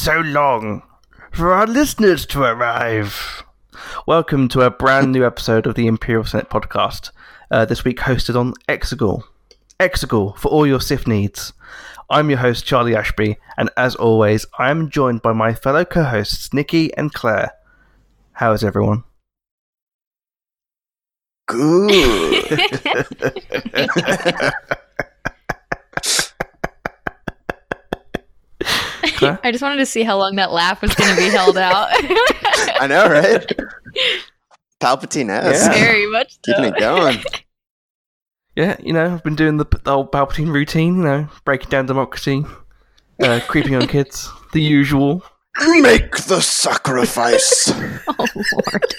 so 0.00 0.20
long 0.20 0.82
for 1.30 1.52
our 1.52 1.66
listeners 1.66 2.24
to 2.24 2.42
arrive. 2.42 3.44
Welcome 4.06 4.48
to 4.48 4.62
a 4.62 4.70
brand 4.70 5.12
new 5.12 5.26
episode 5.26 5.66
of 5.66 5.74
the 5.74 5.86
Imperial 5.86 6.24
Senate 6.24 6.48
podcast. 6.48 7.10
Uh, 7.50 7.66
this 7.66 7.84
week 7.84 7.98
hosted 7.98 8.34
on 8.34 8.54
Exegol. 8.66 9.24
Exegol 9.78 10.38
for 10.38 10.48
all 10.48 10.66
your 10.66 10.80
Sith 10.80 11.06
needs. 11.06 11.52
I'm 12.08 12.30
your 12.30 12.38
host, 12.38 12.64
Charlie 12.64 12.96
Ashby, 12.96 13.36
and 13.58 13.68
as 13.76 13.94
always, 13.94 14.46
I 14.58 14.70
am 14.70 14.88
joined 14.88 15.20
by 15.20 15.34
my 15.34 15.52
fellow 15.52 15.84
co 15.84 16.04
hosts, 16.04 16.54
Nikki 16.54 16.94
and 16.94 17.12
Claire. 17.12 17.50
How 18.32 18.52
is 18.52 18.64
everyone? 18.64 19.04
Good. 21.46 22.70
Claire? 29.16 29.38
I 29.44 29.52
just 29.52 29.62
wanted 29.62 29.78
to 29.78 29.86
see 29.86 30.02
how 30.02 30.18
long 30.18 30.36
that 30.36 30.52
laugh 30.52 30.82
was 30.82 30.94
going 30.94 31.14
to 31.14 31.20
be 31.20 31.28
held 31.28 31.56
out. 31.56 31.88
I 32.80 32.86
know, 32.88 33.08
right? 33.08 33.46
Palpatine 34.80 35.30
esque. 35.30 35.70
Yeah. 35.72 35.84
Very 35.84 36.06
much 36.10 36.32
so. 36.44 36.52
Keeping 36.54 36.64
it 36.74 36.78
going. 36.78 37.18
Yeah, 38.56 38.76
you 38.80 38.92
know, 38.92 39.14
I've 39.14 39.22
been 39.22 39.36
doing 39.36 39.58
the, 39.58 39.66
the 39.84 39.92
old 39.92 40.10
Palpatine 40.12 40.52
routine, 40.52 40.96
you 40.96 41.04
know, 41.04 41.28
breaking 41.44 41.70
down 41.70 41.86
democracy, 41.86 42.44
uh, 43.22 43.40
creeping 43.46 43.74
on 43.74 43.86
kids, 43.86 44.28
the 44.52 44.60
usual. 44.60 45.22
Make 45.60 46.16
the 46.16 46.40
sacrifice. 46.40 47.72
Oh, 48.08 48.26
Lord. 48.52 48.94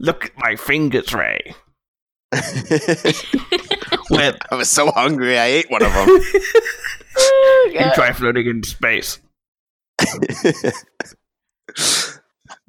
Look 0.00 0.24
at 0.26 0.32
my 0.36 0.56
fingers, 0.56 1.14
Rey. 1.14 1.54
I 4.12 4.54
was 4.54 4.68
so 4.70 4.90
hungry, 4.90 5.38
I 5.38 5.46
ate 5.46 5.70
one 5.70 5.82
of 5.82 5.92
them. 5.92 6.08
Oh, 7.14 7.70
you 7.70 7.78
try 7.94 8.10
floating 8.14 8.46
in 8.46 8.62
space. 8.62 9.18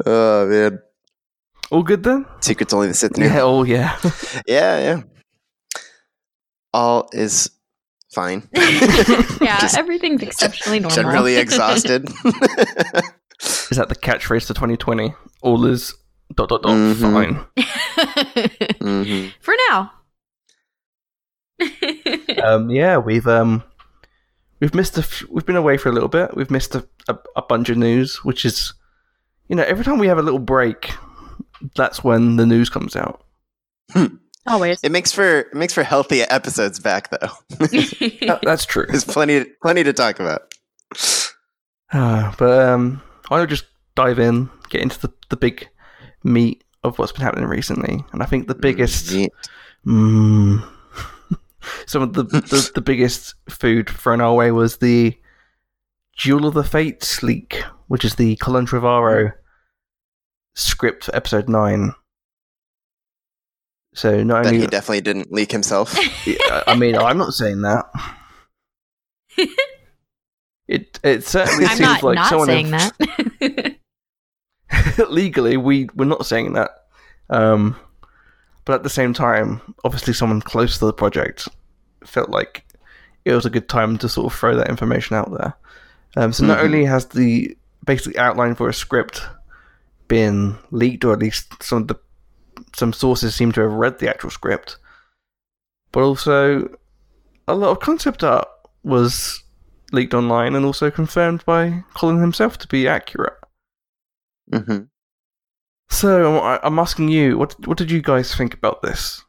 oh 0.05 0.47
man, 0.47 0.79
All 1.71 1.81
good 1.83 2.03
then? 2.03 2.25
secrets 2.41 2.73
only 2.73 2.87
the 2.89 2.93
Sith 2.93 3.17
knew. 3.17 3.25
Yeah, 3.25 3.41
oh 3.41 3.63
yeah. 3.63 3.97
Yeah, 4.45 4.79
yeah. 4.79 5.01
All 6.73 7.07
is 7.13 7.49
fine. 8.13 8.49
yeah, 8.53 9.59
Just 9.61 9.77
everything's 9.77 10.21
exceptionally 10.23 10.81
normal. 10.81 10.95
Generally 10.97 11.37
exhausted. 11.37 12.09
Is 13.41 13.77
that 13.77 13.87
the 13.87 13.95
catchphrase 13.95 14.47
for 14.47 14.53
2020? 14.53 15.13
All 15.41 15.65
is 15.65 15.95
dot 16.35 16.49
dot 16.49 16.63
dot 16.63 16.71
Mhm. 16.71 17.13
fine. 17.13 17.45
hmm 18.81 19.27
For 19.41 19.53
now. 19.69 19.91
Um, 22.43 22.69
yeah, 22.69 22.97
we've 22.97 23.27
um, 23.27 23.63
we've 24.59 24.73
missed 24.75 24.97
a. 24.97 25.01
F- 25.01 25.23
we've 25.29 25.45
been 25.45 25.55
away 25.55 25.77
for 25.77 25.89
a 25.89 25.91
little 25.93 26.09
bit. 26.09 26.35
We've 26.35 26.51
missed 26.51 26.75
a, 26.75 26.85
a, 27.07 27.17
a 27.37 27.41
bunch 27.41 27.69
of 27.69 27.77
news, 27.77 28.17
which 28.25 28.43
is, 28.43 28.73
you 29.47 29.55
know, 29.55 29.63
every 29.63 29.85
time 29.85 29.97
we 29.97 30.07
have 30.07 30.17
a 30.17 30.21
little 30.23 30.39
break, 30.39 30.91
that's 31.75 32.03
when 32.03 32.35
the 32.35 32.45
news 32.45 32.69
comes 32.69 32.95
out. 32.95 33.23
Always. 34.47 34.79
It 34.83 34.91
makes 34.91 35.13
for 35.13 35.39
it 35.41 35.53
makes 35.53 35.73
for 35.73 35.83
healthy 35.83 36.21
episodes 36.23 36.79
back 36.79 37.09
though. 37.11 37.29
That- 37.59 38.39
that's 38.43 38.65
true. 38.65 38.85
There's 38.89 39.05
plenty 39.05 39.45
plenty 39.61 39.83
to 39.83 39.93
talk 39.93 40.19
about. 40.19 40.53
Uh, 41.93 42.33
but 42.37 42.67
um, 42.67 43.01
I'll 43.29 43.45
just 43.45 43.65
dive 43.95 44.19
in, 44.19 44.49
get 44.69 44.81
into 44.81 44.99
the, 44.99 45.13
the 45.29 45.37
big 45.37 45.69
meat 46.23 46.63
of 46.83 46.97
what's 46.99 47.11
been 47.11 47.21
happening 47.21 47.45
recently, 47.47 48.03
and 48.11 48.21
I 48.21 48.25
think 48.25 48.47
the 48.47 48.55
biggest, 48.55 49.11
Yeah. 49.11 49.27
mm, 49.85 50.67
some 51.85 52.01
of 52.01 52.13
the, 52.13 52.23
the 52.23 52.71
the 52.75 52.81
biggest 52.81 53.35
food 53.49 53.89
thrown 53.89 54.21
our 54.21 54.33
way 54.33 54.51
was 54.51 54.77
the 54.77 55.17
Duel 56.17 56.45
of 56.45 56.53
the 56.53 56.63
Fates 56.63 57.23
leak, 57.23 57.63
which 57.87 58.03
is 58.05 58.15
the 58.15 58.35
Colin 58.37 58.65
Trevorrow 58.65 59.33
script 60.55 61.05
for 61.05 61.15
episode 61.15 61.49
nine. 61.49 61.93
So 63.95 64.23
not 64.23 64.43
That 64.43 64.49
only, 64.53 64.61
he 64.61 64.67
definitely 64.67 65.01
didn't 65.01 65.31
leak 65.31 65.51
himself. 65.51 65.95
I 65.97 66.63
I 66.67 66.75
mean, 66.75 66.95
I'm 66.95 67.17
not 67.17 67.33
saying 67.33 67.61
that. 67.61 67.85
It 70.65 70.97
it 71.03 71.25
certainly 71.25 71.65
I'm 71.65 71.71
seems 71.75 71.79
not 71.81 72.03
like 72.03 72.15
not 72.15 72.29
someone 72.29 72.47
saying 72.47 72.71
have- 72.71 72.97
that. 72.97 73.72
legally 75.09 75.57
we 75.57 75.89
we're 75.95 76.05
not 76.05 76.25
saying 76.25 76.53
that 76.53 76.71
um 77.29 77.75
but 78.65 78.73
at 78.75 78.83
the 78.83 78.89
same 78.89 79.13
time 79.13 79.61
obviously 79.83 80.13
someone 80.13 80.41
close 80.41 80.77
to 80.77 80.85
the 80.85 80.93
project 80.93 81.47
felt 82.05 82.29
like 82.29 82.65
it 83.25 83.33
was 83.33 83.45
a 83.45 83.49
good 83.49 83.69
time 83.69 83.97
to 83.97 84.09
sort 84.09 84.31
of 84.31 84.37
throw 84.37 84.55
that 84.55 84.69
information 84.69 85.15
out 85.15 85.31
there 85.31 85.53
um 86.17 86.31
so 86.33 86.45
not 86.45 86.59
Mhm. 86.59 86.63
only 86.63 86.85
has 86.85 87.05
the 87.07 87.57
basic 87.85 88.17
outline 88.17 88.55
for 88.55 88.69
a 88.69 88.73
script 88.73 89.21
been 90.07 90.57
leaked 90.71 91.03
or 91.05 91.13
at 91.13 91.19
least 91.19 91.61
some 91.63 91.83
of 91.83 91.87
the 91.87 91.95
some 92.75 92.93
sources 92.93 93.33
seem 93.35 93.51
to 93.51 93.61
have 93.61 93.71
read 93.73 93.99
the 93.99 94.09
actual 94.09 94.29
script 94.29 94.77
but 95.91 96.01
also 96.01 96.67
a 97.47 97.53
lot 97.55 97.71
of 97.71 97.79
concept 97.79 98.23
art 98.23 98.47
was 98.83 99.43
leaked 99.91 100.13
online 100.13 100.55
and 100.55 100.65
also 100.65 100.89
confirmed 100.89 101.43
by 101.45 101.83
Colin 101.93 102.19
himself 102.19 102.57
to 102.57 102.67
be 102.67 102.87
accurate 102.87 103.33
hmm 104.51 104.83
so 105.89 106.39
I- 106.39 106.59
I'm 106.63 106.79
asking 106.79 107.09
you, 107.09 107.37
what 107.37 107.55
what 107.67 107.77
did 107.77 107.91
you 107.91 108.01
guys 108.01 108.33
think 108.33 108.53
about 108.53 108.81
this? 108.81 109.23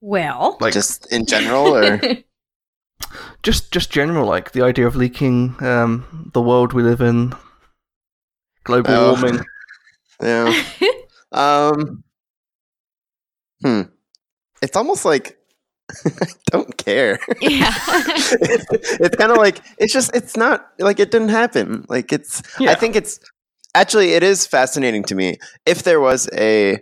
well. 0.00 0.56
Like 0.60 0.72
Just 0.72 1.12
in 1.12 1.26
general, 1.26 1.76
or 1.76 2.00
just 3.42 3.72
just 3.72 3.90
general, 3.90 4.26
like 4.26 4.52
the 4.52 4.62
idea 4.62 4.86
of 4.86 4.96
leaking 4.96 5.54
um, 5.62 6.30
the 6.32 6.40
world 6.42 6.72
we 6.72 6.82
live 6.82 7.00
in, 7.00 7.34
global 8.64 8.90
Oh. 8.92 9.12
warming. 9.12 9.44
yeah. 10.22 10.62
Um. 11.32 12.04
Hmm. 13.62 13.82
It's 14.60 14.76
almost 14.76 15.04
like 15.06 15.38
I 15.90 16.26
don't 16.50 16.76
care. 16.76 17.18
yeah. 17.40 17.74
it's 17.86 18.66
it's 19.00 19.16
kind 19.16 19.30
of 19.32 19.36
like 19.38 19.60
it's 19.78 19.92
just 19.92 20.14
it's 20.14 20.36
not 20.36 20.66
like 20.78 21.00
it 21.00 21.10
didn't 21.10 21.28
happen. 21.30 21.84
Like 21.88 22.12
it's 22.12 22.42
Yeah. 22.58 22.70
I 22.70 22.74
think 22.74 22.96
it's 22.96 23.18
actually 23.74 24.12
it 24.12 24.22
is 24.22 24.46
fascinating 24.46 25.02
to 25.04 25.14
me 25.14 25.38
if 25.66 25.82
there 25.82 26.00
was 26.00 26.28
a 26.34 26.78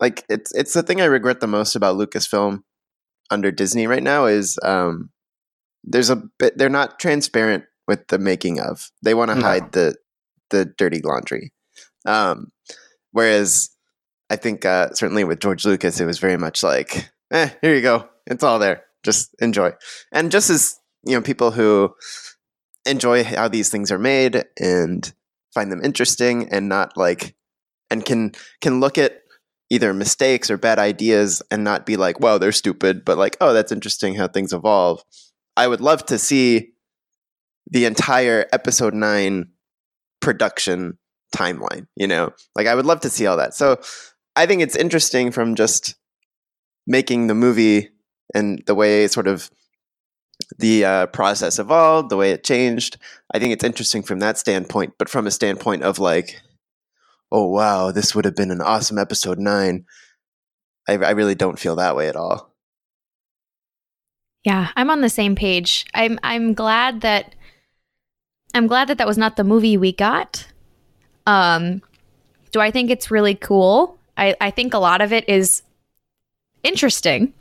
like 0.00 0.24
it's 0.28 0.54
it's 0.54 0.72
the 0.74 0.82
thing 0.82 1.00
I 1.00 1.06
regret 1.06 1.40
the 1.40 1.46
most 1.46 1.76
about 1.76 1.96
Lucasfilm 1.96 2.62
under 3.30 3.50
Disney 3.50 3.86
right 3.86 4.02
now 4.02 4.26
is 4.26 4.58
um 4.62 5.10
there's 5.84 6.10
a 6.10 6.16
bit 6.38 6.56
they're 6.56 6.68
not 6.68 6.98
transparent 6.98 7.64
with 7.88 8.06
the 8.08 8.18
making 8.18 8.58
of. 8.60 8.90
They 9.02 9.14
want 9.14 9.30
to 9.30 9.34
No. 9.36 9.42
hide 9.42 9.72
the 9.72 9.96
the 10.50 10.64
dirty 10.78 11.00
laundry. 11.02 11.52
Um 12.06 12.52
whereas 13.12 13.70
I 14.30 14.36
think 14.36 14.64
uh 14.64 14.90
certainly 14.94 15.24
with 15.24 15.40
George 15.40 15.64
Lucas 15.66 16.00
it 16.00 16.06
was 16.06 16.18
very 16.18 16.36
much 16.36 16.62
like 16.62 17.10
eh 17.30 17.50
here 17.60 17.74
you 17.74 17.82
go. 17.82 18.08
It's 18.26 18.42
all 18.44 18.58
there. 18.58 18.84
Just 19.02 19.34
enjoy. 19.40 19.72
And 20.12 20.30
just 20.30 20.50
as 20.50 20.78
you 21.04 21.14
know 21.14 21.22
people 21.22 21.52
who 21.52 21.94
enjoy 22.84 23.24
how 23.24 23.48
these 23.48 23.68
things 23.68 23.90
are 23.90 23.98
made 23.98 24.44
and 24.60 25.12
find 25.54 25.72
them 25.72 25.82
interesting 25.82 26.48
and 26.50 26.68
not 26.68 26.96
like 26.96 27.34
and 27.90 28.04
can 28.04 28.32
can 28.60 28.80
look 28.80 28.98
at 28.98 29.22
either 29.70 29.92
mistakes 29.92 30.50
or 30.50 30.56
bad 30.56 30.78
ideas 30.78 31.42
and 31.50 31.64
not 31.64 31.86
be 31.86 31.96
like 31.96 32.20
wow 32.20 32.38
they're 32.38 32.52
stupid 32.52 33.04
but 33.04 33.18
like 33.18 33.36
oh 33.40 33.52
that's 33.52 33.72
interesting 33.72 34.14
how 34.14 34.28
things 34.28 34.52
evolve 34.52 35.02
i 35.56 35.66
would 35.66 35.80
love 35.80 36.04
to 36.04 36.18
see 36.18 36.72
the 37.70 37.84
entire 37.84 38.46
episode 38.52 38.94
9 38.94 39.48
production 40.20 40.98
timeline 41.34 41.86
you 41.96 42.06
know 42.06 42.30
like 42.54 42.66
i 42.66 42.74
would 42.74 42.86
love 42.86 43.00
to 43.00 43.10
see 43.10 43.26
all 43.26 43.36
that 43.36 43.54
so 43.54 43.80
i 44.36 44.46
think 44.46 44.62
it's 44.62 44.76
interesting 44.76 45.32
from 45.32 45.54
just 45.54 45.96
making 46.86 47.26
the 47.26 47.34
movie 47.34 47.90
and 48.34 48.62
the 48.66 48.74
way 48.74 49.06
sort 49.08 49.28
of 49.28 49.50
the 50.58 50.84
uh, 50.84 51.06
process 51.06 51.58
evolved, 51.58 52.10
the 52.10 52.16
way 52.16 52.30
it 52.30 52.44
changed. 52.44 52.98
I 53.32 53.38
think 53.38 53.52
it's 53.52 53.64
interesting 53.64 54.02
from 54.02 54.20
that 54.20 54.38
standpoint, 54.38 54.94
but 54.98 55.08
from 55.08 55.26
a 55.26 55.30
standpoint 55.30 55.82
of 55.82 55.98
like, 55.98 56.40
oh 57.32 57.46
wow, 57.46 57.90
this 57.90 58.14
would 58.14 58.24
have 58.24 58.36
been 58.36 58.50
an 58.50 58.60
awesome 58.60 58.98
episode 58.98 59.38
nine. 59.38 59.84
I, 60.88 60.94
I 60.94 61.10
really 61.10 61.34
don't 61.34 61.58
feel 61.58 61.76
that 61.76 61.96
way 61.96 62.08
at 62.08 62.16
all. 62.16 62.52
Yeah, 64.44 64.68
I'm 64.76 64.90
on 64.90 65.00
the 65.00 65.08
same 65.08 65.34
page. 65.34 65.86
I'm 65.92 66.20
I'm 66.22 66.54
glad 66.54 67.00
that 67.00 67.34
I'm 68.54 68.68
glad 68.68 68.88
that 68.88 68.98
that 68.98 69.06
was 69.06 69.18
not 69.18 69.36
the 69.36 69.44
movie 69.44 69.76
we 69.76 69.92
got. 69.92 70.46
Um 71.26 71.82
do 72.52 72.60
I 72.60 72.70
think 72.70 72.90
it's 72.90 73.10
really 73.10 73.34
cool? 73.34 73.98
I 74.16 74.36
I 74.40 74.50
think 74.52 74.72
a 74.72 74.78
lot 74.78 75.00
of 75.00 75.12
it 75.12 75.28
is 75.28 75.62
interesting. 76.62 77.32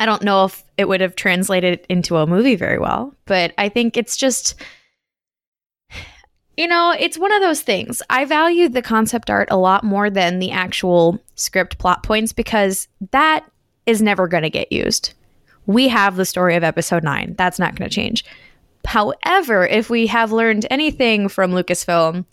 I 0.00 0.06
don't 0.06 0.22
know 0.22 0.46
if 0.46 0.64
it 0.78 0.88
would 0.88 1.02
have 1.02 1.14
translated 1.14 1.86
into 1.90 2.16
a 2.16 2.26
movie 2.26 2.56
very 2.56 2.78
well, 2.78 3.14
but 3.26 3.52
I 3.58 3.68
think 3.68 3.96
it's 3.96 4.16
just 4.16 4.54
you 6.56 6.68
know, 6.68 6.94
it's 6.98 7.18
one 7.18 7.32
of 7.32 7.40
those 7.40 7.62
things. 7.62 8.02
I 8.10 8.26
value 8.26 8.68
the 8.68 8.82
concept 8.82 9.30
art 9.30 9.48
a 9.50 9.56
lot 9.56 9.82
more 9.82 10.10
than 10.10 10.40
the 10.40 10.50
actual 10.50 11.18
script 11.34 11.78
plot 11.78 12.02
points 12.02 12.34
because 12.34 12.86
that 13.12 13.50
is 13.86 14.02
never 14.02 14.28
going 14.28 14.42
to 14.42 14.50
get 14.50 14.70
used. 14.70 15.14
We 15.64 15.88
have 15.88 16.16
the 16.16 16.26
story 16.26 16.56
of 16.56 16.64
episode 16.64 17.02
9. 17.02 17.34
That's 17.38 17.58
not 17.58 17.76
going 17.76 17.88
to 17.88 17.94
change. 17.94 18.26
However, 18.84 19.66
if 19.66 19.88
we 19.88 20.06
have 20.08 20.32
learned 20.32 20.66
anything 20.70 21.28
from 21.28 21.52
Lucasfilm, 21.52 22.26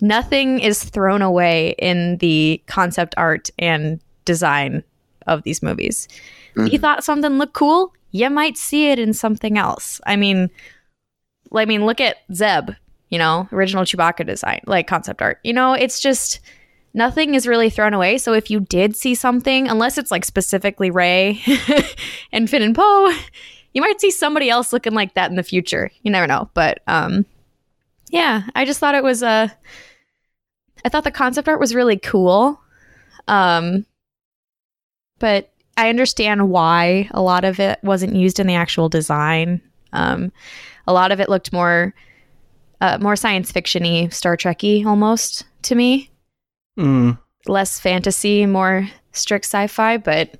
nothing 0.00 0.60
is 0.60 0.82
thrown 0.82 1.20
away 1.20 1.74
in 1.78 2.16
the 2.18 2.62
concept 2.66 3.14
art 3.18 3.50
and 3.58 4.00
design 4.24 4.82
of 5.26 5.42
these 5.42 5.62
movies. 5.62 6.08
Mhm. 6.56 6.72
You 6.72 6.78
thought 6.78 7.04
something 7.04 7.38
looked 7.38 7.54
cool, 7.54 7.92
you 8.10 8.30
might 8.30 8.56
see 8.56 8.90
it 8.90 8.98
in 8.98 9.12
something 9.12 9.58
else. 9.58 10.00
I 10.06 10.16
mean, 10.16 10.50
I 11.54 11.64
mean, 11.64 11.84
look 11.86 12.00
at 12.00 12.18
Zeb, 12.32 12.70
you 13.10 13.18
know, 13.18 13.48
original 13.52 13.84
Chewbacca 13.84 14.26
design, 14.26 14.60
like 14.66 14.86
concept 14.86 15.22
art. 15.22 15.38
You 15.44 15.52
know, 15.52 15.72
it's 15.74 16.00
just 16.00 16.40
nothing 16.94 17.34
is 17.34 17.46
really 17.46 17.70
thrown 17.70 17.94
away. 17.94 18.18
So 18.18 18.32
if 18.32 18.50
you 18.50 18.60
did 18.60 18.96
see 18.96 19.14
something, 19.14 19.68
unless 19.68 19.98
it's 19.98 20.10
like 20.10 20.24
specifically 20.24 20.90
Rey 20.90 21.40
and 22.32 22.48
Finn 22.48 22.62
and 22.62 22.74
Poe, 22.74 23.12
you 23.72 23.80
might 23.80 24.00
see 24.00 24.10
somebody 24.10 24.48
else 24.48 24.72
looking 24.72 24.94
like 24.94 25.14
that 25.14 25.30
in 25.30 25.36
the 25.36 25.42
future. 25.42 25.90
You 26.02 26.10
never 26.10 26.26
know. 26.26 26.50
But 26.54 26.80
um 26.86 27.26
yeah, 28.10 28.42
I 28.54 28.64
just 28.64 28.78
thought 28.78 28.94
it 28.94 29.02
was 29.02 29.22
uh 29.22 29.48
I 30.84 30.88
thought 30.88 31.04
the 31.04 31.10
concept 31.10 31.48
art 31.48 31.60
was 31.60 31.74
really 31.74 31.98
cool. 31.98 32.60
Um 33.26 33.86
but 35.18 35.50
I 35.76 35.88
understand 35.88 36.48
why 36.50 37.08
a 37.12 37.20
lot 37.22 37.44
of 37.44 37.58
it 37.60 37.78
wasn't 37.82 38.14
used 38.14 38.38
in 38.40 38.46
the 38.46 38.54
actual 38.54 38.88
design. 38.88 39.60
Um 39.92 40.32
a 40.86 40.92
lot 40.92 41.12
of 41.12 41.20
it 41.20 41.28
looked 41.28 41.52
more 41.52 41.94
uh, 42.80 42.98
more 43.00 43.16
science 43.16 43.50
fictiony, 43.50 44.12
Star 44.12 44.36
Trekky 44.36 44.84
almost 44.84 45.44
to 45.62 45.74
me 45.74 46.10
Mm. 46.78 47.16
less 47.46 47.78
fantasy, 47.78 48.46
more 48.46 48.88
strict 49.12 49.44
sci-fi, 49.46 49.96
but 49.96 50.34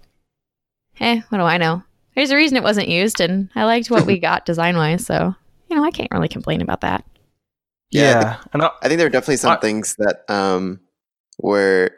hey, 0.94 1.22
what 1.28 1.38
do 1.38 1.44
I 1.44 1.58
know? 1.58 1.82
There's 2.16 2.30
a 2.32 2.36
reason 2.36 2.56
it 2.56 2.62
wasn't 2.64 2.88
used, 2.88 3.20
and 3.20 3.48
I 3.54 3.64
liked 3.64 3.88
what 3.90 4.04
we 4.04 4.18
got 4.28 4.44
design-wise, 4.46 5.06
so 5.06 5.34
you 5.70 5.76
know 5.76 5.84
I 5.84 5.90
can't 5.92 6.10
really 6.10 6.28
complain 6.28 6.60
about 6.60 6.80
that. 6.82 7.04
Yeah, 7.90 8.02
Yeah, 8.02 8.36
and 8.52 8.62
I, 8.62 8.70
I 8.82 8.88
think 8.88 8.98
there 8.98 9.06
are 9.06 9.10
definitely 9.10 9.36
some 9.36 9.52
I- 9.52 9.60
things 9.60 9.94
that 9.98 10.24
um 10.28 10.80
were 11.38 11.90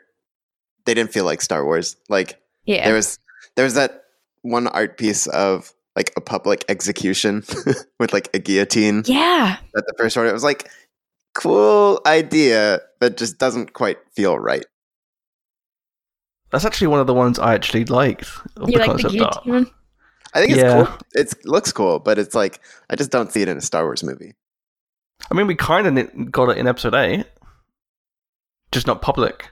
they 0.85 0.93
didn't 0.95 1.13
feel 1.13 1.25
like 1.25 1.41
Star 1.41 1.65
Wars. 1.65 1.97
Like 2.11 2.39
Yeah, 2.67 2.85
there 2.85 2.95
was 2.95 3.19
there 3.57 3.65
was 3.65 3.75
that 3.75 4.05
one 4.43 4.67
art 4.69 4.97
piece 4.99 5.27
of 5.27 5.73
like 5.97 6.13
a 6.17 6.21
public 6.21 6.65
execution 6.69 7.43
with 7.99 8.13
like 8.13 8.29
a 8.35 8.39
guillotine 8.39 9.03
yeah, 9.07 9.57
at 9.77 9.87
the 9.87 9.95
first 9.99 10.17
order. 10.17 10.29
It 10.29 10.35
was 10.35 10.45
like 10.45 10.71
cool 11.35 12.01
idea, 12.07 12.81
but 13.01 13.17
just 13.17 13.39
doesn't 13.39 13.73
quite 13.73 13.99
feel 14.15 14.39
right. 14.39 14.65
that's 16.51 16.65
actually 16.65 16.87
one 16.89 17.01
of 17.01 17.07
the 17.07 17.15
ones 17.15 17.39
I 17.39 17.55
actually 17.55 17.85
liked. 17.87 18.29
Of 18.57 18.69
you 18.71 18.79
the 18.79 18.87
like 18.87 19.03
the 19.03 19.09
guillotine? 19.09 19.71
I 20.35 20.41
think 20.41 20.53
it's 20.53 20.61
Yeah. 20.61 20.85
cool. 20.85 20.99
It's 21.15 21.35
looks 21.45 21.73
cool, 21.73 21.99
but 21.99 22.19
it's 22.19 22.35
like 22.35 22.61
I 22.91 22.97
just 22.97 23.11
don't 23.11 23.33
see 23.33 23.43
it 23.43 23.49
in 23.49 23.57
a 23.57 23.63
Star 23.63 23.85
Wars 23.85 24.05
movie. 24.05 24.35
I 25.31 25.35
mean, 25.35 25.47
we 25.47 25.55
kind 25.55 25.87
of 25.99 26.31
got 26.31 26.51
it 26.51 26.59
in 26.59 26.67
episode 26.67 26.95
eight, 26.95 27.27
just 28.71 28.87
not 28.87 29.01
public. 29.03 29.51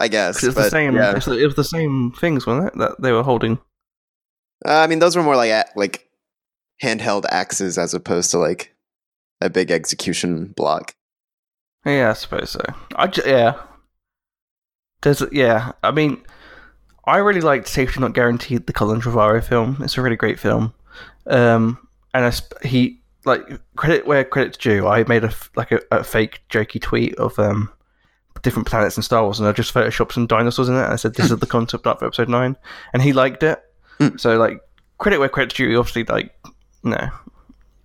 I 0.00 0.08
guess. 0.08 0.42
it 0.42 0.46
was 0.46 0.54
the 0.56 0.70
same. 0.70 0.94
yeah. 0.96 1.10
it's- 1.10 1.28
It 1.28 1.44
was 1.46 1.54
the 1.56 1.62
same 1.64 2.10
things, 2.12 2.46
wasn't 2.46 2.68
it? 2.68 2.78
That 2.78 3.00
they 3.00 3.12
were 3.12 3.22
holding. 3.22 3.58
Uh, 4.66 4.78
I 4.80 4.86
mean, 4.88 4.98
those 4.98 5.14
were 5.16 5.22
more 5.22 5.36
like 5.36 5.50
a- 5.50 5.68
like 5.76 6.08
handheld 6.82 7.24
axes 7.30 7.76
as 7.78 7.92
opposed 7.94 8.30
to 8.32 8.38
like 8.38 8.74
a 9.40 9.48
big 9.50 9.70
execution 9.70 10.52
block. 10.56 10.94
Yeah, 11.84 12.10
I 12.10 12.12
suppose 12.14 12.50
so. 12.50 12.60
I 12.96 13.10
yeah. 13.24 13.60
There's 15.02 15.22
yeah. 15.32 15.72
I 15.82 15.90
mean, 15.92 16.22
I 17.06 17.18
really 17.18 17.40
liked 17.40 17.68
Safety 17.68 18.00
Not 18.00 18.12
Guaranteed, 18.12 18.66
the 18.66 18.72
Colin 18.72 19.00
Trevorrow 19.00 19.42
film. 19.42 19.78
It's 19.80 19.96
a 19.96 20.02
really 20.02 20.16
great 20.16 20.38
film. 20.38 20.74
Um, 21.26 21.78
and 22.12 22.24
I 22.26 22.30
sp- 22.36 22.60
he 22.64 23.00
like 23.24 23.46
credit 23.76 24.06
where 24.06 24.24
credit's 24.24 24.58
due. 24.58 24.86
I 24.86 25.04
made 25.04 25.24
a 25.24 25.28
f- 25.28 25.50
like 25.56 25.72
a, 25.72 25.80
a 25.90 26.04
fake 26.04 26.42
jokey 26.50 26.80
tweet 26.80 27.14
of 27.16 27.38
um 27.38 27.70
different 28.42 28.68
planets 28.68 28.96
in 28.96 29.02
Star 29.02 29.22
Wars, 29.22 29.38
and 29.38 29.48
I 29.48 29.52
just 29.52 29.74
photoshopped 29.74 30.12
some 30.12 30.26
dinosaurs 30.26 30.68
in 30.68 30.74
it. 30.74 30.84
And 30.84 30.92
I 30.92 30.96
said 30.96 31.14
this 31.14 31.30
is 31.30 31.38
the 31.38 31.46
concept 31.46 31.86
art 31.86 31.98
for 31.98 32.06
Episode 32.06 32.28
Nine, 32.28 32.56
and 32.92 33.02
he 33.02 33.12
liked 33.12 33.42
it. 33.42 33.62
Hmm. 33.98 34.16
So 34.16 34.36
like 34.36 34.60
credit 34.98 35.18
where 35.18 35.28
credit's 35.28 35.54
due. 35.54 35.78
Obviously 35.78 36.04
like 36.04 36.34
no, 36.82 37.10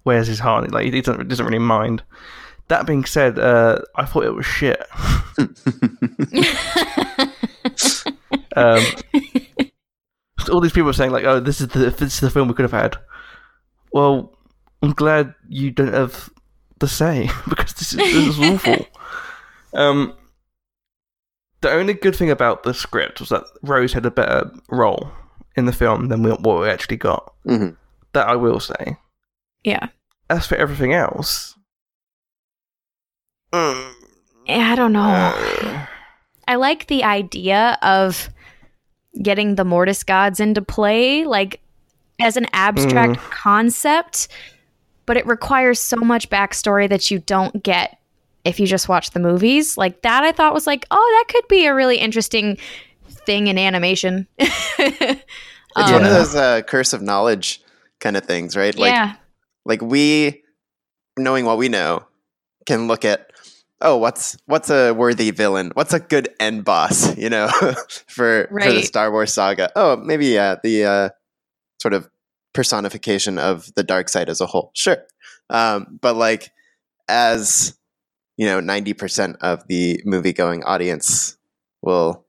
where's 0.04 0.28
his 0.28 0.40
heart? 0.40 0.72
Like 0.72 0.86
he 0.86 1.02
doesn't 1.02 1.28
doesn't 1.28 1.46
really 1.46 1.60
mind. 1.60 2.04
That 2.68 2.88
being 2.88 3.06
said, 3.06 3.38
uh, 3.38 3.82
I 3.96 4.06
thought 4.06 4.26
it 4.26 4.34
was 4.34 4.46
shit. 4.46 4.82
um, 8.56 8.84
all 10.50 10.62
these 10.62 10.72
people 10.72 10.90
are 10.90 10.94
saying 10.94 11.12
like, 11.12 11.26
"Oh, 11.26 11.40
this 11.40 11.62
is 11.62 11.68
the 11.68 11.92
this 11.92 12.16
is 12.16 12.20
the 12.22 12.32
film 12.32 12.48
we 12.48 12.56
could 12.56 12.64
have 12.64 12.72
had." 12.72 12.98
Well, 13.92 14.36
I'm 14.82 14.94
glad 14.94 15.36
you 15.48 15.72
don't 15.72 15.94
have 15.94 16.30
the 16.80 16.88
say 16.88 17.30
because 17.50 17.74
this 17.74 17.94
is 17.94 17.98
this 17.98 18.38
is 18.38 18.40
awful. 18.40 18.88
Um, 19.74 20.14
the 21.66 21.72
only 21.72 21.94
good 21.94 22.16
thing 22.16 22.30
about 22.30 22.62
the 22.64 22.74
script 22.74 23.20
was 23.20 23.30
that 23.30 23.44
Rose 23.64 23.94
had 23.94 24.06
a 24.06 24.12
better 24.12 24.52
role 24.70 25.10
in 25.56 25.66
the 25.66 25.74
film 25.74 26.10
than 26.10 26.22
we, 26.22 26.30
what 26.32 26.62
we 26.62 26.70
actually 26.70 26.98
got. 26.98 27.34
Mhm. 27.48 27.76
That 28.14 28.28
I 28.28 28.36
will 28.36 28.60
say. 28.60 28.98
yeah. 29.64 29.88
As 30.30 30.46
for 30.48 30.56
everything 30.56 30.94
else, 30.94 31.56
mm, 33.54 33.92
Yeah, 34.48 34.72
I 34.72 34.76
don't 34.76 34.94
know. 34.94 35.02
uh, 35.02 35.86
I 36.48 36.56
like 36.56 36.88
the 36.88 37.04
idea 37.04 37.78
of 37.82 38.30
getting 39.22 39.56
the 39.56 39.66
Mortis 39.66 40.04
gods 40.04 40.40
into 40.40 40.62
play, 40.62 41.26
like 41.26 41.62
as 42.20 42.38
an 42.38 42.46
abstract 42.54 43.18
concept, 43.32 44.28
but 45.06 45.18
it 45.18 45.26
requires 45.26 45.80
so 45.80 45.98
much 45.98 46.30
backstory 46.30 46.88
that 46.90 47.10
you 47.12 47.20
don't 47.20 47.62
get 47.64 47.98
if 48.46 48.60
you 48.60 48.68
just 48.68 48.88
watch 48.88 49.12
the 49.12 49.20
movies. 49.20 49.78
Like 49.78 50.02
that, 50.04 50.24
I 50.24 50.32
thought 50.32 50.54
was 50.54 50.68
like, 50.68 50.86
oh, 50.92 51.24
that 51.28 51.34
could 51.34 51.48
be 51.50 51.66
a 51.66 51.76
really 51.76 51.98
interesting 51.98 52.58
thing 53.10 53.48
in 53.48 53.58
animation. 53.58 54.28
It's 55.78 55.92
one 55.92 56.06
of 56.06 56.12
those 56.12 56.36
uh, 56.36 56.62
curse 56.62 56.94
of 56.94 57.02
knowledge 57.02 57.62
kind 58.00 58.16
of 58.16 58.24
things, 58.24 58.56
right? 58.56 58.74
Like 58.78 58.94
yeah, 58.94 59.16
like 59.66 59.82
we 59.82 60.42
knowing 61.18 61.46
what 61.46 61.58
we 61.58 61.70
know 61.70 62.06
can 62.66 62.88
look 62.88 63.04
at 63.04 63.32
oh 63.82 63.98
what's 63.98 64.38
what's 64.46 64.70
a 64.70 64.94
worthy 64.94 65.32
villain? 65.32 65.72
What's 65.74 65.94
a 65.94 66.00
good 66.00 66.30
end 66.40 66.64
boss 66.64 67.18
you 67.18 67.30
know 67.30 67.50
for 68.08 68.48
for 68.48 68.72
the 68.72 68.84
star 68.84 69.12
wars 69.12 69.34
saga? 69.34 69.70
Oh 69.76 69.98
maybe 69.98 70.38
uh 70.40 70.58
the 70.64 70.86
uh 70.86 71.10
sort 71.82 71.94
of 71.94 72.10
personification 72.54 73.38
of 73.38 73.70
the 73.76 73.84
dark 73.84 74.08
side 74.08 74.30
as 74.30 74.40
a 74.40 74.46
whole. 74.46 74.72
Sure. 74.76 74.98
Um 75.50 76.00
but 76.02 76.16
like 76.16 76.52
as 77.10 77.78
you 78.38 78.46
know 78.46 78.60
90% 78.60 79.36
of 79.42 79.68
the 79.68 80.02
movie 80.06 80.34
going 80.34 80.64
audience 80.64 81.38
will 81.82 82.26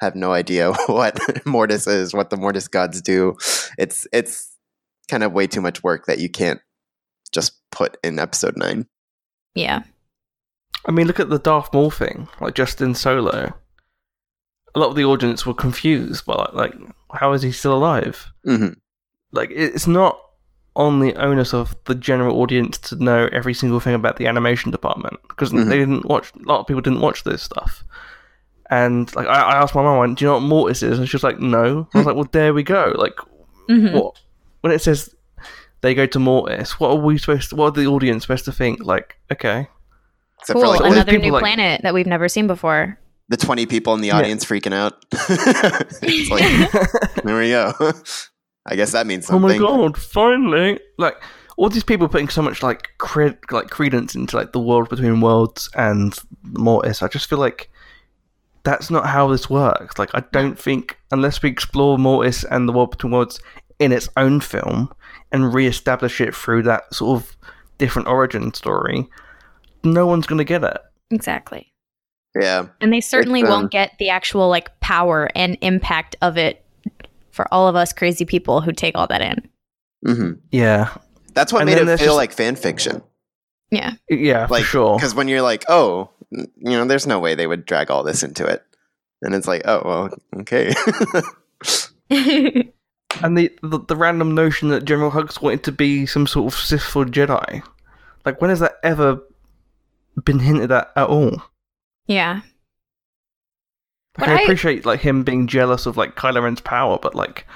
have 0.00 0.14
no 0.14 0.32
idea 0.32 0.72
what 0.86 1.18
mortis 1.46 1.86
is 1.86 2.14
what 2.14 2.30
the 2.30 2.36
mortis 2.36 2.68
gods 2.68 3.00
do 3.02 3.36
it's 3.78 4.06
it's 4.12 4.56
kind 5.10 5.24
of 5.24 5.32
way 5.32 5.46
too 5.46 5.60
much 5.60 5.82
work 5.82 6.06
that 6.06 6.18
you 6.18 6.28
can't 6.28 6.60
just 7.32 7.52
put 7.72 7.96
in 8.04 8.18
episode 8.18 8.56
9 8.56 8.86
yeah, 9.58 9.82
I 10.86 10.92
mean, 10.92 11.08
look 11.08 11.18
at 11.18 11.30
the 11.30 11.38
Darth 11.38 11.72
Maul 11.72 11.90
thing, 11.90 12.28
like 12.40 12.54
Justin 12.54 12.94
Solo. 12.94 13.52
A 14.74 14.78
lot 14.78 14.90
of 14.90 14.94
the 14.94 15.04
audience 15.04 15.44
were 15.44 15.54
confused 15.54 16.24
by 16.26 16.34
like, 16.52 16.74
like 17.10 17.20
how 17.20 17.32
is 17.32 17.42
he 17.42 17.50
still 17.50 17.74
alive? 17.76 18.32
hmm 18.44 18.68
Like, 19.32 19.50
it's 19.50 19.88
not 19.88 20.20
on 20.78 21.00
the 21.00 21.14
onus 21.16 21.52
of 21.52 21.76
the 21.84 21.94
general 21.94 22.40
audience 22.40 22.78
to 22.78 22.96
know 22.96 23.28
every 23.32 23.52
single 23.52 23.80
thing 23.80 23.94
about 23.94 24.16
the 24.16 24.26
animation 24.26 24.70
department 24.70 25.16
because 25.28 25.50
Mhm. 25.52 25.68
they 25.68 25.76
didn't 25.76 26.06
watch. 26.06 26.32
A 26.36 26.48
lot 26.48 26.60
of 26.60 26.66
people 26.66 26.80
didn't 26.80 27.00
watch 27.00 27.24
this 27.24 27.42
stuff. 27.42 27.84
And 28.70 29.14
like, 29.16 29.26
I, 29.26 29.40
I 29.40 29.56
asked 29.62 29.74
my 29.74 29.82
mum, 29.82 30.14
"Do 30.14 30.24
you 30.24 30.28
know 30.30 30.34
what 30.34 30.42
Mortis 30.42 30.82
is?" 30.82 30.98
And 30.98 31.08
she 31.08 31.16
was 31.16 31.24
like, 31.24 31.40
"No." 31.40 31.88
I 31.94 31.98
was 31.98 32.06
like, 32.06 32.14
"Well, 32.16 32.28
there 32.32 32.54
we 32.54 32.62
go." 32.62 32.94
Like, 32.96 33.16
Mhm. 33.68 33.92
what 33.92 34.18
when 34.60 34.72
it 34.72 34.80
says 34.80 35.14
they 35.80 35.94
go 35.94 36.06
to 36.06 36.18
Mortis, 36.18 36.78
what 36.80 36.90
are 36.90 36.96
we 36.96 37.18
supposed? 37.18 37.50
To, 37.50 37.56
what 37.56 37.66
are 37.66 37.70
the 37.82 37.86
audience 37.86 38.22
supposed 38.24 38.44
to 38.46 38.52
think? 38.52 38.84
Like, 38.84 39.16
okay, 39.32 39.68
except 40.40 40.54
cool. 40.58 40.62
for 40.62 40.68
like 40.84 40.92
Another 40.92 41.10
people, 41.12 41.26
new 41.26 41.32
like- 41.32 41.42
planet 41.42 41.82
that 41.82 41.92
we've 41.94 42.06
never 42.06 42.28
seen 42.28 42.46
before. 42.46 42.98
the 43.30 43.36
20 43.36 43.66
people 43.66 43.92
in 43.94 44.00
the 44.00 44.08
Yeah. 44.08 44.16
audience 44.18 44.44
freaking 44.44 44.72
out. 44.72 44.94
it's 45.12 46.30
like, 46.30 47.22
there 47.24 47.36
we 47.36 47.50
go. 47.50 47.72
I 48.68 48.76
guess 48.76 48.92
that 48.92 49.06
means 49.06 49.26
something. 49.26 49.62
oh 49.62 49.76
my 49.76 49.82
god, 49.88 49.96
finally! 49.96 50.78
Like 50.98 51.20
all 51.56 51.68
these 51.68 51.84
people 51.84 52.08
putting 52.08 52.28
so 52.28 52.42
much 52.42 52.62
like 52.62 52.90
cred, 52.98 53.38
like 53.50 53.68
credence 53.68 54.14
into 54.14 54.36
like 54.36 54.52
the 54.52 54.60
world 54.60 54.88
between 54.88 55.20
worlds 55.20 55.68
and 55.74 56.16
Mortis. 56.42 57.02
I 57.02 57.08
just 57.08 57.28
feel 57.28 57.38
like 57.38 57.70
that's 58.62 58.90
not 58.90 59.06
how 59.06 59.26
this 59.28 59.48
works. 59.48 59.98
Like 59.98 60.10
I 60.14 60.22
don't 60.32 60.58
think 60.58 60.98
unless 61.10 61.42
we 61.42 61.48
explore 61.48 61.98
Mortis 61.98 62.44
and 62.44 62.68
the 62.68 62.72
world 62.72 62.90
between 62.90 63.12
worlds 63.12 63.40
in 63.78 63.90
its 63.90 64.08
own 64.16 64.40
film 64.40 64.92
and 65.32 65.54
re-establish 65.54 66.20
it 66.20 66.34
through 66.34 66.62
that 66.64 66.92
sort 66.94 67.22
of 67.22 67.36
different 67.78 68.08
origin 68.08 68.52
story, 68.52 69.08
no 69.82 70.06
one's 70.06 70.26
gonna 70.26 70.44
get 70.44 70.62
it. 70.62 70.78
Exactly. 71.10 71.72
Yeah. 72.38 72.66
And 72.80 72.92
they 72.92 73.00
certainly 73.00 73.42
um, 73.42 73.48
won't 73.48 73.70
get 73.70 73.92
the 73.98 74.10
actual 74.10 74.48
like 74.48 74.78
power 74.80 75.28
and 75.34 75.56
impact 75.60 76.14
of 76.20 76.36
it 76.36 76.64
for 77.38 77.46
all 77.54 77.68
of 77.68 77.76
us 77.76 77.92
crazy 77.92 78.24
people 78.24 78.60
who 78.60 78.72
take 78.72 78.96
all 78.98 79.06
that 79.06 79.20
in. 79.22 79.48
hmm 80.04 80.32
Yeah, 80.50 80.92
That's 81.34 81.52
what 81.52 81.62
And 81.62 81.70
made 81.70 81.78
it 81.78 81.86
feel 81.98 82.06
just- 82.08 82.16
like 82.16 82.32
fan 82.32 82.56
fiction. 82.56 83.00
Yeah. 83.70 83.92
yeah, 84.10 84.46
Like, 84.50 84.64
for 84.64 84.68
sure. 84.68 84.96
Because 84.96 85.14
when 85.14 85.28
you're 85.28 85.42
like, 85.42 85.64
oh, 85.68 86.10
you 86.32 86.48
know, 86.72 86.84
there's 86.84 87.06
no 87.06 87.20
way 87.20 87.34
they 87.36 87.46
would 87.46 87.64
drag 87.64 87.90
all 87.92 88.02
this 88.02 88.24
into 88.24 88.44
it. 88.44 88.64
And 89.22 89.34
it's 89.36 89.46
like, 89.46 89.62
oh, 89.66 89.82
well, 89.84 90.18
okay. 90.40 90.74
And 93.22 93.36
the, 93.38 93.50
the 93.62 93.78
the 93.88 93.96
random 93.96 94.34
notion 94.34 94.68
that 94.68 94.84
General 94.84 95.10
Hux 95.10 95.40
wanted 95.42 95.64
to 95.64 95.72
be 95.72 96.06
some 96.06 96.26
sort 96.26 96.52
of 96.52 96.58
Sith 96.58 96.94
or 96.94 97.04
Jedi, 97.04 97.62
like 98.24 98.40
when 98.40 98.50
has 98.50 98.60
that 98.60 98.76
ever 98.82 99.20
been 100.24 100.38
hinted 100.40 100.70
at 100.72 100.90
at 100.94 101.08
all? 101.08 101.42
yeah. 102.06 102.40
Like, 104.18 104.28
I 104.28 104.38
I- 104.38 104.42
appreciate 104.42 104.84
like 104.84 105.00
him 105.00 105.22
being 105.22 105.46
jealous 105.46 105.86
of 105.86 105.96
like 105.96 106.16
Kylo 106.16 106.42
Ren's 106.42 106.60
power, 106.60 106.98
but 107.00 107.14
like 107.14 107.46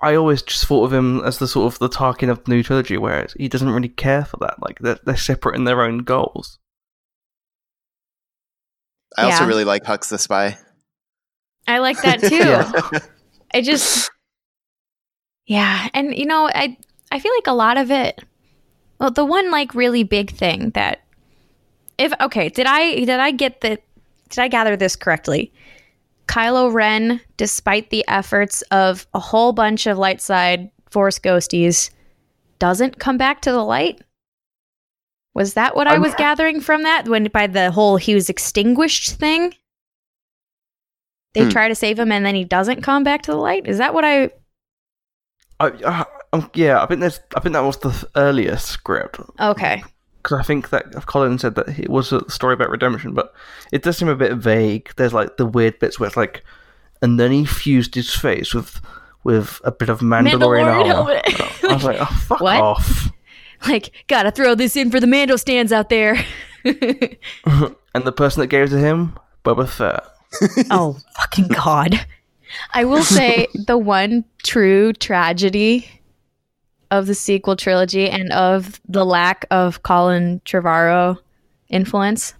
I 0.00 0.14
always 0.14 0.42
just 0.42 0.66
thought 0.66 0.84
of 0.84 0.92
him 0.92 1.20
as 1.24 1.38
the 1.38 1.48
sort 1.48 1.72
of 1.72 1.78
the 1.78 1.88
Tarkin 1.88 2.28
of 2.28 2.44
the 2.44 2.50
new 2.50 2.62
trilogy, 2.62 2.98
whereas 2.98 3.32
he 3.38 3.48
doesn't 3.48 3.70
really 3.70 3.88
care 3.88 4.24
for 4.24 4.36
that. 4.38 4.56
Like 4.60 4.78
they're 4.80 4.98
they're 5.04 5.16
separate 5.16 5.56
in 5.56 5.64
their 5.64 5.82
own 5.82 5.98
goals. 5.98 6.58
I 9.16 9.24
also 9.24 9.46
really 9.46 9.64
like 9.64 9.84
Hux 9.84 10.08
the 10.08 10.18
Spy. 10.18 10.58
I 11.66 11.78
like 11.78 12.00
that 12.02 12.20
too. 12.20 12.36
Yeah. 12.36 12.98
I 13.54 13.62
just 13.62 14.10
Yeah, 15.46 15.88
and 15.94 16.14
you 16.14 16.26
know, 16.26 16.48
I 16.54 16.76
I 17.10 17.18
feel 17.18 17.32
like 17.34 17.46
a 17.46 17.52
lot 17.52 17.78
of 17.78 17.90
it 17.90 18.22
well, 18.98 19.10
the 19.10 19.24
one 19.24 19.50
like 19.50 19.74
really 19.74 20.02
big 20.04 20.30
thing 20.30 20.70
that 20.70 21.00
if 21.98 22.12
okay, 22.20 22.48
did 22.50 22.66
I 22.66 22.94
did 22.96 23.10
I 23.10 23.30
get 23.30 23.60
the 23.62 23.78
did 24.28 24.38
I 24.40 24.48
gather 24.48 24.76
this 24.76 24.96
correctly? 24.96 25.52
Kylo 26.26 26.72
Ren, 26.72 27.20
despite 27.36 27.90
the 27.90 28.04
efforts 28.08 28.62
of 28.70 29.06
a 29.14 29.20
whole 29.20 29.52
bunch 29.52 29.86
of 29.86 29.96
light 29.98 30.20
side 30.20 30.70
force 30.90 31.18
ghosties, 31.18 31.90
doesn't 32.58 32.98
come 32.98 33.16
back 33.18 33.42
to 33.42 33.52
the 33.52 33.62
light? 33.62 34.00
Was 35.34 35.54
that 35.54 35.76
what 35.76 35.86
I 35.86 35.92
I'm- 35.92 36.00
was 36.02 36.14
gathering 36.14 36.60
from 36.60 36.82
that 36.82 37.06
when 37.08 37.24
by 37.26 37.46
the 37.46 37.70
whole 37.70 37.96
he 37.98 38.14
was 38.14 38.28
extinguished 38.30 39.12
thing? 39.12 39.54
They 41.34 41.44
Hmm. 41.44 41.50
try 41.50 41.68
to 41.68 41.74
save 41.74 41.98
him 41.98 42.10
and 42.10 42.24
then 42.24 42.34
he 42.34 42.44
doesn't 42.44 42.82
come 42.82 43.04
back 43.04 43.22
to 43.22 43.30
the 43.32 43.36
light? 43.36 43.66
Is 43.66 43.78
that 43.78 43.92
what 43.94 44.04
I 44.04 44.30
I, 45.58 45.68
uh, 45.68 46.04
um, 46.34 46.50
yeah, 46.54 46.82
I 46.82 46.86
think 46.86 47.00
there's 47.00 47.20
I 47.36 47.40
think 47.40 47.52
that 47.54 47.60
was 47.60 47.78
the 47.78 48.08
earliest 48.16 48.66
script 48.66 49.20
Okay. 49.40 49.82
Because 50.26 50.40
I 50.40 50.42
think 50.42 50.70
that 50.70 51.06
Colin 51.06 51.38
said 51.38 51.54
that 51.54 51.78
it 51.78 51.88
was 51.88 52.10
a 52.12 52.28
story 52.28 52.54
about 52.54 52.68
redemption, 52.70 53.14
but 53.14 53.32
it 53.70 53.84
does 53.84 53.96
seem 53.96 54.08
a 54.08 54.16
bit 54.16 54.32
vague. 54.34 54.90
There's 54.96 55.14
like 55.14 55.36
the 55.36 55.46
weird 55.46 55.78
bits 55.78 56.00
where 56.00 56.08
it's 56.08 56.16
like, 56.16 56.42
and 57.00 57.20
then 57.20 57.30
he 57.30 57.44
fused 57.44 57.94
his 57.94 58.12
face 58.12 58.52
with 58.52 58.80
with 59.22 59.60
a 59.62 59.70
bit 59.70 59.88
of 59.88 60.00
Mandalorian, 60.00 60.66
Mandalorian 60.66 60.94
armor. 60.96 61.20
I 61.70 61.74
was 61.74 61.84
like, 61.84 61.98
oh 62.00 62.04
fuck 62.26 62.40
What? 62.40 62.60
off. 62.60 63.10
Like, 63.66 64.04
gotta 64.06 64.30
throw 64.30 64.54
this 64.54 64.76
in 64.76 64.90
for 64.90 65.00
the 65.00 65.06
Mando 65.06 65.36
stands 65.36 65.72
out 65.72 65.88
there. 65.88 66.22
and 66.64 68.04
the 68.04 68.12
person 68.12 68.40
that 68.40 68.48
gave 68.48 68.64
it 68.66 68.68
to 68.70 68.78
him, 68.78 69.18
Boba 69.44 69.66
Fett. 69.66 70.04
oh, 70.70 70.98
fucking 71.16 71.48
God. 71.48 72.04
I 72.74 72.84
will 72.84 73.02
say 73.02 73.46
the 73.54 73.78
one 73.78 74.24
true 74.42 74.92
tragedy 74.92 75.88
of 76.90 77.06
the 77.06 77.14
sequel 77.14 77.56
trilogy 77.56 78.08
and 78.08 78.32
of 78.32 78.80
the 78.88 79.04
lack 79.04 79.44
of 79.50 79.82
Colin 79.82 80.40
Trevorrow 80.44 81.18
influence 81.68 82.34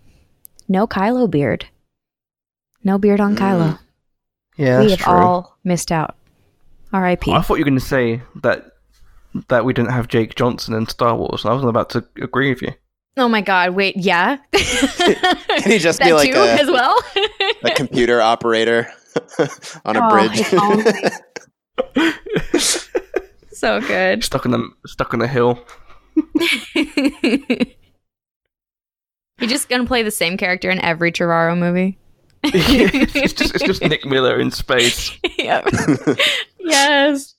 no 0.68 0.86
Kylo 0.86 1.30
beard. 1.30 1.66
No 2.82 2.98
beard 2.98 3.20
on 3.20 3.36
Kylo. 3.36 3.72
Mm. 3.72 3.78
Yeah, 4.56 4.80
we 4.80 4.90
have 4.90 4.98
true. 5.00 5.12
all 5.12 5.58
missed 5.64 5.92
out. 5.92 6.16
R.I.P. 6.92 7.30
I 7.32 7.40
thought 7.42 7.54
you 7.54 7.60
were 7.64 7.70
going 7.70 7.78
to 7.78 7.84
say 7.84 8.22
that 8.42 8.66
that 9.48 9.64
we 9.64 9.72
didn't 9.72 9.90
have 9.92 10.08
Jake 10.08 10.34
Johnson 10.34 10.74
in 10.74 10.88
Star 10.88 11.14
Wars, 11.16 11.44
and 11.44 11.50
I 11.50 11.54
wasn't 11.54 11.70
about 11.70 11.90
to 11.90 12.04
agree 12.22 12.48
with 12.50 12.62
you. 12.62 12.70
Oh 13.18 13.28
my 13.28 13.40
God! 13.42 13.70
Wait, 13.74 13.96
yeah. 13.96 14.36
Can 14.52 15.70
he 15.70 15.78
just 15.78 15.98
that 15.98 16.06
be 16.06 16.12
like 16.12 16.32
too, 16.32 16.38
a- 16.38 16.54
as 16.54 16.68
well? 16.70 16.98
a 17.64 17.70
computer 17.70 18.20
operator 18.22 18.88
on 19.84 19.96
a 19.96 20.00
Oh, 20.02 20.10
bridge. 20.10 20.42
so 23.60 23.80
good. 23.80 24.24
Stuck 24.24 24.44
in 24.44 24.50
the 24.52 24.68
stuck 24.86 25.12
in 25.12 25.20
the 25.20 25.28
hill. 25.28 25.58
You're 29.38 29.50
just 29.50 29.68
gonna 29.68 29.86
play 29.86 30.02
the 30.02 30.10
same 30.10 30.36
character 30.36 30.70
in 30.70 30.80
every 30.80 31.12
Trevorrow 31.12 31.56
movie. 31.58 31.98
it's 32.44 33.32
just 33.34 33.54
it's 33.54 33.64
just 33.64 33.82
Nick 33.82 34.04
Miller 34.06 34.38
in 34.40 34.50
space. 34.50 35.10
yep. 35.38 35.66
yes. 36.58 37.34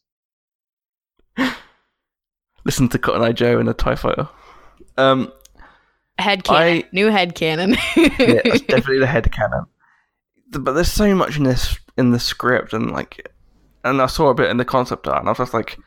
Listen 2.65 2.89
to 2.89 3.00
Cotton 3.00 3.24
Eye 3.24 3.31
Joe 3.31 3.59
in 3.59 3.67
a 3.67 3.74
Tie 3.74 3.95
Fighter. 3.95 4.27
Um, 4.97 5.31
Head 6.19 6.43
canon. 6.43 6.62
I- 6.62 6.83
New 6.91 7.07
head 7.07 7.36
canon. 7.36 7.77
yeah, 7.95 8.41
that's 8.43 8.62
definitely 8.62 9.00
the 9.00 9.07
head 9.07 9.31
canon. 9.31 9.65
But 10.50 10.74
there's 10.74 10.91
so 10.91 11.13
much 11.15 11.38
in 11.38 11.43
this 11.43 11.77
in 11.97 12.12
the 12.12 12.19
script, 12.19 12.74
and 12.74 12.91
like, 12.91 13.31
and 13.83 14.01
I 14.01 14.07
saw 14.07 14.29
a 14.29 14.33
bit 14.33 14.50
in 14.50 14.57
the 14.57 14.65
concept 14.65 15.07
art, 15.07 15.19
and 15.19 15.27
I 15.29 15.31
was 15.31 15.38
just 15.38 15.53
like, 15.53 15.77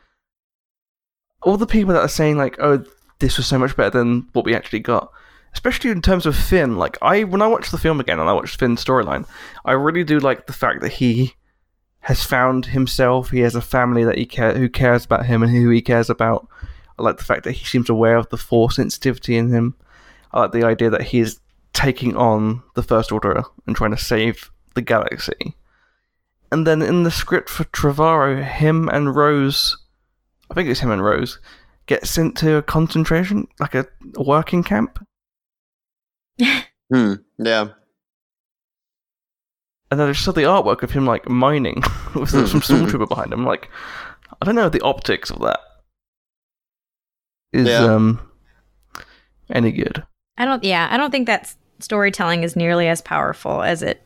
all 1.41 1.57
the 1.57 1.67
people 1.67 1.93
that 1.93 2.01
are 2.01 2.07
saying 2.07 2.37
like, 2.37 2.57
"Oh, 2.59 2.83
this 3.19 3.37
was 3.37 3.47
so 3.47 3.59
much 3.59 3.75
better 3.75 3.99
than 3.99 4.27
what 4.33 4.45
we 4.45 4.55
actually 4.55 4.79
got," 4.79 5.11
especially 5.53 5.89
in 5.91 6.01
terms 6.01 6.25
of 6.25 6.35
Finn. 6.35 6.77
Like, 6.77 6.97
I 7.01 7.23
when 7.23 7.41
I 7.41 7.47
watch 7.47 7.71
the 7.71 7.77
film 7.77 7.99
again 7.99 8.19
and 8.19 8.29
I 8.29 8.33
watch 8.33 8.57
Finn's 8.57 8.83
storyline, 8.83 9.27
I 9.65 9.73
really 9.73 10.03
do 10.03 10.19
like 10.19 10.47
the 10.47 10.53
fact 10.53 10.81
that 10.81 10.93
he 10.93 11.35
has 12.01 12.23
found 12.23 12.67
himself. 12.67 13.29
He 13.29 13.41
has 13.41 13.55
a 13.55 13.61
family 13.61 14.03
that 14.03 14.17
he 14.17 14.25
care 14.25 14.57
who 14.57 14.69
cares 14.69 15.05
about 15.05 15.25
him 15.25 15.43
and 15.43 15.51
who 15.51 15.69
he 15.69 15.81
cares 15.81 16.09
about. 16.09 16.47
I 16.97 17.03
like 17.03 17.17
the 17.17 17.23
fact 17.23 17.43
that 17.43 17.53
he 17.53 17.65
seems 17.65 17.89
aware 17.89 18.17
of 18.17 18.29
the 18.29 18.37
force 18.37 18.75
sensitivity 18.75 19.37
in 19.37 19.49
him. 19.49 19.75
I 20.33 20.41
like 20.41 20.51
the 20.51 20.63
idea 20.63 20.89
that 20.89 21.03
he 21.03 21.19
is 21.19 21.39
taking 21.73 22.15
on 22.15 22.63
the 22.75 22.83
First 22.83 23.11
Order 23.11 23.43
and 23.65 23.75
trying 23.75 23.91
to 23.91 23.97
save 23.97 24.51
the 24.73 24.81
galaxy. 24.81 25.55
And 26.51 26.67
then 26.67 26.81
in 26.81 27.03
the 27.03 27.11
script 27.11 27.49
for 27.49 27.63
Trevorrow, 27.65 28.43
him 28.43 28.89
and 28.89 29.15
Rose, 29.15 29.77
I 30.51 30.53
think 30.53 30.69
it's 30.69 30.81
him 30.81 30.91
and 30.91 31.03
Rose, 31.03 31.39
get 31.87 32.05
sent 32.05 32.37
to 32.37 32.55
a 32.57 32.61
concentration, 32.61 33.47
like 33.59 33.73
a, 33.73 33.87
a 34.15 34.23
working 34.23 34.63
camp. 34.63 35.03
Hmm. 36.93 37.13
Yeah. 37.37 37.69
And 39.89 39.97
then 39.97 40.09
I 40.09 40.11
just 40.11 40.25
saw 40.25 40.33
the 40.33 40.41
artwork 40.41 40.83
of 40.83 40.91
him 40.91 41.05
like 41.05 41.29
mining 41.29 41.81
with 42.15 42.29
some 42.29 42.47
some 42.47 42.59
stormtrooper 42.59 43.07
behind 43.07 43.31
him. 43.31 43.45
Like, 43.45 43.69
I 44.41 44.45
don't 44.45 44.55
know 44.55 44.67
the 44.67 44.81
optics 44.81 45.29
of 45.29 45.39
that 45.39 45.61
is 47.53 47.67
Yeah. 47.69 47.83
um 47.85 48.19
any 49.49 49.71
good. 49.71 50.03
I 50.37 50.43
don't. 50.43 50.61
Yeah, 50.65 50.89
I 50.91 50.97
don't 50.97 51.11
think 51.11 51.27
that 51.27 51.53
storytelling 51.79 52.43
is 52.43 52.57
nearly 52.57 52.89
as 52.89 53.01
powerful 53.01 53.61
as 53.63 53.81
it 53.83 54.05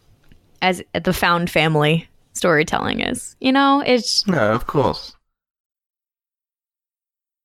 as 0.62 0.84
the 0.94 1.12
found 1.14 1.50
family 1.50 2.08
storytelling 2.34 3.00
is. 3.00 3.36
You 3.40 3.52
know, 3.52 3.82
it's. 3.84 4.28
No, 4.28 4.52
of 4.52 4.68
course. 4.68 5.15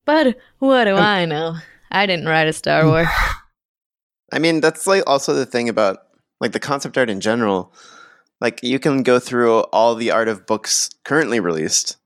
But 0.05 0.37
what 0.59 0.85
do 0.85 0.97
I 0.97 1.25
know? 1.25 1.57
I 1.91 2.07
didn't 2.07 2.27
write 2.27 2.49
a 2.49 2.53
Star 2.53 2.87
Wars. 2.87 3.09
I 4.33 4.39
mean, 4.39 4.61
that's 4.61 4.87
like 4.87 5.03
also 5.07 5.35
the 5.35 5.47
thing 5.47 5.69
about 5.69 5.99
like 6.41 6.53
the 6.53 6.61
concept 6.61 6.97
art 6.97 7.11
in 7.11 7.21
general. 7.21 7.73
Like 8.41 8.63
you 8.63 8.79
can 8.79 9.03
go 9.03 9.19
through 9.19 9.61
all 9.73 9.95
the 9.95 10.11
art 10.11 10.29
of 10.29 10.47
books 10.47 10.91
currently 11.05 11.41
released 11.41 11.97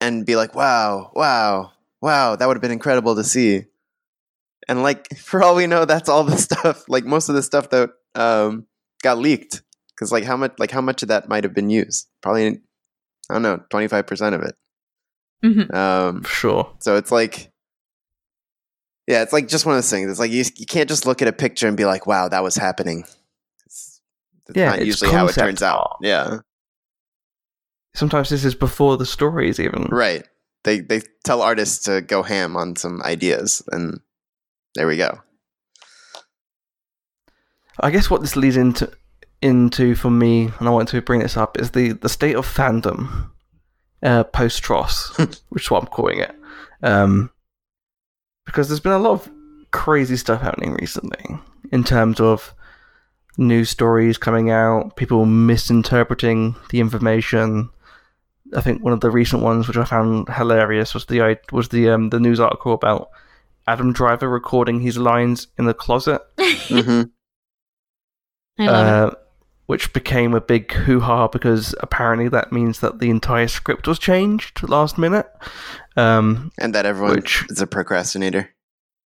and 0.00 0.24
be 0.24 0.36
like, 0.36 0.54
"Wow, 0.54 1.10
wow, 1.14 1.72
wow, 2.00 2.36
that 2.36 2.46
would 2.46 2.56
have 2.56 2.62
been 2.62 2.70
incredible 2.70 3.16
to 3.16 3.24
see." 3.24 3.64
And 4.68 4.82
like 4.82 5.16
for 5.18 5.42
all 5.42 5.54
we 5.56 5.66
know, 5.66 5.84
that's 5.84 6.08
all 6.08 6.24
the 6.24 6.36
stuff. 6.38 6.84
Like 6.88 7.04
most 7.04 7.28
of 7.28 7.34
the 7.34 7.42
stuff 7.42 7.70
that 7.70 7.90
um, 8.14 8.66
got 9.02 9.18
leaked, 9.18 9.62
because 9.94 10.12
like 10.12 10.24
how 10.24 10.36
much, 10.36 10.54
like 10.58 10.70
how 10.70 10.80
much 10.80 11.02
of 11.02 11.08
that 11.08 11.28
might 11.28 11.44
have 11.44 11.54
been 11.54 11.70
used? 11.70 12.08
Probably, 12.22 12.46
I 13.28 13.34
don't 13.34 13.42
know, 13.42 13.60
twenty 13.68 13.88
five 13.88 14.06
percent 14.06 14.34
of 14.34 14.42
it. 14.42 14.54
Mhm. 15.44 15.72
Um, 15.74 16.24
Sure. 16.24 16.72
so 16.80 16.96
it's 16.96 17.12
like, 17.12 17.50
yeah, 19.06 19.22
it's 19.22 19.32
like 19.32 19.48
just 19.48 19.66
one 19.66 19.74
of 19.74 19.78
those 19.78 19.90
things. 19.90 20.10
It's 20.10 20.18
like 20.18 20.30
you, 20.32 20.44
you 20.56 20.66
can't 20.66 20.88
just 20.88 21.06
look 21.06 21.22
at 21.22 21.28
a 21.28 21.32
picture 21.32 21.68
and 21.68 21.76
be 21.76 21.84
like, 21.84 22.06
wow, 22.06 22.28
that 22.28 22.42
was 22.42 22.56
happening. 22.56 23.04
It's, 23.64 24.00
That's 24.46 24.56
Yeah, 24.58 24.70
not 24.70 24.78
it's 24.78 24.86
usually 24.86 25.10
how 25.12 25.24
it 25.24 25.34
concept 25.34 25.44
turns 25.46 25.62
out. 25.62 25.96
Yeah, 26.00 26.38
Sometimes 27.94 28.28
this 28.28 28.44
is 28.44 28.54
before 28.54 28.96
the 28.98 29.06
stories 29.06 29.58
even. 29.60 29.84
right. 29.84 30.26
They 30.64 30.80
they 30.80 31.00
tell 31.24 31.40
artists 31.42 31.84
to 31.84 32.00
go 32.00 32.22
ham 32.24 32.56
on 32.56 32.74
some 32.76 33.00
ideas, 33.02 33.62
and 33.70 34.00
there 34.74 34.86
we 34.88 34.96
go. 34.96 35.20
I 37.80 37.90
guess 37.90 38.10
what 38.10 38.20
this 38.20 38.36
leads 38.36 38.56
into 38.56 38.90
into 39.40 39.94
for 39.94 40.10
me, 40.10 40.50
and 40.58 40.66
I 40.68 40.72
want 40.72 40.88
to 40.88 41.00
bring 41.02 41.20
this 41.20 41.36
up, 41.36 41.58
is 41.60 41.70
the 41.70 41.92
the 41.92 42.08
state 42.08 42.34
of 42.36 42.46
fandom 42.46 43.30
uh, 44.02 44.24
post 44.24 44.62
TROS, 44.62 45.16
which 45.48 45.64
is 45.64 45.70
what 45.70 45.82
I'm 45.82 45.88
calling 45.88 46.20
it. 46.20 46.34
Um, 46.82 47.30
because 48.44 48.68
there's 48.68 48.80
been 48.80 48.92
a 48.92 48.98
lot 48.98 49.12
of 49.12 49.30
crazy 49.72 50.16
stuff 50.16 50.40
happening 50.40 50.74
recently 50.74 51.38
in 51.72 51.84
terms 51.84 52.20
of 52.20 52.54
news 53.38 53.70
stories 53.70 54.18
coming 54.18 54.50
out, 54.50 54.96
people 54.96 55.26
misinterpreting 55.26 56.54
the 56.70 56.80
information. 56.80 57.70
I 58.54 58.60
think 58.60 58.82
one 58.82 58.92
of 58.92 59.00
the 59.00 59.10
recent 59.10 59.42
ones, 59.42 59.66
which 59.66 59.76
I 59.76 59.84
found 59.84 60.28
hilarious, 60.28 60.94
was 60.94 61.06
the 61.06 61.38
was 61.50 61.68
the 61.68 61.90
um, 61.90 62.10
the 62.10 62.20
news 62.20 62.38
article 62.38 62.72
about 62.72 63.10
Adam 63.66 63.92
Driver 63.92 64.28
recording 64.28 64.80
his 64.80 64.96
lines 64.96 65.48
in 65.58 65.64
the 65.64 65.74
closet 65.74 66.22
hmm 66.38 67.02
I 68.58 68.66
love 68.66 69.12
it. 69.12 69.18
Which 69.66 69.92
became 69.92 70.32
a 70.34 70.40
big 70.40 70.72
hoo 70.72 71.00
ha 71.00 71.28
because 71.28 71.74
apparently 71.80 72.28
that 72.28 72.52
means 72.52 72.80
that 72.80 72.98
the 73.00 73.10
entire 73.10 73.48
script 73.48 73.86
was 73.86 73.98
changed 73.98 74.62
last 74.68 74.96
minute. 74.98 75.26
Um, 75.96 76.52
And 76.58 76.74
that 76.74 76.86
everyone 76.86 77.14
Which- 77.16 77.44
is 77.50 77.60
a 77.60 77.66
procrastinator. 77.66 78.50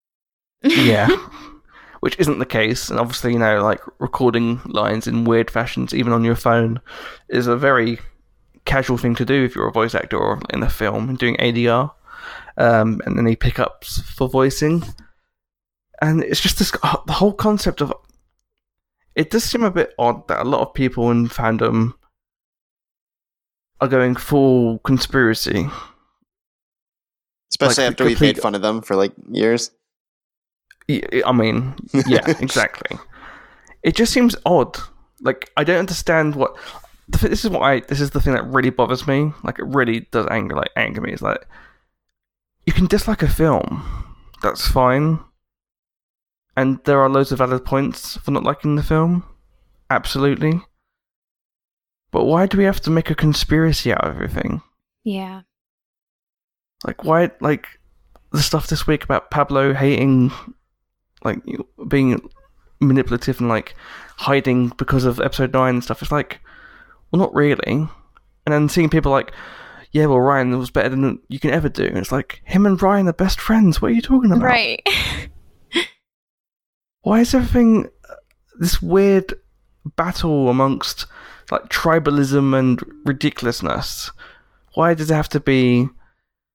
yeah, 0.64 1.08
which 2.02 2.18
isn't 2.20 2.40
the 2.40 2.46
case. 2.46 2.90
And 2.90 3.00
obviously, 3.00 3.32
you 3.34 3.40
know, 3.40 3.64
like 3.64 3.82
recording 4.00 4.60
lines 4.66 5.08
in 5.08 5.24
weird 5.24 5.50
fashions, 5.50 5.94
even 5.94 6.12
on 6.14 6.24
your 6.26 6.36
phone, 6.36 6.82
is 7.30 7.48
a 7.48 7.56
very 7.56 8.00
casual 8.66 8.98
thing 8.98 9.16
to 9.16 9.26
do 9.26 9.46
if 9.46 9.56
you're 9.56 9.68
a 9.70 9.72
voice 9.72 9.96
actor 9.96 10.18
or 10.18 10.40
in 10.54 10.62
a 10.64 10.70
film 10.70 11.10
and 11.10 11.18
doing 11.18 11.36
ADR. 11.38 11.92
Um, 12.58 13.00
and 13.06 13.18
any 13.18 13.38
pickups 13.38 14.02
for 14.02 14.28
voicing. 14.28 14.84
And 16.02 16.22
it's 16.24 16.42
just 16.42 16.60
this 16.60 16.72
the 16.72 17.14
whole 17.14 17.32
concept 17.34 17.80
of 17.82 17.94
it 19.20 19.32
does 19.32 19.44
seem 19.44 19.64
a 19.64 19.70
bit 19.70 19.94
odd 20.00 20.26
that 20.30 20.40
a 20.40 20.48
lot 20.48 20.62
of 20.62 20.74
people 20.74 21.12
in 21.12 21.28
fandom 21.28 21.94
are 23.82 23.88
going 23.90 24.16
full 24.16 24.80
conspiracy. 24.80 25.68
Especially 27.52 27.84
Like, 27.84 27.92
after 27.92 28.06
we've 28.06 28.22
made 28.22 28.40
fun 28.40 28.56
of 28.56 28.62
them 28.62 28.82
for 28.82 28.96
like 28.96 29.12
years. 29.30 29.72
I 30.90 31.34
mean, 31.34 31.76
yeah, 32.08 32.26
exactly. 32.40 32.98
It 33.84 33.94
just 33.94 34.14
seems 34.14 34.38
odd. 34.46 34.78
Like 35.20 35.52
I 35.58 35.66
don't 35.66 35.80
understand 35.80 36.36
what. 36.36 36.56
This 37.10 37.44
is 37.44 37.50
what 37.50 37.64
I. 37.64 37.82
This 37.82 38.00
is 38.00 38.12
the 38.12 38.22
thing 38.22 38.36
that 38.36 38.46
really 38.46 38.70
bothers 38.70 39.06
me. 39.06 39.34
Like 39.44 39.60
it 39.60 39.66
really 39.66 40.08
does 40.12 40.28
anger. 40.32 40.56
Like 40.56 40.72
anger 40.78 41.02
me. 41.02 41.12
Is 41.12 41.22
like 41.22 41.46
you 42.66 42.72
can 42.72 42.88
dislike 42.88 43.22
a 43.22 43.28
film. 43.28 43.84
That's 44.42 44.66
fine. 44.66 45.20
And 46.60 46.80
there 46.84 47.00
are 47.00 47.10
loads 47.10 47.32
of 47.32 47.38
valid 47.38 47.64
points 47.64 48.18
for 48.18 48.32
not 48.32 48.44
liking 48.44 48.76
the 48.76 48.84
film. 48.84 49.24
Absolutely. 49.90 50.62
But 52.12 52.26
why 52.26 52.48
do 52.48 52.58
we 52.58 52.66
have 52.66 52.82
to 52.82 52.90
make 52.90 53.10
a 53.10 53.16
conspiracy 53.16 53.94
out 53.94 54.04
of 54.06 54.16
everything? 54.16 54.62
yeah. 55.06 55.42
Like 56.86 57.04
why 57.04 57.32
like 57.42 57.68
the 58.32 58.42
stuff 58.42 58.68
this 58.68 58.88
week 58.88 59.04
about 59.04 59.32
Pablo 59.32 59.74
hating 59.74 60.32
like 61.24 61.40
being 61.88 62.30
manipulative 62.80 63.40
and 63.40 63.50
like 63.50 63.76
hiding 64.18 64.70
because 64.78 65.04
of 65.04 65.20
episode 65.20 65.52
9 65.54 65.76
and 65.76 65.84
stuff 65.84 66.02
it's 66.02 66.12
like 66.12 66.40
well 67.12 67.20
not 67.20 67.34
really 67.36 67.62
and 67.66 67.90
then 68.46 68.70
seeing 68.70 68.90
people 68.90 69.12
like 69.12 69.34
yeah 69.92 70.06
well 70.06 70.20
Rian 70.20 70.58
was 70.58 70.72
better 70.72 70.88
than 70.88 71.20
you 71.28 71.38
can 71.40 71.50
ever 71.52 71.68
do 71.68 71.84
and 71.84 71.98
it's 71.98 72.14
like 72.14 72.42
him 72.46 72.66
and 72.66 72.80
Rian 72.80 73.10
are 73.10 73.14
best 73.14 73.42
friends 73.42 73.82
what 73.82 73.92
are 73.92 73.96
you 73.96 74.02
talking 74.02 74.32
about 74.32 74.44
Right. 74.46 74.82
why 77.02 77.22
is 77.22 77.34
everything 77.34 77.88
uh, 78.10 78.16
this 78.60 78.82
weird 78.82 79.34
battle 79.96 80.50
amongst 80.50 81.06
like 81.52 81.70
tribalism 81.70 82.58
and 82.58 82.82
ridiculousness 83.06 84.12
why 84.76 84.94
does 84.94 85.10
it 85.10 85.16
have 85.16 85.30
to 85.30 85.40
be 85.40 85.88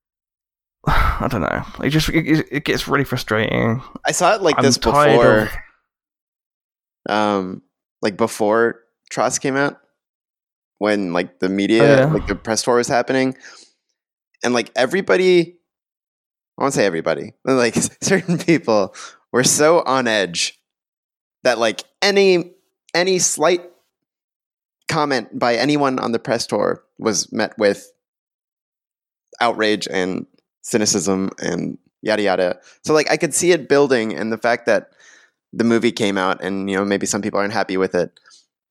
I 0.87 1.29
don't 1.31 1.41
know. 1.41 1.65
It 1.83 1.91
just 1.91 2.11
it, 2.11 2.47
it 2.53 2.65
gets 2.67 2.87
really 2.87 3.05
frustrating. 3.05 3.83
I 4.05 4.13
saw 4.13 4.35
it 4.35 4.43
like 4.43 4.57
I'm 4.59 4.65
this 4.65 4.77
before. 4.77 5.39
of- 5.39 5.49
um 7.09 7.63
like 8.03 8.17
before 8.17 8.81
TROS 9.11 9.39
came 9.39 9.57
out 9.57 9.79
when 10.79 11.13
like 11.13 11.39
the 11.39 11.49
media 11.49 11.83
Oh, 11.83 11.97
yeah. 12.09 12.13
like 12.13 12.27
the 12.27 12.35
press 12.35 12.63
tour 12.63 12.77
was 12.77 12.89
happening 12.89 13.37
and 14.43 14.55
like 14.55 14.71
everybody 14.77 15.57
I 16.59 16.63
won't 16.63 16.75
say 16.75 16.85
everybody 16.87 17.33
but 17.45 17.55
like 17.57 17.75
certain 18.03 18.39
people 18.39 18.95
were 19.35 19.43
so 19.43 19.83
on 19.83 20.07
edge 20.07 20.61
that 21.43 21.59
like 21.59 21.83
any 22.01 22.53
any 22.95 23.19
slight 23.19 23.63
comment 24.87 25.37
by 25.37 25.57
anyone 25.57 25.99
on 25.99 26.13
the 26.13 26.21
press 26.21 26.47
tour 26.47 26.85
was 27.01 27.33
met 27.33 27.53
with 27.59 27.91
outrage 29.41 29.89
and 29.91 30.27
cynicism 30.63 31.31
and 31.41 31.79
yada 32.01 32.23
yada. 32.23 32.61
So 32.85 32.95
like 32.95 33.11
I 33.11 33.17
could 33.17 33.35
see 33.35 33.51
it 33.51 33.69
building 33.69 34.15
and 34.15 34.33
the 34.33 34.39
fact 34.39 34.67
that 34.67 34.93
the 35.53 35.65
movie 35.65 35.91
came 35.91 36.17
out 36.17 36.41
and 36.41 36.71
you 36.71 36.77
know 36.77 36.85
maybe 36.85 37.05
some 37.05 37.21
people 37.21 37.41
aren't 37.41 37.53
happy 37.53 37.77
with 37.77 37.97
it 37.97 38.13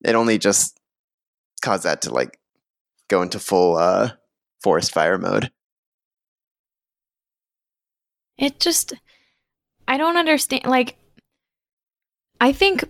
it 0.02 0.14
only 0.14 0.38
just 0.38 0.80
caused 1.60 1.84
that 1.84 2.00
to 2.02 2.10
like 2.10 2.38
go 3.08 3.20
into 3.20 3.38
full 3.38 3.76
uh 3.76 4.12
forest 4.62 4.94
fire 4.94 5.18
mode. 5.18 5.50
It 8.38 8.60
just 8.60 8.94
I 9.86 9.96
don't 9.96 10.16
understand 10.16 10.66
like 10.66 10.96
I 12.40 12.52
think 12.52 12.84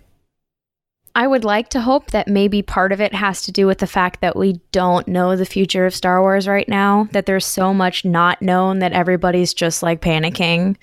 I 1.14 1.26
would 1.26 1.44
like 1.44 1.68
to 1.70 1.80
hope 1.80 2.10
that 2.10 2.26
maybe 2.26 2.60
part 2.62 2.90
of 2.90 3.00
it 3.00 3.14
has 3.14 3.42
to 3.42 3.52
do 3.52 3.66
with 3.66 3.78
the 3.78 3.86
fact 3.86 4.20
that 4.20 4.36
we 4.36 4.60
don't 4.72 5.06
know 5.06 5.36
the 5.36 5.46
future 5.46 5.86
of 5.86 5.94
Star 5.94 6.20
Wars 6.20 6.48
right 6.48 6.68
now, 6.68 7.08
that 7.12 7.26
there's 7.26 7.46
so 7.46 7.72
much 7.72 8.04
not 8.04 8.42
known 8.42 8.80
that 8.80 8.92
everybody's 8.92 9.54
just 9.54 9.80
like 9.82 10.00
panicking. 10.00 10.76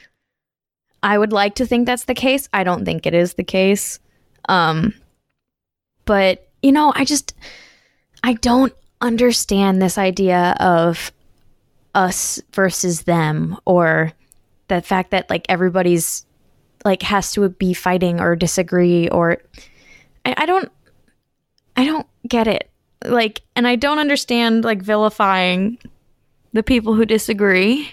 I 1.04 1.17
would 1.17 1.34
like 1.34 1.56
to 1.56 1.65
think 1.65 1.86
that's 1.86 2.06
the 2.06 2.13
case. 2.13 2.47
I 2.54 2.63
don't 2.63 2.86
think 2.86 3.06
it 3.06 3.13
is 3.13 3.34
the 3.34 3.43
case. 3.43 4.00
Um 4.47 4.93
but 6.06 6.47
you 6.62 6.71
know, 6.71 6.93
I 6.95 7.04
just 7.04 7.36
I 8.24 8.34
don't 8.34 8.74
understand 9.02 9.82
this 9.82 9.97
idea 9.97 10.56
of 10.60 11.12
us 11.93 12.39
versus 12.54 13.02
them 13.02 13.58
or 13.65 14.13
the 14.71 14.81
fact 14.81 15.12
that 15.12 15.29
like 15.29 15.45
everybody's 15.49 16.25
like 16.86 17.01
has 17.03 17.34
to 17.34 17.49
be 17.49 17.73
fighting 17.73 18.21
or 18.21 18.38
disagree 18.38 19.10
or 19.10 19.38
I, 20.25 20.34
I 20.38 20.45
don't 20.45 20.71
I 21.75 21.86
don't 21.86 22.07
get 22.27 22.47
it. 22.47 22.69
Like 23.03 23.41
and 23.55 23.67
I 23.67 23.75
don't 23.75 23.99
understand 23.99 24.63
like 24.63 24.81
vilifying 24.81 25.77
the 26.53 26.63
people 26.63 26.95
who 26.95 27.05
disagree. 27.05 27.91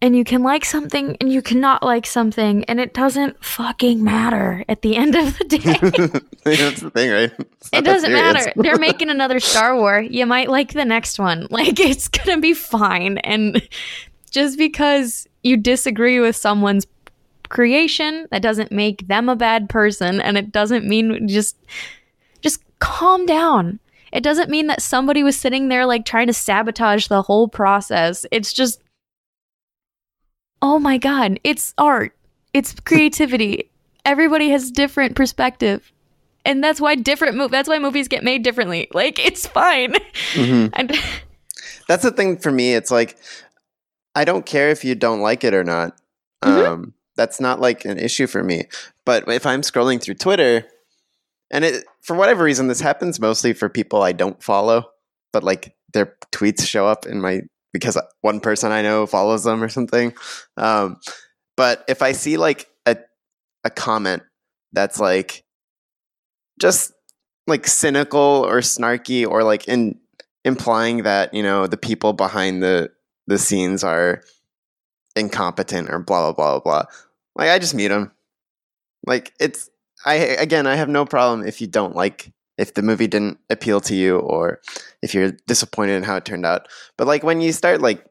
And 0.00 0.14
you 0.14 0.22
can 0.22 0.44
like 0.44 0.64
something 0.64 1.16
and 1.20 1.32
you 1.32 1.42
cannot 1.42 1.82
like 1.82 2.06
something 2.06 2.64
and 2.66 2.78
it 2.78 2.94
doesn't 2.94 3.42
fucking 3.44 4.04
matter 4.04 4.64
at 4.68 4.82
the 4.82 4.94
end 4.94 5.16
of 5.16 5.36
the 5.38 5.44
day. 6.44 6.56
that's 6.56 6.82
the 6.82 6.90
thing 6.90 7.10
right 7.10 7.32
It 7.72 7.84
doesn't 7.84 8.12
matter. 8.12 8.52
They're 8.54 8.78
making 8.88 9.10
another 9.10 9.40
Star 9.40 9.74
War. 9.74 10.00
You 10.00 10.26
might 10.26 10.50
like 10.50 10.72
the 10.72 10.84
next 10.84 11.18
one. 11.18 11.48
Like 11.50 11.80
it's 11.80 12.06
gonna 12.06 12.40
be 12.40 12.54
fine. 12.54 13.18
And 13.18 13.66
just 14.30 14.58
because 14.58 15.26
you 15.42 15.56
disagree 15.56 16.20
with 16.20 16.36
someone's 16.36 16.86
creation, 17.48 18.26
that 18.30 18.42
doesn't 18.42 18.72
make 18.72 19.06
them 19.08 19.28
a 19.28 19.36
bad 19.36 19.68
person, 19.68 20.20
and 20.20 20.36
it 20.36 20.52
doesn't 20.52 20.86
mean 20.86 21.28
just 21.28 21.56
just 22.40 22.60
calm 22.78 23.26
down. 23.26 23.78
It 24.12 24.22
doesn't 24.22 24.50
mean 24.50 24.66
that 24.68 24.82
somebody 24.82 25.22
was 25.22 25.38
sitting 25.38 25.68
there 25.68 25.86
like 25.86 26.04
trying 26.04 26.26
to 26.28 26.32
sabotage 26.32 27.06
the 27.08 27.22
whole 27.22 27.48
process. 27.48 28.24
It's 28.30 28.52
just 28.52 28.80
oh 30.62 30.78
my 30.78 30.98
god, 30.98 31.38
it's 31.44 31.74
art. 31.78 32.16
It's 32.52 32.74
creativity. 32.80 33.70
Everybody 34.04 34.50
has 34.50 34.70
different 34.70 35.16
perspective 35.16 35.92
and 36.44 36.62
that's 36.62 36.80
why 36.80 36.94
different 36.94 37.36
move 37.36 37.50
that's 37.50 37.68
why 37.68 37.76
movies 37.80 38.06
get 38.06 38.22
made 38.22 38.44
differently 38.44 38.86
like 38.94 39.18
it's 39.18 39.48
fine 39.48 39.94
Mhm. 40.34 40.70
and 40.74 40.92
that's 41.88 42.04
the 42.04 42.12
thing 42.12 42.36
for 42.38 42.52
me 42.52 42.74
it's 42.74 42.92
like 42.92 43.18
i 44.16 44.24
don't 44.24 44.44
care 44.46 44.70
if 44.70 44.84
you 44.84 44.96
don't 44.96 45.20
like 45.20 45.44
it 45.44 45.54
or 45.54 45.62
not. 45.62 45.96
Mhm. 46.44 46.66
um 46.66 46.94
that's 47.16 47.40
not 47.40 47.60
like 47.60 47.84
an 47.86 47.98
issue 47.98 48.26
for 48.26 48.42
me. 48.42 48.64
But 49.04 49.28
if 49.28 49.46
i'm 49.46 49.62
scrolling 49.62 50.02
through 50.02 50.14
twitter 50.14 50.66
and 51.52 51.64
it 51.64 51.84
for 52.02 52.16
whatever 52.16 52.42
reason 52.42 52.66
this 52.66 52.80
happens 52.80 53.20
mostly 53.20 53.52
for 53.52 53.68
people 53.68 54.02
i 54.02 54.10
don't 54.12 54.42
follow 54.42 54.90
but 55.32 55.44
like 55.44 55.76
their 55.92 56.16
tweets 56.32 56.66
show 56.66 56.86
up 56.88 57.06
in 57.06 57.20
my 57.20 57.42
because 57.72 57.96
one 58.22 58.40
person 58.40 58.72
i 58.72 58.82
know 58.82 59.06
follows 59.06 59.44
them 59.44 59.62
or 59.62 59.68
something. 59.68 60.12
Um 60.56 60.98
but 61.56 61.84
if 61.88 62.02
i 62.02 62.12
see 62.12 62.36
like 62.36 62.68
a 62.86 62.96
a 63.64 63.70
comment 63.70 64.22
that's 64.72 64.98
like 64.98 65.44
just 66.60 66.92
like 67.46 67.66
cynical 67.66 68.44
or 68.46 68.58
snarky 68.60 69.26
or 69.26 69.44
like 69.44 69.68
in 69.68 69.98
implying 70.44 71.02
that 71.04 71.32
you 71.34 71.42
know 71.42 71.66
the 71.66 71.76
people 71.76 72.12
behind 72.12 72.62
the 72.62 72.90
the 73.26 73.38
scenes 73.38 73.84
are 73.84 74.22
incompetent 75.14 75.90
or 75.90 75.98
blah 75.98 76.20
blah 76.20 76.32
blah 76.32 76.60
blah 76.60 76.82
blah. 76.82 76.90
Like 77.34 77.50
I 77.50 77.58
just 77.58 77.74
mute 77.74 77.88
them. 77.88 78.12
Like 79.06 79.32
it's 79.40 79.70
I 80.04 80.14
again 80.14 80.66
I 80.66 80.76
have 80.76 80.88
no 80.88 81.04
problem 81.04 81.46
if 81.46 81.60
you 81.60 81.66
don't 81.66 81.96
like 81.96 82.32
if 82.58 82.74
the 82.74 82.82
movie 82.82 83.06
didn't 83.06 83.38
appeal 83.50 83.80
to 83.82 83.94
you 83.94 84.18
or 84.18 84.60
if 85.02 85.14
you're 85.14 85.32
disappointed 85.46 85.96
in 85.96 86.02
how 86.02 86.16
it 86.16 86.24
turned 86.24 86.46
out. 86.46 86.68
But 86.96 87.06
like 87.06 87.22
when 87.22 87.40
you 87.40 87.52
start 87.52 87.80
like 87.80 88.04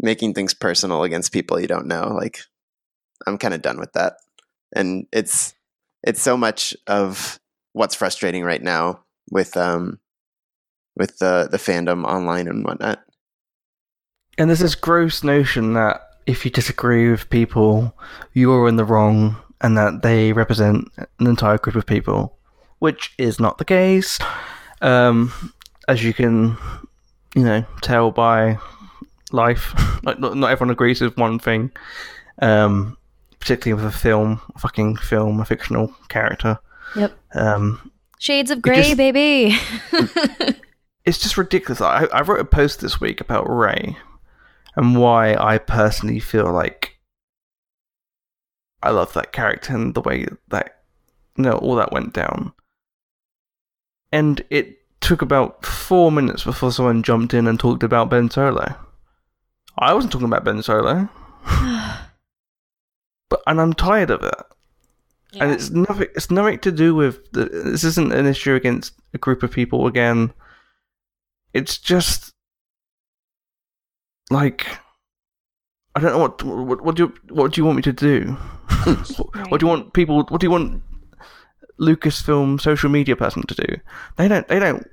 making 0.00 0.34
things 0.34 0.54
personal 0.54 1.02
against 1.02 1.32
people 1.32 1.60
you 1.60 1.66
don't 1.66 1.86
know, 1.86 2.14
like 2.14 2.40
I'm 3.26 3.38
kind 3.38 3.54
of 3.54 3.62
done 3.62 3.78
with 3.78 3.92
that. 3.94 4.14
And 4.74 5.06
it's 5.12 5.54
it's 6.02 6.20
so 6.20 6.36
much 6.36 6.76
of 6.86 7.40
what's 7.72 7.94
frustrating 7.94 8.44
right 8.44 8.62
now 8.62 9.04
with 9.30 9.56
um 9.56 9.98
with 10.96 11.18
the 11.18 11.48
the 11.50 11.58
fandom 11.58 12.04
online 12.04 12.48
and 12.48 12.64
whatnot. 12.64 13.04
And 14.38 14.50
there's 14.50 14.60
this 14.60 14.74
gross 14.74 15.22
notion 15.22 15.74
that 15.74 16.02
if 16.26 16.44
you 16.44 16.50
disagree 16.50 17.10
with 17.10 17.30
people, 17.30 17.94
you're 18.32 18.68
in 18.68 18.76
the 18.76 18.84
wrong 18.84 19.36
and 19.60 19.76
that 19.78 20.02
they 20.02 20.32
represent 20.32 20.88
an 20.96 21.26
entire 21.26 21.58
group 21.58 21.76
of 21.76 21.86
people, 21.86 22.36
which 22.78 23.12
is 23.18 23.38
not 23.38 23.58
the 23.58 23.64
case. 23.64 24.18
Um, 24.80 25.52
as 25.88 26.02
you 26.02 26.12
can, 26.12 26.56
you 27.34 27.42
know, 27.42 27.64
tell 27.82 28.10
by 28.10 28.58
life, 29.32 29.74
like 30.02 30.18
not, 30.18 30.36
not 30.36 30.50
everyone 30.50 30.72
agrees 30.72 31.00
with 31.00 31.16
one 31.16 31.38
thing. 31.38 31.70
Um, 32.40 32.96
particularly 33.38 33.82
with 33.82 33.94
a 33.94 33.96
film, 33.96 34.40
a 34.54 34.58
fucking 34.58 34.96
film, 34.96 35.38
a 35.38 35.44
fictional 35.44 35.94
character. 36.08 36.58
Yep. 36.96 37.12
Um, 37.34 37.92
Shades 38.18 38.50
of 38.50 38.62
Grey, 38.62 38.94
baby. 38.94 39.54
it's 41.04 41.18
just 41.18 41.36
ridiculous. 41.36 41.82
I, 41.82 42.06
I 42.06 42.22
wrote 42.22 42.40
a 42.40 42.46
post 42.46 42.80
this 42.80 43.02
week 43.02 43.20
about 43.20 43.44
Rey 43.44 43.98
and 44.76 45.00
why 45.00 45.34
I 45.34 45.58
personally 45.58 46.20
feel 46.20 46.52
like 46.52 46.98
I 48.82 48.90
love 48.90 49.12
that 49.14 49.32
character 49.32 49.74
and 49.74 49.94
the 49.94 50.02
way 50.02 50.26
that 50.48 50.82
you 51.36 51.44
know 51.44 51.54
all 51.54 51.76
that 51.76 51.92
went 51.92 52.12
down. 52.12 52.52
And 54.12 54.44
it 54.50 54.78
took 55.00 55.22
about 55.22 55.64
four 55.64 56.12
minutes 56.12 56.44
before 56.44 56.70
someone 56.72 57.02
jumped 57.02 57.34
in 57.34 57.46
and 57.46 57.58
talked 57.58 57.82
about 57.82 58.10
Ben 58.10 58.30
Solo. 58.30 58.76
I 59.78 59.92
wasn't 59.92 60.12
talking 60.12 60.28
about 60.28 60.44
Ben 60.44 60.62
Solo, 60.62 61.08
but 63.28 63.42
and 63.46 63.60
I'm 63.60 63.72
tired 63.72 64.10
of 64.10 64.22
it. 64.22 64.34
And 65.40 65.50
it's 65.50 65.70
nothing. 65.70 66.08
It's 66.14 66.30
nothing 66.30 66.58
to 66.60 66.70
do 66.70 66.94
with 66.94 67.32
the, 67.32 67.46
this. 67.46 67.84
Isn't 67.84 68.12
an 68.12 68.26
issue 68.26 68.54
against 68.54 68.94
a 69.14 69.18
group 69.18 69.42
of 69.42 69.50
people 69.50 69.86
again. 69.86 70.32
It's 71.52 71.78
just 71.78 72.33
like 74.30 74.66
I 75.94 76.00
don't 76.00 76.12
know 76.12 76.18
what 76.18 76.42
what, 76.42 76.80
what 76.82 76.96
do 76.96 77.04
you 77.04 77.34
what 77.34 77.52
do 77.52 77.60
you 77.60 77.64
want 77.64 77.76
me 77.76 77.82
to 77.82 77.92
do? 77.92 78.32
what, 79.16 79.50
what 79.50 79.60
do 79.60 79.66
you 79.66 79.68
want 79.70 79.92
people? 79.92 80.24
What 80.28 80.40
do 80.40 80.46
you 80.46 80.50
want 80.50 80.82
Lucasfilm 81.80 82.60
social 82.60 82.90
media 82.90 83.16
person 83.16 83.42
to 83.46 83.54
do? 83.54 83.76
They 84.16 84.28
don't. 84.28 84.46
They 84.48 84.58
don't 84.58 84.86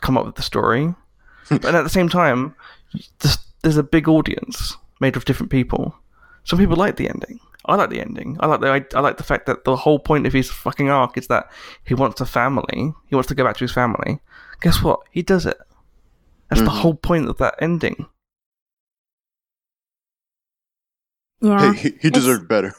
come 0.00 0.16
up 0.16 0.26
with 0.26 0.36
the 0.36 0.42
story. 0.42 0.94
but 1.48 1.74
at 1.74 1.82
the 1.82 1.88
same 1.90 2.08
time, 2.08 2.54
there's, 3.20 3.38
there's 3.62 3.76
a 3.76 3.82
big 3.82 4.08
audience 4.08 4.76
made 5.00 5.16
of 5.16 5.24
different 5.24 5.50
people. 5.50 5.94
Some 6.44 6.58
people 6.58 6.76
like 6.76 6.96
the 6.96 7.08
ending. 7.08 7.40
I 7.66 7.76
like 7.76 7.90
the 7.90 8.00
ending. 8.00 8.36
I 8.40 8.46
like 8.46 8.60
the 8.60 8.68
I, 8.72 8.84
I 8.98 9.00
like 9.00 9.16
the 9.18 9.22
fact 9.22 9.46
that 9.46 9.64
the 9.64 9.76
whole 9.76 9.98
point 9.98 10.26
of 10.26 10.32
his 10.32 10.50
fucking 10.50 10.90
arc 10.90 11.16
is 11.16 11.28
that 11.28 11.50
he 11.84 11.94
wants 11.94 12.20
a 12.20 12.26
family. 12.26 12.92
He 13.06 13.14
wants 13.14 13.28
to 13.28 13.34
go 13.34 13.44
back 13.44 13.56
to 13.58 13.64
his 13.64 13.72
family. 13.72 14.20
Guess 14.60 14.82
what? 14.82 15.00
He 15.10 15.22
does 15.22 15.46
it. 15.46 15.58
That's 16.48 16.62
the 16.62 16.68
Mhm. 16.68 16.80
whole 16.80 16.94
point 16.94 17.28
of 17.28 17.38
that 17.38 17.54
ending. 17.60 18.06
Yeah. 21.42 21.72
he, 21.74 21.92
he 22.00 22.10
deserved 22.10 22.48
better. 22.48 22.72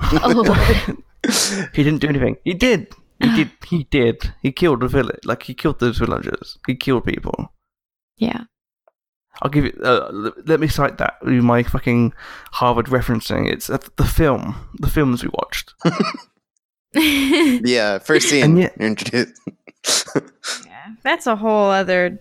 Oh. 0.00 0.94
He 1.74 1.82
didn't 1.82 1.98
do 2.00 2.08
anything. 2.08 2.36
He 2.44 2.54
did. 2.54 2.92
He 3.20 3.28
did. 3.36 3.50
He 3.66 3.84
did. 3.90 4.32
He 4.42 4.52
killed 4.52 4.80
the 4.80 4.86
village. 4.88 5.20
Like 5.24 5.42
he 5.42 5.54
killed 5.54 5.80
those 5.80 5.98
villagers. 5.98 6.58
He 6.66 6.74
killed 6.76 7.04
people. 7.04 7.52
yeah. 8.16 8.44
I'll 9.42 9.50
give 9.50 9.64
you. 9.64 9.72
Uh, 9.84 10.08
l- 10.12 10.32
let 10.46 10.58
me 10.60 10.66
cite 10.68 10.98
that 10.98 11.14
my 11.24 11.62
fucking 11.62 12.12
Harvard 12.52 12.86
referencing. 12.86 13.50
It's 13.52 13.70
uh, 13.70 13.78
the 13.96 14.04
film. 14.04 14.54
The 14.80 14.88
films 14.88 15.22
we 15.22 15.30
watched. 15.32 15.74
yeah, 16.94 17.98
first 17.98 18.28
scene 18.28 18.58
And 18.80 19.12
yet- 19.12 19.28
Yeah, 20.66 20.86
that's 21.02 21.26
a 21.26 21.36
whole 21.36 21.70
other 21.70 22.20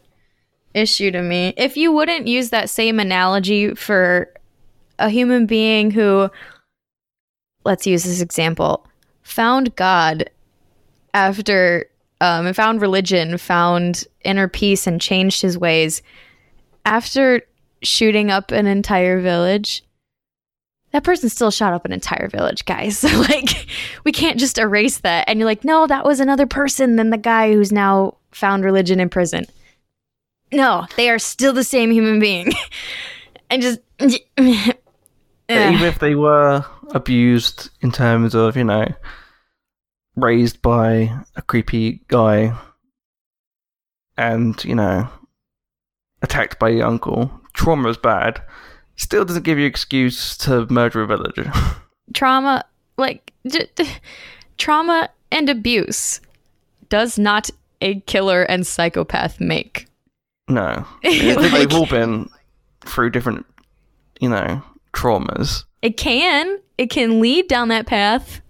issue 0.73 1.11
to 1.11 1.21
me. 1.21 1.53
If 1.57 1.75
you 1.77 1.91
wouldn't 1.91 2.27
use 2.27 2.49
that 2.51 2.69
same 2.69 2.99
analogy 2.99 3.73
for 3.73 4.31
a 4.99 5.09
human 5.09 5.45
being 5.45 5.91
who, 5.91 6.29
let's 7.63 7.85
use 7.87 8.03
this 8.03 8.21
example, 8.21 8.85
found 9.21 9.75
God 9.75 10.29
after, 11.13 11.85
um, 12.21 12.51
found 12.53 12.81
religion, 12.81 13.37
found 13.37 14.05
inner 14.23 14.47
peace, 14.47 14.87
and 14.87 14.99
changed 15.01 15.41
his 15.41 15.57
ways 15.57 16.01
after 16.85 17.41
shooting 17.83 18.31
up 18.31 18.51
an 18.51 18.65
entire 18.65 19.19
village. 19.19 19.83
That 20.93 21.03
person 21.03 21.29
still 21.29 21.51
shot 21.51 21.73
up 21.73 21.85
an 21.85 21.91
entire 21.91 22.29
village, 22.29 22.65
guys. 22.65 23.03
Like, 23.29 23.67
we 24.03 24.11
can't 24.11 24.39
just 24.39 24.57
erase 24.57 24.99
that. 24.99 25.25
And 25.27 25.37
you're 25.37 25.47
like, 25.47 25.65
no, 25.65 25.85
that 25.85 26.05
was 26.05 26.19
another 26.19 26.47
person 26.47 26.95
than 26.95 27.09
the 27.09 27.17
guy 27.17 27.51
who's 27.51 27.71
now 27.71 28.15
found 28.31 28.63
religion 28.63 28.99
in 28.99 29.09
prison. 29.09 29.45
No, 30.51 30.85
they 30.95 31.09
are 31.09 31.19
still 31.19 31.51
the 31.51 31.63
same 31.63 31.91
human 31.91 32.19
being. 32.19 32.53
and 33.49 33.61
just. 33.61 33.79
But 35.47 35.73
even 35.73 35.87
if 35.87 35.99
they 35.99 36.15
were 36.15 36.65
abused 36.91 37.69
in 37.81 37.91
terms 37.91 38.35
of, 38.35 38.57
you 38.57 38.63
know, 38.65 38.85
raised 40.15 40.61
by 40.61 41.13
a 41.35 41.41
creepy 41.41 42.01
guy 42.07 42.57
and, 44.17 44.61
you 44.63 44.75
know, 44.75 45.07
attacked 46.21 46.59
by 46.59 46.69
your 46.69 46.87
uncle, 46.87 47.31
trauma 47.53 47.89
is 47.89 47.97
bad. 47.97 48.41
Still 48.95 49.25
doesn't 49.25 49.43
give 49.43 49.59
you 49.59 49.65
excuse 49.67 50.35
to 50.39 50.65
murder 50.71 51.01
a 51.03 51.07
villager. 51.07 51.51
trauma, 52.13 52.65
like, 52.97 53.31
j- 53.47 53.69
d- 53.75 53.87
trauma 54.57 55.09
and 55.31 55.49
abuse 55.49 56.19
does 56.89 57.19
not 57.19 57.49
a 57.81 57.99
killer 58.01 58.41
and 58.43 58.65
psychopath 58.65 59.39
make. 59.39 59.85
no. 60.47 60.85
Like- 61.03 61.51
They've 61.51 61.73
all 61.73 61.85
been 61.85 62.29
through 62.81 63.11
different, 63.11 63.45
you 64.19 64.29
know, 64.29 64.63
traumas. 64.97 65.63
It 65.81 65.97
can. 65.97 66.59
It 66.77 66.89
can 66.89 67.19
lead 67.21 67.47
down 67.47 67.67
that 67.69 67.85
path, 67.87 68.41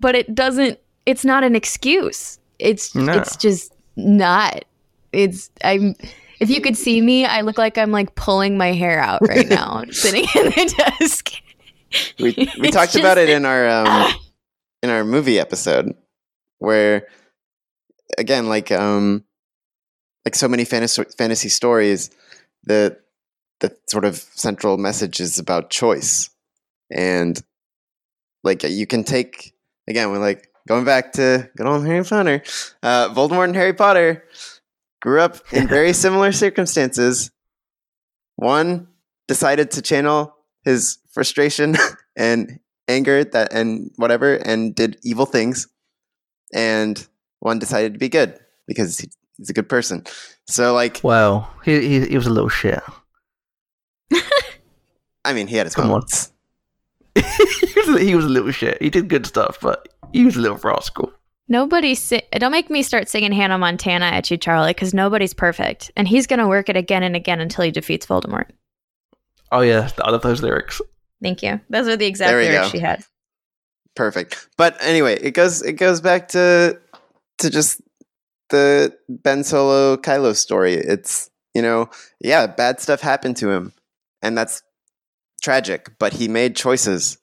but 0.00 0.14
it 0.14 0.34
doesn't 0.34 0.78
it's 1.06 1.24
not 1.24 1.44
an 1.44 1.54
excuse. 1.54 2.38
It's 2.58 2.94
No. 2.94 3.12
it's 3.12 3.36
just 3.36 3.72
not. 3.96 4.64
It's 5.12 5.50
I'm 5.62 5.94
if 6.40 6.50
you 6.50 6.60
could 6.60 6.76
see 6.76 7.00
me, 7.00 7.24
I 7.24 7.42
look 7.42 7.58
like 7.58 7.78
I'm 7.78 7.92
like 7.92 8.14
pulling 8.16 8.58
my 8.58 8.72
hair 8.72 8.98
out 9.00 9.20
right 9.26 9.48
now, 9.48 9.84
sitting 9.90 10.24
in 10.34 10.44
the 10.46 10.74
desk. 10.98 11.30
we 12.18 12.30
we 12.36 12.48
It's 12.68 12.72
talked 12.76 12.96
about 12.96 13.18
it 13.18 13.28
in 13.28 13.44
our 13.44 13.68
um 13.68 14.12
in 14.82 14.90
our 14.90 15.04
movie 15.04 15.38
episode 15.38 15.94
where 16.58 17.06
again 18.18 18.48
like 18.48 18.70
um 18.72 19.24
like 20.24 20.34
so 20.34 20.48
many 20.48 20.64
fantasy 20.64 21.04
fantasy 21.16 21.48
stories 21.48 22.10
the 22.64 22.96
the 23.64 23.76
sort 23.86 24.04
of 24.04 24.16
central 24.16 24.76
message 24.76 25.20
is 25.20 25.38
about 25.38 25.70
choice. 25.70 26.30
And 26.90 27.40
like 28.42 28.62
you 28.62 28.86
can 28.86 29.04
take 29.04 29.54
again 29.88 30.10
we're 30.10 30.18
like 30.18 30.48
going 30.68 30.84
back 30.84 31.12
to 31.14 31.48
good 31.56 31.66
old 31.66 31.86
Harry 31.86 32.04
Potter 32.04 32.42
uh 32.82 33.08
Voldemort 33.14 33.44
and 33.44 33.56
Harry 33.56 33.72
Potter. 33.72 34.24
Grew 35.00 35.20
up 35.20 35.36
in 35.52 35.68
very 35.78 35.92
similar 35.92 36.32
circumstances. 36.32 37.30
One 38.36 38.88
decided 39.28 39.70
to 39.72 39.82
channel 39.82 40.34
his 40.64 40.98
frustration 41.12 41.76
and 42.16 42.58
anger 42.88 43.24
that 43.24 43.52
and 43.52 43.90
whatever 43.96 44.34
and 44.34 44.74
did 44.74 44.98
evil 45.02 45.26
things. 45.26 45.68
And 46.52 47.06
one 47.40 47.58
decided 47.58 47.94
to 47.94 47.98
be 47.98 48.08
good 48.08 48.38
because 48.66 48.98
he, 48.98 49.10
he's 49.36 49.50
a 49.50 49.54
good 49.54 49.68
person. 49.68 50.04
So 50.46 50.74
like 50.74 51.00
Well, 51.02 51.50
he, 51.64 51.80
he, 51.80 52.06
he 52.08 52.16
was 52.16 52.26
a 52.26 52.30
little 52.30 52.50
shit. 52.50 52.82
I 55.24 55.32
mean 55.32 55.46
he 55.46 55.56
had 55.56 55.66
his 55.66 55.74
Come 55.74 55.84
on. 55.86 55.90
moments 55.90 56.30
he, 57.14 57.22
was, 57.86 58.00
he 58.00 58.14
was 58.16 58.24
a 58.24 58.28
little 58.28 58.50
shit. 58.50 58.82
He 58.82 58.90
did 58.90 59.08
good 59.08 59.24
stuff, 59.24 59.58
but 59.62 59.88
he 60.12 60.24
was 60.24 60.34
a 60.34 60.40
little 60.40 60.56
rascal. 60.56 61.12
Nobody 61.46 61.94
si- 61.94 62.22
don't 62.32 62.50
make 62.50 62.70
me 62.70 62.82
start 62.82 63.08
singing 63.08 63.30
Hannah 63.30 63.56
Montana 63.56 64.06
at 64.06 64.32
you, 64.32 64.36
Charlie, 64.36 64.70
because 64.70 64.92
nobody's 64.92 65.32
perfect. 65.32 65.92
And 65.96 66.08
he's 66.08 66.26
gonna 66.26 66.48
work 66.48 66.68
it 66.68 66.76
again 66.76 67.04
and 67.04 67.14
again 67.14 67.40
until 67.40 67.64
he 67.64 67.70
defeats 67.70 68.04
Voldemort. 68.06 68.46
Oh 69.52 69.60
yeah, 69.60 69.90
I 70.02 70.10
love 70.10 70.22
those 70.22 70.42
lyrics. 70.42 70.80
Thank 71.22 71.44
you. 71.44 71.60
Those 71.70 71.86
are 71.86 71.96
the 71.96 72.06
exact 72.06 72.32
lyrics 72.32 72.64
go. 72.64 72.68
she 72.70 72.78
had. 72.80 73.04
perfect. 73.94 74.48
But 74.56 74.76
anyway, 74.80 75.14
it 75.20 75.32
goes 75.34 75.62
it 75.62 75.74
goes 75.74 76.00
back 76.00 76.26
to 76.28 76.80
to 77.38 77.48
just 77.50 77.80
the 78.50 78.92
Ben 79.08 79.44
Solo 79.44 79.96
Kylo 79.98 80.34
story. 80.34 80.74
It's 80.74 81.30
you 81.54 81.62
know, 81.62 81.88
yeah, 82.20 82.48
bad 82.48 82.80
stuff 82.80 83.00
happened 83.00 83.36
to 83.36 83.50
him, 83.50 83.72
and 84.20 84.36
that's 84.36 84.64
tragic. 85.44 85.98
But 85.98 86.14
he 86.14 86.26
made 86.28 86.56
choices, 86.56 87.18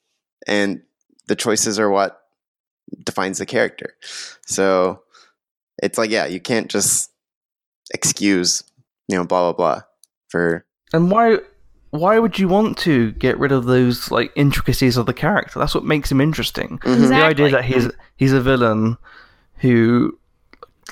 and 0.48 0.82
the 1.28 1.36
choices 1.36 1.80
are 1.80 1.90
what 1.90 2.22
defines 3.04 3.38
the 3.40 3.46
character. 3.46 3.96
So 4.46 5.02
it's 5.82 5.98
like, 5.98 6.12
yeah, 6.12 6.26
you 6.28 6.40
can't 6.40 6.70
just 6.70 7.12
excuse, 7.94 8.64
you 9.08 9.18
know, 9.18 9.26
blah 9.26 9.52
blah 9.52 9.54
blah 9.54 9.82
for 10.30 10.66
And 10.94 11.12
why 11.12 11.40
why 11.90 12.20
would 12.20 12.40
you 12.40 12.48
want 12.48 12.78
to 12.80 13.12
get 13.14 13.38
rid 13.38 13.52
of 13.52 13.66
those 13.66 14.12
like 14.12 14.32
intricacies 14.36 14.98
of 14.98 15.06
the 15.06 15.14
character? 15.14 15.60
That's 15.60 15.76
what 15.76 15.84
makes 15.84 16.12
him 16.12 16.22
interesting. 16.22 16.80
Mhm. 16.80 17.10
The 17.10 17.16
idea 17.16 17.50
that 17.50 17.66
he's 17.66 17.90
he's 18.16 18.34
a 18.34 18.42
villain 18.42 18.98
who 19.58 20.18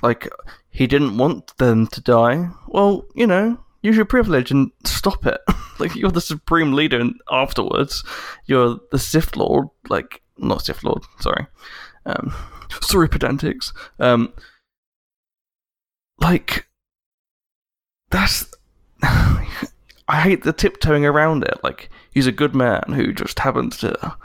like 0.02 0.28
he 0.70 0.88
didn't 0.88 1.18
want 1.18 1.56
them 1.58 1.88
to 1.88 2.02
die. 2.02 2.50
Well, 2.68 3.06
you 3.15 3.28
know, 3.28 3.58
use 3.82 3.96
your 3.96 4.06
privilege 4.06 4.52
and 4.52 4.72
stop 4.84 5.26
it. 5.26 5.39
like 5.80 5.96
you're 5.96 6.12
the 6.12 6.22
supreme 6.22 6.74
leader 6.74 7.00
and 7.00 7.15
afterwards 7.32 8.04
you're 8.46 8.80
the 8.92 9.00
Sith 9.00 9.36
Lord, 9.36 9.68
like 9.89 10.22
not 10.38 10.65
Sith 10.65 10.84
Lord, 10.84 11.04
sorry. 11.20 11.48
Um 12.06 12.34
sorry 12.82 13.08
pedantics. 13.08 13.74
Um 14.00 14.34
like 16.20 16.68
that's 18.10 18.52
I 19.04 20.22
hate 20.22 20.44
the 20.44 20.54
tiptoeing 20.54 21.06
around 21.06 21.44
it. 21.44 21.60
Like 21.63 21.89
he's 22.12 22.28
a 22.28 22.32
good 22.32 22.56
man 22.56 22.84
who 22.88 23.13
just 23.13 23.39
happens 23.39 23.78
to 23.78 24.15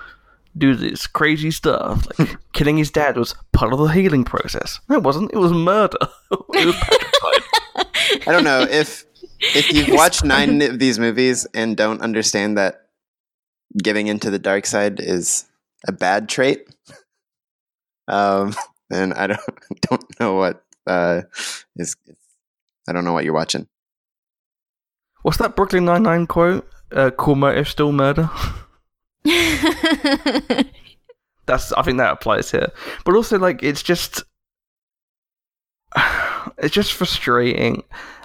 do 0.56 0.74
this 0.74 1.06
crazy 1.06 1.50
stuff. 1.50 2.06
Like 2.18 2.36
killing 2.52 2.76
his 2.76 2.90
dad 2.90 3.16
was 3.16 3.34
part 3.52 3.72
of 3.72 3.78
the 3.78 3.86
healing 3.86 4.24
process. 4.24 4.80
No, 4.88 4.96
it 4.96 5.02
wasn't. 5.02 5.32
It 5.32 5.38
was 5.38 5.52
murder. 5.52 5.98
it 6.30 6.66
was 6.66 6.76
patricide. 6.76 8.26
I 8.26 8.32
don't 8.32 8.44
know 8.44 8.62
if 8.62 9.04
if 9.40 9.72
you've 9.72 9.88
watched 9.96 10.24
nine 10.24 10.60
of 10.62 10.78
these 10.78 10.98
movies 10.98 11.46
and 11.54 11.76
don't 11.76 12.00
understand 12.00 12.58
that 12.58 12.86
giving 13.82 14.06
into 14.06 14.30
the 14.30 14.38
dark 14.38 14.66
side 14.66 15.00
is 15.00 15.46
a 15.86 15.92
bad 15.92 16.28
trait, 16.28 16.68
um, 18.08 18.54
then 18.90 19.12
I 19.12 19.26
don't 19.28 19.40
don't 19.82 20.20
know 20.20 20.34
what 20.34 20.62
uh, 20.86 21.22
is. 21.76 21.96
I 22.88 22.92
don't 22.92 23.04
know 23.04 23.12
what 23.12 23.24
you're 23.24 23.34
watching. 23.34 23.66
What's 25.22 25.38
that 25.38 25.56
Brooklyn 25.56 25.86
Nine 25.86 26.02
Nine 26.02 26.26
quote? 26.26 26.68
Uh, 26.92 27.10
"Core 27.10 27.36
motive 27.36 27.68
still 27.68 27.92
murder." 27.92 28.30
That's. 31.46 31.72
I 31.72 31.82
think 31.82 31.98
that 31.98 32.12
applies 32.12 32.50
here. 32.50 32.72
But 33.04 33.14
also, 33.14 33.38
like, 33.38 33.62
it's 33.62 33.82
just. 33.82 34.22
It's 36.58 36.74
just 36.74 36.92
frustrating. 36.92 37.82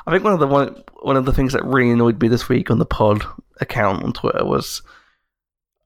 I 0.09 0.13
think 0.13 0.23
one 0.23 0.33
of 0.33 0.39
the 0.39 0.47
one 0.47 0.83
one 1.01 1.17
of 1.17 1.25
the 1.25 1.33
things 1.33 1.53
that 1.53 1.63
really 1.63 1.91
annoyed 1.91 2.19
me 2.19 2.29
this 2.29 2.49
week 2.49 2.71
on 2.71 2.79
the 2.79 2.85
pod 2.85 3.23
account 3.61 4.03
on 4.03 4.11
Twitter 4.11 4.43
was 4.43 4.81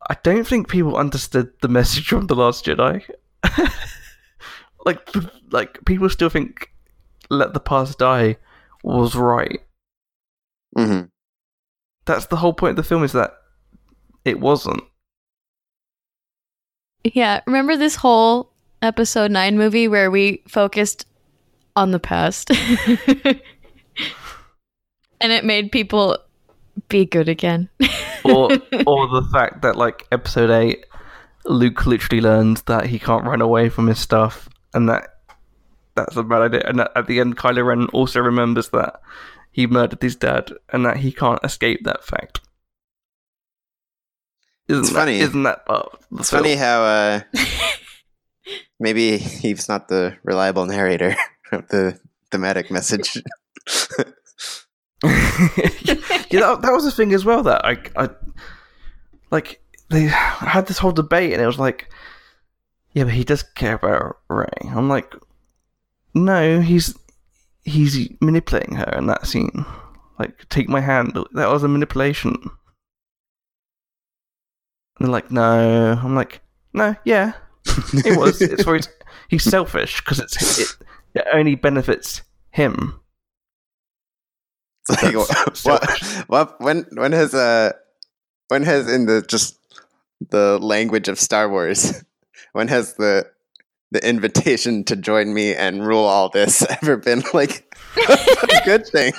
I 0.10 0.16
don't 0.24 0.48
think 0.48 0.70
people 0.70 0.96
understood 0.96 1.52
the 1.62 1.68
message 1.68 2.08
from 2.08 2.28
the 2.28 2.36
Last 2.36 2.64
Jedi. 2.66 3.04
like, 4.86 5.10
like 5.52 5.84
people 5.84 6.10
still 6.10 6.30
think 6.30 6.72
"Let 7.30 7.54
the 7.54 7.60
past 7.60 8.00
die" 8.00 8.38
was 8.82 9.14
right. 9.14 9.60
hmm 10.74 11.02
That's 12.06 12.28
the 12.28 12.38
whole 12.38 12.54
point 12.54 12.72
of 12.72 12.78
the 12.78 12.84
film 12.84 13.04
is 13.04 13.12
that 13.12 13.34
it 14.24 14.40
wasn't. 14.40 14.84
yeah, 17.04 17.42
remember 17.46 17.76
this 17.76 17.98
whole 17.98 18.54
episode 18.82 19.32
9 19.32 19.58
movie 19.58 19.90
where 19.90 20.10
we 20.10 20.44
focused 20.48 21.06
on 21.76 21.92
the 21.92 22.00
past? 22.00 22.52
and 25.24 25.32
it 25.32 25.44
made 25.44 25.72
people 25.72 26.20
be 26.90 27.06
good 27.06 27.30
again. 27.30 27.70
or 28.26 28.52
or 28.86 29.08
the 29.08 29.28
fact 29.34 29.64
that 29.64 29.76
like 29.78 30.06
episode 30.12 30.52
eight, 30.52 30.86
Luke 31.46 31.86
literally 31.88 32.22
learns 32.22 32.62
that 32.64 32.86
he 32.88 33.00
can't 33.00 33.26
run 33.26 33.42
away 33.42 33.70
from 33.70 33.88
his 33.88 34.00
stuff, 34.00 34.50
and 34.74 34.88
that 34.90 35.10
that's 35.96 36.16
a 36.18 36.24
bad 36.24 36.42
idea. 36.44 36.64
And 36.68 36.82
at 36.82 37.08
the 37.08 37.20
end, 37.20 37.38
Kylo 37.38 37.66
Ren 37.66 37.86
also 37.88 38.20
remembers 38.20 38.70
that 38.70 39.00
he 39.52 39.68
murdered 39.68 40.02
his 40.02 40.16
dad, 40.16 40.52
and 40.72 40.86
that 40.86 40.98
he 40.98 41.12
can't 41.12 41.40
escape 41.44 41.82
that 41.84 42.04
fact. 42.04 42.42
Isn't 44.68 44.84
It's 44.84 44.94
that, 44.94 45.00
funny. 45.00 45.20
Isn't 45.20 45.44
that 45.44 45.66
part 45.66 46.00
the 46.12 46.20
It's 46.20 46.30
film? 46.30 46.44
funny 46.44 46.56
how 46.56 46.84
uh, 46.84 47.22
maybe 48.80 49.18
he's 49.18 49.68
not 49.70 49.88
the 49.90 50.18
reliable 50.24 50.66
narrator 50.66 51.16
of 51.52 51.68
the 51.68 52.00
thematic 52.32 52.72
message. 52.72 53.22
yeah, 55.04 56.40
that, 56.40 56.60
that 56.62 56.72
was 56.72 56.86
the 56.86 56.92
thing 56.92 57.14
as 57.14 57.26
well. 57.26 57.44
That 57.44 57.66
I, 57.66 57.78
I, 57.96 58.10
like 59.32 59.62
they 59.90 60.04
had 60.04 60.68
this 60.68 60.78
whole 60.78 60.92
debate, 60.92 61.34
and 61.34 61.42
it 61.42 61.48
was 61.48 61.60
like, 61.60 61.90
yeah, 62.94 63.04
but 63.04 63.14
he 63.14 63.24
does 63.24 63.44
care 63.44 63.76
about 63.76 64.18
Rey. 64.30 64.48
I'm 64.64 64.88
like, 64.88 65.14
no, 66.14 66.62
he's 66.62 66.98
he's 67.66 68.10
manipulating 68.22 68.76
her 68.76 68.96
in 68.98 69.08
that 69.08 69.28
scene. 69.28 69.66
Like, 70.20 70.48
take 70.50 70.70
my 70.70 70.80
hand. 70.80 71.18
That 71.34 71.50
was 71.50 71.64
a 71.64 71.68
manipulation. 71.68 72.36
And 75.00 75.08
they're 75.08 75.10
like, 75.10 75.32
no. 75.32 76.00
I'm 76.02 76.16
like, 76.16 76.42
no, 76.74 76.96
yeah, 77.04 77.34
it 77.66 78.18
was. 78.18 78.42
it's 78.42 78.64
he's, 78.64 78.88
he's 79.28 79.44
selfish 79.44 80.02
because 80.02 80.20
it's 80.20 80.60
it, 80.60 80.78
it 81.16 81.26
only 81.34 81.56
benefits 81.56 82.22
him. 82.52 83.00
It's 84.90 85.02
like, 85.04 85.28
That's 85.46 85.66
what, 85.66 85.90
what, 86.28 86.60
when 86.62 86.86
when 86.94 87.12
has 87.14 87.34
uh 87.34 87.72
when 88.50 88.64
has 88.64 88.92
in 88.92 89.06
the 89.06 89.22
just 89.22 89.58
the 90.30 90.58
language 90.60 91.08
of 91.08 91.20
Star 91.20 91.50
Wars 91.50 92.04
when 92.54 92.68
has 92.68 92.96
the 92.96 93.26
the 93.92 94.08
invitation 94.08 94.84
to 94.86 94.96
join 94.96 95.34
me 95.34 95.54
and 95.56 95.86
rule 95.86 96.04
all 96.04 96.30
this 96.30 96.66
ever 96.82 96.98
been 96.98 97.24
like 97.34 97.74
a 98.10 98.62
good 98.66 98.86
thing? 98.88 99.14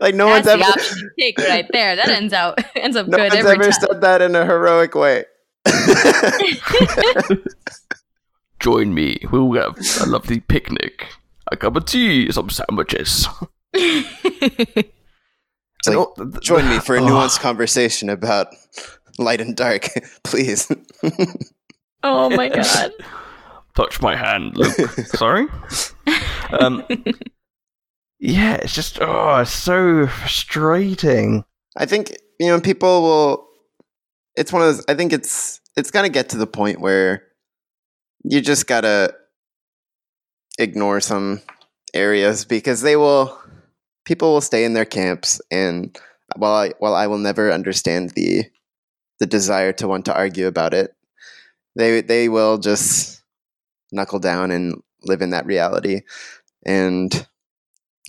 like 0.00 0.14
no 0.14 0.28
That's 0.28 0.46
one's 0.46 0.46
the 0.46 0.52
ever 0.52 0.62
option 0.64 0.98
you 0.98 1.10
take 1.18 1.38
right 1.38 1.66
there. 1.72 1.96
That 1.96 2.08
ends 2.08 2.32
out 2.32 2.58
ends 2.76 2.96
up 2.96 3.06
no 3.08 3.16
good 3.18 3.32
one's 3.32 3.44
every 3.44 3.52
ever 3.52 3.62
time. 3.64 3.72
said 3.72 4.00
that 4.00 4.22
in 4.22 4.34
a 4.36 4.46
heroic 4.46 4.94
way. 4.94 5.24
Join 8.60 8.94
me. 8.94 9.18
We'll 9.30 9.52
have 9.54 9.76
a 10.00 10.06
lovely 10.06 10.40
picnic. 10.40 11.08
A 11.52 11.56
cup 11.56 11.76
of 11.76 11.84
tea, 11.84 12.30
some 12.32 12.48
sandwiches. 12.48 13.28
It's 13.74 14.88
like, 15.88 16.08
And 16.18 16.40
join 16.42 16.68
me 16.68 16.78
for 16.78 16.96
a 16.96 17.02
Oh. 17.02 17.06
nuanced 17.06 17.40
conversation 17.40 18.08
about 18.08 18.48
light 19.18 19.40
and 19.40 19.54
dark, 19.56 19.88
please. 20.24 20.70
oh 22.02 22.30
my 22.30 22.48
god. 22.48 22.92
touch 23.76 24.00
my 24.00 24.16
hand, 24.16 24.56
Luke. 24.56 24.72
Sorry. 25.06 25.46
Um, 26.52 26.84
yeah, 28.20 28.54
it's 28.54 28.74
just 28.74 28.98
oh, 29.00 29.38
it's 29.40 29.50
so 29.52 30.06
frustrating. 30.06 31.44
I 31.76 31.86
think 31.86 32.14
you 32.40 32.48
know 32.48 32.60
people 32.60 33.02
will. 33.02 33.48
It's 34.36 34.52
one 34.52 34.62
of 34.62 34.68
those. 34.68 34.84
I 34.88 34.94
think 34.94 35.12
it's 35.12 35.60
it's 35.76 35.90
gonna 35.90 36.08
get 36.08 36.28
to 36.30 36.38
the 36.38 36.46
point 36.46 36.80
where 36.80 37.24
you 38.22 38.40
just 38.40 38.66
gotta 38.66 39.14
ignore 40.58 41.00
some 41.00 41.42
areas 41.92 42.44
because 42.44 42.80
they 42.80 42.96
will. 42.96 43.36
People 44.04 44.32
will 44.32 44.40
stay 44.40 44.64
in 44.64 44.74
their 44.74 44.84
camps, 44.84 45.40
and 45.50 45.96
while 46.36 46.54
I 46.54 46.72
while 46.78 46.94
I 46.94 47.06
will 47.06 47.18
never 47.18 47.52
understand 47.52 48.10
the 48.10 48.44
the 49.20 49.26
desire 49.26 49.72
to 49.74 49.88
want 49.88 50.04
to 50.06 50.14
argue 50.14 50.46
about 50.46 50.74
it, 50.74 50.94
they 51.76 52.00
they 52.00 52.28
will 52.28 52.58
just 52.58 53.22
knuckle 53.92 54.18
down 54.18 54.50
and 54.50 54.82
live 55.04 55.22
in 55.22 55.30
that 55.30 55.46
reality, 55.46 56.02
and 56.66 57.26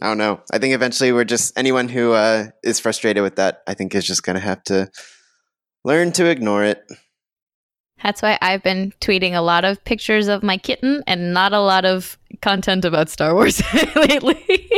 I 0.01 0.07
don't 0.07 0.17
know. 0.17 0.41
I 0.51 0.57
think 0.57 0.73
eventually 0.73 1.11
we're 1.11 1.23
just 1.23 1.57
anyone 1.57 1.87
who 1.87 2.11
uh, 2.11 2.47
is 2.63 2.79
frustrated 2.79 3.23
with 3.23 3.37
that. 3.37 3.61
I 3.67 3.73
think 3.73 3.95
is 3.95 4.05
just 4.05 4.23
going 4.23 4.35
to 4.35 4.41
have 4.41 4.63
to 4.65 4.89
learn 5.85 6.11
to 6.13 6.25
ignore 6.25 6.63
it. 6.63 6.83
That's 8.03 8.21
why 8.21 8.37
I've 8.41 8.61
been 8.61 8.93
tweeting 8.99 9.33
a 9.33 9.41
lot 9.41 9.63
of 9.63 9.83
pictures 9.85 10.27
of 10.27 10.43
my 10.43 10.57
kitten 10.57 11.03
and 11.07 11.33
not 11.33 11.53
a 11.53 11.61
lot 11.61 11.85
of 11.85 12.17
content 12.41 12.83
about 12.83 13.09
Star 13.09 13.33
Wars 13.33 13.61
lately. 13.95 14.69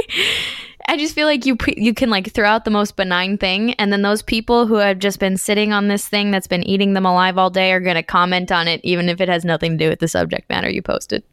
I 0.89 0.95
just 0.97 1.13
feel 1.13 1.27
like 1.27 1.45
you 1.45 1.55
pre- 1.57 1.75
you 1.77 1.93
can 1.93 2.09
like 2.09 2.31
throw 2.31 2.47
out 2.47 2.63
the 2.63 2.71
most 2.71 2.95
benign 2.95 3.37
thing, 3.37 3.73
and 3.73 3.91
then 3.91 4.03
those 4.03 4.21
people 4.21 4.67
who 4.67 4.75
have 4.75 4.99
just 4.99 5.19
been 5.19 5.35
sitting 5.37 5.73
on 5.73 5.89
this 5.89 6.07
thing 6.07 6.31
that's 6.31 6.47
been 6.47 6.63
eating 6.63 6.93
them 6.93 7.05
alive 7.05 7.37
all 7.37 7.49
day 7.49 7.73
are 7.73 7.81
going 7.81 7.95
to 7.97 8.03
comment 8.03 8.51
on 8.51 8.67
it, 8.67 8.79
even 8.83 9.09
if 9.09 9.19
it 9.19 9.27
has 9.27 9.43
nothing 9.43 9.77
to 9.77 9.85
do 9.85 9.89
with 9.89 9.99
the 9.99 10.07
subject 10.07 10.49
matter 10.49 10.69
you 10.69 10.81
posted. 10.81 11.23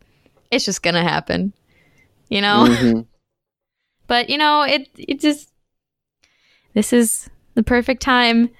It's 0.50 0.64
just 0.64 0.82
going 0.82 0.94
to 0.94 1.02
happen, 1.02 1.52
you 2.28 2.40
know. 2.40 2.66
Mhm. 2.68 3.06
But 4.06 4.28
you 4.28 4.36
know, 4.36 4.62
it 4.62 4.88
it 4.98 5.18
just 5.18 5.50
this 6.74 6.92
is 6.92 7.30
the 7.54 7.62
perfect 7.62 8.02
time 8.02 8.50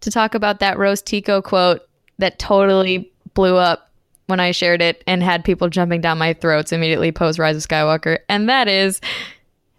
to 0.00 0.10
talk 0.10 0.34
about 0.34 0.60
that 0.60 0.78
Rose 0.78 1.00
Tico 1.00 1.40
quote 1.40 1.80
that 2.18 2.38
totally 2.38 3.10
blew 3.34 3.56
up 3.56 3.90
when 4.26 4.40
I 4.40 4.50
shared 4.50 4.82
it 4.82 5.02
and 5.06 5.22
had 5.22 5.42
people 5.42 5.70
jumping 5.70 6.02
down 6.02 6.18
my 6.18 6.34
throats 6.34 6.70
immediately 6.72 7.12
post 7.12 7.38
Rise 7.38 7.56
of 7.56 7.62
Skywalker. 7.66 8.18
And 8.28 8.46
that 8.50 8.68
is 8.68 9.00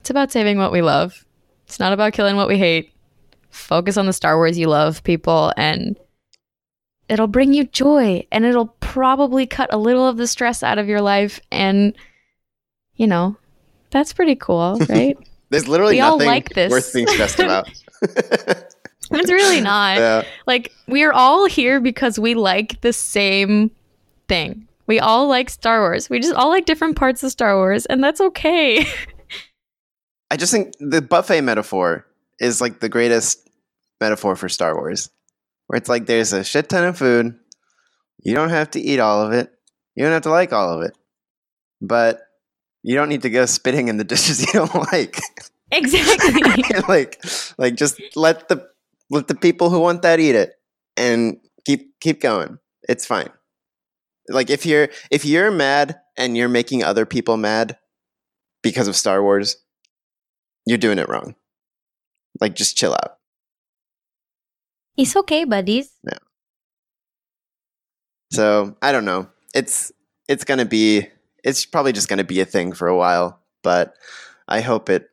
it's 0.10 0.12
about 0.12 0.32
saving 0.32 0.58
what 0.58 0.72
we 0.72 0.82
love. 0.82 1.24
It's 1.68 1.80
not 1.80 1.94
about 1.94 2.14
killing 2.14 2.36
what 2.36 2.48
we 2.48 2.58
hate. 2.58 2.92
Focus 3.52 3.96
on 3.96 4.08
the 4.08 4.12
Star 4.14 4.38
Wars 4.38 4.58
you 4.58 4.66
love, 4.66 5.04
people, 5.04 5.54
and 5.56 6.00
it'll 7.08 7.28
bring 7.28 7.54
you 7.54 7.66
joy 7.66 8.26
and 8.32 8.44
it'll 8.44 8.74
probably 8.80 9.46
cut 9.46 9.72
a 9.72 9.78
little 9.78 10.08
of 10.08 10.18
the 10.18 10.26
stress 10.26 10.64
out 10.64 10.80
of 10.80 10.88
your 10.88 11.00
life 11.00 11.40
and 11.52 11.96
you 12.96 13.06
know, 13.06 13.38
that's 13.92 14.12
pretty 14.12 14.34
cool, 14.36 14.80
right? 14.90 15.16
There's 15.52 15.68
literally 15.68 15.98
We 15.98 16.02
all 16.02 16.18
nothing 16.18 16.28
like 16.28 16.50
this. 16.56 16.72
worth 16.72 16.92
being 16.92 17.06
stressed 17.06 17.40
about. 17.40 17.70
it's 18.02 19.32
really 19.32 19.62
not. 19.62 19.98
yeah. 20.00 20.24
Like 20.48 20.74
we're 20.88 21.12
all 21.12 21.46
here 21.46 21.80
because 21.80 22.18
we 22.18 22.34
like 22.34 22.82
the 22.82 22.94
same 22.94 23.70
thing. 24.28 24.68
We 24.88 25.00
all 25.00 25.28
like 25.28 25.52
Star 25.52 25.82
Wars. 25.82 26.10
We 26.10 26.20
just 26.20 26.34
all 26.34 26.50
like 26.50 26.66
different 26.66 26.96
parts 26.96 27.22
of 27.22 27.30
Star 27.30 27.56
Wars, 27.58 27.86
and 27.86 28.04
that's 28.04 28.20
okay. 28.20 28.88
I 30.32 30.38
just 30.38 30.52
think 30.52 30.74
the 30.80 31.02
buffet 31.02 31.42
metaphor 31.42 32.06
is 32.40 32.62
like 32.62 32.80
the 32.80 32.90
greatest 32.90 33.50
metaphor 34.00 34.36
for 34.36 34.50
Star 34.50 34.76
Wars, 34.76 35.10
where 35.68 35.78
it's 35.78 35.90
like 35.90 36.06
there's 36.06 36.34
a 36.34 36.44
shit 36.44 36.70
ton 36.70 36.86
of 36.86 36.98
food. 36.98 37.36
You 38.24 38.36
don't 38.36 38.50
have 38.50 38.72
to 38.72 38.80
eat 38.80 39.00
all 39.00 39.22
of 39.26 39.34
it. 39.34 39.52
You 39.96 40.04
don't 40.04 40.14
have 40.14 40.24
to 40.24 40.30
like 40.30 40.54
all 40.54 40.74
of 40.74 40.84
it, 40.84 40.96
but 41.82 42.22
you 42.84 42.96
don't 42.96 43.10
need 43.10 43.24
to 43.24 43.30
go 43.30 43.46
spitting 43.46 43.88
in 43.88 43.98
the 43.98 44.04
dishes 44.06 44.42
you 44.42 44.54
don't 44.54 44.92
like. 44.92 45.20
exactly. 45.72 46.80
like, 46.88 47.24
like 47.58 47.76
just 47.76 48.00
let 48.16 48.48
the 48.50 48.68
let 49.10 49.28
the 49.28 49.36
people 49.36 49.70
who 49.70 49.80
want 49.80 50.04
that 50.04 50.20
eat 50.20 50.36
it, 50.36 50.54
and 50.96 51.38
keep 51.66 52.00
keep 52.00 52.22
going. 52.22 52.60
It's 52.88 53.06
fine. 53.06 53.30
Like 54.28 54.50
if 54.50 54.66
you're 54.66 54.90
if 55.10 55.26
you're 55.26 55.52
mad 55.52 56.00
and 56.18 56.38
you're 56.38 56.50
making 56.50 56.84
other 56.84 57.06
people 57.06 57.38
mad 57.38 57.78
because 58.62 58.88
of 58.88 58.96
Star 58.96 59.24
Wars, 59.24 59.58
you're 60.70 60.78
doing 60.78 61.00
it 61.00 61.10
wrong. 61.10 61.34
Like 62.40 62.54
just 62.54 62.78
chill 62.78 62.94
out. 62.94 63.18
it's 64.96 65.16
okay, 65.16 65.44
buddies. 65.44 65.92
Yeah. 66.04 66.20
So 68.32 68.78
I 68.84 68.92
don't 68.92 69.06
know. 69.06 69.28
It's 69.56 69.92
it's 70.28 70.44
gonna 70.44 70.66
be 70.66 71.08
it's 71.44 71.66
probably 71.66 71.92
just 71.92 72.08
gonna 72.08 72.24
be 72.24 72.40
a 72.40 72.46
thing 72.46 72.74
for 72.74 72.88
a 72.88 72.96
while, 72.96 73.42
but 73.64 73.96
I 74.48 74.62
hope 74.62 74.92
it 74.92 75.10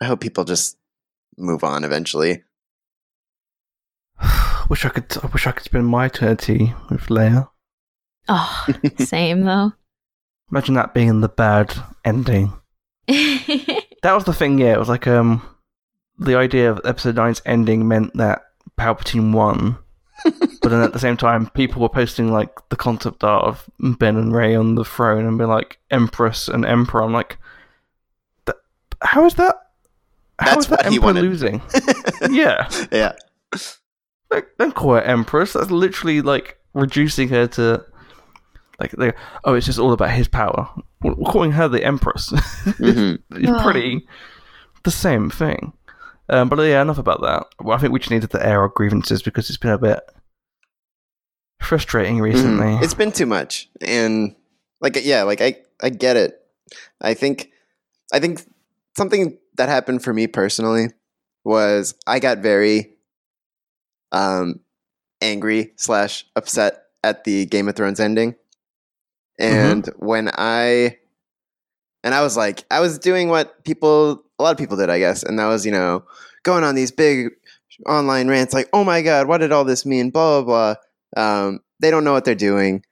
I 0.00 0.06
hope 0.06 0.20
people 0.20 0.44
just 0.44 0.78
move 1.36 1.62
on 1.62 1.84
eventually. 1.84 2.44
wish 4.70 4.86
I 4.86 4.88
could. 4.88 5.14
I 5.22 5.26
wish 5.26 5.46
I 5.46 5.52
could 5.52 5.64
spend 5.64 5.86
my 5.86 6.06
eternity 6.06 6.72
with 6.88 7.08
Leia. 7.08 7.50
Oh, 8.28 8.66
same 8.98 9.42
though. 9.42 9.74
Imagine 10.50 10.74
that 10.76 10.94
being 10.94 11.20
the 11.20 11.28
bad 11.28 11.74
ending. 12.02 12.54
That 14.06 14.14
was 14.14 14.22
the 14.22 14.32
thing. 14.32 14.58
Yeah, 14.58 14.72
it 14.72 14.78
was 14.78 14.88
like 14.88 15.08
um, 15.08 15.42
the 16.16 16.36
idea 16.36 16.70
of 16.70 16.80
episode 16.84 17.16
nine's 17.16 17.42
ending 17.44 17.88
meant 17.88 18.16
that 18.16 18.44
Palpatine 18.78 19.32
won, 19.32 19.78
but 20.24 20.68
then 20.68 20.80
at 20.80 20.92
the 20.92 21.00
same 21.00 21.16
time, 21.16 21.50
people 21.50 21.82
were 21.82 21.88
posting 21.88 22.30
like 22.30 22.68
the 22.68 22.76
concept 22.76 23.24
art 23.24 23.44
of 23.46 23.68
Ben 23.80 24.14
and 24.16 24.32
Rey 24.32 24.54
on 24.54 24.76
the 24.76 24.84
throne 24.84 25.26
and 25.26 25.36
being 25.36 25.50
like 25.50 25.80
Empress 25.90 26.46
and 26.46 26.64
Emperor. 26.64 27.02
I'm 27.02 27.12
like, 27.12 27.38
how 29.02 29.26
is 29.26 29.34
that? 29.34 29.56
How 30.38 30.54
That's 30.54 30.66
is 30.66 30.70
that 30.70 30.86
Emperor 30.86 31.12
losing? 31.12 31.60
yeah, 32.30 32.70
yeah. 32.92 33.14
like, 34.30 34.46
don't 34.56 34.76
call 34.76 34.94
her 34.94 35.02
Empress. 35.02 35.54
That's 35.54 35.72
literally 35.72 36.20
like 36.20 36.60
reducing 36.74 37.28
her 37.30 37.48
to 37.48 37.84
like, 38.80 38.92
they 38.92 39.12
oh, 39.44 39.54
it's 39.54 39.66
just 39.66 39.78
all 39.78 39.92
about 39.92 40.10
his 40.10 40.28
power. 40.28 40.68
We're 41.02 41.14
we're 41.14 41.30
calling 41.30 41.52
her 41.52 41.68
the 41.68 41.84
Empress. 41.84 42.28
hmm 42.30 43.14
it's 43.32 43.50
Ugh. 43.50 43.62
pretty 43.62 44.06
the 44.84 44.90
same 44.90 45.30
thing. 45.30 45.72
Um, 46.28 46.48
but 46.48 46.58
yeah, 46.60 46.82
enough 46.82 46.98
about 46.98 47.20
that. 47.22 47.46
Well, 47.60 47.76
I 47.76 47.80
think 47.80 47.92
we 47.92 48.00
just 48.00 48.10
needed 48.10 48.30
to 48.32 48.44
air 48.46 48.60
our 48.60 48.68
grievances 48.68 49.22
because 49.22 49.48
it's 49.48 49.58
been 49.58 49.70
a 49.70 49.78
bit 49.78 50.00
frustrating 51.60 52.20
recently. 52.20 52.66
Mhm. 52.66 52.82
It's 52.82 52.94
been 52.94 53.12
too 53.12 53.26
much, 53.26 53.68
and 53.80 54.34
like 54.80 54.96
yeah, 55.02 55.22
like 55.22 55.40
I 55.40 55.56
I 55.82 55.90
get 55.90 56.16
it. 56.16 56.40
I 57.00 57.14
think 57.14 57.50
I 58.12 58.18
think 58.20 58.42
something 58.96 59.38
that 59.56 59.68
happened 59.68 60.02
for 60.02 60.12
me 60.12 60.26
personally 60.26 60.88
was 61.44 61.94
I 62.06 62.18
got 62.18 62.38
very 62.38 62.92
um 64.12 64.60
angry 65.20 65.72
slash 65.76 66.26
upset 66.36 66.82
at 67.04 67.24
the 67.24 67.46
Game 67.46 67.68
of 67.68 67.76
Thrones 67.76 68.00
ending, 68.00 68.34
and 69.38 69.86
when 69.96 70.30
I 70.34 70.98
and 72.02 72.14
I 72.14 72.22
was 72.22 72.36
like 72.36 72.64
I 72.70 72.80
was 72.80 72.98
doing 72.98 73.28
what 73.28 73.64
people 73.64 74.22
a 74.38 74.42
lot 74.42 74.52
of 74.52 74.58
people 74.58 74.76
did 74.76 74.90
I 74.90 74.98
guess, 74.98 75.22
and 75.22 75.38
that 75.38 75.46
was 75.46 75.66
you 75.66 75.72
know 75.72 76.04
going 76.42 76.64
on 76.64 76.74
these 76.74 76.90
big 76.90 77.30
online 77.86 78.28
rants 78.28 78.54
like 78.54 78.68
oh 78.72 78.84
my 78.84 79.02
god 79.02 79.28
what 79.28 79.38
did 79.38 79.52
all 79.52 79.64
this 79.64 79.84
mean? 79.84 80.10
blah 80.10 80.42
blah 80.42 80.74
blah. 81.14 81.22
Um, 81.22 81.60
they 81.80 81.90
don't 81.90 82.04
know 82.04 82.12
what 82.12 82.24
they're 82.24 82.34
doing. 82.34 82.82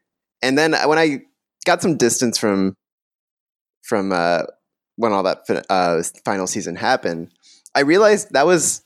And 0.43 0.59
then 0.59 0.75
when 0.87 0.99
I 0.99 1.23
got 1.65 1.83
some 1.83 1.97
distance 1.97 2.39
from 2.39 2.77
from 3.83 4.13
uh, 4.13 4.43
when 4.97 5.13
all 5.13 5.23
that 5.23 5.65
uh, 5.71 6.03
final 6.25 6.47
season 6.47 6.77
happened, 6.77 7.31
I 7.75 7.81
realized 7.81 8.33
that 8.33 8.47
was 8.47 8.83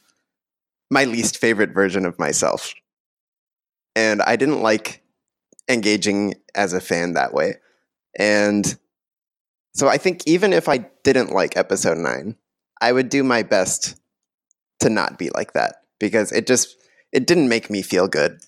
my 0.90 1.04
least 1.04 1.38
favorite 1.38 1.72
version 1.74 2.06
of 2.06 2.18
myself, 2.18 2.74
and 3.94 4.22
I 4.22 4.36
didn't 4.36 4.62
like 4.62 5.02
engaging 5.68 6.34
as 6.54 6.72
a 6.72 6.80
fan 6.80 7.12
that 7.12 7.32
way. 7.32 7.54
And 8.18 8.78
so 9.74 9.88
I 9.88 9.98
think 9.98 10.22
even 10.26 10.52
if 10.52 10.68
I 10.68 10.78
didn't 11.04 11.32
like 11.32 11.56
episode 11.56 11.98
nine, 11.98 12.36
I 12.80 12.92
would 12.92 13.08
do 13.08 13.22
my 13.22 13.42
best 13.42 14.00
to 14.80 14.90
not 14.90 15.18
be 15.18 15.30
like 15.30 15.52
that 15.52 15.82
because 15.98 16.32
it 16.32 16.46
just 16.46 16.76
it 17.12 17.26
didn't 17.26 17.48
make 17.48 17.70
me 17.70 17.82
feel 17.82 18.08
good. 18.08 18.40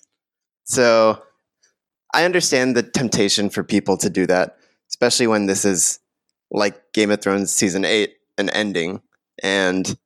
So 0.63 1.21
I 2.13 2.25
understand 2.25 2.75
the 2.75 2.83
temptation 2.83 3.49
for 3.49 3.63
people 3.63 3.97
to 3.97 4.09
do 4.09 4.25
that, 4.27 4.57
especially 4.89 5.27
when 5.27 5.45
this 5.45 5.65
is 5.65 5.99
like 6.49 6.93
Game 6.93 7.11
of 7.11 7.21
Thrones 7.21 7.53
season 7.53 7.85
8 7.85 8.13
an 8.37 8.49
ending 8.49 9.01
and 9.41 9.97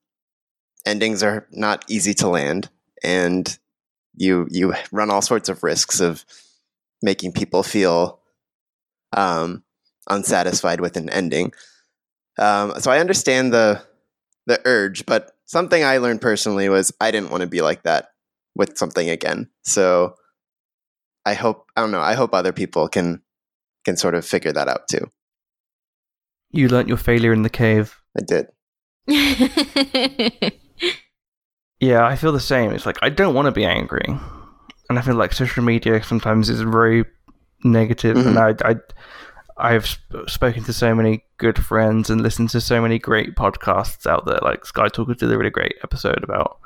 endings 0.85 1.23
are 1.23 1.47
not 1.51 1.83
easy 1.87 2.13
to 2.13 2.27
land 2.27 2.69
and 3.03 3.57
you 4.15 4.47
you 4.49 4.73
run 4.91 5.09
all 5.09 5.21
sorts 5.21 5.49
of 5.49 5.63
risks 5.63 5.99
of 5.99 6.25
making 7.05 7.31
people 7.31 7.63
feel 7.63 8.19
um, 9.13 9.63
unsatisfied 10.09 10.81
with 10.81 10.97
an 10.97 11.09
ending. 11.09 11.53
Um, 12.37 12.73
so 12.81 12.91
I 12.91 12.99
understand 12.99 13.53
the 13.53 13.81
the 14.47 14.59
urge, 14.65 15.05
but 15.05 15.31
something 15.45 15.83
I 15.83 15.97
learned 15.99 16.21
personally 16.21 16.67
was 16.67 16.91
I 16.99 17.11
didn't 17.11 17.31
want 17.31 17.41
to 17.41 17.47
be 17.47 17.61
like 17.61 17.83
that 17.83 18.09
with 18.55 18.77
something 18.77 19.09
again. 19.09 19.49
So 19.63 20.15
I 21.25 21.33
hope 21.35 21.65
I 21.77 21.81
don't 21.81 21.91
know. 21.91 22.01
I 22.01 22.15
hope 22.15 22.33
other 22.33 22.51
people 22.51 22.89
can 22.89 23.21
can 23.85 23.95
sort 23.95 24.15
of 24.15 24.25
figure 24.25 24.51
that 24.51 24.67
out 24.67 24.87
too. 24.89 25.09
you 26.51 26.67
learnt 26.67 26.87
your 26.87 26.97
failure 26.97 27.33
in 27.33 27.43
the 27.43 27.49
cave. 27.49 27.95
I 28.17 28.21
did. 28.25 28.47
Yeah, 31.79 32.05
I 32.07 32.15
feel 32.15 32.31
the 32.31 32.39
same. 32.39 32.71
It's 32.71 32.85
like 32.85 32.97
I 33.01 33.09
don't 33.09 33.35
want 33.35 33.47
to 33.47 33.51
be 33.51 33.65
angry, 33.65 34.07
and 34.89 34.99
I 34.99 35.01
feel 35.01 35.15
like 35.15 35.33
social 35.33 35.63
media 35.63 36.03
sometimes 36.03 36.49
is 36.49 36.61
very 36.61 37.05
negative, 37.63 38.17
and 38.17 38.37
I, 38.37 38.55
I, 38.63 38.75
I've 39.57 39.87
sp- 39.87 40.27
spoken 40.27 40.63
to 40.65 40.73
so 40.73 40.93
many 40.93 41.23
good 41.37 41.63
friends 41.63 42.09
and 42.09 42.21
listened 42.21 42.49
to 42.51 42.61
so 42.61 42.81
many 42.81 42.99
great 42.99 43.35
podcasts 43.35 44.05
out 44.05 44.25
there. 44.25 44.39
Like 44.41 44.65
Sky 44.65 44.87
Talkers 44.87 45.17
did 45.17 45.31
a 45.31 45.37
really 45.37 45.49
great 45.49 45.75
episode 45.83 46.23
about 46.23 46.59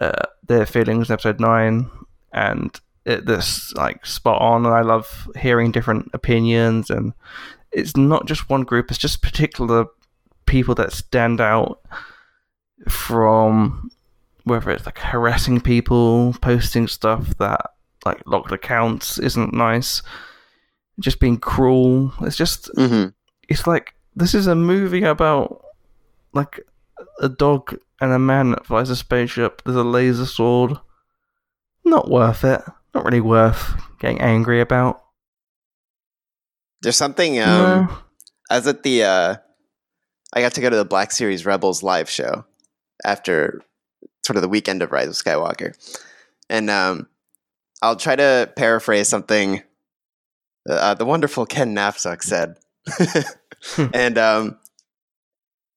uh, 0.00 0.26
their 0.46 0.66
feelings 0.66 1.08
in 1.08 1.14
episode 1.14 1.40
nine, 1.40 1.90
and 2.32 2.78
it, 3.04 3.26
this 3.26 3.72
like 3.74 4.06
spot 4.06 4.40
on. 4.40 4.64
And 4.66 4.74
I 4.74 4.82
love 4.82 5.28
hearing 5.36 5.72
different 5.72 6.10
opinions, 6.12 6.90
and 6.90 7.12
it's 7.72 7.96
not 7.96 8.26
just 8.26 8.48
one 8.48 8.62
group; 8.62 8.90
it's 8.90 8.98
just 8.98 9.22
particular 9.22 9.86
people 10.46 10.74
that 10.76 10.92
stand 10.92 11.40
out 11.40 11.80
from 12.88 13.90
whether 14.44 14.70
it's 14.70 14.86
like 14.86 14.98
harassing 14.98 15.60
people, 15.60 16.34
posting 16.40 16.88
stuff 16.88 17.36
that 17.38 17.70
like 18.04 18.22
locked 18.26 18.52
accounts 18.52 19.18
isn't 19.18 19.52
nice, 19.54 20.02
just 21.00 21.20
being 21.20 21.38
cruel. 21.38 22.12
It's 22.22 22.36
just 22.36 22.70
hmm 22.76 23.06
it's 23.48 23.66
like 23.66 23.94
this 24.16 24.34
is 24.34 24.46
a 24.46 24.54
movie 24.54 25.02
about 25.04 25.64
like 26.32 26.60
a 27.20 27.28
dog 27.28 27.76
and 28.00 28.12
a 28.12 28.18
man 28.18 28.50
that 28.50 28.66
flies 28.66 28.90
a 28.90 28.96
spaceship. 28.96 29.62
There's 29.64 29.76
a 29.76 29.82
laser 29.84 30.26
sword. 30.26 30.74
Not 31.84 32.10
worth 32.10 32.44
it. 32.44 32.60
Not 32.94 33.04
really 33.04 33.20
worth 33.20 33.74
getting 34.00 34.20
angry 34.20 34.60
about. 34.60 35.02
There's 36.82 36.96
something. 36.96 37.38
Um, 37.40 37.46
No. 37.48 37.98
I 38.50 38.56
was 38.56 38.66
at 38.66 38.82
the. 38.82 39.04
Uh, 39.04 39.36
I 40.34 40.40
got 40.40 40.52
to 40.54 40.60
go 40.60 40.70
to 40.70 40.76
the 40.76 40.84
Black 40.84 41.12
Series 41.12 41.44
Rebels 41.46 41.82
live 41.82 42.08
show 42.08 42.44
after 43.04 43.62
sort 44.24 44.36
of 44.36 44.42
the 44.42 44.48
weekend 44.48 44.82
of 44.82 44.92
Rise 44.92 45.08
of 45.08 45.14
Skywalker, 45.14 45.74
and 46.48 46.70
um, 46.70 47.08
I'll 47.80 47.96
try 47.96 48.16
to 48.16 48.50
paraphrase 48.56 49.08
something 49.08 49.62
uh, 50.68 50.94
the 50.94 51.04
wonderful 51.04 51.44
Ken 51.46 51.74
Napzok 51.74 52.22
said, 52.22 52.58
and 53.92 54.16
um, 54.18 54.58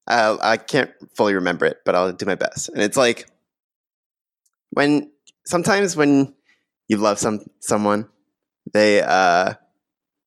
I, 0.07 0.37
I 0.41 0.57
can't 0.57 0.91
fully 1.15 1.33
remember 1.33 1.65
it, 1.65 1.77
but 1.85 1.95
I'll 1.95 2.11
do 2.13 2.25
my 2.25 2.35
best. 2.35 2.69
And 2.69 2.81
it's 2.81 2.97
like 2.97 3.27
when 4.71 5.11
sometimes 5.45 5.95
when 5.95 6.33
you 6.87 6.97
love 6.97 7.17
some 7.19 7.45
someone, 7.59 8.07
they 8.73 9.01
uh, 9.01 9.53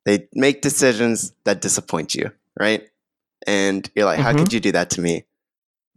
they 0.04 0.28
make 0.34 0.62
decisions 0.62 1.32
that 1.44 1.60
disappoint 1.60 2.14
you, 2.14 2.32
right? 2.58 2.88
And 3.46 3.88
you're 3.94 4.06
like, 4.06 4.18
how 4.20 4.32
Mhm. 4.32 4.38
could 4.38 4.52
you 4.52 4.60
do 4.60 4.72
that 4.72 4.90
to 4.90 5.00
me? 5.00 5.24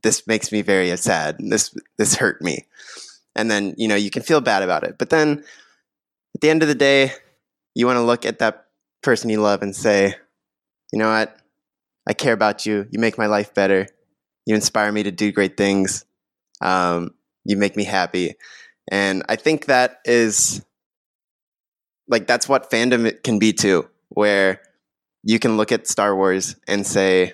This 0.03 0.25
makes 0.27 0.51
me 0.51 0.61
very 0.61 0.95
sad. 0.97 1.37
This 1.39 1.75
this 1.97 2.15
hurt 2.15 2.41
me. 2.41 2.67
And 3.35 3.49
then 3.49 3.75
you 3.77 3.87
know 3.87 3.95
you 3.95 4.09
can 4.09 4.23
feel 4.23 4.41
bad 4.41 4.63
about 4.63 4.83
it, 4.83 4.97
but 4.97 5.09
then 5.09 5.43
at 6.35 6.41
the 6.41 6.49
end 6.49 6.61
of 6.61 6.67
the 6.67 6.75
day, 6.75 7.11
you 7.75 7.85
want 7.85 7.97
to 7.97 8.03
look 8.03 8.25
at 8.25 8.39
that 8.39 8.65
person 9.01 9.29
you 9.29 9.41
love 9.41 9.61
and 9.61 9.75
say, 9.75 10.15
you 10.91 10.99
know 10.99 11.09
what? 11.09 11.37
I 12.07 12.13
care 12.13 12.33
about 12.33 12.65
you. 12.65 12.87
You 12.91 12.99
make 12.99 13.17
my 13.17 13.27
life 13.27 13.53
better. 13.53 13.87
You 14.45 14.55
inspire 14.55 14.91
me 14.91 15.03
to 15.03 15.11
do 15.11 15.31
great 15.31 15.55
things. 15.55 16.05
Um, 16.61 17.11
you 17.45 17.57
make 17.57 17.75
me 17.75 17.83
happy. 17.83 18.35
And 18.89 19.23
I 19.29 19.35
think 19.35 19.65
that 19.65 19.99
is 20.05 20.63
like 22.07 22.27
that's 22.27 22.49
what 22.49 22.69
fandom 22.69 23.21
can 23.23 23.39
be 23.39 23.53
too, 23.53 23.87
where 24.09 24.61
you 25.23 25.39
can 25.39 25.57
look 25.57 25.71
at 25.71 25.87
Star 25.87 26.15
Wars 26.15 26.55
and 26.67 26.85
say, 26.85 27.33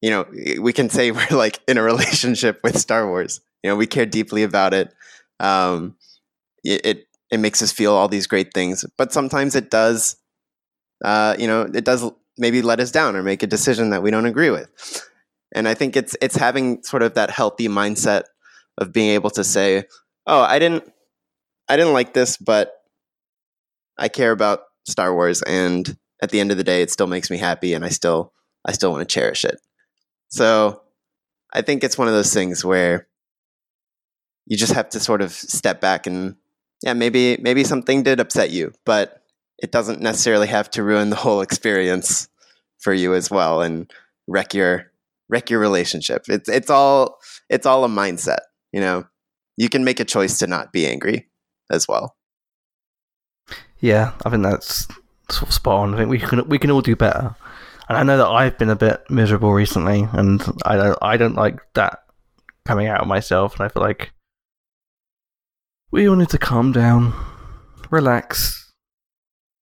you 0.00 0.10
know, 0.10 0.26
we 0.60 0.72
can 0.72 0.88
say 0.88 1.10
we're 1.10 1.26
like 1.30 1.60
in 1.68 1.78
a 1.78 1.82
relationship 1.82 2.60
with 2.62 2.78
Star 2.78 3.06
Wars. 3.06 3.40
You 3.62 3.70
know, 3.70 3.76
we 3.76 3.86
care 3.86 4.06
deeply 4.06 4.42
about 4.42 4.74
it. 4.74 4.92
Um, 5.38 5.96
it, 6.64 6.86
it 6.86 7.06
it 7.30 7.38
makes 7.40 7.62
us 7.62 7.72
feel 7.72 7.92
all 7.94 8.08
these 8.08 8.26
great 8.26 8.52
things, 8.52 8.84
but 8.98 9.12
sometimes 9.12 9.54
it 9.54 9.70
does, 9.70 10.16
uh, 11.04 11.36
you 11.38 11.46
know, 11.46 11.62
it 11.62 11.84
does 11.84 12.04
maybe 12.36 12.60
let 12.60 12.80
us 12.80 12.90
down 12.90 13.14
or 13.14 13.22
make 13.22 13.42
a 13.42 13.46
decision 13.46 13.90
that 13.90 14.02
we 14.02 14.10
don't 14.10 14.26
agree 14.26 14.50
with. 14.50 14.68
And 15.54 15.68
I 15.68 15.74
think 15.74 15.96
it's 15.96 16.16
it's 16.20 16.36
having 16.36 16.82
sort 16.82 17.02
of 17.02 17.14
that 17.14 17.30
healthy 17.30 17.68
mindset 17.68 18.24
of 18.78 18.92
being 18.92 19.10
able 19.10 19.30
to 19.30 19.44
say, 19.44 19.84
"Oh, 20.26 20.40
I 20.40 20.58
didn't, 20.58 20.84
I 21.68 21.76
didn't 21.76 21.92
like 21.92 22.14
this, 22.14 22.36
but 22.36 22.72
I 23.98 24.08
care 24.08 24.32
about 24.32 24.60
Star 24.86 25.12
Wars, 25.14 25.42
and 25.42 25.96
at 26.22 26.30
the 26.30 26.40
end 26.40 26.50
of 26.50 26.56
the 26.56 26.64
day, 26.64 26.82
it 26.82 26.90
still 26.90 27.06
makes 27.06 27.30
me 27.30 27.38
happy, 27.38 27.74
and 27.74 27.84
I 27.84 27.88
still, 27.88 28.32
I 28.64 28.72
still 28.72 28.90
want 28.92 29.08
to 29.08 29.12
cherish 29.12 29.44
it." 29.44 29.60
So, 30.30 30.82
I 31.52 31.62
think 31.62 31.82
it's 31.82 31.98
one 31.98 32.08
of 32.08 32.14
those 32.14 32.32
things 32.32 32.64
where 32.64 33.06
you 34.46 34.56
just 34.56 34.72
have 34.72 34.88
to 34.90 35.00
sort 35.00 35.22
of 35.22 35.32
step 35.32 35.80
back 35.80 36.06
and, 36.06 36.36
yeah, 36.82 36.94
maybe 36.94 37.36
maybe 37.40 37.64
something 37.64 38.02
did 38.02 38.20
upset 38.20 38.50
you, 38.50 38.72
but 38.84 39.22
it 39.58 39.70
doesn't 39.70 40.00
necessarily 40.00 40.46
have 40.46 40.70
to 40.70 40.82
ruin 40.82 41.10
the 41.10 41.16
whole 41.16 41.40
experience 41.40 42.28
for 42.78 42.92
you 42.92 43.14
as 43.14 43.30
well 43.30 43.60
and 43.60 43.92
wreck 44.26 44.54
your 44.54 44.90
wreck 45.28 45.50
your 45.50 45.60
relationship. 45.60 46.24
It's 46.28 46.48
it's 46.48 46.70
all 46.70 47.18
it's 47.48 47.66
all 47.66 47.84
a 47.84 47.88
mindset, 47.88 48.40
you 48.72 48.80
know. 48.80 49.04
You 49.56 49.68
can 49.68 49.84
make 49.84 50.00
a 50.00 50.04
choice 50.04 50.38
to 50.38 50.46
not 50.46 50.72
be 50.72 50.86
angry 50.86 51.28
as 51.70 51.86
well. 51.86 52.16
Yeah, 53.80 54.12
I 54.24 54.30
think 54.30 54.42
that's 54.42 54.88
sort 55.28 55.48
of 55.48 55.52
spot 55.52 55.80
on. 55.80 55.94
I 55.94 55.98
think 55.98 56.10
we 56.10 56.18
can 56.18 56.48
we 56.48 56.58
can 56.58 56.70
all 56.70 56.80
do 56.80 56.96
better. 56.96 57.34
And 57.90 57.98
I 57.98 58.04
know 58.04 58.18
that 58.18 58.28
I've 58.28 58.56
been 58.56 58.70
a 58.70 58.76
bit 58.76 59.02
miserable 59.10 59.52
recently, 59.52 60.06
and 60.12 60.40
I 60.64 60.76
don't 60.76 60.98
I 61.02 61.16
don't 61.16 61.34
like 61.34 61.58
that 61.74 62.04
coming 62.64 62.86
out 62.86 63.00
of 63.00 63.08
myself. 63.08 63.56
And 63.56 63.62
I 63.64 63.68
feel 63.68 63.82
like 63.82 64.12
we 65.90 66.08
all 66.08 66.14
need 66.14 66.28
to 66.28 66.38
calm 66.38 66.70
down, 66.70 67.12
relax. 67.90 68.72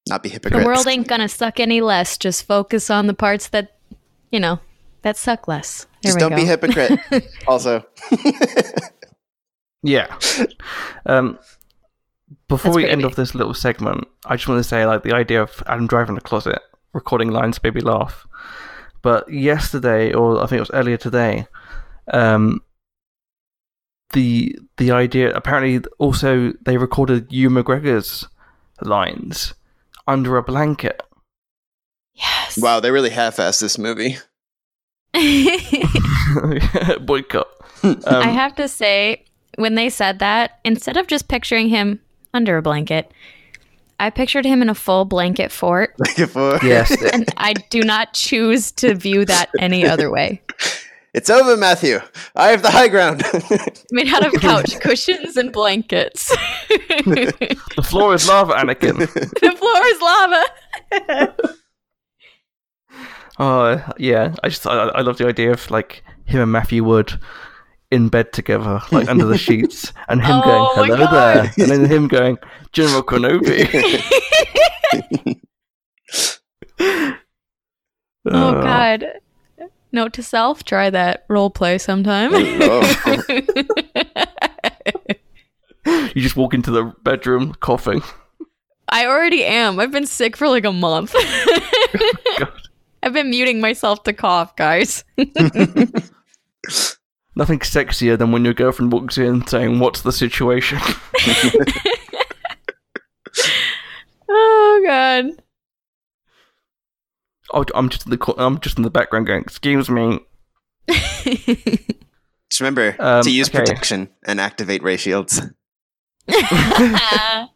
Not 0.09 0.23
be 0.23 0.29
hypocrites. 0.29 0.59
The 0.63 0.65
world 0.67 0.87
ain't 0.87 1.07
gonna 1.07 1.29
suck 1.29 1.59
any 1.59 1.81
less. 1.81 2.17
Just 2.17 2.47
focus 2.47 2.89
on 2.89 3.05
the 3.05 3.13
parts 3.13 3.49
that, 3.49 3.77
you 4.31 4.39
know, 4.39 4.59
that 5.03 5.17
suck 5.17 5.47
less. 5.47 5.85
There 6.01 6.09
Just 6.09 6.17
don't 6.17 6.31
go. 6.31 6.35
be 6.35 6.45
hypocrite. 6.45 6.99
also, 7.47 7.85
Yeah. 9.83 10.17
Um, 11.05 11.37
before 12.47 12.71
That's 12.71 12.75
we 12.75 12.89
end 12.89 13.01
neat. 13.01 13.05
off 13.05 13.15
this 13.15 13.35
little 13.35 13.53
segment, 13.53 14.07
I 14.25 14.35
just 14.35 14.47
want 14.47 14.57
to 14.59 14.67
say, 14.67 14.83
like, 14.87 15.03
the 15.03 15.13
idea 15.13 15.43
of 15.43 15.61
Adam 15.67 15.85
driving 15.85 16.15
in 16.15 16.17
a 16.17 16.21
closet, 16.21 16.59
recording 16.95 17.29
lines, 17.29 17.59
baby 17.59 17.81
laugh. 17.81 18.25
But 19.03 19.31
yesterday, 19.31 20.11
or 20.13 20.41
I 20.41 20.47
think 20.47 20.57
it 20.57 20.61
was 20.61 20.71
earlier 20.71 20.97
today, 20.97 21.45
um, 22.11 22.61
the 24.13 24.57
the 24.77 24.91
idea 24.91 25.31
apparently 25.35 25.87
also 25.99 26.53
they 26.65 26.77
recorded 26.77 27.31
Ewan 27.31 27.63
McGregor's 27.63 28.27
lines 28.81 29.53
under 30.07 30.37
a 30.37 30.43
blanket. 30.43 31.03
yes. 32.13 32.57
wow, 32.57 32.79
they 32.79 32.91
really 32.91 33.09
half-assed 33.11 33.61
this 33.61 33.77
movie. 33.77 34.17
Boycott. 37.01 37.47
Um, 37.83 38.01
I 38.07 38.29
have 38.29 38.55
to 38.55 38.67
say, 38.67 39.23
when 39.57 39.75
they 39.75 39.89
said 39.89 40.19
that, 40.19 40.59
instead 40.63 40.97
of 40.97 41.07
just 41.07 41.27
picturing 41.27 41.69
him 41.69 41.99
under 42.33 42.57
a 42.57 42.61
blanket, 42.61 43.11
I 43.99 44.09
pictured 44.09 44.45
him 44.45 44.61
in 44.61 44.69
a 44.69 44.75
full 44.75 45.05
blanket 45.05 45.51
fort, 45.51 45.95
Before- 46.17 46.59
yes, 46.63 46.91
and 47.13 47.25
I 47.37 47.53
do 47.53 47.81
not 47.81 48.13
choose 48.13 48.71
to 48.73 48.93
view 48.95 49.25
that 49.25 49.49
any 49.59 49.85
other 49.85 50.11
way. 50.11 50.41
it's 51.13 51.29
over, 51.29 51.55
Matthew. 51.55 51.99
I 52.35 52.49
have 52.49 52.61
the 52.61 52.71
high 52.71 52.89
ground. 52.89 53.23
Made 53.91 54.09
out 54.13 54.25
of 54.25 54.33
couch 54.41 54.79
cushions 54.81 55.37
and 55.37 55.51
blankets. 55.53 56.27
the 56.67 57.57
the 57.77 57.83
floor 57.83 58.13
is 58.13 58.27
lava, 58.27 58.53
Anakin. 58.53 58.97
The 58.99 59.51
floor 59.57 59.85
is 59.87 60.01
lava. 60.01 61.35
Oh 63.37 63.93
yeah, 63.97 64.33
I 64.43 64.49
just 64.49 64.65
I, 64.65 64.73
I 64.89 65.01
love 65.01 65.17
the 65.17 65.27
idea 65.27 65.51
of 65.51 65.69
like 65.71 66.03
him 66.25 66.41
and 66.41 66.51
Matthew 66.51 66.83
Wood 66.83 67.19
in 67.91 68.09
bed 68.09 68.33
together, 68.33 68.81
like 68.91 69.07
under 69.09 69.25
the 69.25 69.37
sheets, 69.37 69.93
and 70.07 70.21
him 70.21 70.41
Oh 70.43 70.73
going 70.75 70.89
hello 70.91 71.11
there, 71.11 71.51
and 71.57 71.69
then 71.69 71.85
him 71.85 72.07
going 72.07 72.37
General 72.71 73.03
Kenobi. 73.09 74.11
Oh, 78.27 78.57
oh 78.57 78.61
God. 78.63 79.05
Note 79.91 80.13
to 80.13 80.23
self: 80.23 80.63
try 80.63 80.89
that 80.89 81.25
role 81.29 81.51
play 81.51 81.77
sometime. 81.77 82.31
Oh. 82.33 83.21
You 85.85 86.21
just 86.21 86.35
walk 86.35 86.55
into 86.55 86.71
the 86.71 86.85
bedroom 87.03 87.53
coughing. 87.59 88.01
I 88.89 89.05
already 89.05 89.43
am. 89.43 89.79
I've 89.79 89.91
been 89.91 90.07
sick 90.07 90.35
for 90.37 90.47
like 90.47 90.65
a 90.65 90.73
month. 90.73 91.13
Oh, 91.15 92.11
God. 92.39 92.51
I've 93.03 93.13
been 93.13 93.29
muting 93.29 93.61
myself 93.61 94.01
to 94.03 94.13
cough, 94.13 94.55
guys. 94.55 95.03
Nothing 97.35 97.59
sexier 97.59 98.17
than 98.17 98.31
when 98.31 98.45
your 98.45 98.53
girlfriend 98.53 98.93
walks 98.93 99.17
in 99.17 99.45
saying, 99.45 99.79
"What's 99.79 100.01
the 100.01 100.11
situation?" 100.13 100.79
oh 104.29 104.81
God. 104.85 105.25
oh, 107.53 107.65
I'm 107.75 107.89
just 107.89 108.05
in 108.05 108.11
the 108.11 108.33
I'm 108.37 108.59
just 108.59 108.77
in 108.77 108.83
the 108.83 108.89
background 108.89 109.27
going, 109.27 109.41
"Excuse 109.41 109.89
me." 109.89 110.19
Just 110.87 112.61
remember 112.61 112.95
Um, 112.99 113.23
to 113.23 113.31
use 113.31 113.49
okay. 113.49 113.59
protection 113.59 114.09
and 114.25 114.39
activate 114.39 114.81
ray 114.83 114.97
shields. 114.97 115.41
We're 116.27 117.49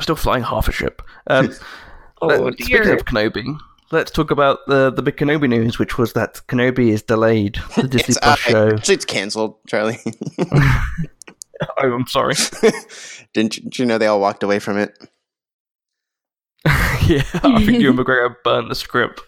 still 0.00 0.16
flying 0.16 0.42
half 0.42 0.66
a 0.68 0.72
ship. 0.72 1.02
Um, 1.26 1.52
oh 2.22 2.26
Let- 2.26 2.54
Speaking 2.54 2.82
dear. 2.82 2.94
of 2.96 3.04
Kenobi, 3.04 3.56
let's 3.90 4.10
talk 4.10 4.30
about 4.30 4.58
the 4.66 4.90
the 4.90 5.02
big 5.02 5.16
Kenobi 5.16 5.48
news, 5.48 5.78
which 5.78 5.98
was 5.98 6.12
that 6.14 6.40
Kenobi 6.48 6.88
is 6.90 7.02
delayed. 7.02 7.56
The 7.76 7.88
Disney 7.88 8.08
It's, 8.14 8.18
Plus 8.18 8.46
uh, 8.46 8.50
show. 8.50 8.68
Actually, 8.76 8.94
it's 8.94 9.04
canceled, 9.04 9.56
Charlie. 9.66 9.98
Oh, 11.82 11.90
I'm 11.90 12.06
sorry. 12.06 12.34
didn't, 13.32 13.56
you, 13.56 13.62
did 13.62 13.78
you 13.78 13.86
know 13.86 13.96
they 13.96 14.06
all 14.08 14.20
walked 14.20 14.42
away 14.42 14.58
from 14.58 14.76
it? 14.76 14.92
yeah, 16.66 17.22
I 17.32 17.64
think 17.64 17.80
Ewan 17.80 17.96
McGregor 17.96 18.34
burned 18.44 18.70
the 18.70 18.74
script. 18.74 19.22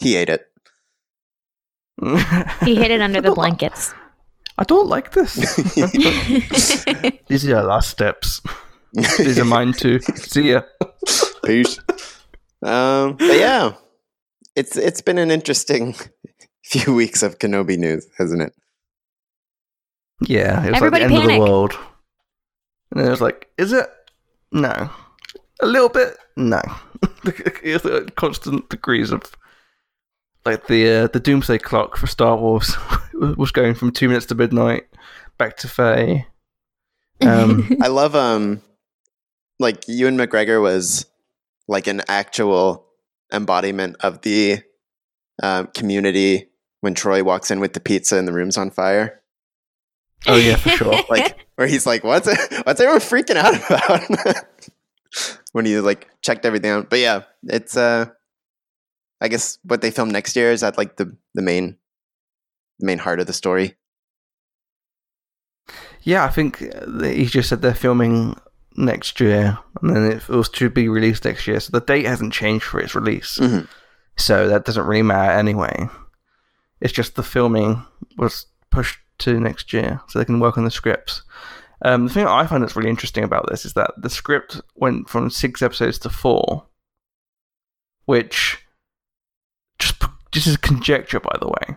he 0.00 0.16
ate 0.16 0.28
it. 0.30 0.48
He 2.64 2.74
hid 2.74 2.90
it 2.90 3.00
under 3.00 3.20
the 3.20 3.30
blankets. 3.30 3.94
I 4.58 4.64
don't 4.64 4.88
like 4.88 5.12
this. 5.12 5.34
These 7.28 7.44
are 7.44 7.48
your 7.48 7.62
last 7.62 7.90
steps. 7.90 8.40
These 8.92 9.38
are 9.38 9.44
mine 9.44 9.74
too. 9.74 10.00
See 10.00 10.50
ya. 10.50 10.62
Peace. 11.44 11.78
Um, 12.66 13.16
but 13.16 13.38
yeah, 13.38 13.74
it's 14.56 14.76
it's 14.76 15.00
been 15.00 15.18
an 15.18 15.30
interesting 15.30 15.94
few 16.64 16.94
weeks 16.94 17.22
of 17.22 17.38
Kenobi 17.38 17.78
news, 17.78 18.06
hasn't 18.18 18.42
it? 18.42 18.52
Yeah, 20.20 20.64
it 20.64 20.70
was 20.70 20.76
Everybody 20.76 21.04
like 21.04 21.10
the 21.10 21.14
end 21.14 21.24
of 21.24 21.30
the 21.30 21.38
world. 21.38 21.78
And 22.90 23.00
then 23.00 23.06
it 23.06 23.10
was 23.10 23.20
like, 23.20 23.48
is 23.58 23.72
it? 23.72 23.88
No. 24.50 24.90
A 25.60 25.66
little 25.66 25.88
bit? 25.88 26.16
No. 26.36 26.60
it's 27.24 28.10
constant 28.16 28.68
degrees 28.68 29.12
of 29.12 29.36
like 30.44 30.66
the 30.66 30.88
uh, 30.88 31.06
the 31.08 31.20
doomsday 31.20 31.58
clock 31.58 31.96
for 31.96 32.06
Star 32.06 32.36
Wars 32.36 32.76
was 33.14 33.52
going 33.52 33.74
from 33.74 33.92
two 33.92 34.08
minutes 34.08 34.26
to 34.26 34.34
midnight 34.34 34.86
back 35.38 35.56
to 35.58 35.68
Faye. 35.68 36.26
Um, 37.20 37.78
I 37.80 37.88
love 37.88 38.14
um 38.14 38.60
like 39.58 39.84
Ewan 39.88 40.16
McGregor 40.16 40.60
was 40.60 41.06
like 41.68 41.86
an 41.86 42.02
actual 42.08 42.86
embodiment 43.32 43.96
of 44.00 44.22
the 44.22 44.62
um, 45.42 45.68
community 45.68 46.48
when 46.80 46.94
Troy 46.94 47.24
walks 47.24 47.50
in 47.50 47.60
with 47.60 47.72
the 47.72 47.80
pizza 47.80 48.16
and 48.16 48.26
the 48.26 48.32
room's 48.32 48.56
on 48.56 48.70
fire. 48.70 49.22
Oh 50.26 50.36
yeah, 50.36 50.56
for 50.56 50.70
sure. 50.70 51.00
Like 51.08 51.46
where 51.56 51.66
he's 51.66 51.86
like, 51.86 52.04
"What's 52.04 52.26
what's 52.64 52.80
everyone 52.80 53.00
freaking 53.00 53.36
out 53.36 53.54
about?" 53.56 54.44
when 55.52 55.64
he 55.64 55.78
like 55.78 56.08
checked 56.22 56.44
everything 56.44 56.70
out. 56.70 56.90
But 56.90 56.98
yeah, 56.98 57.22
it's 57.44 57.76
uh, 57.76 58.06
I 59.20 59.28
guess 59.28 59.58
what 59.62 59.80
they 59.80 59.90
film 59.90 60.10
next 60.10 60.36
year 60.36 60.50
is 60.52 60.60
that 60.60 60.78
like 60.78 60.96
the 60.96 61.16
the 61.34 61.42
main 61.42 61.76
the 62.78 62.86
main 62.86 62.98
heart 62.98 63.20
of 63.20 63.26
the 63.26 63.32
story. 63.32 63.76
Yeah, 66.02 66.24
I 66.24 66.28
think 66.28 66.58
he 67.02 67.26
just 67.26 67.48
said 67.48 67.62
they're 67.62 67.74
filming 67.74 68.36
next 68.76 69.20
year, 69.20 69.58
and 69.80 69.94
then 69.94 70.12
it 70.12 70.28
was 70.28 70.48
to 70.50 70.70
be 70.70 70.88
released 70.88 71.24
next 71.24 71.46
year. 71.46 71.60
So 71.60 71.70
the 71.72 71.84
date 71.84 72.06
hasn't 72.06 72.32
changed 72.32 72.64
for 72.64 72.80
its 72.80 72.94
release. 72.94 73.38
Mhm. 73.38 73.66
So 74.16 74.48
that 74.48 74.64
doesn't 74.64 74.86
really 74.86 75.02
matter 75.02 75.32
anyway. 75.32 75.88
It's 76.80 76.92
just 76.92 77.16
the 77.16 77.22
filming 77.22 77.84
was 78.16 78.46
pushed 78.70 78.98
to 79.18 79.40
next 79.40 79.72
year, 79.72 80.00
so 80.08 80.18
they 80.18 80.24
can 80.24 80.40
work 80.40 80.58
on 80.58 80.64
the 80.64 80.70
scripts. 80.70 81.22
Um, 81.84 82.06
the 82.06 82.12
thing 82.12 82.26
I 82.26 82.46
find 82.46 82.62
that's 82.62 82.76
really 82.76 82.90
interesting 82.90 83.24
about 83.24 83.48
this 83.50 83.64
is 83.66 83.74
that 83.74 83.92
the 83.98 84.10
script 84.10 84.60
went 84.74 85.08
from 85.08 85.28
six 85.30 85.60
episodes 85.62 85.98
to 86.00 86.10
four, 86.10 86.66
which 88.04 88.64
just 89.78 90.02
just 90.32 90.46
is 90.46 90.56
conjecture, 90.56 91.20
by 91.20 91.36
the 91.40 91.48
way. 91.48 91.76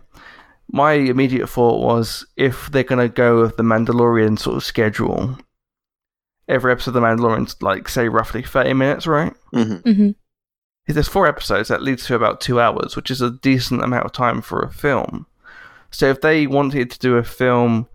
My 0.71 0.93
immediate 0.93 1.49
thought 1.49 1.83
was 1.83 2.25
if 2.37 2.69
they're 2.71 2.83
gonna 2.83 3.09
go 3.09 3.41
with 3.41 3.57
the 3.57 3.63
Mandalorian 3.63 4.37
sort 4.37 4.57
of 4.57 4.63
schedule, 4.63 5.37
every 6.49 6.71
episode 6.71 6.91
of 6.91 6.95
the 6.95 7.01
Mandalorian's 7.01 7.61
like 7.61 7.87
say 7.87 8.09
roughly 8.09 8.41
thirty 8.43 8.73
minutes, 8.73 9.07
right? 9.07 9.33
hmm 9.53 9.75
hmm 9.75 10.09
if 10.87 10.95
there's 10.95 11.07
four 11.07 11.27
episodes, 11.27 11.69
that 11.69 11.83
leads 11.83 12.07
to 12.07 12.15
about 12.15 12.41
two 12.41 12.59
hours, 12.59 12.95
which 12.95 13.11
is 13.11 13.21
a 13.21 13.29
decent 13.29 13.83
amount 13.83 14.05
of 14.05 14.11
time 14.11 14.41
for 14.41 14.59
a 14.59 14.71
film. 14.71 15.27
So 15.91 16.09
if 16.09 16.21
they 16.21 16.47
wanted 16.47 16.89
to 16.89 16.97
do 16.97 17.15
a 17.17 17.23
film, 17.23 17.87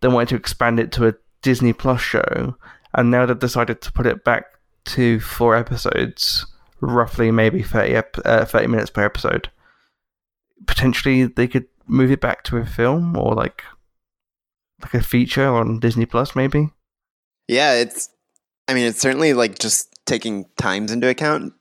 they 0.00 0.08
wanted 0.08 0.30
to 0.30 0.36
expand 0.36 0.80
it 0.80 0.90
to 0.92 1.08
a 1.08 1.14
Disney 1.42 1.74
Plus 1.74 2.00
show, 2.00 2.56
and 2.94 3.10
now 3.10 3.26
they've 3.26 3.38
decided 3.38 3.82
to 3.82 3.92
put 3.92 4.06
it 4.06 4.24
back 4.24 4.46
to 4.86 5.20
four 5.20 5.54
episodes, 5.54 6.46
roughly 6.80 7.30
maybe 7.30 7.62
30, 7.62 7.94
ep- 7.94 8.16
uh, 8.24 8.46
30 8.46 8.68
minutes 8.68 8.88
per 8.90 9.04
episode. 9.04 9.50
Potentially, 10.66 11.24
they 11.26 11.46
could 11.46 11.66
move 11.86 12.10
it 12.10 12.22
back 12.22 12.42
to 12.44 12.56
a 12.56 12.64
film 12.64 13.18
or 13.18 13.34
like 13.34 13.64
like 14.80 14.94
a 14.94 15.02
feature 15.02 15.46
on 15.46 15.78
Disney 15.78 16.06
Plus, 16.06 16.34
maybe. 16.34 16.70
Yeah, 17.50 17.74
it's. 17.74 18.08
I 18.68 18.74
mean, 18.74 18.86
it's 18.86 19.00
certainly 19.00 19.32
like 19.32 19.58
just 19.58 19.88
taking 20.06 20.46
times 20.56 20.92
into 20.92 21.08
account. 21.08 21.52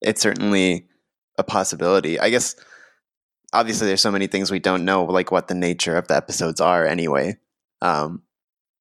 It's 0.00 0.22
certainly 0.22 0.88
a 1.36 1.44
possibility. 1.44 2.18
I 2.18 2.30
guess. 2.30 2.56
Obviously, 3.52 3.86
there's 3.86 4.00
so 4.00 4.10
many 4.10 4.26
things 4.26 4.50
we 4.50 4.58
don't 4.58 4.86
know, 4.86 5.04
like 5.04 5.30
what 5.30 5.48
the 5.48 5.54
nature 5.54 5.96
of 5.96 6.08
the 6.08 6.16
episodes 6.16 6.62
are. 6.62 6.86
Anyway, 6.86 7.36
um, 7.82 8.22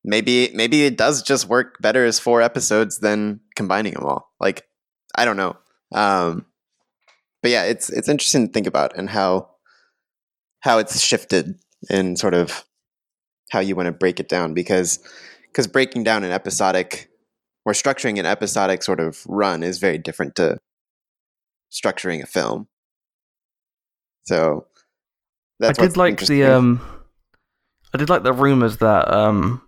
maybe 0.06 0.50
maybe 0.54 0.86
it 0.86 0.98
does 0.98 1.22
just 1.22 1.50
work 1.50 1.80
better 1.82 2.06
as 2.06 2.18
four 2.18 2.42
episodes 2.42 3.00
than 3.00 3.42
combining 3.58 3.94
them 3.94 4.06
all. 4.06 4.32
Like, 4.40 4.66
I 5.16 5.26
don't 5.26 5.38
know. 5.38 5.58
Um, 5.94 6.46
but 7.42 7.52
yeah, 7.52 7.64
it's 7.66 7.90
it's 7.90 8.08
interesting 8.08 8.48
to 8.48 8.54
think 8.54 8.68
about 8.68 8.98
and 8.98 9.10
how 9.10 9.50
how 10.62 10.78
it's 10.78 11.02
shifted 11.02 11.60
in 11.90 12.16
sort 12.16 12.34
of 12.34 12.64
how 13.50 13.60
you 13.60 13.76
want 13.76 13.88
to 13.88 13.92
break 13.92 14.22
it 14.22 14.30
down 14.30 14.54
because 14.54 15.00
because 15.58 15.66
breaking 15.66 16.04
down 16.04 16.24
an 16.24 16.30
episodic 16.30 17.10
or 17.66 17.74
structuring 17.74 18.20
an 18.20 18.28
episodic 18.28 18.84
sort 18.84 19.00
of 19.00 19.24
run 19.28 19.64
is 19.64 19.80
very 19.80 19.98
different 19.98 20.36
to 20.36 20.60
structuring 21.72 22.22
a 22.22 22.28
film. 22.28 22.68
So 24.26 24.68
that's 25.60 25.80
I 25.80 25.88
did 25.88 25.98
like 25.98 26.20
the 26.28 26.44
um, 26.44 26.80
I 27.92 27.98
did 27.98 28.08
like 28.08 28.22
the 28.22 28.34
rumors 28.34 28.78
that 28.78 29.12
um, 29.12 29.64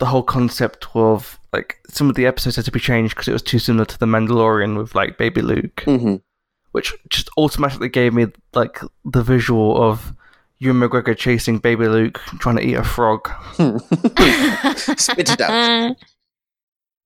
the 0.00 0.04
whole 0.06 0.22
concept 0.22 0.86
of 0.94 1.40
like 1.50 1.78
some 1.88 2.10
of 2.10 2.14
the 2.14 2.26
episodes 2.26 2.56
had 2.56 2.66
to 2.66 2.70
be 2.70 2.78
changed 2.78 3.14
because 3.14 3.26
it 3.28 3.32
was 3.32 3.40
too 3.42 3.58
similar 3.58 3.86
to 3.86 3.98
the 3.98 4.04
Mandalorian 4.06 4.76
with 4.76 4.94
like 4.94 5.16
Baby 5.16 5.40
Luke, 5.40 5.76
Mhm. 5.86 6.20
which 6.72 6.92
just 7.08 7.30
automatically 7.38 7.88
gave 7.88 8.12
me 8.12 8.26
like 8.52 8.80
the 9.02 9.22
visual 9.22 9.82
of 9.82 10.12
Ewan 10.64 10.80
McGregor 10.80 11.16
chasing 11.16 11.58
Baby 11.58 11.86
Luke 11.88 12.18
trying 12.38 12.56
to 12.56 12.66
eat 12.66 12.72
a 12.74 12.82
frog. 12.82 13.28
Spit 14.96 15.30
it 15.30 15.40
out. 15.40 15.96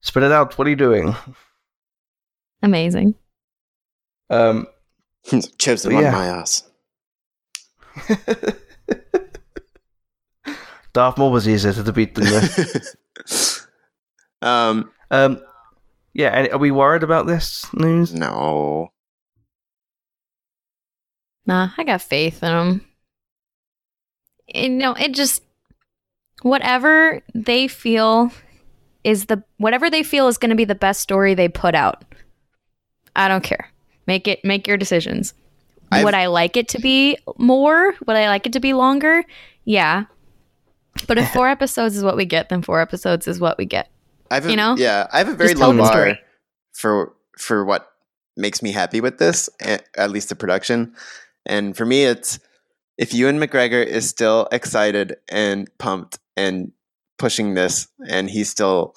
Spit 0.00 0.22
it 0.22 0.30
out. 0.30 0.56
What 0.56 0.66
are 0.68 0.70
you 0.70 0.76
doing? 0.76 1.16
Amazing. 2.62 3.16
Um, 4.30 4.68
Chosen 5.59 5.90
But 5.90 5.96
on 5.96 6.02
yeah. 6.04 6.11
my 6.12 6.26
ass. 6.26 6.62
Darth 10.92 11.18
Maul 11.18 11.32
was 11.32 11.48
easier 11.48 11.72
to 11.72 11.92
beat 11.92 12.14
than 12.14 12.24
this. 12.26 13.66
um, 14.40 14.92
um, 15.11 15.42
yeah. 16.14 16.28
and 16.28 16.48
Are 16.52 16.59
we 16.59 16.70
worried 16.70 17.02
about 17.02 17.26
this 17.26 17.66
news? 17.74 18.14
no. 18.14 18.92
Nah, 21.44 21.70
I 21.76 21.82
got 21.84 22.02
faith 22.02 22.42
in 22.42 22.50
them. 22.50 22.88
You 24.55 24.68
know, 24.68 24.94
it 24.94 25.12
just 25.14 25.42
whatever 26.42 27.20
they 27.34 27.68
feel 27.68 28.30
is 29.05 29.26
the 29.26 29.42
whatever 29.59 29.90
they 29.90 30.03
feel 30.03 30.28
is 30.28 30.38
going 30.38 30.51
to 30.51 30.57
be 30.57 30.64
the 30.64 30.74
best 30.74 31.01
story 31.01 31.34
they 31.34 31.49
put 31.49 31.74
out. 31.74 32.05
I 33.16 33.28
don't 33.28 33.42
care. 33.44 33.70
Make 34.07 34.28
it 34.28 34.44
make 34.44 34.66
your 34.66 34.76
decisions. 34.76 35.34
I've- 35.90 36.05
Would 36.05 36.14
I 36.14 36.26
like 36.26 36.57
it 36.57 36.68
to 36.68 36.80
be 36.80 37.16
more? 37.38 37.94
Would 38.07 38.16
I 38.16 38.28
like 38.28 38.46
it 38.46 38.53
to 38.55 38.61
be 38.61 38.72
longer? 38.74 39.24
Yeah. 39.64 40.05
But 41.07 41.18
if 41.18 41.30
four 41.32 41.49
episodes 41.49 41.96
is 41.96 42.05
what 42.05 42.16
we 42.16 42.24
get, 42.24 42.49
then 42.49 42.62
four 42.62 42.80
episodes 42.80 43.26
is 43.28 43.40
what 43.40 43.57
we 43.59 43.64
get. 43.64 43.88
I 44.30 44.34
have 44.34 44.46
a, 44.46 44.51
You 44.51 44.57
know? 44.57 44.76
yeah, 44.76 45.07
I 45.12 45.18
have 45.18 45.28
a 45.28 45.34
very 45.34 45.55
low 45.55 45.76
bar 45.76 46.18
for 46.74 47.14
for 47.38 47.64
what 47.64 47.90
makes 48.36 48.62
me 48.62 48.72
happy 48.72 49.01
with 49.01 49.18
this, 49.18 49.49
at 49.61 50.11
least 50.11 50.28
the 50.28 50.36
production. 50.36 50.94
And 51.46 51.76
for 51.76 51.86
me, 51.86 52.05
it's 52.05 52.38
if 52.99 53.14
Ewan 53.14 53.38
McGregor 53.38 53.84
is 53.84 54.09
still 54.09 54.49
excited 54.51 55.16
and 55.28 55.70
pumped 55.78 56.18
and 56.36 56.72
pushing 57.16 57.55
this, 57.55 57.88
and 58.09 58.28
he's 58.28 58.51
still 58.51 58.94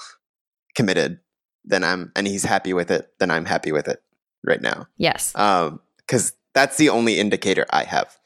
committed, 0.75 1.19
then 1.63 1.83
I'm 1.83 2.11
and 2.15 2.27
he's 2.27 2.43
happy 2.43 2.73
with 2.73 2.91
it, 2.91 3.07
then 3.19 3.29
I'm 3.31 3.45
happy 3.45 3.71
with 3.71 3.87
it 3.87 4.01
right 4.43 4.61
now. 4.61 4.87
Yes. 4.97 5.33
Um, 5.35 5.79
because 5.97 6.33
that's 6.53 6.77
the 6.77 6.89
only 6.89 7.19
indicator 7.19 7.65
I 7.69 7.83
have. 7.83 8.17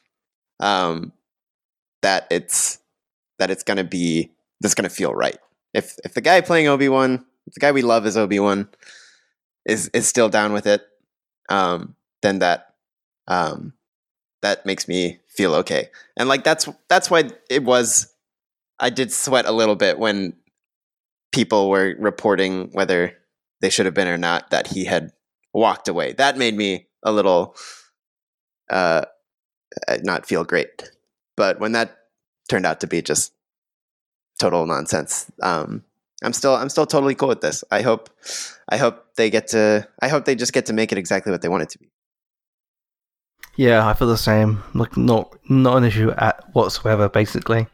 Um, 0.60 1.12
that 2.02 2.28
it's 2.32 2.80
that 3.40 3.52
it's 3.52 3.64
gonna 3.64 3.84
be 3.84 4.32
that's 4.62 4.76
gonna 4.76 4.90
feel 4.90 5.14
right. 5.14 5.38
If 5.74 5.98
if 6.06 6.14
the 6.14 6.22
guy 6.22 6.40
playing 6.40 6.68
Obi 6.68 6.88
Wan, 6.88 7.26
the 7.54 7.60
guy 7.60 7.74
we 7.74 7.82
love 7.82 8.06
is 8.06 8.16
Obi 8.16 8.40
Wan, 8.40 8.70
is 9.66 9.90
is 9.90 10.08
still 10.08 10.30
down 10.30 10.54
with 10.54 10.68
it, 10.68 10.82
um, 11.50 11.96
then 12.22 12.40
that 12.40 12.76
um, 13.28 13.74
that 14.42 14.66
makes 14.66 14.88
me 14.88 15.20
feel 15.36 15.56
okay. 15.56 15.90
And 16.18 16.30
like 16.30 16.44
that's 16.44 16.68
that's 16.88 17.10
why 17.10 17.30
it 17.50 17.64
was. 17.64 18.12
I 18.80 18.90
did 18.90 19.12
sweat 19.12 19.46
a 19.46 19.54
little 19.54 19.76
bit 19.76 19.98
when 19.98 20.34
people 21.32 21.70
were 21.70 21.96
reporting 21.98 22.70
whether 22.74 23.14
they 23.62 23.70
should 23.70 23.86
have 23.86 23.96
been 23.96 24.08
or 24.08 24.18
not 24.18 24.52
that 24.52 24.68
he 24.68 24.86
had 24.86 25.12
walked 25.54 25.88
away. 25.88 26.14
That 26.14 26.38
made 26.38 26.56
me 26.56 26.88
a 27.04 27.12
little 27.12 27.56
uh, 28.70 29.06
uh, 29.88 29.98
not 30.04 30.26
feel 30.26 30.44
great. 30.44 30.92
But 31.38 31.60
when 31.60 31.74
that 31.74 31.98
turned 32.50 32.66
out 32.66 32.82
to 32.82 32.88
be 32.88 33.02
just 33.02 33.34
total 34.40 34.66
nonsense, 34.66 35.32
um, 35.42 35.84
I'm 36.24 36.34
still 36.34 36.56
I'm 36.56 36.70
still 36.70 36.86
totally 36.86 37.16
cool 37.16 37.30
with 37.30 37.42
this. 37.42 37.64
I 37.72 37.82
hope 37.82 38.10
I 38.70 38.78
hope 38.78 39.16
they 39.16 39.30
get 39.30 39.48
to 39.50 39.88
I 40.02 40.08
hope 40.08 40.26
they 40.26 40.36
just 40.36 40.54
get 40.54 40.68
to 40.68 40.74
make 40.74 40.92
it 40.92 40.98
exactly 40.98 41.32
what 41.32 41.42
they 41.42 41.50
want 41.50 41.64
it 41.64 41.70
to 41.70 41.80
be. 41.80 41.90
Yeah, 43.56 43.88
I 43.88 43.94
feel 43.94 44.08
the 44.08 44.18
same. 44.18 44.64
Like 44.74 44.98
not 44.98 45.34
not 45.50 45.78
an 45.78 45.84
issue 45.84 46.12
at 46.12 46.44
whatsoever. 46.54 47.08
Basically, 47.10 47.68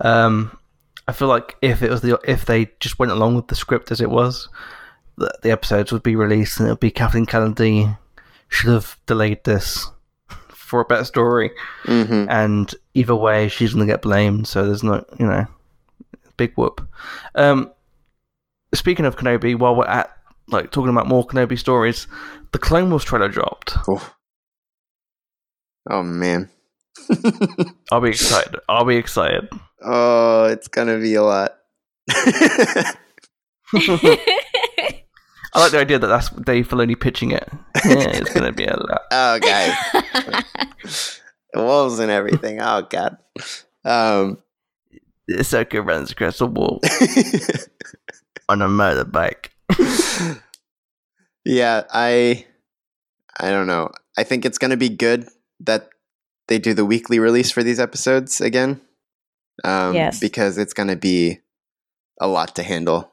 um, 0.00 0.56
I 1.06 1.12
feel 1.12 1.28
like 1.28 1.56
if 1.62 1.82
it 1.82 1.90
was 1.90 2.00
the 2.00 2.18
if 2.24 2.44
they 2.44 2.70
just 2.80 2.98
went 2.98 3.12
along 3.12 3.36
with 3.36 3.48
the 3.48 3.54
script 3.54 3.90
as 3.92 4.00
it 4.00 4.10
was, 4.10 4.48
the, 5.16 5.32
the 5.42 5.50
episodes 5.50 5.92
would 5.92 6.02
be 6.02 6.16
released 6.16 6.58
and 6.58 6.68
it 6.68 6.72
would 6.72 6.80
be 6.80 6.90
Kathleen 6.90 7.26
Kennedy 7.26 7.88
should 8.48 8.70
have 8.70 8.96
delayed 9.06 9.44
this 9.44 9.88
for 10.48 10.80
a 10.80 10.84
better 10.84 11.04
story. 11.04 11.52
Mm-hmm. 11.84 12.28
And 12.28 12.74
either 12.94 13.14
way, 13.14 13.48
she's 13.48 13.72
gonna 13.72 13.86
get 13.86 14.02
blamed. 14.02 14.48
So 14.48 14.66
there's 14.66 14.82
no 14.82 15.04
you 15.18 15.26
know 15.26 15.46
big 16.36 16.54
whoop. 16.54 16.86
Um, 17.36 17.70
speaking 18.74 19.04
of 19.04 19.16
Kenobi, 19.16 19.56
while 19.56 19.76
we're 19.76 19.86
at 19.86 20.16
like 20.48 20.72
talking 20.72 20.90
about 20.90 21.06
more 21.06 21.24
Kenobi 21.24 21.58
stories, 21.58 22.08
the 22.50 22.58
Clone 22.58 22.90
Wars 22.90 23.04
trailer 23.04 23.28
dropped. 23.28 23.76
Oh. 23.88 24.14
Oh 25.88 26.02
man. 26.02 26.50
I'll 27.92 28.00
be 28.00 28.10
excited. 28.10 28.56
I'll 28.68 28.84
be 28.84 28.96
excited. 28.96 29.48
oh, 29.82 30.44
it's 30.46 30.68
gonna 30.68 30.98
be 30.98 31.14
a 31.14 31.22
lot. 31.22 31.56
I 32.10 32.94
like 35.54 35.72
the 35.72 35.78
idea 35.80 35.98
that 35.98 36.06
that's 36.06 36.30
Dave 36.30 36.68
Filoni 36.68 36.98
pitching 36.98 37.32
it. 37.32 37.48
Yeah, 37.84 38.08
it's 38.10 38.32
gonna 38.32 38.52
be 38.52 38.64
a 38.66 38.76
lot. 38.76 39.02
Oh, 39.12 39.38
guys. 39.40 41.20
Wolves 41.54 41.98
and 41.98 42.10
everything. 42.10 42.60
Oh, 42.60 42.82
God. 42.88 43.16
Um, 43.84 44.38
The 45.26 45.42
sucker 45.42 45.82
runs 45.82 46.12
across 46.12 46.38
the 46.38 46.46
wall 46.46 46.80
on 48.48 48.62
a 48.62 48.68
motorbike. 48.68 49.48
yeah, 51.44 51.82
I 51.92 52.46
I 53.38 53.50
don't 53.50 53.66
know. 53.66 53.90
I 54.16 54.22
think 54.22 54.44
it's 54.44 54.58
going 54.58 54.70
to 54.70 54.76
be 54.76 54.88
good 54.90 55.28
that 55.60 55.88
they 56.48 56.58
do 56.58 56.74
the 56.74 56.84
weekly 56.84 57.18
release 57.18 57.50
for 57.50 57.62
these 57.62 57.80
episodes 57.80 58.40
again. 58.40 58.80
Um, 59.64 59.94
Yes. 59.94 60.18
Because 60.20 60.58
it's 60.58 60.72
going 60.72 60.88
to 60.88 60.96
be 60.96 61.40
a 62.20 62.26
lot 62.26 62.56
to 62.56 62.62
handle. 62.62 63.10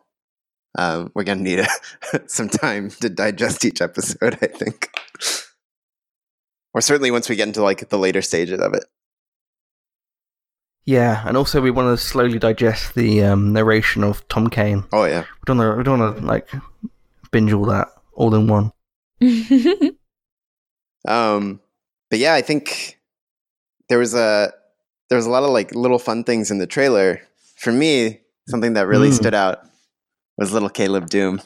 Um, 0.78 1.12
we're 1.16 1.24
going 1.24 1.40
to 1.40 1.44
need 1.44 1.60
a, 1.60 1.68
some 2.28 2.50
time 2.50 2.90
to 3.02 3.10
digest 3.10 3.66
each 3.66 3.82
episode, 3.82 4.38
I 4.42 4.48
think. 4.48 4.90
Or 6.74 6.82
certainly 6.82 7.12
once 7.12 7.30
we 7.30 7.36
get 7.36 7.48
into 7.48 7.64
like 7.64 7.90
the 7.90 7.98
later 7.98 8.22
stages 8.22 8.60
of 8.60 8.74
it. 8.74 8.84
Yeah, 10.86 11.24
and 11.28 11.36
also 11.36 11.60
we 11.60 11.72
want 11.72 11.98
to 11.98 12.02
slowly 12.04 12.40
digest 12.40 12.96
the 12.96 13.24
um, 13.24 13.52
narration 13.52 14.04
of 14.04 14.26
Tom 14.30 14.50
Kane. 14.50 14.86
Oh 14.94 15.04
yeah. 15.04 15.22
We 15.22 15.46
don't 15.46 15.58
want 15.58 15.74
to, 15.74 15.78
we 15.78 15.84
don't 15.84 16.00
want 16.00 16.18
to 16.18 16.26
like 16.26 16.50
binge 17.32 17.52
all 17.52 17.66
that 17.66 17.90
all 18.14 18.34
in 18.36 18.48
one. 18.48 18.72
Um, 21.08 21.62
but 22.10 22.20
yeah, 22.20 22.34
I 22.34 22.42
think 22.42 23.00
there 23.90 24.00
was 24.00 24.14
a 24.14 24.54
there 25.10 25.18
was 25.18 25.26
a 25.26 25.30
lot 25.30 25.44
of 25.44 25.50
like 25.52 25.74
little 25.74 26.00
fun 26.00 26.24
things 26.24 26.52
in 26.52 26.58
the 26.58 26.68
trailer. 26.68 27.22
For 27.58 27.72
me, 27.72 28.20
something 28.50 28.74
that 28.74 28.88
really 28.88 29.10
Mm. 29.10 29.14
stood 29.14 29.34
out 29.34 29.60
was 30.38 30.52
little 30.54 30.70
Caleb 30.70 31.10
Dume 31.10 31.42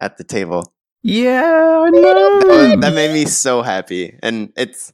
at 0.00 0.16
the 0.16 0.24
table. 0.24 0.72
Yeah, 1.02 1.42
I 1.86 1.90
That, 1.90 2.46
know. 2.72 2.80
that 2.80 2.94
made 2.94 3.12
me 3.12 3.26
so 3.26 3.62
happy, 3.62 4.18
and 4.22 4.52
it's 4.56 4.92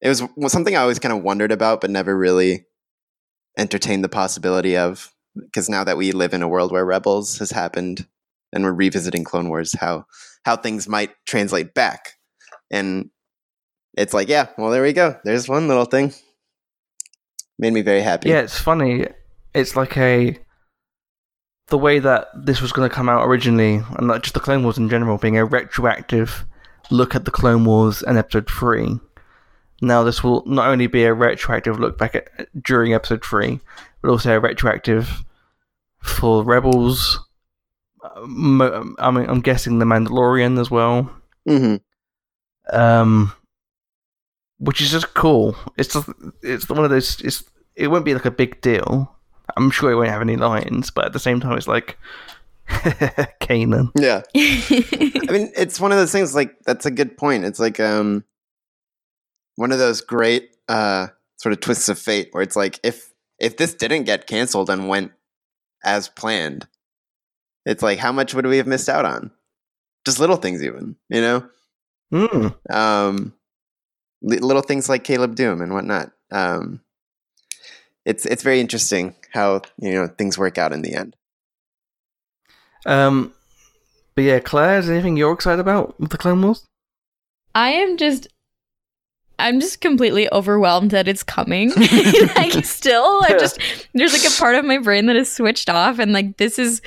it 0.00 0.08
was 0.08 0.22
was 0.36 0.52
something 0.52 0.76
I 0.76 0.80
always 0.82 0.98
kind 0.98 1.12
of 1.16 1.22
wondered 1.22 1.52
about, 1.52 1.80
but 1.80 1.90
never 1.90 2.16
really 2.16 2.66
entertained 3.58 4.04
the 4.04 4.08
possibility 4.08 4.76
of. 4.76 5.12
Because 5.36 5.68
now 5.68 5.84
that 5.84 5.96
we 5.96 6.10
live 6.12 6.34
in 6.34 6.42
a 6.42 6.48
world 6.48 6.72
where 6.72 6.84
Rebels 6.84 7.38
has 7.38 7.52
happened, 7.52 8.06
and 8.52 8.64
we're 8.64 8.72
revisiting 8.72 9.22
Clone 9.24 9.48
Wars, 9.48 9.74
how 9.78 10.04
how 10.44 10.56
things 10.56 10.88
might 10.88 11.10
translate 11.26 11.72
back, 11.74 12.14
and 12.70 13.10
it's 13.94 14.14
like, 14.14 14.28
yeah, 14.28 14.48
well, 14.56 14.70
there 14.70 14.82
we 14.82 14.92
go. 14.92 15.18
There's 15.24 15.48
one 15.48 15.68
little 15.68 15.84
thing. 15.84 16.12
Made 17.58 17.72
me 17.72 17.82
very 17.82 18.00
happy. 18.00 18.30
Yeah, 18.30 18.40
it's 18.40 18.58
funny. 18.58 19.06
It's 19.54 19.76
like 19.76 19.96
a 19.96 20.38
the 21.68 21.78
way 21.78 21.98
that 21.98 22.28
this 22.34 22.60
was 22.60 22.72
going 22.72 22.88
to 22.88 22.94
come 22.94 23.08
out 23.08 23.26
originally, 23.26 23.82
and 23.96 24.08
like 24.08 24.22
just 24.22 24.34
the 24.34 24.40
Clone 24.40 24.62
Wars 24.62 24.78
in 24.78 24.88
general, 24.88 25.18
being 25.18 25.36
a 25.36 25.44
retroactive 25.44 26.44
look 26.90 27.14
at 27.14 27.24
the 27.24 27.30
Clone 27.30 27.64
Wars 27.64 28.02
and 28.02 28.18
Episode 28.18 28.48
Three. 28.48 28.98
Now, 29.82 30.02
this 30.02 30.22
will 30.22 30.42
not 30.46 30.68
only 30.68 30.86
be 30.88 31.04
a 31.04 31.14
retroactive 31.14 31.78
look 31.78 31.96
back 31.96 32.14
at 32.14 32.28
during 32.62 32.92
Episode 32.92 33.24
Three, 33.24 33.60
but 34.02 34.10
also 34.10 34.36
a 34.36 34.40
retroactive 34.40 35.24
for 36.02 36.42
Rebels. 36.44 37.18
Uh, 38.02 38.84
I 38.98 39.10
mean, 39.10 39.28
I'm 39.28 39.40
guessing 39.40 39.78
the 39.78 39.84
Mandalorian 39.84 40.58
as 40.58 40.70
well. 40.70 41.10
hmm 41.46 41.76
um, 42.72 43.32
which 44.60 44.80
is 44.80 44.90
just 44.92 45.12
cool. 45.14 45.56
It's 45.76 45.92
just 45.92 46.08
it's 46.42 46.68
one 46.68 46.84
of 46.84 46.90
those. 46.90 47.20
It's 47.22 47.42
it 47.74 47.88
won't 47.88 48.04
be 48.04 48.14
like 48.14 48.24
a 48.26 48.30
big 48.30 48.60
deal. 48.60 49.12
I'm 49.56 49.70
sure 49.70 49.90
it 49.90 49.96
won't 49.96 50.08
have 50.10 50.22
any 50.22 50.36
lines, 50.36 50.90
but 50.90 51.06
at 51.06 51.12
the 51.12 51.18
same 51.18 51.40
time, 51.40 51.56
it's 51.58 51.66
like 51.66 51.98
Kanan. 52.68 53.90
Yeah. 53.98 54.22
I 54.36 55.32
mean, 55.32 55.50
it's 55.56 55.80
one 55.80 55.92
of 55.92 55.98
those 55.98 56.12
things. 56.12 56.34
Like 56.34 56.56
that's 56.64 56.86
a 56.86 56.90
good 56.90 57.16
point. 57.16 57.44
It's 57.44 57.58
like 57.58 57.80
um, 57.80 58.24
one 59.56 59.72
of 59.72 59.78
those 59.78 60.00
great 60.00 60.56
uh, 60.68 61.08
sort 61.36 61.52
of 61.52 61.60
twists 61.60 61.88
of 61.88 61.98
fate, 61.98 62.28
where 62.32 62.42
it's 62.42 62.56
like 62.56 62.78
if 62.82 63.12
if 63.38 63.56
this 63.56 63.74
didn't 63.74 64.04
get 64.04 64.26
canceled 64.26 64.70
and 64.70 64.88
went 64.88 65.12
as 65.84 66.08
planned, 66.08 66.66
it's 67.66 67.82
like 67.82 67.98
how 67.98 68.12
much 68.12 68.34
would 68.34 68.46
we 68.46 68.58
have 68.58 68.66
missed 68.66 68.88
out 68.88 69.04
on? 69.04 69.30
Just 70.06 70.20
little 70.20 70.36
things, 70.36 70.62
even 70.62 70.96
you 71.08 71.20
know, 71.20 71.48
Mm. 72.12 72.54
um, 72.74 73.16
li- 73.26 73.30
little 74.22 74.62
things 74.62 74.88
like 74.88 75.04
Caleb 75.04 75.34
Dume 75.34 75.62
and 75.62 75.72
whatnot. 75.72 76.12
Um, 76.30 76.80
it's 78.04 78.26
it's 78.26 78.42
very 78.42 78.60
interesting 78.60 79.14
how 79.32 79.62
you 79.78 79.92
know 79.92 80.06
things 80.06 80.38
work 80.38 80.58
out 80.58 80.72
in 80.72 80.82
the 80.82 80.94
end. 80.94 81.16
Um, 82.86 83.32
but 84.14 84.24
yeah, 84.24 84.40
Claire, 84.40 84.78
is 84.78 84.86
there 84.86 84.94
anything 84.94 85.16
you're 85.16 85.32
excited 85.32 85.60
about 85.60 85.98
with 86.00 86.10
the 86.10 86.18
Clone 86.18 86.42
Wars? 86.42 86.66
I 87.54 87.70
am 87.70 87.96
just 87.96 88.28
I'm 89.38 89.60
just 89.60 89.80
completely 89.80 90.30
overwhelmed 90.32 90.90
that 90.90 91.08
it's 91.08 91.22
coming. 91.22 91.70
like 92.36 92.64
still, 92.64 93.22
I 93.24 93.36
just 93.38 93.60
there's 93.94 94.12
like 94.12 94.30
a 94.30 94.38
part 94.38 94.54
of 94.54 94.64
my 94.64 94.78
brain 94.78 95.06
that 95.06 95.16
is 95.16 95.32
switched 95.32 95.68
off 95.68 95.98
and 95.98 96.12
like 96.12 96.36
this 96.36 96.58
is 96.58 96.82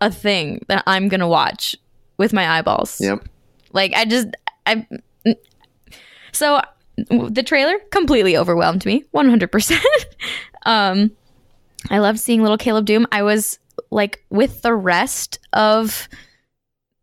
a 0.00 0.10
thing 0.10 0.64
that 0.68 0.82
I'm 0.86 1.08
going 1.08 1.20
to 1.20 1.26
watch 1.26 1.76
with 2.18 2.32
my 2.32 2.58
eyeballs. 2.58 3.00
Yep. 3.00 3.26
Like 3.72 3.92
I 3.94 4.04
just 4.04 4.28
I 4.66 4.86
so 6.32 6.60
the 6.96 7.42
trailer 7.44 7.78
completely 7.90 8.36
overwhelmed 8.36 8.84
me 8.86 9.04
100%. 9.14 9.84
um 10.66 11.10
I 11.90 11.98
love 11.98 12.18
seeing 12.18 12.40
little 12.40 12.56
Caleb 12.56 12.86
Dume. 12.86 13.06
I 13.12 13.22
was 13.22 13.58
like 13.90 14.24
with 14.30 14.62
the 14.62 14.74
rest 14.74 15.38
of 15.52 16.08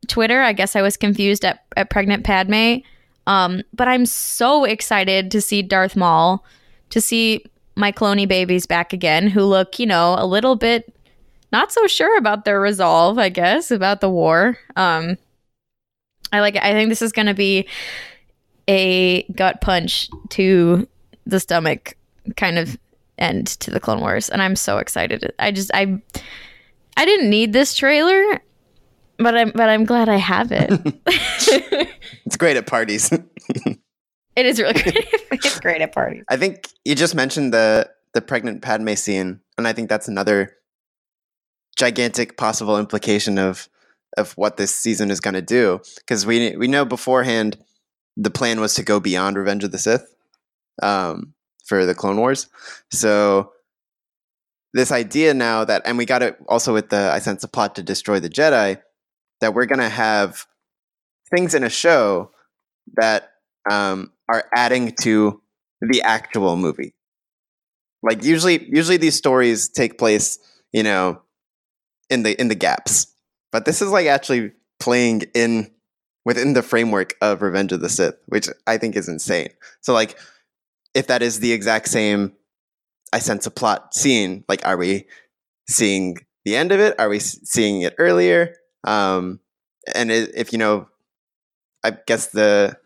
Twitter, 0.08 0.42
I 0.42 0.54
guess 0.54 0.76
I 0.76 0.82
was 0.82 0.98
confused 0.98 1.46
at, 1.46 1.64
at 1.78 1.90
pregnant 1.90 2.24
Padme. 2.24 2.78
Um 3.28 3.62
but 3.74 3.88
I'm 3.88 4.06
so 4.06 4.64
excited 4.64 5.32
to 5.32 5.42
see 5.42 5.62
Darth 5.62 5.96
Maul, 5.96 6.46
to 6.90 7.02
see 7.02 7.46
my 7.76 7.92
cloney 7.92 8.28
babies 8.28 8.66
back 8.66 8.94
again 8.94 9.28
who 9.28 9.44
look, 9.44 9.80
you 9.80 9.86
know, 9.86 10.16
a 10.18 10.26
little 10.26 10.56
bit 10.56 10.94
not 11.52 11.72
so 11.72 11.86
sure 11.86 12.18
about 12.18 12.46
their 12.46 12.62
resolve, 12.62 13.18
I 13.18 13.28
guess, 13.30 13.72
about 13.72 14.02
the 14.02 14.10
war. 14.10 14.58
Um 14.76 15.18
I 16.32 16.40
like. 16.40 16.56
I 16.56 16.72
think 16.72 16.90
this 16.90 17.02
is 17.02 17.12
going 17.12 17.28
to 17.28 17.34
be 17.34 17.68
a 18.68 19.24
gut 19.34 19.62
punch 19.62 20.10
to 20.30 20.88
the 21.26 21.40
stomach 21.40 21.96
kind 22.38 22.58
of 22.58 22.78
end 23.18 23.48
to 23.48 23.72
the 23.72 23.80
Clone 23.80 24.00
Wars 24.00 24.30
and 24.30 24.42
I'm 24.42 24.56
so 24.56 24.78
excited. 24.78 25.34
I 25.40 25.52
just 25.52 25.72
I 25.74 26.02
I 26.98 27.06
didn't 27.06 27.30
need 27.30 27.54
this 27.54 27.76
trailer, 27.76 28.42
but 29.18 29.36
I'm 29.36 29.52
but 29.52 29.70
I'm 29.70 29.86
glad 29.86 30.10
I 30.10 30.18
have 30.18 30.52
it. 30.52 31.88
It's 32.32 32.38
great 32.38 32.56
at 32.56 32.66
parties. 32.66 33.12
it 34.36 34.46
is 34.46 34.58
really 34.58 34.82
great. 34.82 35.06
it's 35.34 35.60
great 35.60 35.82
at 35.82 35.92
parties. 35.92 36.24
I 36.30 36.38
think 36.38 36.70
you 36.86 36.96
just 36.96 37.14
mentioned 37.14 37.54
the 37.54 37.90
the 38.14 38.22
pregnant 38.22 38.62
Padme 38.62 38.94
scene, 38.94 39.42
and 39.58 39.68
I 39.68 39.74
think 39.74 39.90
that's 39.90 40.08
another 40.08 40.56
gigantic 41.76 42.38
possible 42.38 42.78
implication 42.78 43.38
of 43.38 43.68
of 44.18 44.32
what 44.38 44.56
this 44.56 44.74
season 44.74 45.12
is 45.12 45.20
going 45.20 45.34
to 45.34 45.42
do. 45.42 45.82
Because 45.98 46.26
we 46.26 46.56
we 46.56 46.70
know 46.70 46.86
beforehand 46.86 47.58
the 48.18 48.32
plan 48.32 48.60
was 48.60 48.74
to 48.76 48.84
go 48.84 49.00
beyond 49.00 49.38
Revenge 49.38 49.64
of 49.64 49.72
the 49.72 49.78
Sith 49.78 50.16
um, 50.82 51.34
for 51.66 51.86
the 51.86 51.96
Clone 51.96 52.18
Wars. 52.18 52.48
So 52.92 53.52
this 54.74 54.92
idea 54.92 55.34
now 55.34 55.66
that, 55.66 55.82
and 55.86 55.98
we 55.98 56.06
got 56.06 56.24
it 56.24 56.38
also 56.48 56.74
with 56.74 56.90
the 56.90 57.12
I 57.12 57.20
sense 57.20 57.44
a 57.44 57.48
plot 57.48 57.76
to 57.76 57.84
destroy 57.84 58.20
the 58.20 58.30
Jedi, 58.30 58.82
that 59.42 59.54
we're 59.54 59.66
going 59.66 59.80
to 59.80 59.90
have 59.90 60.46
things 61.34 61.54
in 61.54 61.64
a 61.64 61.70
show 61.70 62.32
that 62.96 63.32
um, 63.70 64.12
are 64.30 64.46
adding 64.56 64.94
to 65.02 65.42
the 65.82 66.02
actual 66.02 66.56
movie. 66.56 66.94
Like 68.04 68.24
usually, 68.24 68.68
usually 68.70 68.98
these 68.98 69.16
stories 69.16 69.70
take 69.70 69.98
place, 69.98 70.40
you 70.72 70.84
know, 70.84 71.22
in 72.10 72.24
the 72.24 72.40
in 72.40 72.48
the 72.48 72.56
gaps, 72.56 73.08
but 73.52 73.66
this 73.66 73.82
is 73.82 73.90
like 73.90 74.08
actually 74.08 74.52
playing 74.80 75.24
in 75.34 75.72
within 76.26 76.54
the 76.54 76.62
framework 76.62 77.16
of 77.22 77.42
Revenge 77.42 77.72
of 77.72 77.82
the 77.82 77.90
Sith, 77.90 78.16
which 78.28 78.48
I 78.68 78.78
think 78.78 78.96
is 78.96 79.08
insane. 79.08 79.50
So, 79.82 79.94
like, 79.94 80.18
if 80.94 81.08
that 81.08 81.22
is 81.22 81.40
the 81.40 81.52
exact 81.52 81.88
same, 81.88 82.34
I 83.14 83.20
sense 83.20 83.46
a 83.46 83.52
plot 83.52 83.94
scene. 83.94 84.44
Like, 84.48 84.66
are 84.66 84.78
we 84.78 85.08
seeing 85.68 86.18
the 86.46 86.56
end 86.56 86.72
of 86.72 86.80
it? 86.80 86.96
Are 87.00 87.10
we 87.10 87.20
seeing 87.20 87.82
it 87.82 87.96
earlier? 87.98 88.56
Um, 88.84 89.40
and 89.94 90.12
if 90.12 90.52
you 90.52 90.60
know, 90.60 90.88
I 91.84 91.92
guess 92.06 92.28
the 92.28 92.78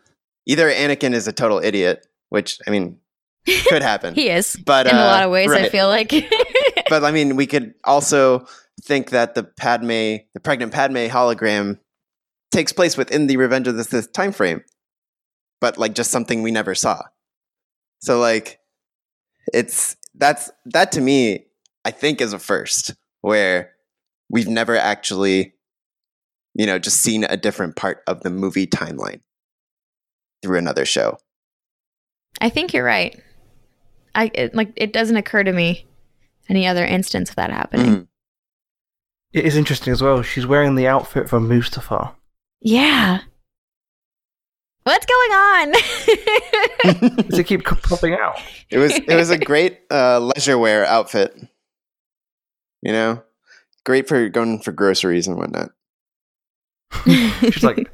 either 0.46 0.70
Anakin 0.70 1.12
is 1.12 1.26
a 1.26 1.32
total 1.32 1.58
idiot, 1.58 2.06
which 2.30 2.58
I 2.66 2.70
mean 2.70 2.98
could 3.68 3.82
happen. 3.82 4.14
He 4.16 4.30
is. 4.30 4.56
but 4.64 4.86
in 4.86 4.94
a 4.94 4.98
uh, 4.98 5.04
lot 5.04 5.24
of 5.24 5.30
ways, 5.30 5.50
I 5.50 5.68
feel 5.68 5.88
like. 5.88 6.10
but 6.88 7.04
I 7.04 7.10
mean, 7.10 7.36
we 7.36 7.46
could 7.46 7.74
also 7.84 8.46
think 8.82 9.10
that 9.10 9.34
the 9.34 9.44
Padme, 9.44 10.22
the 10.34 10.40
pregnant 10.42 10.72
Padme 10.72 11.08
hologram, 11.08 11.78
takes 12.56 12.72
place 12.72 12.96
within 12.96 13.26
the 13.26 13.36
Revenge 13.36 13.68
of 13.68 13.76
the 13.76 13.84
Sith 13.84 14.12
time 14.12 14.32
frame, 14.32 14.62
but 15.60 15.76
like 15.78 15.94
just 15.94 16.10
something 16.10 16.42
we 16.42 16.50
never 16.50 16.74
saw. 16.74 17.02
So 18.00 18.18
like, 18.18 18.60
it's 19.52 19.96
that's 20.14 20.50
that 20.66 20.92
to 20.92 21.00
me, 21.00 21.46
I 21.84 21.90
think 21.90 22.20
is 22.20 22.32
a 22.32 22.38
first 22.38 22.94
where 23.20 23.72
we've 24.30 24.48
never 24.48 24.76
actually 24.76 25.52
you 26.56 26.64
know, 26.64 26.78
just 26.78 27.02
seen 27.02 27.24
a 27.24 27.36
different 27.36 27.76
part 27.76 28.02
of 28.06 28.22
the 28.22 28.30
movie 28.30 28.66
timeline 28.66 29.20
through 30.42 30.56
another 30.56 30.86
show. 30.86 31.18
I 32.40 32.48
think 32.48 32.72
you're 32.72 32.84
right. 32.84 33.20
I 34.14 34.30
it, 34.32 34.54
like 34.54 34.72
it 34.74 34.92
doesn't 34.92 35.16
occur 35.16 35.44
to 35.44 35.52
me 35.52 35.86
any 36.48 36.66
other 36.66 36.84
instance 36.84 37.28
of 37.28 37.36
that 37.36 37.50
happening. 37.50 37.86
Mhm. 37.86 38.08
It 39.32 39.44
is 39.44 39.56
interesting 39.56 39.92
as 39.92 40.00
well. 40.00 40.22
She's 40.22 40.46
wearing 40.46 40.76
the 40.76 40.86
outfit 40.86 41.28
from 41.28 41.46
Mustafar. 41.46 42.15
Yeah. 42.60 43.20
What's 44.86 45.06
going 45.06 45.32
on? 45.32 45.72
Does 47.28 47.38
it 47.40 47.46
keep 47.46 47.64
popping 47.82 48.14
out? 48.14 48.38
It 48.70 48.78
was 48.78 48.92
it 48.92 49.16
was 49.16 49.30
a 49.30 49.38
great 49.38 49.80
uh, 49.90 50.20
leisure 50.20 50.56
wear 50.58 50.86
outfit. 50.86 51.36
You 52.82 52.92
know, 52.92 53.22
great 53.84 54.06
for 54.06 54.28
going 54.28 54.60
for 54.60 54.70
groceries 54.70 55.26
and 55.26 55.36
whatnot. 55.36 55.72
She's 57.04 57.64
like, 57.64 57.90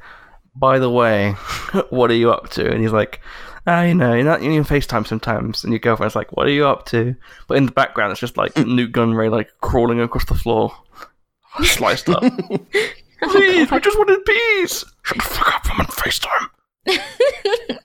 by 0.55 0.77
the 0.77 0.89
way, 0.89 1.31
what 1.89 2.11
are 2.11 2.15
you 2.15 2.31
up 2.31 2.49
to? 2.51 2.69
And 2.69 2.81
he's 2.81 2.93
like, 2.93 3.21
ah, 3.65 3.81
you 3.81 3.95
know, 3.95 4.13
you're 4.13 4.23
not 4.23 4.43
you 4.43 4.51
can 4.51 4.63
FaceTime 4.63 5.07
sometimes. 5.07 5.63
And 5.63 5.73
your 5.73 5.79
girlfriend's 5.79 6.15
like, 6.15 6.31
what 6.37 6.45
are 6.45 6.51
you 6.51 6.67
up 6.67 6.85
to? 6.87 7.15
But 7.47 7.57
in 7.57 7.65
the 7.65 7.71
background, 7.71 8.11
it's 8.11 8.21
just 8.21 8.37
like 8.37 8.55
Nute 8.55 8.91
Gunray 8.91 9.31
like 9.31 9.49
crawling 9.61 9.99
across 9.99 10.25
the 10.25 10.35
floor, 10.35 10.71
sliced 11.63 12.09
up. 12.09 12.23
Please, 13.31 13.71
we 13.71 13.79
just 13.79 13.97
wanted 13.97 14.25
peace. 14.25 14.83
Shut 15.03 15.17
the 15.17 15.23
fuck 15.23 15.55
up! 15.55 15.61
I'm 15.71 15.79
on 15.81 15.85
FaceTime. 15.87 17.79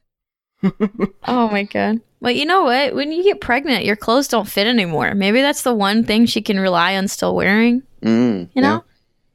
oh 1.28 1.49
my 1.49 1.62
god. 1.64 2.01
Well, 2.20 2.32
you 2.32 2.45
know 2.47 2.64
what? 2.64 2.95
When 2.95 3.12
you 3.12 3.22
get 3.22 3.41
pregnant, 3.41 3.84
your 3.84 3.95
clothes 3.97 4.26
don't 4.28 4.49
fit 4.49 4.66
anymore. 4.66 5.14
Maybe 5.14 5.41
that's 5.41 5.62
the 5.62 5.74
one 5.74 6.03
thing 6.05 6.26
she 6.26 6.43
can 6.43 6.59
rely 6.59 6.97
on 6.97 7.07
still 7.09 7.34
wearing. 7.34 7.82
Mm, 8.03 8.51
You 8.55 8.62
know, 8.62 8.84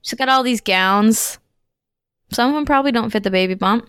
she's 0.02 0.18
got 0.20 0.28
all 0.30 0.44
these 0.44 0.60
gowns. 0.62 1.40
Some 2.32 2.50
of 2.50 2.56
them 2.56 2.66
probably 2.66 2.92
don't 2.92 3.10
fit 3.10 3.24
the 3.24 3.32
baby 3.32 3.54
bump. 3.54 3.88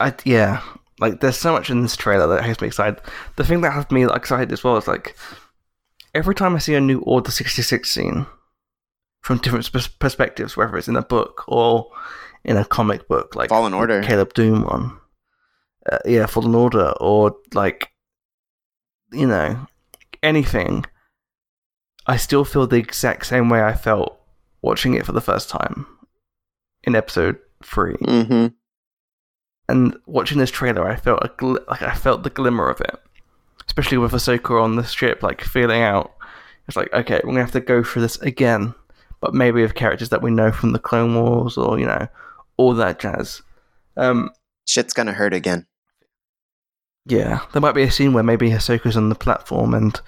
I 0.00 0.14
yeah, 0.24 0.62
like 1.00 1.20
there's 1.20 1.36
so 1.36 1.52
much 1.52 1.70
in 1.70 1.82
this 1.82 1.96
trailer 1.96 2.26
that 2.28 2.44
has 2.44 2.60
me 2.60 2.68
excited. 2.68 3.00
The 3.36 3.44
thing 3.44 3.60
that 3.62 3.72
has 3.72 3.90
me 3.90 4.04
excited 4.06 4.52
as 4.52 4.62
well 4.64 4.76
is 4.76 4.86
like 4.88 5.16
every 6.14 6.34
time 6.34 6.54
I 6.54 6.60
see 6.60 6.74
a 6.74 6.80
new 6.80 7.00
Order 7.00 7.30
66 7.30 7.90
scene 7.90 8.26
from 9.28 9.36
different 9.36 9.70
pers- 9.70 9.88
perspectives, 9.88 10.56
whether 10.56 10.78
it's 10.78 10.88
in 10.88 10.96
a 10.96 11.02
book 11.02 11.44
or 11.48 11.90
in 12.44 12.56
a 12.56 12.64
comic 12.64 13.06
book, 13.08 13.36
like 13.36 13.50
Fallen 13.50 13.74
Order. 13.74 14.02
Caleb 14.02 14.32
Dume 14.32 14.64
one, 14.64 14.98
uh, 15.92 15.98
yeah, 16.06 16.24
Fallen 16.24 16.54
Order, 16.54 16.94
or 16.98 17.36
like 17.52 17.90
you 19.12 19.26
know 19.26 19.66
anything. 20.22 20.86
I 22.06 22.16
still 22.16 22.46
feel 22.46 22.66
the 22.66 22.76
exact 22.76 23.26
same 23.26 23.50
way 23.50 23.62
I 23.62 23.74
felt 23.74 24.18
watching 24.62 24.94
it 24.94 25.04
for 25.04 25.12
the 25.12 25.20
first 25.20 25.50
time 25.50 25.86
in 26.84 26.96
episode 26.96 27.36
three 27.62 27.96
hmm 28.02 28.46
and 29.68 29.94
watching 30.06 30.38
this 30.38 30.50
trailer, 30.50 30.88
I 30.88 30.96
felt 30.96 31.22
a 31.22 31.28
gl- 31.28 31.68
like 31.68 31.82
I 31.82 31.94
felt 31.94 32.22
the 32.22 32.30
glimmer 32.30 32.70
of 32.70 32.80
it, 32.80 32.96
especially 33.66 33.98
with 33.98 34.12
Ahsoka 34.12 34.62
on 34.62 34.76
the 34.76 34.84
ship, 34.84 35.22
like 35.22 35.42
feeling 35.42 35.82
out. 35.82 36.14
It's 36.66 36.78
like 36.78 36.90
okay, 36.94 37.20
we're 37.22 37.32
gonna 37.32 37.42
have 37.42 37.52
to 37.52 37.60
go 37.60 37.82
through 37.82 38.00
this 38.00 38.16
again, 38.22 38.74
but 39.20 39.34
maybe 39.34 39.62
of 39.62 39.74
characters 39.74 40.08
that 40.10 40.22
we 40.22 40.30
know 40.30 40.52
from 40.52 40.72
the 40.72 40.78
Clone 40.78 41.14
Wars 41.14 41.56
or 41.56 41.78
you 41.78 41.86
know 41.86 42.08
all 42.56 42.74
that 42.74 42.98
jazz. 42.98 43.42
Um, 43.96 44.30
Shit's 44.66 44.92
gonna 44.92 45.12
hurt 45.12 45.34
again. 45.34 45.66
yeah, 47.06 47.40
there 47.52 47.62
might 47.62 47.74
be 47.74 47.82
a 47.82 47.90
scene 47.90 48.12
where 48.12 48.22
maybe 48.24 48.50
Ahsoka's 48.50 48.96
on 48.96 49.08
the 49.08 49.14
platform 49.14 49.74
and 49.74 50.00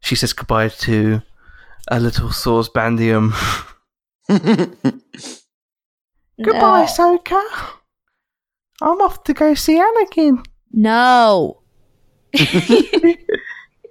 she 0.00 0.14
says 0.14 0.32
goodbye 0.32 0.68
to 0.68 1.22
a 1.88 1.98
little 2.00 2.30
Sors 2.30 2.68
Bandeam. 2.68 3.32
Goodbye, 6.42 6.86
Ahsoka. 6.86 7.42
I'm 8.80 9.00
off 9.02 9.24
to 9.24 9.34
go 9.34 9.54
see 9.54 9.78
Anakin. 9.78 10.44
No. 10.72 11.62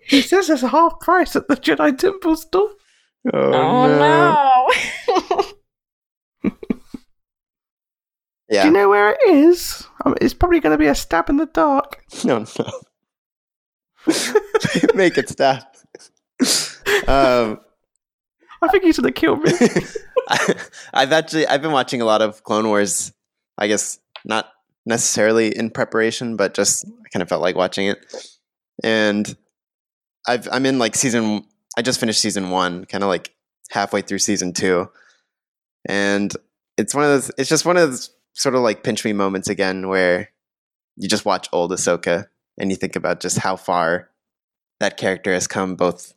He 0.08 0.22
says 0.24 0.48
there's 0.48 0.64
a 0.64 0.70
half 0.70 1.00
price 1.02 1.36
at 1.36 1.48
the 1.48 1.56
Jedi 1.56 1.96
Temple 1.96 2.36
store. 2.36 2.72
Oh, 3.34 3.54
Oh 3.54 3.88
no. 3.88 5.44
Yeah. 8.50 8.64
Do 8.64 8.68
you 8.70 8.74
know 8.74 8.90
where 8.90 9.12
it 9.12 9.20
is? 9.30 9.86
Um, 10.04 10.16
it's 10.20 10.34
probably 10.34 10.60
going 10.60 10.72
to 10.72 10.78
be 10.78 10.88
a 10.88 10.96
stab 10.96 11.30
in 11.30 11.38
the 11.38 11.46
dark. 11.46 12.04
No, 12.26 12.46
no. 12.58 12.72
Make 14.96 15.18
it 15.18 15.30
stab. 15.30 15.62
um, 17.08 17.60
I 18.62 18.68
think 18.72 18.84
he's 18.84 18.98
going 18.98 19.14
to 19.14 19.20
kill 19.20 19.36
me. 19.36 19.52
I, 20.28 20.56
I've 20.94 21.12
actually 21.12 21.46
I've 21.48 21.62
been 21.62 21.72
watching 21.72 22.02
a 22.02 22.06
lot 22.06 22.22
of 22.22 22.44
Clone 22.44 22.68
Wars. 22.68 23.14
I 23.58 23.68
guess 23.68 24.00
not 24.26 24.50
necessarily 24.86 25.56
in 25.56 25.70
preparation, 25.70 26.36
but 26.38 26.54
just 26.56 26.86
I 26.86 27.10
kind 27.14 27.22
of 27.22 27.30
felt 27.30 27.42
like 27.42 27.56
watching 27.56 27.88
it. 27.88 28.00
And 28.84 29.36
I've 30.28 30.48
I'm 30.52 30.66
in 30.66 30.80
like 30.80 30.96
season. 30.96 31.44
I 31.78 31.82
just 31.82 32.00
finished 32.00 32.22
season 32.22 32.50
one, 32.50 32.86
kind 32.86 33.04
of 33.04 33.10
like 33.10 33.34
halfway 33.70 34.02
through 34.02 34.20
season 34.20 34.54
two, 34.54 34.90
and 35.88 36.34
it's 36.78 36.96
one 36.96 37.04
of 37.06 37.12
those. 37.12 37.32
It's 37.38 37.50
just 37.50 37.66
one 37.66 37.78
of 37.78 37.90
those 37.90 38.12
sort 38.34 38.56
of 38.56 38.62
like 38.62 38.84
pinch 38.84 39.06
me 39.06 39.14
moments 39.14 39.50
again, 39.50 39.88
where 39.88 40.30
you 40.98 41.08
just 41.08 41.26
watch 41.26 41.48
old 41.52 41.72
Ahsoka 41.72 42.28
and 42.58 42.70
you 42.70 42.76
think 42.76 42.96
about 42.96 43.22
just 43.22 43.38
how 43.38 43.56
far 43.56 44.10
that 44.80 44.98
character 44.98 45.34
has 45.34 45.48
come, 45.48 45.76
both 45.76 46.14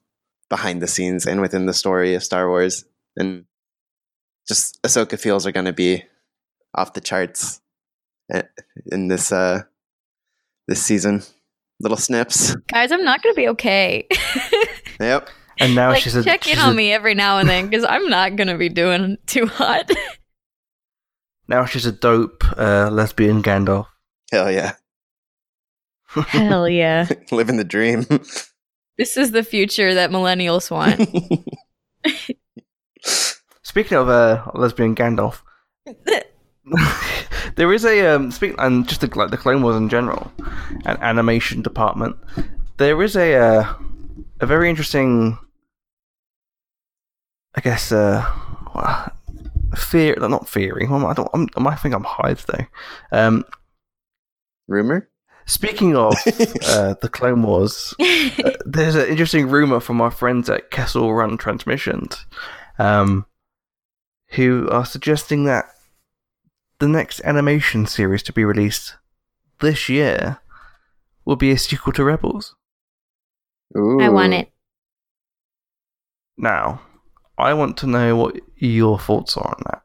behind 0.48 0.82
the 0.82 0.88
scenes 0.88 1.26
and 1.26 1.40
within 1.40 1.66
the 1.66 1.74
story 1.74 2.14
of 2.14 2.24
Star 2.24 2.48
Wars, 2.48 2.84
and 3.16 3.44
just 4.48 4.82
Ahsoka 4.82 5.18
feels 5.18 5.46
are 5.46 5.53
going 5.53 5.66
to 5.66 5.72
be 5.72 6.05
off 6.74 6.94
the 6.94 7.00
charts 7.00 7.61
eh, 8.32 8.42
in 8.90 9.09
this 9.09 9.30
uh 9.30 9.62
this 10.68 10.82
season. 10.82 11.22
Little 11.80 11.98
snips. 11.98 12.55
Guys, 12.68 12.92
I'm 12.92 13.05
not 13.05 13.22
gonna 13.22 13.34
be 13.34 13.48
okay. 13.48 14.07
Yep. 15.00 15.30
And 15.59 15.74
now 15.74 15.90
like 15.90 16.03
she's 16.03 16.14
a 16.16 16.24
check 16.24 16.44
she's 16.44 16.55
in 16.55 16.59
a- 16.59 16.62
on 16.68 16.76
me 16.76 16.92
every 16.92 17.14
now 17.14 17.38
and 17.38 17.48
then 17.48 17.68
because 17.68 17.84
I'm 17.84 18.09
not 18.09 18.36
gonna 18.36 18.57
be 18.59 18.68
doing 18.68 19.18
too 19.26 19.46
hot. 19.46 19.90
now 21.48 21.64
she's 21.64 21.86
a 21.86 21.92
dope 21.92 22.44
uh, 22.59 22.88
lesbian 22.90 23.42
Gandalf. 23.42 23.86
Hell 24.30 24.50
yeah. 24.50 24.72
Hell 26.09 26.68
yeah. 26.68 27.09
Living 27.30 27.57
the 27.57 27.64
dream. 27.64 28.05
This 28.98 29.16
is 29.16 29.30
the 29.30 29.42
future 29.42 29.94
that 29.94 30.11
millennials 30.11 30.70
want. 30.70 31.00
Speaking 33.62 33.96
of 33.98 34.09
uh, 34.09 34.44
lesbian 34.55 34.94
Gandalf, 34.94 35.40
there 37.57 37.72
is 37.72 37.84
a 37.84 38.07
um, 38.14 38.30
speak 38.30 38.55
and 38.59 38.86
just 38.86 39.00
the, 39.00 39.18
like 39.18 39.30
the 39.30 39.36
Clone 39.38 39.62
Wars 39.62 39.76
in 39.76 39.88
general, 39.88 40.30
an 40.84 40.98
animation 41.00 41.62
department. 41.62 42.16
There 42.76 43.03
is 43.03 43.16
a 43.16 43.34
uh, 43.34 43.74
a 44.43 44.47
very 44.47 44.68
interesting, 44.68 45.38
I 47.55 47.61
guess, 47.61 47.93
uh, 47.93 48.28
not 50.28 50.49
theory. 50.49 50.86
I 50.86 51.14
don't. 51.14 51.30
I'm, 51.32 51.49
I 51.57 51.61
might 51.61 51.76
think 51.76 51.95
I'm 51.95 52.05
high 52.05 52.34
today. 52.34 52.66
Um, 53.11 53.45
Rumor? 54.68 55.09
speaking 55.47 55.97
of 55.97 56.14
uh, 56.66 56.95
the 57.01 57.11
Clone 57.11 57.43
Wars, 57.43 57.95
uh, 58.01 58.51
there's 58.66 58.95
an 58.95 59.09
interesting 59.09 59.49
rumor 59.49 59.80
from 59.80 60.01
our 60.01 60.11
friends 60.11 60.49
at 60.49 60.70
Kessel 60.70 61.12
Run 61.14 61.36
Transmissions, 61.36 62.26
um, 62.78 63.26
who 64.30 64.68
are 64.70 64.86
suggesting 64.86 65.45
that 65.45 65.66
the 66.78 66.88
next 66.88 67.20
animation 67.24 67.86
series 67.86 68.22
to 68.24 68.32
be 68.32 68.45
released 68.45 68.97
this 69.61 69.88
year 69.88 70.38
will 71.24 71.36
be 71.36 71.53
a 71.53 71.59
sequel 71.59 71.93
to 71.93 72.05
Rebels. 72.05 72.57
Ooh. 73.77 74.01
I 74.01 74.09
want 74.09 74.35
it. 74.35 74.51
Now, 76.37 76.81
I 77.39 77.55
want 77.55 77.77
to 77.79 77.87
know 77.87 78.16
what 78.16 78.37
your 78.57 78.99
thoughts 78.99 79.37
are 79.37 79.47
on 79.47 79.62
that. 79.66 79.83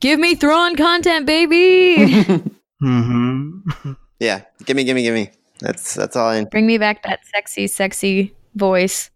Give 0.00 0.20
me 0.20 0.34
Thrawn 0.34 0.76
content, 0.76 1.26
baby. 1.26 1.96
mm-hmm. 2.82 3.92
yeah. 4.20 4.42
Gimme, 4.64 4.84
gimme, 4.84 5.02
gimme. 5.02 5.30
That's 5.60 5.94
that's 5.94 6.16
all 6.16 6.28
I 6.28 6.44
Bring 6.44 6.66
me 6.66 6.76
back 6.76 7.02
that 7.04 7.20
sexy, 7.26 7.66
sexy 7.66 8.34
voice 8.54 9.10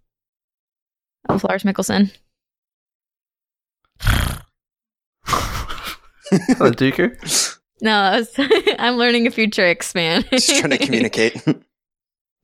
of 1.29 1.45
Lars 1.45 1.65
Mikkelsen. 1.65 2.13
Hello, 6.31 6.71
Dooku. 6.71 7.57
No, 7.83 7.93
I 7.97 8.19
was, 8.19 8.35
I'm 8.79 8.99
learning 8.99 9.27
a 9.27 9.31
few 9.31 9.49
tricks, 9.49 9.95
man. 9.95 10.23
just 10.31 10.55
trying 10.59 10.69
to 10.69 10.77
communicate. 10.77 11.43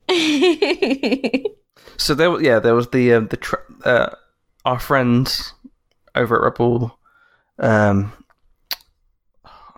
So 1.99 2.13
there, 2.13 2.29
was- 2.29 2.43
yeah, 2.43 2.59
there 2.59 2.75
was 2.75 2.89
the 2.89 3.13
um, 3.13 3.27
the 3.27 3.37
tr 3.37 3.55
uh, 3.83 4.09
our 4.65 4.79
friends 4.79 5.53
over 6.13 6.35
at 6.37 6.43
Rebel. 6.43 6.97
Um, 7.57 8.13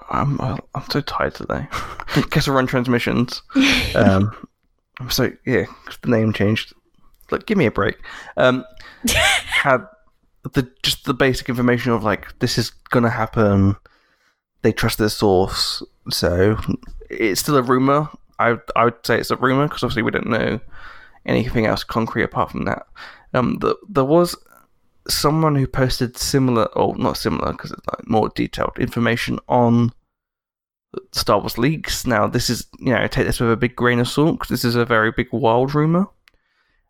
I'm 0.09 0.39
I'm 0.41 0.89
so 0.91 0.99
tired 1.01 1.35
today. 1.35 1.67
Kessel 2.29 2.53
Run 2.55 2.67
Transmissions. 2.67 3.41
Um, 3.95 4.35
I'm 4.99 5.09
so 5.09 5.31
yeah, 5.45 5.63
'cause 5.85 5.97
the 6.01 6.09
name 6.09 6.33
changed. 6.33 6.73
Look, 7.31 7.45
give 7.45 7.57
me 7.57 7.67
a 7.67 7.71
break. 7.71 7.95
Um, 8.35 8.65
had 9.07 9.85
the 10.53 10.69
just 10.83 11.05
the 11.05 11.13
basic 11.13 11.47
information 11.47 11.93
of 11.93 12.03
like 12.03 12.37
this 12.39 12.57
is 12.57 12.69
gonna 12.89 13.09
happen. 13.11 13.77
They 14.61 14.73
trust 14.73 14.97
their 14.97 15.07
source, 15.09 15.81
so 16.09 16.57
it's 17.09 17.39
still 17.39 17.55
a 17.55 17.61
rumor. 17.61 18.09
I 18.39 18.57
I 18.75 18.85
would 18.85 19.05
say 19.05 19.19
it's 19.19 19.31
a 19.31 19.35
rumor 19.35 19.67
because 19.67 19.83
obviously 19.83 20.03
we 20.03 20.11
don't 20.11 20.27
know 20.27 20.59
anything 21.25 21.65
else 21.65 21.83
concrete 21.83 22.23
apart 22.23 22.51
from 22.51 22.65
that. 22.65 22.85
Um, 23.33 23.57
the, 23.59 23.75
there 23.87 24.05
was 24.05 24.35
someone 25.07 25.55
who 25.55 25.67
posted 25.67 26.17
similar, 26.17 26.65
or 26.77 26.95
not 26.97 27.17
similar, 27.17 27.51
because 27.51 27.71
it's 27.71 27.87
like 27.87 28.07
more 28.07 28.29
detailed 28.29 28.77
information 28.79 29.39
on 29.47 29.91
Star 31.11 31.39
Wars 31.39 31.57
leaks. 31.57 32.05
Now, 32.05 32.27
this 32.27 32.49
is 32.49 32.67
you 32.79 32.93
know 32.93 33.07
take 33.07 33.25
this 33.25 33.39
with 33.39 33.51
a 33.51 33.57
big 33.57 33.75
grain 33.75 33.99
of 33.99 34.07
salt 34.07 34.39
because 34.39 34.49
this 34.49 34.65
is 34.65 34.75
a 34.75 34.85
very 34.85 35.11
big 35.11 35.27
wild 35.31 35.75
rumor. 35.75 36.07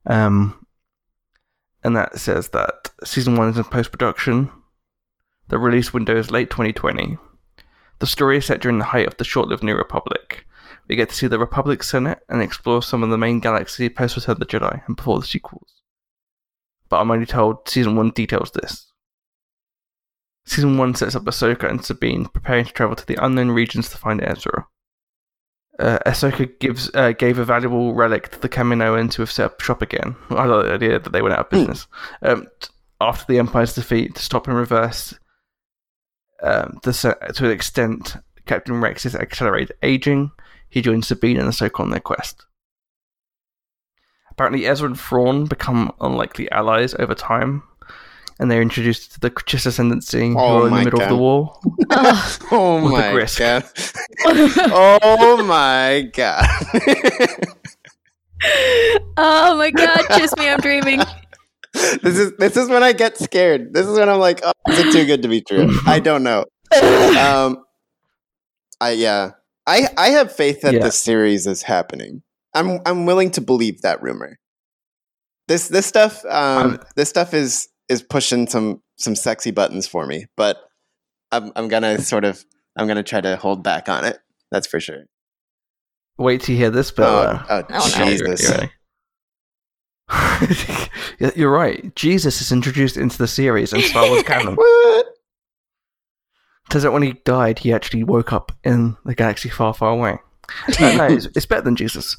Um, 0.05 0.65
and 1.83 1.95
that 1.95 2.19
says 2.19 2.49
that 2.49 2.89
season 3.03 3.35
one 3.35 3.49
is 3.49 3.57
in 3.57 3.63
post 3.65 3.91
production. 3.91 4.51
The 5.47 5.57
release 5.57 5.93
window 5.93 6.15
is 6.15 6.31
late 6.31 6.49
2020. 6.49 7.17
The 7.99 8.07
story 8.07 8.37
is 8.37 8.45
set 8.45 8.61
during 8.61 8.79
the 8.79 8.85
height 8.85 9.07
of 9.07 9.17
the 9.17 9.23
short 9.23 9.47
lived 9.47 9.63
New 9.63 9.75
Republic. 9.75 10.45
We 10.89 10.95
get 10.95 11.09
to 11.09 11.15
see 11.15 11.27
the 11.27 11.39
Republic 11.39 11.83
Senate 11.83 12.19
and 12.29 12.41
explore 12.41 12.81
some 12.81 13.03
of 13.03 13.09
the 13.09 13.17
main 13.17 13.39
galaxy 13.39 13.89
post 13.89 14.15
Return 14.15 14.33
of 14.33 14.39
the 14.39 14.45
Jedi 14.45 14.85
and 14.87 14.95
before 14.95 15.19
the 15.19 15.25
sequels. 15.25 15.81
But 16.89 16.99
I'm 16.99 17.11
only 17.11 17.27
told 17.27 17.69
season 17.69 17.95
1 17.95 18.09
details 18.11 18.51
this. 18.51 18.91
Season 20.45 20.77
1 20.77 20.95
sets 20.95 21.15
up 21.15 21.23
Ahsoka 21.25 21.69
and 21.69 21.85
Sabine 21.85 22.25
preparing 22.25 22.65
to 22.65 22.73
travel 22.73 22.95
to 22.95 23.05
the 23.05 23.23
unknown 23.23 23.51
regions 23.51 23.89
to 23.89 23.97
find 23.97 24.19
Ezra. 24.23 24.65
Uh, 25.77 25.99
Ahsoka 26.07 26.59
gives 26.59 26.89
uh, 26.93 27.13
gave 27.13 27.39
a 27.39 27.45
valuable 27.45 27.93
relic 27.93 28.29
to 28.29 28.39
the 28.39 28.49
Kaminoan 28.49 29.09
to 29.11 29.21
have 29.21 29.31
set 29.31 29.45
up 29.45 29.61
shop 29.61 29.81
again. 29.81 30.15
I 30.31 30.45
like 30.45 30.65
the 30.65 30.73
idea 30.73 30.99
that 30.99 31.11
they 31.11 31.21
went 31.21 31.35
out 31.35 31.45
of 31.45 31.49
business. 31.51 31.87
Um, 32.21 32.47
t- 32.59 32.69
after 32.99 33.31
the 33.31 33.39
Empire's 33.39 33.75
defeat, 33.75 34.15
to 34.15 34.21
stop 34.21 34.47
and 34.47 34.57
reverse 34.57 35.13
um, 36.41 36.79
the, 36.83 36.91
to 37.33 37.45
an 37.45 37.51
extent, 37.51 38.17
Captain 38.45 38.81
Rex's 38.81 39.15
accelerated 39.15 39.75
aging, 39.83 40.31
he 40.69 40.81
joins 40.81 41.07
Sabine 41.07 41.37
and 41.37 41.49
Ahsoka 41.49 41.79
on 41.79 41.89
their 41.89 41.99
quest. 41.99 42.45
Apparently, 44.31 44.65
Ezra 44.65 44.87
and 44.87 44.99
Thrawn 44.99 45.45
become 45.45 45.91
unlikely 45.99 46.49
allies 46.51 46.93
over 46.97 47.13
time, 47.13 47.63
and 48.39 48.49
they're 48.49 48.61
introduced 48.61 49.11
to 49.13 49.19
the 49.19 49.31
Chiss 49.31 49.65
Ascendancy, 49.65 50.29
who 50.29 50.39
Oh 50.39 50.59
are 50.59 50.61
in 50.61 50.63
the 50.65 50.69
my 50.71 50.83
middle 50.85 51.01
of 51.01 51.09
the 51.09 51.17
war. 51.17 51.59
Ugh. 51.89 52.41
Oh 52.51 52.75
With 52.83 52.93
the 52.93 52.99
my 52.99 53.27
god. 53.37 53.63
oh 54.73 55.43
my 55.43 56.09
god. 56.13 56.45
oh 59.17 59.57
my 59.57 59.71
god, 59.71 60.05
kiss 60.11 60.33
me, 60.37 60.49
I'm 60.49 60.59
dreaming. 60.59 61.01
this 61.73 62.17
is 62.17 62.31
this 62.37 62.55
is 62.55 62.69
when 62.69 62.83
I 62.83 62.93
get 62.93 63.17
scared. 63.17 63.73
This 63.73 63.85
is 63.85 63.97
when 63.97 64.07
I'm 64.09 64.19
like, 64.19 64.39
oh, 64.43 64.53
is 64.69 64.79
it 64.79 64.91
too 64.93 65.05
good 65.05 65.21
to 65.23 65.27
be 65.27 65.41
true? 65.41 65.69
I 65.85 65.99
don't 65.99 66.23
know. 66.23 66.45
Um, 66.71 67.65
I 68.79 68.91
yeah, 68.91 69.31
I 69.69 69.87
I 69.97 70.09
have 70.09 70.35
faith 70.35 70.61
that 70.61 70.73
Yeah. 70.73 70.83
this 70.83 70.97
series 71.01 71.45
is 71.47 71.61
happening. 71.61 72.23
I'm 72.53 72.79
I'm 72.85 73.05
willing 73.05 73.31
to 73.31 73.41
believe 73.41 73.81
that 73.83 74.01
rumor. 74.01 74.39
This 75.47 75.67
this 75.67 75.85
stuff 75.85 76.25
um 76.25 76.79
this 76.95 77.09
stuff 77.09 77.33
is 77.33 77.69
is 77.87 78.01
pushing 78.01 78.47
some 78.47 78.81
some 78.97 79.15
sexy 79.15 79.51
buttons 79.51 79.87
for 79.87 80.05
me, 80.05 80.25
but 80.35 80.57
I'm 81.31 81.51
I'm 81.55 81.67
gonna 81.67 81.99
sort 82.01 82.25
of 82.25 82.43
I'm 82.77 82.87
gonna 82.87 83.03
try 83.03 83.21
to 83.21 83.35
hold 83.37 83.63
back 83.63 83.87
on 83.89 84.03
it. 84.05 84.17
That's 84.51 84.67
for 84.67 84.79
sure. 84.79 85.03
Wait 86.17 86.41
to 86.41 86.55
hear 86.55 86.69
this, 86.71 86.91
but 86.91 87.05
Oh, 87.07 87.53
uh, 87.53 87.63
oh, 87.69 87.79
Oh. 87.79 88.05
Jesus! 88.05 88.41
You're, 88.49 88.57
right. 88.57 88.69
You're 91.35 91.51
right. 91.51 91.95
Jesus 91.95 92.41
is 92.41 92.51
introduced 92.51 92.97
into 92.97 93.17
the 93.17 93.27
series 93.27 93.73
and 93.73 93.83
Star 93.83 94.07
Wars 94.09 94.23
canon. 94.31 94.55
What? 94.55 95.05
Turns 96.69 96.85
out 96.85 96.93
when 96.93 97.03
he 97.03 97.13
died, 97.25 97.59
he 97.59 97.73
actually 97.73 98.03
woke 98.03 98.31
up 98.31 98.51
in 98.63 98.95
the 99.05 99.15
galaxy 99.15 99.49
far, 99.49 99.73
far 99.73 99.91
away. 99.91 100.17
Uh, 100.79 100.95
no, 100.95 101.05
it's, 101.05 101.27
it's 101.35 101.45
better 101.45 101.61
than 101.63 101.75
Jesus. 101.75 102.15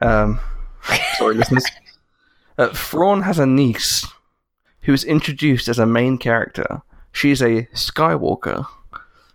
Um, 0.00 0.40
sorry, 1.18 1.34
listeners. 1.34 1.64
Uh, 2.58 2.68
Thrawn 2.68 3.22
has 3.22 3.38
a 3.38 3.46
niece 3.46 4.06
who 4.82 4.92
is 4.92 5.04
introduced 5.04 5.68
as 5.68 5.78
a 5.78 5.86
main 5.86 6.16
character. 6.18 6.82
She's 7.12 7.40
a 7.42 7.64
Skywalker. 7.74 8.66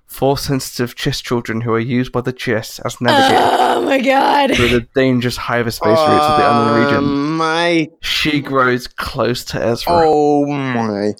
Force 0.07 0.43
sensitive 0.43 0.95
Chiss 0.95 1.24
children 1.24 1.62
who 1.62 1.72
are 1.74 1.80
used 1.80 2.12
by 2.12 2.22
the 2.22 2.34
Chiss 2.34 2.80
as 2.86 2.99
navigators 2.99 3.49
Oh 3.62 3.82
my 3.84 3.99
god. 4.01 4.53
through 4.55 4.68
the 4.70 4.88
dangerous 4.93 5.38
hyperspace 5.38 5.88
routes 5.88 6.26
of 6.26 6.38
the 6.38 6.49
unknown 6.51 6.84
region. 6.86 7.03
Oh 7.03 7.07
my! 7.38 7.89
She 8.01 8.41
grows 8.41 8.88
close 8.88 9.45
to 9.45 9.64
Ezra. 9.64 9.93
Oh 10.05 10.45
my! 10.47 11.14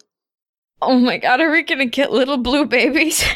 Oh 0.82 0.98
my 0.98 1.18
god, 1.18 1.42
are 1.42 1.52
we 1.52 1.64
gonna 1.64 1.86
get 1.86 2.12
little 2.12 2.38
blue 2.38 2.66
babies? 2.66 3.24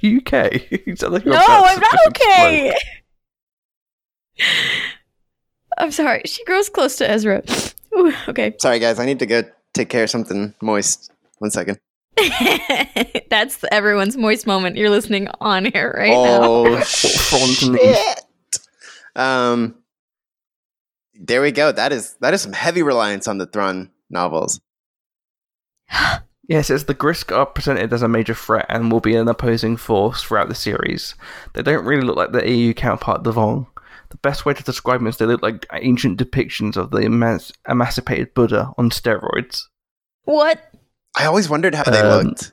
You 0.00 0.18
okay? 0.20 0.66
You 0.86 0.96
sound 0.96 1.12
like 1.12 1.26
No, 1.26 1.36
I'm 1.36 1.78
not 1.78 1.92
just 1.92 2.06
okay. 2.08 2.74
I'm 5.78 5.90
sorry. 5.90 6.22
She 6.24 6.42
grows 6.44 6.70
close 6.70 6.96
to 6.96 7.10
Ezra. 7.10 7.42
Ooh, 7.94 8.12
okay. 8.28 8.54
Sorry, 8.58 8.78
guys. 8.78 8.98
I 8.98 9.04
need 9.04 9.18
to 9.18 9.26
go 9.26 9.42
take 9.74 9.90
care 9.90 10.04
of 10.04 10.10
something 10.10 10.54
moist. 10.62 11.10
One 11.38 11.50
second. 11.50 11.78
That's 13.30 13.62
everyone's 13.70 14.16
moist 14.16 14.46
moment. 14.46 14.76
You're 14.76 14.90
listening 14.90 15.28
on 15.40 15.66
here 15.66 15.94
right 15.96 16.10
now. 16.10 16.40
oh 16.42 16.80
shit! 16.82 18.20
Um, 19.14 19.76
there 21.14 21.42
we 21.42 21.52
go. 21.52 21.72
That 21.72 21.92
is 21.92 22.14
that 22.20 22.34
is 22.34 22.40
some 22.40 22.52
heavy 22.52 22.82
reliance 22.82 23.28
on 23.28 23.38
the 23.38 23.46
Thrawn 23.46 23.90
novels. 24.10 24.60
Yes, 26.48 26.68
it's 26.68 26.84
the 26.84 26.94
Grysk 26.96 27.30
are 27.36 27.46
presented 27.46 27.92
as 27.92 28.02
a 28.02 28.08
major 28.08 28.34
threat 28.34 28.66
and 28.68 28.90
will 28.90 28.98
be 29.00 29.14
an 29.14 29.28
opposing 29.28 29.76
force 29.76 30.22
throughout 30.22 30.48
the 30.48 30.54
series. 30.56 31.14
They 31.54 31.62
don't 31.62 31.84
really 31.84 32.02
look 32.02 32.16
like 32.16 32.32
the 32.32 32.48
EU 32.50 32.74
counterpart 32.74 33.22
the 33.22 33.32
Vong. 33.32 33.68
The 34.08 34.16
best 34.16 34.44
way 34.44 34.54
to 34.54 34.62
describe 34.64 34.98
them 34.98 35.06
is 35.06 35.16
they 35.18 35.26
look 35.26 35.42
like 35.42 35.64
ancient 35.72 36.18
depictions 36.18 36.76
of 36.76 36.90
the 36.90 36.98
emas- 37.02 37.52
emancipated 37.68 38.34
Buddha 38.34 38.72
on 38.76 38.90
steroids. 38.90 39.62
What? 40.24 40.60
I 41.16 41.26
always 41.26 41.48
wondered 41.48 41.76
how 41.76 41.84
they 41.84 42.00
Um, 42.00 42.24
looked. 42.26 42.50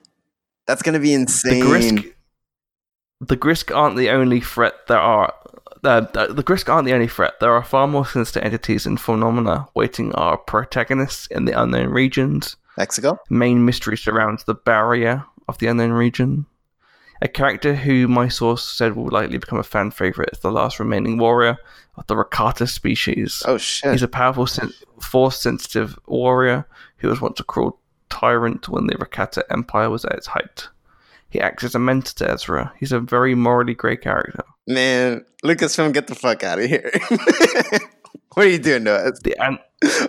That's 0.67 0.83
gonna 0.83 0.99
be 0.99 1.09
The 1.15 1.21
insane. 1.21 1.63
Grysk, 1.63 2.13
the 3.21 3.37
Grysk 3.37 3.75
aren't 3.75 3.95
the 3.97 4.11
only 4.11 4.41
threat 4.41 4.73
there 4.87 4.99
are. 4.99 5.33
Uh, 5.83 6.01
the 6.01 6.33
the 6.33 6.43
Grysk 6.43 6.69
aren't 6.71 6.85
the 6.85 6.93
only 6.93 7.07
threat. 7.07 7.39
There 7.39 7.51
are 7.53 7.63
far 7.63 7.87
more 7.87 8.05
sinister 8.05 8.39
entities 8.41 8.85
and 8.85 8.99
phenomena 9.01 9.69
waiting 9.73 10.13
our 10.13 10.37
protagonists 10.37 11.25
in 11.27 11.45
the 11.45 11.59
unknown 11.59 11.89
regions. 11.89 12.57
Mexico. 12.77 13.17
main 13.29 13.65
mystery 13.65 13.97
surrounds 13.97 14.43
the 14.43 14.53
barrier 14.53 15.25
of 15.47 15.57
the 15.57 15.67
unknown 15.67 15.91
region. 15.91 16.45
A 17.21 17.27
character 17.27 17.73
who 17.73 18.07
my 18.07 18.27
source 18.27 18.63
said 18.63 18.95
will 18.95 19.09
likely 19.09 19.39
become 19.39 19.57
a 19.57 19.63
fan 19.63 19.89
favorite 19.89 20.29
is 20.33 20.39
the 20.39 20.51
last 20.51 20.79
remaining 20.79 21.17
warrior 21.17 21.57
of 21.95 22.05
the 22.05 22.13
Rakata 22.15 22.69
species. 22.69 23.41
Oh 23.47 23.57
shit! 23.57 23.91
He's 23.91 24.03
a 24.03 24.07
powerful, 24.07 24.45
sen- 24.45 24.73
force-sensitive 25.01 25.97
warrior 26.05 26.67
who 26.97 27.07
was 27.07 27.19
once 27.19 27.39
a 27.39 27.43
cruel 27.43 27.79
tyrant 28.09 28.69
when 28.69 28.85
the 28.85 28.95
Rakata 28.95 29.41
Empire 29.49 29.89
was 29.89 30.05
at 30.05 30.13
its 30.13 30.27
height. 30.27 30.67
He 31.29 31.41
acts 31.41 31.63
as 31.63 31.73
a 31.75 31.79
mentor 31.79 32.13
to 32.17 32.31
Ezra. 32.31 32.71
He's 32.79 32.91
a 32.91 32.99
very 32.99 33.33
morally 33.35 33.73
grey 33.73 33.97
character. 33.97 34.43
Man, 34.67 35.25
Lucasfilm, 35.43 35.93
get 35.93 36.07
the 36.07 36.15
fuck 36.15 36.43
out 36.43 36.59
of 36.59 36.65
here! 36.65 36.91
what 38.33 38.45
are 38.45 38.49
you 38.49 38.59
doing 38.59 38.85
to 38.85 38.93
us? 38.93 39.19
The, 39.23 39.35
an- 39.43 39.59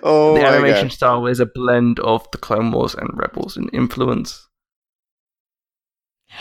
Oh 0.02 0.34
the 0.34 0.46
animation 0.46 0.88
god! 0.88 0.92
style 0.92 1.26
is 1.26 1.40
a 1.40 1.46
blend 1.46 2.00
of 2.00 2.26
the 2.30 2.38
Clone 2.38 2.70
Wars 2.70 2.94
and 2.94 3.10
Rebels 3.12 3.56
in 3.56 3.68
influence. 3.68 4.48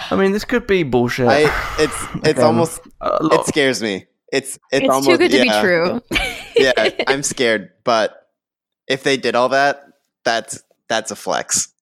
I 0.09 0.15
mean, 0.15 0.31
this 0.31 0.45
could 0.45 0.67
be 0.67 0.83
bullshit. 0.83 1.27
I 1.27 1.41
it's 1.79 2.03
it's 2.15 2.27
Again, 2.29 2.43
almost 2.43 2.81
it 3.01 3.45
scares 3.45 3.81
me. 3.81 4.05
It's 4.31 4.55
it's, 4.71 4.83
It's, 4.83 4.89
almost 4.89 5.09
too 5.09 5.17
good 5.17 5.31
to 5.31 5.45
yeah. 5.45 5.61
be 5.61 5.65
true. 5.65 6.01
yeah, 6.55 6.89
I'm 7.07 7.23
scared. 7.23 7.71
But 7.83 8.15
if 8.87 9.03
they 9.03 9.17
did 9.17 9.35
all 9.35 9.49
that, 9.49 9.83
that's 10.23 10.63
that's 10.87 11.11
a 11.11 11.15
flex. 11.15 11.73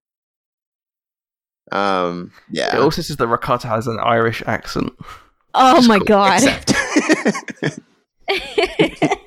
Um, 1.72 2.32
yeah. 2.52 2.76
It 2.76 2.82
also 2.82 3.02
says 3.02 3.18
that 3.18 3.28
Rakata 3.28 3.68
has 3.68 3.88
an 3.88 4.00
Irish 4.00 4.44
accent. 4.46 4.94
oh 5.54 5.82
my 5.88 6.00
god. 6.00 6.42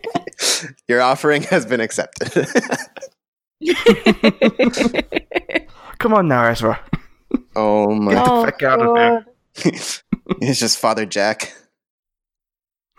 Accept. 0.88 0.90
Your 0.90 1.02
offering 1.02 1.42
has 1.42 1.66
been 1.66 1.80
accepted. 1.80 2.32
Come 5.98 6.14
on 6.14 6.28
now, 6.28 6.44
Ezra. 6.44 6.80
oh 7.56 7.92
my! 7.94 8.14
Get 8.14 8.24
the 8.24 8.30
fuck 8.44 8.62
out 8.62 8.80
of 8.80 8.96
here. 8.96 9.26
It's 10.42 10.60
just 10.60 10.78
Father 10.78 11.06
Jack. 11.06 11.54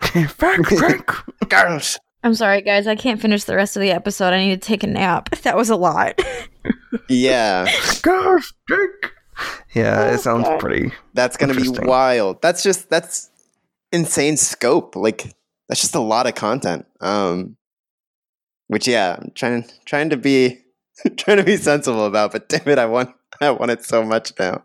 Frank, 0.00 0.66
Frank. 0.66 1.12
Girls. 1.48 1.96
I'm 2.24 2.34
sorry, 2.34 2.60
guys. 2.60 2.88
I 2.88 2.96
can't 2.96 3.20
finish 3.20 3.44
the 3.44 3.54
rest 3.54 3.76
of 3.76 3.82
the 3.82 3.92
episode. 3.92 4.32
I 4.34 4.44
need 4.44 4.60
to 4.60 4.66
take 4.66 4.82
a 4.82 4.88
nap. 4.88 5.30
That 5.42 5.56
was 5.56 5.70
a 5.70 5.76
lot. 5.76 6.20
Yeah, 7.08 7.66
Gosh, 8.02 8.52
Jake. 8.68 9.12
Yeah, 9.74 10.08
Oh, 10.10 10.14
it 10.14 10.18
sounds 10.18 10.48
God. 10.48 10.58
pretty. 10.60 10.90
that's 11.14 11.36
gonna 11.36 11.54
be 11.54 11.68
wild. 11.68 12.42
That's 12.42 12.64
just 12.64 12.90
that's 12.90 13.30
insane 13.92 14.36
scope. 14.36 14.96
Like 14.96 15.32
that's 15.68 15.80
just 15.80 15.94
a 15.94 16.00
lot 16.00 16.26
of 16.26 16.34
content. 16.34 16.84
Um, 17.00 17.56
which 18.70 18.86
yeah, 18.86 19.16
I'm 19.20 19.32
trying 19.34 19.64
trying 19.84 20.10
to 20.10 20.16
be 20.16 20.60
trying 21.16 21.38
to 21.38 21.42
be 21.42 21.56
sensible 21.56 22.06
about, 22.06 22.30
but 22.30 22.48
damn 22.48 22.68
it, 22.68 22.78
I 22.78 22.86
want 22.86 23.10
I 23.40 23.50
want 23.50 23.72
it 23.72 23.84
so 23.84 24.04
much 24.04 24.32
now. 24.38 24.62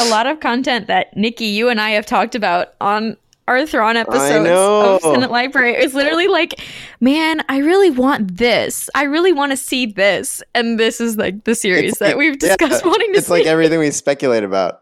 a 0.00 0.08
lot 0.08 0.26
of 0.26 0.40
content 0.40 0.88
that 0.88 1.16
Nikki, 1.16 1.46
you 1.46 1.68
and 1.68 1.80
I 1.80 1.90
have 1.90 2.06
talked 2.06 2.34
about 2.34 2.74
on 2.80 3.16
our 3.46 3.64
Thrawn 3.66 3.96
episodes 3.96 4.48
of 4.50 5.00
Senate 5.00 5.30
Library 5.30 5.74
is 5.74 5.94
literally 5.94 6.26
like, 6.28 6.60
man, 7.00 7.42
I 7.48 7.58
really 7.58 7.90
want 7.90 8.36
this. 8.36 8.90
I 8.94 9.04
really 9.04 9.32
want 9.32 9.52
to 9.52 9.56
see 9.56 9.86
this. 9.86 10.42
And 10.54 10.78
this 10.78 11.00
is 11.00 11.16
like 11.16 11.44
the 11.44 11.54
series 11.54 11.90
It's 11.92 11.98
that 12.00 12.08
like- 12.08 12.16
we've 12.16 12.36
yeah, 12.42 12.56
discussed 12.56 12.84
wanting 12.84 13.08
to 13.08 13.14
see. 13.14 13.18
It's 13.18 13.26
see. 13.28 13.32
like 13.32 13.46
everything 13.46 13.78
we 13.78 13.90
speculate 13.92 14.44
about. 14.44 14.80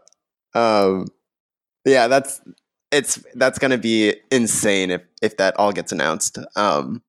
Um, 0.55 1.05
yeah, 1.85 2.07
that's 2.07 2.41
it's 2.91 3.23
that's 3.35 3.59
gonna 3.59 3.77
be 3.77 4.15
insane 4.31 4.89
if 4.91 5.01
if 5.21 5.37
that 5.37 5.55
all 5.59 5.71
gets 5.71 5.91
announced. 5.91 6.39
Um, 6.55 7.01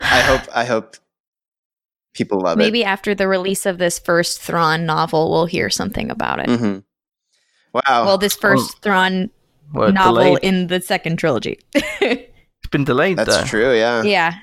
I 0.00 0.20
hope 0.20 0.40
I 0.54 0.64
hope 0.64 0.96
people 2.14 2.40
love 2.40 2.58
it. 2.58 2.62
Maybe 2.62 2.84
after 2.84 3.14
the 3.14 3.28
release 3.28 3.66
of 3.66 3.78
this 3.78 3.98
first 3.98 4.40
Thrawn 4.40 4.86
novel, 4.86 5.30
we'll 5.30 5.46
hear 5.46 5.70
something 5.70 6.10
about 6.10 6.40
it. 6.40 6.48
it. 6.50 6.58
hmm 6.60 6.78
Wow. 7.74 8.06
Well, 8.06 8.18
this 8.18 8.34
first 8.34 8.80
Thrawn 8.80 9.30
Well, 9.74 9.92
novel 9.92 10.22
delayed. 10.36 10.38
in 10.44 10.66
the 10.68 10.80
second 10.80 11.18
trilogy. 11.18 11.58
It's 12.60 12.70
been 12.70 12.84
delayed 12.84 13.16
that's 13.16 13.34
though. 13.36 13.44
true. 13.44 13.74
Yeah. 13.74 14.02
yeah, 14.02 14.34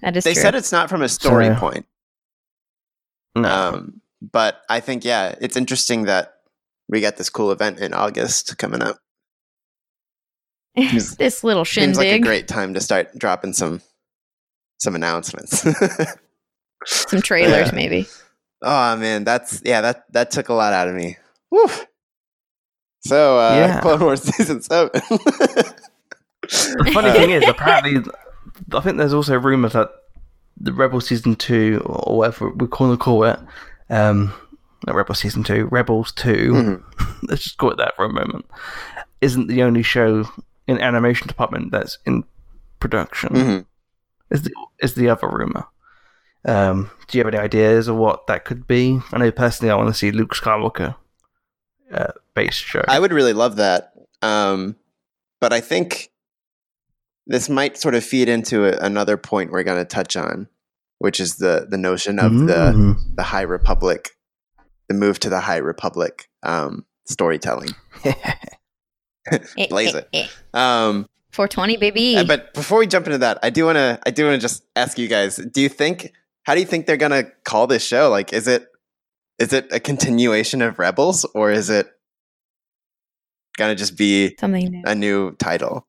that 0.00 0.16
is 0.16 0.24
They 0.24 0.32
true. 0.34 0.42
said 0.42 0.54
it's 0.54 0.72
not 0.72 0.88
from 0.88 1.02
a 1.02 1.08
story 1.08 1.46
So- 1.46 1.54
point. 1.56 1.86
No. 3.34 3.48
Um, 3.50 4.00
but 4.22 4.62
I 4.70 4.80
think 4.80 5.04
yeah, 5.04 5.34
it's 5.40 5.56
interesting 5.56 6.04
that 6.04 6.34
we 6.88 7.00
got 7.02 7.16
this 7.16 7.28
cool 7.28 7.50
event 7.52 7.80
in 7.80 7.92
August 7.92 8.56
coming 8.56 8.82
up. 8.82 8.98
this 11.18 11.42
little 11.44 11.64
Seems 11.64 11.96
like 11.98 12.06
a 12.08 12.18
great 12.18 12.48
time 12.48 12.72
to 12.74 12.80
start 12.80 13.18
dropping 13.18 13.52
some 13.52 13.80
some 14.78 14.94
announcements. 14.94 15.60
some 16.84 17.22
trailers, 17.22 17.68
Yeah. 17.68 17.74
maybe. 17.74 18.06
oh 18.62 18.96
man, 18.96 19.24
that's 19.24 19.62
yeah, 19.64 19.80
that 19.80 20.04
that 20.12 20.30
took 20.30 20.48
a 20.48 20.54
lot 20.54 20.72
out 20.72 20.88
of 20.88 20.94
me. 20.94 21.16
Woo. 21.50 21.66
So 23.00 23.38
uh 23.38 23.54
Yeah. 23.54 23.80
Clone 23.80 24.00
Wars 24.00 24.22
season 24.36 24.62
seven. 24.62 24.90
The 26.42 26.90
funny 26.92 27.10
thing 27.10 27.30
is, 27.30 27.46
apparently, 27.48 28.10
I 28.72 28.80
think 28.80 28.98
there's 28.98 29.14
also 29.14 29.38
rumours 29.38 29.72
that 29.72 29.90
the 30.58 30.72
Rebel 30.72 31.00
season 31.00 31.34
two, 31.34 31.82
or 31.84 32.18
whatever 32.18 32.50
we 32.50 32.66
call 32.68 32.90
to 32.90 32.96
call 32.96 33.24
it, 33.24 33.38
um, 33.90 34.32
not 34.86 34.94
Rebel 34.94 35.14
season 35.14 35.42
two, 35.42 35.66
Rebels 35.66 36.12
2 36.12 36.52
Mhm. 36.52 36.82
let's 37.28 37.42
just 37.42 37.58
call 37.58 37.70
it 37.72 37.78
that 37.78 37.96
for 37.96 38.04
a 38.04 38.12
moment, 38.12 38.46
isn't 39.20 39.48
the 39.48 39.62
only 39.62 39.82
show 39.82 40.24
in 40.68 40.78
animation 40.80 41.26
department 41.26 41.72
that's 41.72 41.98
in 42.06 42.24
production. 42.80 43.30
Mhm. 43.30 43.66
Is 44.30 44.42
the 44.42 44.52
is 44.80 44.94
the 44.94 45.08
other 45.08 45.28
rumor? 45.28 45.66
Um, 46.44 46.90
do 47.08 47.18
you 47.18 47.24
have 47.24 47.32
any 47.34 47.42
ideas 47.42 47.88
of 47.88 47.96
what 47.96 48.26
that 48.28 48.44
could 48.44 48.66
be? 48.66 49.00
I 49.12 49.18
know 49.18 49.32
personally, 49.32 49.70
I 49.70 49.76
want 49.76 49.88
to 49.88 49.94
see 49.94 50.10
Luke 50.12 50.34
Skywalker 50.34 50.94
uh, 51.92 52.12
based 52.34 52.58
show. 52.60 52.84
I 52.86 53.00
would 53.00 53.12
really 53.12 53.32
love 53.32 53.56
that. 53.56 53.92
Um, 54.22 54.76
but 55.40 55.52
I 55.52 55.60
think 55.60 56.10
this 57.26 57.48
might 57.48 57.76
sort 57.76 57.94
of 57.96 58.04
feed 58.04 58.28
into 58.28 58.64
a, 58.64 58.84
another 58.84 59.16
point 59.16 59.50
we're 59.50 59.64
going 59.64 59.78
to 59.78 59.84
touch 59.84 60.16
on, 60.16 60.48
which 60.98 61.18
is 61.20 61.36
the 61.36 61.66
the 61.68 61.78
notion 61.78 62.18
of 62.18 62.32
the 62.32 62.72
Mm. 62.72 62.96
the 63.16 63.22
High 63.24 63.42
Republic, 63.42 64.10
the 64.88 64.94
move 64.94 65.18
to 65.20 65.28
the 65.28 65.40
High 65.40 65.56
Republic 65.58 66.28
um, 66.42 66.84
storytelling. 67.06 67.70
Blaze 69.68 69.94
it. 69.94 70.08
Um, 70.54 71.08
420, 71.36 71.76
baby. 71.76 72.16
uh, 72.16 72.24
but 72.24 72.52
before 72.54 72.78
we 72.78 72.86
jump 72.86 73.06
into 73.06 73.18
that, 73.18 73.38
I 73.42 73.50
do 73.50 73.66
want 73.66 73.76
to 73.76 73.98
I 74.04 74.10
do 74.10 74.24
want 74.26 74.34
to 74.34 74.40
just 74.40 74.64
ask 74.74 74.98
you 74.98 75.06
guys: 75.08 75.36
Do 75.36 75.60
you 75.60 75.68
think 75.68 76.12
how 76.44 76.54
do 76.54 76.60
you 76.60 76.66
think 76.66 76.86
they're 76.86 76.96
gonna 76.96 77.24
call 77.44 77.66
this 77.66 77.84
show? 77.86 78.08
Like, 78.10 78.32
is 78.32 78.48
it 78.48 78.66
is 79.38 79.52
it 79.52 79.68
a 79.70 79.78
continuation 79.78 80.62
of 80.62 80.78
Rebels, 80.78 81.24
or 81.34 81.50
is 81.52 81.68
it 81.70 81.86
gonna 83.58 83.74
just 83.76 83.96
be 83.96 84.34
Something 84.40 84.70
new. 84.70 84.82
a 84.86 84.94
new 84.94 85.32
title? 85.36 85.86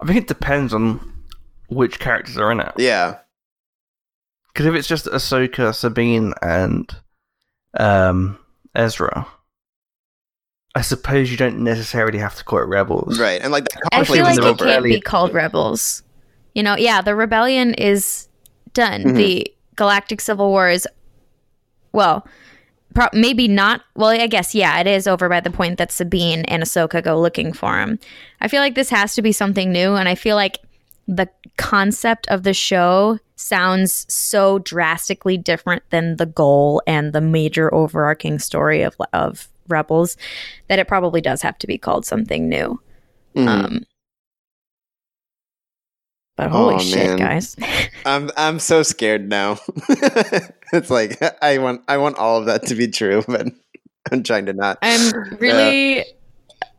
I 0.00 0.06
think 0.06 0.18
it 0.18 0.28
depends 0.28 0.72
on 0.72 1.24
which 1.68 1.98
characters 1.98 2.38
are 2.38 2.50
in 2.52 2.60
it. 2.60 2.72
Yeah, 2.78 3.18
Because 4.48 4.66
if 4.66 4.74
it's 4.74 4.88
just 4.88 5.06
Ahsoka, 5.06 5.74
Sabine, 5.74 6.32
and 6.40 6.88
um, 7.78 8.38
Ezra, 8.74 9.26
I 10.78 10.82
suppose 10.82 11.28
you 11.30 11.36
don't 11.36 11.58
necessarily 11.64 12.18
have 12.18 12.36
to 12.36 12.44
call 12.44 12.60
it 12.60 12.66
Rebels. 12.66 13.18
right. 13.18 13.40
And 13.42 13.50
like 13.50 13.64
that 13.70 13.80
I 13.92 13.96
conflict 13.96 14.16
feel 14.18 14.24
like 14.24 14.32
is 14.32 14.38
it 14.38 14.44
over. 14.44 14.64
can't 14.64 14.84
be 14.84 15.00
called 15.00 15.34
Rebels. 15.34 16.02
You 16.54 16.62
know, 16.62 16.76
yeah, 16.76 17.00
the 17.02 17.14
rebellion 17.16 17.74
is 17.74 18.28
done. 18.74 19.02
Mhm. 19.02 19.16
The 19.16 19.52
Galactic 19.76 20.20
Civil 20.20 20.48
War 20.50 20.70
is, 20.70 20.86
well, 21.92 22.26
pro- 22.94 23.08
maybe 23.12 23.48
not. 23.48 23.82
Well, 23.96 24.10
I 24.10 24.26
guess 24.28 24.54
yeah, 24.54 24.78
it 24.80 24.86
is 24.86 25.06
over 25.08 25.28
by 25.28 25.40
the 25.40 25.50
point 25.50 25.78
that 25.78 25.90
Sabine 25.90 26.44
and 26.46 26.62
Ahsoka 26.62 27.02
go 27.02 27.20
looking 27.20 27.52
for 27.52 27.78
him. 27.78 27.98
I 28.40 28.46
feel 28.48 28.60
like 28.60 28.74
this 28.76 28.90
has 28.90 29.14
to 29.16 29.22
be 29.22 29.32
something 29.32 29.72
new, 29.72 29.94
and 29.94 30.08
I 30.08 30.14
feel 30.14 30.36
like 30.36 30.58
the 31.08 31.28
concept 31.56 32.28
of 32.28 32.42
the 32.44 32.54
show 32.54 33.18
sounds 33.36 34.06
so 34.08 34.58
drastically 34.60 35.36
different 35.36 35.82
than 35.90 36.16
the 36.18 36.26
goal 36.26 36.82
and 36.86 37.12
the 37.12 37.20
major 37.20 37.72
overarching 37.74 38.38
story 38.38 38.82
of 38.82 38.94
of 39.12 39.48
Rebels 39.68 40.16
that 40.68 40.78
it 40.78 40.88
probably 40.88 41.20
does 41.20 41.42
have 41.42 41.58
to 41.58 41.66
be 41.66 41.78
called 41.78 42.04
something 42.06 42.48
new. 42.48 42.80
Mhm. 43.36 43.48
Um, 43.48 43.84
but 46.36 46.50
holy 46.50 46.76
Aw, 46.76 46.78
shit, 46.78 47.06
man. 47.08 47.16
guys! 47.18 47.56
I'm 48.06 48.30
I'm 48.36 48.58
so 48.60 48.82
scared 48.82 49.28
now. 49.28 49.58
it's 50.72 50.90
like 50.90 51.20
I 51.42 51.58
want 51.58 51.82
I 51.88 51.96
want 51.98 52.16
all 52.16 52.38
of 52.38 52.46
that 52.46 52.66
to 52.66 52.74
be 52.74 52.88
true, 52.88 53.24
but 53.26 53.46
I'm 54.12 54.22
trying 54.22 54.46
to 54.46 54.52
not. 54.52 54.78
I'm 54.82 55.12
really, 55.38 56.04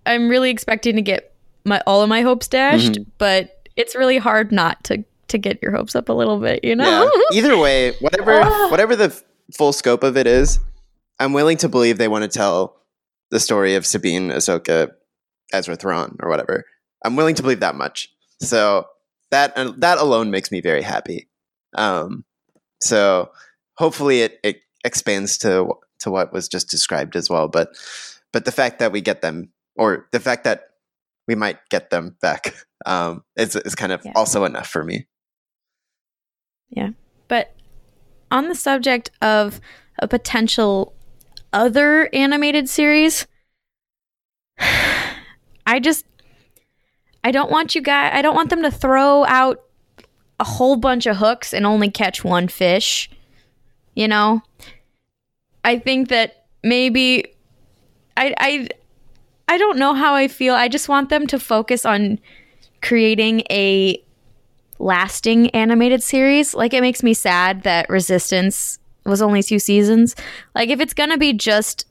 I'm 0.05 0.29
really 0.29 0.49
expecting 0.49 0.95
to 0.95 1.01
get 1.01 1.33
my 1.65 1.81
all 1.85 2.01
of 2.01 2.09
my 2.09 2.21
hopes 2.21 2.47
dashed, 2.47 2.93
Mm-hmm. 2.93 3.09
but 3.17 3.67
it's 3.75 3.95
really 3.95 4.17
hard 4.17 4.51
not 4.51 4.81
to 4.85 5.03
to 5.27 5.37
get 5.37 5.61
your 5.61 5.71
hopes 5.73 5.93
up 5.95 6.07
a 6.09 6.13
little 6.13 6.39
bit. 6.39 6.63
You 6.63 6.71
Yeah. 6.71 6.75
know? 6.75 7.11
Either 7.33 7.57
way, 7.57 7.91
whatever 7.99 8.41
Ah. 8.41 8.69
whatever 8.71 8.95
the 8.95 9.05
f- 9.05 9.23
full 9.57 9.73
scope 9.73 10.03
of 10.03 10.15
it 10.15 10.25
is, 10.25 10.59
I'm 11.19 11.33
willing 11.33 11.57
to 11.57 11.69
believe 11.69 11.97
they 11.97 12.07
want 12.07 12.23
to 12.23 12.29
tell 12.29 12.77
the 13.31 13.39
story 13.39 13.75
of 13.75 13.85
Sabine, 13.85 14.29
Ahsoka, 14.29 14.91
Ezra 15.53 15.75
Thrawn, 15.75 16.17
or 16.21 16.29
whatever. 16.29 16.65
I'm 17.03 17.15
willing 17.15 17.35
to 17.35 17.41
believe 17.41 17.59
that 17.61 17.75
much. 17.75 18.09
So 18.41 18.85
that 19.31 19.53
uh, 19.57 19.73
that 19.77 19.97
alone 19.97 20.31
makes 20.31 20.51
me 20.51 20.61
very 20.61 20.81
happy. 20.81 21.29
Um, 21.75 22.25
so 22.81 23.31
hopefully 23.77 24.21
it, 24.21 24.39
it 24.43 24.61
expands 24.83 25.37
to 25.39 25.73
to 25.99 26.11
what 26.11 26.31
was 26.33 26.47
just 26.47 26.69
described 26.69 27.15
as 27.15 27.29
well. 27.29 27.47
But 27.47 27.69
but 28.31 28.45
the 28.45 28.51
fact 28.51 28.79
that 28.79 28.91
we 28.91 29.01
get 29.01 29.21
them, 29.21 29.51
or 29.75 30.07
the 30.11 30.19
fact 30.19 30.43
that 30.45 30.69
we 31.27 31.35
might 31.35 31.57
get 31.69 31.89
them 31.89 32.15
back, 32.21 32.53
um, 32.85 33.23
is 33.35 33.55
is 33.55 33.75
kind 33.75 33.91
of 33.91 34.01
Yeah. 34.05 34.13
also 34.15 34.45
enough 34.45 34.67
for 34.67 34.83
me. 34.83 35.07
Yeah, 36.69 36.89
but 37.27 37.55
on 38.31 38.47
the 38.47 38.55
subject 38.55 39.09
of 39.21 39.59
a 39.99 40.07
potential 40.07 40.93
other 41.53 42.09
animated 42.13 42.69
series, 42.69 43.27
I 45.65 45.79
just 45.79 46.05
I 47.23 47.31
don't 47.31 47.51
want 47.51 47.75
you 47.75 47.81
guys 47.81 48.11
I 48.13 48.21
don't 48.21 48.35
want 48.35 48.49
them 48.49 48.63
to 48.63 48.71
throw 48.71 49.25
out 49.25 49.61
a 50.39 50.43
whole 50.43 50.77
bunch 50.77 51.05
of 51.05 51.17
hooks 51.17 51.53
and 51.53 51.65
only 51.65 51.89
catch 51.89 52.23
one 52.23 52.47
fish. 52.47 53.09
You 53.93 54.07
know? 54.07 54.41
I 55.63 55.77
think 55.77 56.09
that 56.09 56.45
maybe 56.63 57.25
I 58.15 58.33
I 58.37 58.69
I 59.47 59.57
don't 59.57 59.77
know 59.77 59.93
how 59.93 60.13
I 60.13 60.27
feel. 60.27 60.53
I 60.53 60.67
just 60.67 60.89
want 60.89 61.09
them 61.09 61.27
to 61.27 61.39
focus 61.39 61.85
on 61.85 62.19
creating 62.81 63.41
a 63.49 64.01
lasting 64.79 65.49
animated 65.51 66.01
series. 66.01 66.53
Like 66.53 66.73
it 66.73 66.81
makes 66.81 67.03
me 67.03 67.13
sad 67.13 67.63
that 67.63 67.89
Resistance 67.89 68.78
was 69.09 69.21
only 69.21 69.43
two 69.43 69.59
seasons. 69.59 70.15
Like 70.55 70.69
if 70.69 70.79
it's 70.79 70.93
gonna 70.93 71.17
be 71.17 71.33
just 71.33 71.85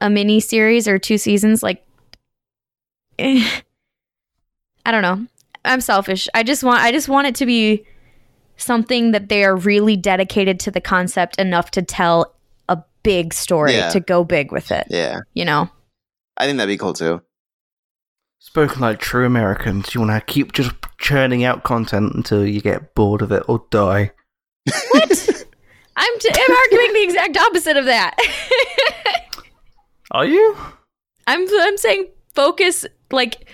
a 0.00 0.08
mini 0.10 0.40
series 0.40 0.86
or 0.88 0.98
two 0.98 1.18
seasons, 1.18 1.62
like 1.62 1.84
eh, 3.18 3.46
I 4.86 4.90
don't 4.92 5.02
know. 5.02 5.26
I'm 5.64 5.80
selfish. 5.80 6.28
I 6.34 6.42
just 6.42 6.62
want 6.62 6.80
I 6.80 6.92
just 6.92 7.08
want 7.08 7.26
it 7.26 7.34
to 7.36 7.46
be 7.46 7.84
something 8.56 9.10
that 9.12 9.28
they 9.28 9.44
are 9.44 9.56
really 9.56 9.96
dedicated 9.96 10.58
to 10.60 10.70
the 10.70 10.80
concept 10.80 11.38
enough 11.38 11.70
to 11.72 11.82
tell 11.82 12.34
a 12.68 12.78
big 13.02 13.34
story 13.34 13.74
Yeah. 13.74 13.90
to 13.90 14.00
go 14.00 14.24
big 14.24 14.50
with 14.52 14.70
it. 14.70 14.86
Yeah, 14.88 15.18
You 15.34 15.44
know? 15.44 15.68
I 16.38 16.46
think 16.46 16.56
that'd 16.58 16.72
be 16.72 16.78
cool 16.78 16.92
too. 16.94 17.20
Spoken 18.38 18.80
like 18.80 18.98
true 19.00 19.26
Americans, 19.26 19.94
you 19.94 20.00
want 20.00 20.12
to 20.12 20.32
keep 20.32 20.52
just 20.52 20.70
churning 20.98 21.42
out 21.44 21.64
content 21.64 22.14
until 22.14 22.46
you 22.46 22.60
get 22.60 22.94
bored 22.94 23.20
of 23.22 23.32
it 23.32 23.42
or 23.48 23.64
die. 23.70 24.12
What? 24.92 25.28
I'm, 25.96 26.18
t- 26.18 26.30
I'm 26.32 26.56
arguing 26.56 26.92
the 26.92 27.02
exact 27.02 27.36
opposite 27.36 27.76
of 27.76 27.86
that. 27.86 28.16
Are 30.10 30.24
you? 30.24 30.56
I'm 31.26 31.46
I'm 31.60 31.76
saying 31.76 32.08
focus 32.34 32.86
like 33.10 33.48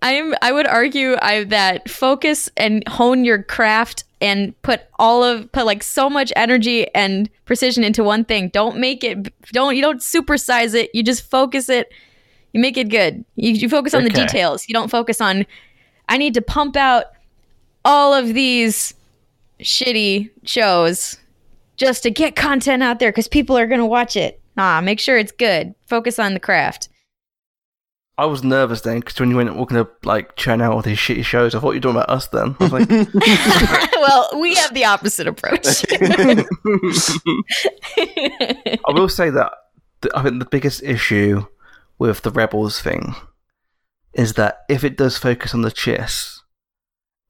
I'm 0.00 0.34
I 0.40 0.52
would 0.52 0.66
argue 0.66 1.16
I 1.20 1.44
that 1.44 1.90
focus 1.90 2.48
and 2.56 2.86
hone 2.86 3.24
your 3.24 3.42
craft 3.42 4.04
and 4.20 4.60
put 4.62 4.82
all 4.98 5.24
of 5.24 5.50
put 5.50 5.66
like 5.66 5.82
so 5.82 6.08
much 6.08 6.32
energy 6.36 6.92
and 6.94 7.28
precision 7.46 7.82
into 7.82 8.04
one 8.04 8.24
thing. 8.24 8.48
Don't 8.50 8.78
make 8.78 9.02
it 9.02 9.32
don't 9.52 9.74
you 9.74 9.82
don't 9.82 10.00
supersize 10.00 10.74
it. 10.74 10.90
You 10.94 11.02
just 11.02 11.28
focus 11.28 11.68
it. 11.68 11.92
You 12.52 12.60
make 12.60 12.76
it 12.76 12.88
good. 12.88 13.24
You, 13.36 13.52
you 13.52 13.68
focus 13.68 13.94
on 13.94 14.04
the 14.04 14.10
details. 14.10 14.68
You 14.68 14.72
don't 14.72 14.90
focus 14.90 15.20
on 15.20 15.44
I 16.08 16.16
need 16.16 16.34
to 16.34 16.42
pump 16.42 16.76
out 16.76 17.06
all 17.84 18.14
of 18.14 18.34
these 18.34 18.94
shitty 19.60 20.30
shows 20.44 21.16
just 21.76 22.02
to 22.02 22.10
get 22.10 22.36
content 22.36 22.82
out 22.82 22.98
there 22.98 23.10
because 23.10 23.28
people 23.28 23.56
are 23.56 23.66
going 23.66 23.80
to 23.80 23.86
watch 23.86 24.16
it. 24.16 24.40
Ah, 24.56 24.80
make 24.80 25.00
sure 25.00 25.16
it's 25.16 25.32
good. 25.32 25.74
Focus 25.86 26.18
on 26.18 26.34
the 26.34 26.40
craft. 26.40 26.88
I 28.18 28.26
was 28.26 28.42
nervous 28.42 28.80
then 28.80 28.98
because 28.98 29.20
when 29.20 29.30
you 29.30 29.36
went, 29.36 29.56
we're 29.56 29.64
going 29.66 29.84
to 29.84 29.90
like 30.02 30.34
churn 30.34 30.60
out 30.60 30.72
all 30.72 30.82
these 30.82 30.98
shitty 30.98 31.24
shows, 31.24 31.54
I 31.54 31.60
thought 31.60 31.70
you 31.70 31.76
were 31.76 31.82
talking 31.82 31.96
about 31.98 32.10
us 32.10 32.26
then. 32.26 32.56
I 32.58 32.64
was 32.64 32.72
like, 32.72 32.88
well, 33.96 34.30
we 34.40 34.56
have 34.56 34.74
the 34.74 34.86
opposite 34.86 35.28
approach. 35.28 35.84
I 38.84 38.92
will 38.92 39.08
say 39.08 39.30
that 39.30 39.52
th- 40.02 40.12
I 40.16 40.22
think 40.24 40.40
the 40.40 40.48
biggest 40.50 40.82
issue 40.82 41.46
with 41.98 42.22
the 42.22 42.32
Rebels 42.32 42.80
thing 42.80 43.14
is 44.14 44.34
that 44.34 44.64
if 44.68 44.82
it 44.82 44.96
does 44.96 45.16
focus 45.16 45.54
on 45.54 45.62
the 45.62 45.70
Chiss, 45.70 46.37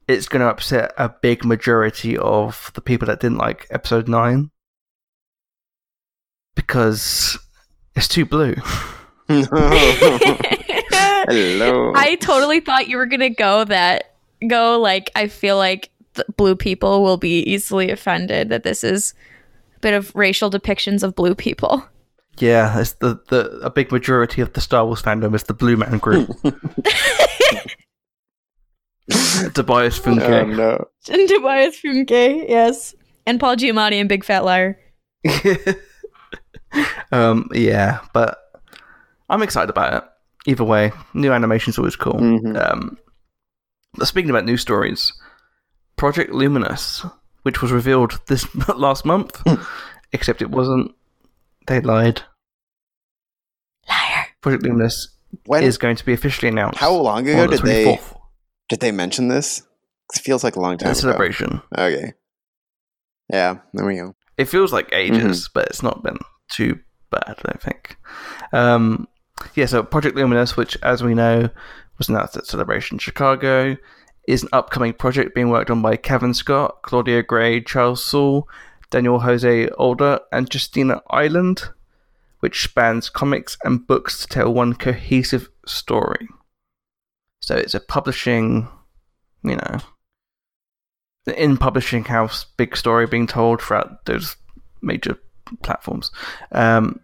it's 0.08 0.26
going 0.26 0.40
to 0.40 0.48
upset 0.48 0.92
a 0.96 1.10
big 1.10 1.44
majority 1.44 2.16
of 2.16 2.72
the 2.74 2.80
people 2.80 3.06
that 3.06 3.20
didn't 3.20 3.38
like 3.38 3.66
Episode 3.70 4.08
9 4.08 4.50
because 6.54 7.38
it's 7.94 8.08
too 8.08 8.24
blue. 8.24 8.54
Hello. 11.28 11.92
I 11.94 12.16
totally 12.20 12.60
thought 12.60 12.88
you 12.88 12.96
were 12.96 13.04
going 13.06 13.20
to 13.20 13.28
go 13.28 13.64
that, 13.64 14.14
go 14.48 14.80
like, 14.80 15.10
I 15.14 15.28
feel 15.28 15.58
like 15.58 15.90
the 16.14 16.24
blue 16.36 16.56
people 16.56 17.02
will 17.02 17.18
be 17.18 17.40
easily 17.42 17.90
offended 17.90 18.48
that 18.48 18.62
this 18.62 18.82
is 18.82 19.12
a 19.76 19.80
bit 19.80 19.92
of 19.92 20.14
racial 20.16 20.50
depictions 20.50 21.02
of 21.02 21.14
blue 21.14 21.34
people. 21.34 21.84
Yeah, 22.38 22.80
it's 22.80 22.94
the, 22.94 23.20
the 23.28 23.60
a 23.62 23.70
big 23.70 23.92
majority 23.92 24.40
of 24.40 24.52
the 24.54 24.60
Star 24.60 24.86
Wars 24.86 25.02
fandom 25.02 25.34
is 25.34 25.42
the 25.42 25.54
Blue 25.54 25.76
Man 25.76 25.98
group. 25.98 26.30
Tobias 29.54 29.98
oh 30.00 30.02
Funke. 30.02 30.56
no. 30.56 30.84
And 31.10 31.28
Tobias 31.28 31.80
Funke, 31.80 32.48
yes. 32.48 32.94
And 33.26 33.38
Paul 33.40 33.56
Giamatti 33.56 33.94
and 34.00 34.08
Big 34.08 34.24
Fat 34.24 34.44
Liar. 34.44 34.78
um, 37.12 37.48
yeah, 37.52 38.00
but 38.12 38.38
I'm 39.28 39.42
excited 39.42 39.70
about 39.70 39.94
it. 39.94 40.04
Either 40.50 40.64
way, 40.64 40.92
new 41.14 41.32
animation's 41.32 41.78
always 41.78 41.96
cool. 41.96 42.14
Mhm. 42.14 42.56
Um, 42.70 42.98
but 43.94 44.06
speaking 44.08 44.30
about 44.30 44.44
new 44.44 44.56
stories, 44.56 45.12
Project 45.96 46.32
Luminous, 46.32 47.04
which 47.42 47.60
was 47.60 47.72
revealed 47.72 48.20
this 48.28 48.46
last 48.68 49.04
month, 49.04 49.42
except 50.12 50.40
it 50.42 50.50
wasn't. 50.50 50.92
They 51.66 51.80
lied. 51.80 52.22
Liar. 53.88 54.26
Project 54.40 54.62
Luminous 54.62 55.08
When 55.46 55.62
is 55.62 55.76
going 55.76 55.96
to 55.96 56.04
be 56.06 56.12
officially 56.12 56.48
announced. 56.48 56.78
how 56.78 56.92
long 56.94 57.28
ago 57.28 57.42
on 57.42 57.50
the 57.50 57.56
did 57.56 57.66
they 57.66 57.84
24th 57.96 58.17
did 58.68 58.80
they 58.80 58.92
mention 58.92 59.28
this? 59.28 59.62
It 60.14 60.20
feels 60.20 60.42
like 60.44 60.56
a 60.56 60.60
long 60.60 60.78
time 60.78 60.90
ago. 60.90 61.00
celebration. 61.00 61.60
Okay. 61.76 62.12
Yeah, 63.30 63.58
there 63.74 63.86
we 63.86 63.96
go. 63.96 64.14
It 64.38 64.46
feels 64.46 64.72
like 64.72 64.88
ages, 64.92 65.50
but 65.52 65.66
it's 65.66 65.82
not 65.82 66.02
been 66.02 66.18
too 66.50 66.78
bad, 67.10 67.24
I 67.26 67.42
don't 67.44 67.62
think. 67.62 67.96
Um, 68.52 69.08
yeah, 69.54 69.66
so 69.66 69.82
Project 69.82 70.16
Luminous, 70.16 70.56
which, 70.56 70.76
as 70.82 71.02
we 71.02 71.14
know, 71.14 71.50
was 71.98 72.08
announced 72.08 72.36
at 72.36 72.46
Celebration 72.46 72.98
Chicago, 72.98 73.76
is 74.26 74.42
an 74.42 74.48
upcoming 74.52 74.92
project 74.92 75.34
being 75.34 75.50
worked 75.50 75.70
on 75.70 75.82
by 75.82 75.96
Cavan 75.96 76.34
Scott, 76.34 76.78
Claudia 76.82 77.22
Gray, 77.22 77.60
Charles 77.60 78.02
Soule, 78.04 78.48
Daniel 78.90 79.20
Jose 79.20 79.68
Older, 79.70 80.20
and 80.32 80.52
Justina 80.52 81.02
Ireland, 81.10 81.62
which 82.40 82.62
spans 82.62 83.10
comics 83.10 83.58
and 83.64 83.86
books 83.86 84.20
to 84.20 84.26
tell 84.28 84.52
one 84.54 84.74
cohesive 84.74 85.48
story. 85.66 86.28
So 87.48 87.56
it's 87.56 87.72
a 87.72 87.80
publishing, 87.80 88.68
you 89.42 89.56
know, 89.56 89.78
in 91.34 91.56
publishing 91.56 92.04
house 92.04 92.44
big 92.58 92.76
story 92.76 93.06
being 93.06 93.26
told 93.26 93.62
throughout 93.62 94.04
those 94.04 94.36
major 94.82 95.18
platforms. 95.62 96.10
Um, 96.52 97.00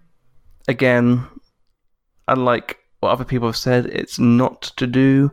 again, 0.68 1.26
unlike 2.28 2.76
what 3.01 3.12
other 3.12 3.24
people 3.24 3.49
have 3.49 3.57
said, 3.57 3.86
it's 3.86 4.18
not 4.18 4.61
to 4.76 4.86
do 4.86 5.32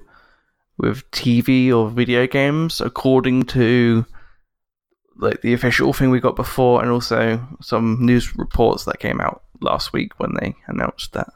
with 0.78 1.12
TV 1.12 1.74
or 1.76 1.90
video 1.90 2.26
games, 2.26 2.80
according 2.80 3.44
to 3.48 4.06
like 5.18 5.42
the 5.42 5.52
official 5.52 5.92
thing 5.92 6.10
we 6.10 6.22
got 6.22 6.38
before, 6.38 6.82
and 6.82 6.90
also 6.90 7.46
some 7.60 7.98
news 8.00 8.38
reports 8.38 8.86
that 8.86 9.02
came 9.02 9.20
out 9.20 9.44
last 9.60 9.92
week 9.92 10.18
when 10.22 10.36
they 10.40 10.56
announced 10.68 11.12
that 11.12 11.34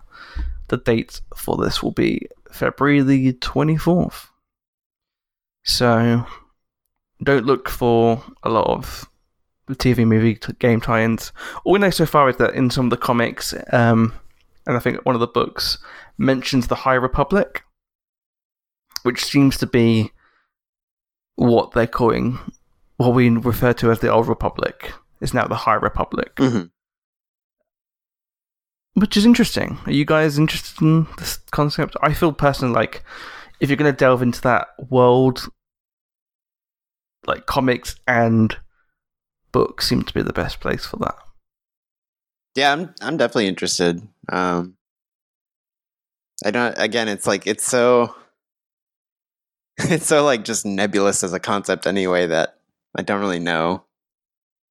the 0.68 0.78
date 0.78 1.22
for 1.36 1.58
this 1.58 1.82
will 1.84 1.92
be 1.92 2.28
February 2.52 3.02
the 3.02 3.34
twenty 3.34 3.78
fourth. 3.78 4.30
So 5.64 6.26
don't 7.24 7.46
look 7.46 7.70
for 7.70 8.24
a 8.44 8.50
lot 8.50 8.68
of 8.68 9.10
the 9.68 9.76
TV 9.76 10.06
movie 10.06 10.38
game 10.60 10.80
tie-ins. 10.80 11.32
All 11.64 11.74
we 11.74 11.80
know 11.80 11.90
so 11.90 12.06
far 12.06 12.30
is 12.30 12.38
that 12.38 12.54
in 12.54 12.70
some 12.70 12.86
of 12.86 12.90
the 12.92 12.98
comics, 12.98 13.54
um, 13.72 14.14
and 14.68 14.78
I 14.78 14.80
think 14.80 15.04
one 15.06 15.16
of 15.16 15.22
the 15.22 15.28
books 15.28 15.80
mentions 16.18 16.68
the 16.68 16.76
High 16.76 16.94
Republic, 16.96 17.64
which 19.04 19.26
seems 19.26 19.58
to 19.58 19.66
be 19.66 20.12
what 21.36 21.72
they're 21.72 21.88
calling 21.88 22.40
what 22.98 23.14
we 23.14 23.28
refer 23.30 23.74
to 23.74 23.92
as 23.92 24.00
the 24.00 24.10
Old 24.12 24.28
Republic. 24.28 24.94
Is 25.22 25.34
now 25.34 25.48
the 25.48 25.56
High 25.56 25.76
Republic, 25.76 26.36
Mhm. 26.36 26.72
Which 28.96 29.16
is 29.18 29.26
interesting. 29.26 29.78
Are 29.86 29.92
you 29.92 30.06
guys 30.06 30.40
interested 30.40 30.82
in 30.82 31.08
this 31.18 31.38
concept? 31.52 31.96
I 32.02 32.14
feel 32.14 32.34
personally 32.34 32.74
like 32.74 33.04
if 33.60 33.70
you're 33.70 33.78
going 33.78 33.92
to 33.92 33.98
delve 33.98 34.22
into 34.22 34.42
that 34.42 34.70
world, 34.90 35.48
like 37.28 37.46
comics 37.46 37.96
and 38.08 38.58
books 39.52 39.88
seem 39.88 40.04
to 40.04 40.14
be 40.14 40.22
the 40.22 40.34
best 40.34 40.60
place 40.60 40.86
for 40.86 40.98
that. 40.98 41.16
Yeah, 42.56 42.72
I'm 42.72 42.96
I'm 43.02 43.18
definitely 43.18 43.48
interested. 43.48 44.02
Um 44.32 44.78
I 46.46 46.52
don't 46.52 46.78
again 46.78 47.08
it's 47.10 47.28
like 47.28 47.48
it's 47.48 47.66
so 47.66 48.16
it's 49.78 50.08
so 50.08 50.24
like 50.24 50.46
just 50.46 50.66
nebulous 50.66 51.24
as 51.24 51.34
a 51.34 51.40
concept 51.40 51.86
anyway 51.86 52.28
that 52.28 52.58
I 52.96 53.02
don't 53.02 53.20
really 53.20 53.40
know 53.40 53.84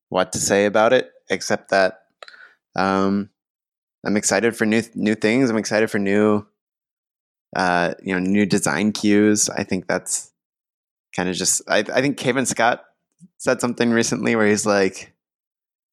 what 0.09 0.33
to 0.33 0.39
say 0.39 0.65
about 0.65 0.93
it 0.95 1.11
except 1.29 1.71
that 1.71 2.05
um 2.75 3.31
I'm 4.05 4.17
excited 4.17 4.57
for 4.57 4.67
new 4.67 4.83
new 4.95 5.15
things. 5.15 5.51
I'm 5.51 5.57
excited 5.57 5.91
for 5.91 5.99
new 5.99 6.47
uh 7.57 7.95
you 8.03 8.13
know 8.13 8.21
new 8.21 8.47
design 8.47 8.93
cues. 8.93 9.49
I 9.49 9.65
think 9.65 9.87
that's 9.87 10.33
kind 11.15 11.29
of 11.29 11.37
just 11.37 11.63
I 11.69 11.79
I 11.79 12.01
think 12.01 12.17
Cavan 12.17 12.47
Scott 12.47 12.85
said 13.39 13.61
something 13.61 13.91
recently 13.91 14.37
where 14.37 14.47
he's 14.47 14.67
like 14.67 15.15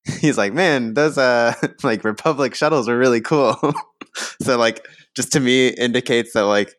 he's 0.19 0.37
like, 0.37 0.53
man, 0.53 0.93
those 0.93 1.17
uh 1.17 1.53
like 1.83 2.03
Republic 2.03 2.55
shuttles 2.55 2.89
are 2.89 2.97
really 2.97 3.21
cool. 3.21 3.55
so 4.41 4.57
like 4.57 4.85
just 5.15 5.31
to 5.33 5.39
me 5.39 5.69
indicates 5.69 6.33
that 6.33 6.45
like 6.45 6.75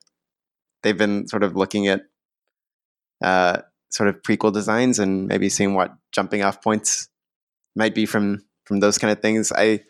they've 0.83 0.99
been 0.99 1.29
sort 1.29 1.43
of 1.43 1.57
looking 1.57 1.89
at 1.89 2.03
uh 3.23 3.59
sort 3.91 4.09
of 4.09 4.23
prequel 4.23 4.53
designs 4.53 4.99
and 4.99 5.29
maybe 5.29 5.49
seeing 5.49 5.75
what 5.75 5.95
jumping 6.13 6.43
off 6.43 6.63
points 6.63 7.09
might 7.77 7.95
be 7.95 8.07
from 8.07 8.45
from 8.65 8.81
those 8.81 8.99
kind 8.99 9.13
of 9.13 9.21
things. 9.21 9.53
I 9.53 9.81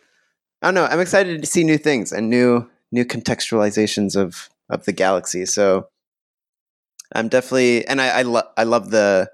I 0.62 0.66
don't 0.68 0.74
know. 0.74 0.84
I'm 0.84 1.00
excited 1.00 1.40
to 1.40 1.46
see 1.46 1.64
new 1.64 1.78
things 1.78 2.12
and 2.12 2.30
new 2.30 2.68
new 2.92 3.04
contextualizations 3.04 4.16
of 4.16 4.48
of 4.70 4.84
the 4.84 4.92
galaxy. 4.92 5.44
So 5.46 5.88
I'm 7.14 7.28
definitely 7.28 7.86
and 7.86 8.00
I 8.00 8.20
I, 8.20 8.22
lo- 8.22 8.48
I 8.56 8.64
love 8.64 8.90
the 8.90 9.30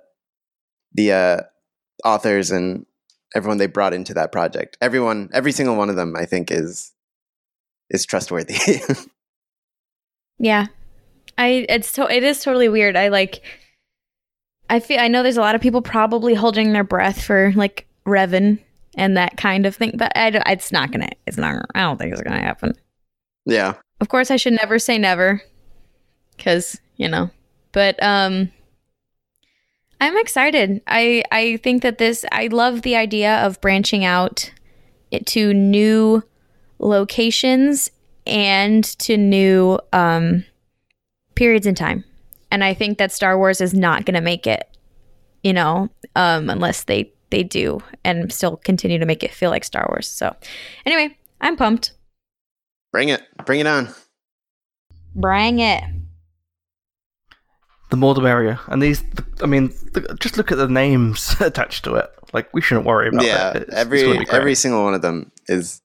the 0.93 1.13
uh 1.13 1.41
authors 2.05 2.51
and 2.51 2.87
everyone 3.35 3.59
they 3.59 3.67
brought 3.67 3.93
into 3.93 4.15
that 4.15 4.33
project. 4.33 4.79
Everyone, 4.81 5.29
every 5.35 5.53
single 5.53 5.77
one 5.77 5.91
of 5.91 5.97
them, 5.97 6.17
I 6.17 6.25
think 6.25 6.51
is 6.51 6.93
is 7.91 8.07
trustworthy. 8.07 8.57
Yeah. 10.39 10.67
I 11.37 11.67
it's 11.69 11.93
to- 11.95 12.09
it 12.15 12.23
is 12.23 12.43
totally 12.43 12.69
weird. 12.69 12.97
I 12.97 13.09
like 13.09 13.43
I 14.71 14.81
feel 14.81 15.01
I 15.01 15.09
know 15.09 15.23
there's 15.23 15.37
a 15.37 15.41
lot 15.41 15.55
of 15.55 15.61
people 15.61 15.83
probably 15.83 16.35
holding 16.35 16.73
their 16.73 16.85
breath 16.85 17.21
for 17.23 17.53
like 17.57 17.87
Revan 18.07 18.61
and 18.99 19.16
that 19.16 19.37
kind 19.37 19.65
of 19.65 19.77
thing, 19.77 19.93
but 19.95 20.12
I, 20.15 20.29
it's 20.53 20.73
not 20.73 20.91
gonna. 20.91 21.09
It's 21.27 21.39
not. 21.39 21.65
I 21.75 21.81
don't 21.81 21.99
think 21.99 22.12
it's 22.12 22.23
gonna 22.23 22.43
happen. 22.43 22.75
yeah, 23.47 23.75
Of 24.01 24.09
course, 24.09 24.31
I 24.31 24.37
should 24.37 24.55
never 24.55 24.79
say 24.79 24.99
never, 24.99 25.41
because 26.37 26.79
you 26.97 27.09
know. 27.09 27.31
But 27.73 28.03
um, 28.03 28.51
I'm 30.01 30.16
excited. 30.19 30.83
I 30.87 31.23
I 31.31 31.59
think 31.59 31.83
that 31.83 31.99
this. 31.99 32.25
I 32.33 32.49
love 32.49 32.83
the 32.83 32.97
idea 32.97 33.39
of 33.47 33.61
branching 33.61 34.05
out 34.05 34.53
it 35.11 35.27
to 35.29 35.55
new 35.55 36.23
locations 36.79 37.91
and 38.27 38.85
to 38.99 39.16
new 39.16 39.79
um 39.93 40.45
periods 41.35 41.66
in 41.66 41.75
time. 41.75 42.05
And 42.51 42.65
I 42.65 42.75
think 42.75 42.99
that 42.99 43.12
Star 43.12 43.39
Wars 43.39 43.61
is 43.61 43.75
not 43.75 44.07
going 44.07 44.15
to 44.15 44.20
make 44.20 44.47
it 44.47 44.69
you 45.43 45.53
know, 45.53 45.89
um, 46.16 46.51
unless 46.51 46.85
they 46.85 47.12
they 47.31 47.43
do 47.43 47.81
and 48.05 48.33
still 48.33 48.57
continue 48.57 48.99
to 48.99 49.07
make 49.07 49.23
it 49.23 49.33
feel 49.33 49.51
like 49.51 49.65
Star 49.65 49.87
Wars. 49.91 50.09
So, 50.09 50.35
anyway, 50.87 51.17
I'm 51.41 51.57
pumped. 51.57 51.93
Bring 52.93 53.09
it. 53.11 53.23
Bring 53.45 53.61
it 53.61 53.67
on. 53.67 53.89
Bring 55.15 55.59
it. 55.59 55.85
The 57.91 57.97
more 57.97 58.15
the 58.15 58.21
merrier. 58.21 58.59
And 58.67 58.83
these, 58.83 59.03
I 59.43 59.47
mean, 59.47 59.69
the, 59.93 60.17
just 60.21 60.37
look 60.37 60.53
at 60.53 60.59
the 60.59 60.69
names 60.69 61.35
attached 61.41 61.85
to 61.85 61.95
it. 61.95 62.11
Like 62.33 62.53
we 62.53 62.61
shouldn't 62.61 62.87
worry 62.87 63.09
about 63.09 63.25
yeah, 63.25 63.53
that. 63.53 63.57
It's- 63.57 63.69
it's 63.69 63.77
every 63.77 64.03
gonna 64.03 64.19
be 64.19 64.25
great. 64.27 64.35
every 64.39 64.55
single 64.55 64.85
one 64.85 64.95
of 64.95 65.01
them 65.01 65.33
is 65.47 65.81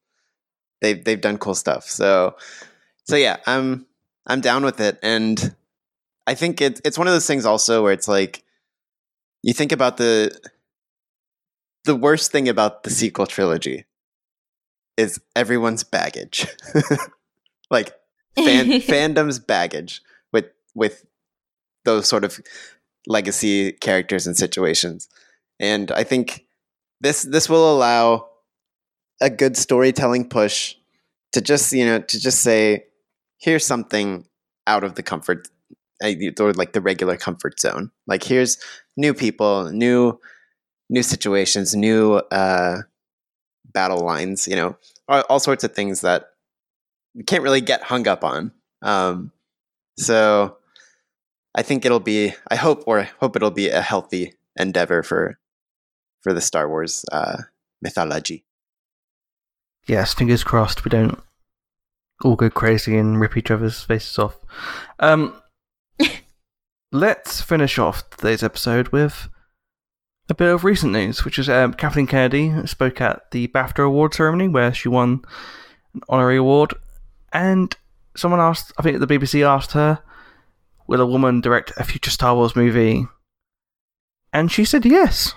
they've 0.81 1.01
they've 1.03 1.21
done 1.21 1.37
cool 1.37 1.55
stuff. 1.55 1.85
So 1.85 2.35
so 3.05 3.15
yeah, 3.15 3.37
I'm 3.47 3.85
I'm 4.27 4.41
down 4.41 4.65
with 4.65 4.81
it, 4.81 4.99
and 5.01 5.55
I 6.27 6.33
think 6.35 6.59
it's 6.61 6.81
it's 6.83 6.97
one 6.97 7.07
of 7.07 7.13
those 7.13 7.27
things 7.27 7.45
also 7.45 7.81
where 7.81 7.93
it's 7.93 8.09
like 8.09 8.43
you 9.41 9.53
think 9.53 9.71
about 9.71 9.95
the 9.95 10.37
the 11.85 11.95
worst 11.95 12.31
thing 12.31 12.47
about 12.47 12.83
the 12.83 12.89
sequel 12.89 13.27
trilogy 13.27 13.85
is 14.97 15.19
everyone's 15.35 15.83
baggage, 15.83 16.47
like 17.71 17.93
fan, 18.35 18.67
fandom's 18.81 19.39
baggage 19.39 20.01
with 20.31 20.45
with 20.75 21.05
those 21.85 22.07
sort 22.07 22.23
of 22.23 22.39
legacy 23.07 23.73
characters 23.73 24.27
and 24.27 24.37
situations. 24.37 25.09
And 25.59 25.91
I 25.91 26.03
think 26.03 26.45
this 27.01 27.23
this 27.23 27.49
will 27.49 27.73
allow 27.73 28.29
a 29.21 29.29
good 29.29 29.57
storytelling 29.57 30.29
push 30.29 30.75
to 31.33 31.41
just 31.41 31.73
you 31.73 31.85
know 31.85 31.99
to 31.99 32.19
just 32.19 32.41
say 32.41 32.85
here's 33.39 33.65
something 33.65 34.25
out 34.67 34.83
of 34.83 34.95
the 34.95 35.03
comfort 35.03 35.49
eh, 36.01 36.15
or 36.39 36.53
like 36.53 36.73
the 36.73 36.81
regular 36.81 37.17
comfort 37.17 37.59
zone. 37.59 37.91
Like 38.07 38.23
here's 38.23 38.57
new 38.95 39.13
people, 39.13 39.69
new 39.71 40.19
new 40.89 41.03
situations, 41.03 41.75
new 41.75 42.15
uh, 42.31 42.81
battle 43.73 43.99
lines. 43.99 44.47
You 44.47 44.55
know, 44.55 44.77
all, 45.07 45.23
all 45.29 45.39
sorts 45.39 45.63
of 45.63 45.73
things 45.73 46.01
that 46.01 46.29
you 47.13 47.23
can't 47.23 47.43
really 47.43 47.61
get 47.61 47.83
hung 47.83 48.07
up 48.07 48.23
on. 48.23 48.51
Um, 48.81 49.31
so 49.97 50.57
I 51.55 51.61
think 51.61 51.85
it'll 51.85 51.99
be. 51.99 52.33
I 52.49 52.55
hope 52.55 52.83
or 52.87 53.01
I 53.01 53.09
hope 53.19 53.35
it'll 53.35 53.51
be 53.51 53.69
a 53.69 53.81
healthy 53.81 54.33
endeavor 54.55 55.03
for 55.03 55.37
for 56.21 56.33
the 56.33 56.41
Star 56.41 56.67
Wars 56.67 57.05
uh, 57.11 57.43
mythology. 57.81 58.45
Yes, 59.87 60.13
fingers 60.13 60.43
crossed 60.43 60.85
we 60.85 60.89
don't 60.89 61.19
all 62.23 62.35
go 62.35 62.49
crazy 62.49 62.97
and 62.97 63.19
rip 63.19 63.35
each 63.35 63.51
other's 63.51 63.83
faces 63.83 64.17
off. 64.17 64.37
Um, 64.99 65.35
let's 66.91 67.41
finish 67.41 67.77
off 67.77 68.09
today's 68.11 68.43
episode 68.43 68.89
with 68.89 69.29
a 70.29 70.33
bit 70.33 70.53
of 70.53 70.63
recent 70.63 70.93
news, 70.93 71.25
which 71.25 71.37
is 71.37 71.49
um, 71.49 71.73
Kathleen 71.73 72.07
Kennedy 72.07 72.53
spoke 72.65 73.01
at 73.01 73.29
the 73.31 73.47
BAFTA 73.49 73.85
award 73.85 74.13
ceremony 74.13 74.47
where 74.47 74.73
she 74.73 74.89
won 74.89 75.21
an 75.93 76.01
honorary 76.09 76.37
award, 76.37 76.73
and 77.31 77.75
someone 78.15 78.39
asked, 78.39 78.71
I 78.77 78.83
think 78.83 78.99
the 78.99 79.07
BBC 79.07 79.45
asked 79.45 79.73
her, 79.73 80.01
"Will 80.87 81.01
a 81.01 81.05
woman 81.05 81.41
direct 81.41 81.73
a 81.77 81.83
future 81.83 82.11
Star 82.11 82.35
Wars 82.35 82.55
movie?" 82.55 83.05
And 84.31 84.51
she 84.51 84.65
said 84.65 84.85
yes. 84.85 85.35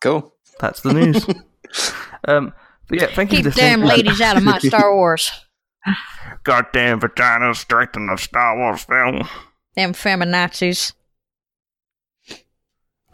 Cool. 0.00 0.32
That's 0.60 0.80
the 0.82 0.92
news. 0.92 1.26
um, 2.28 2.52
but 2.88 3.00
yeah, 3.00 3.06
thank 3.14 3.32
you 3.32 3.42
Keep 3.42 3.54
damn 3.54 3.82
ladies 3.82 4.20
out 4.20 4.36
of 4.36 4.42
my 4.42 4.58
Star 4.58 4.94
Wars. 4.94 5.30
Goddamn 6.44 7.00
vaginas 7.00 7.66
directing 7.66 8.08
a 8.08 8.18
Star 8.18 8.56
Wars 8.56 8.84
film. 8.84 9.28
Damn 9.74 9.92
feminazis. 9.92 10.92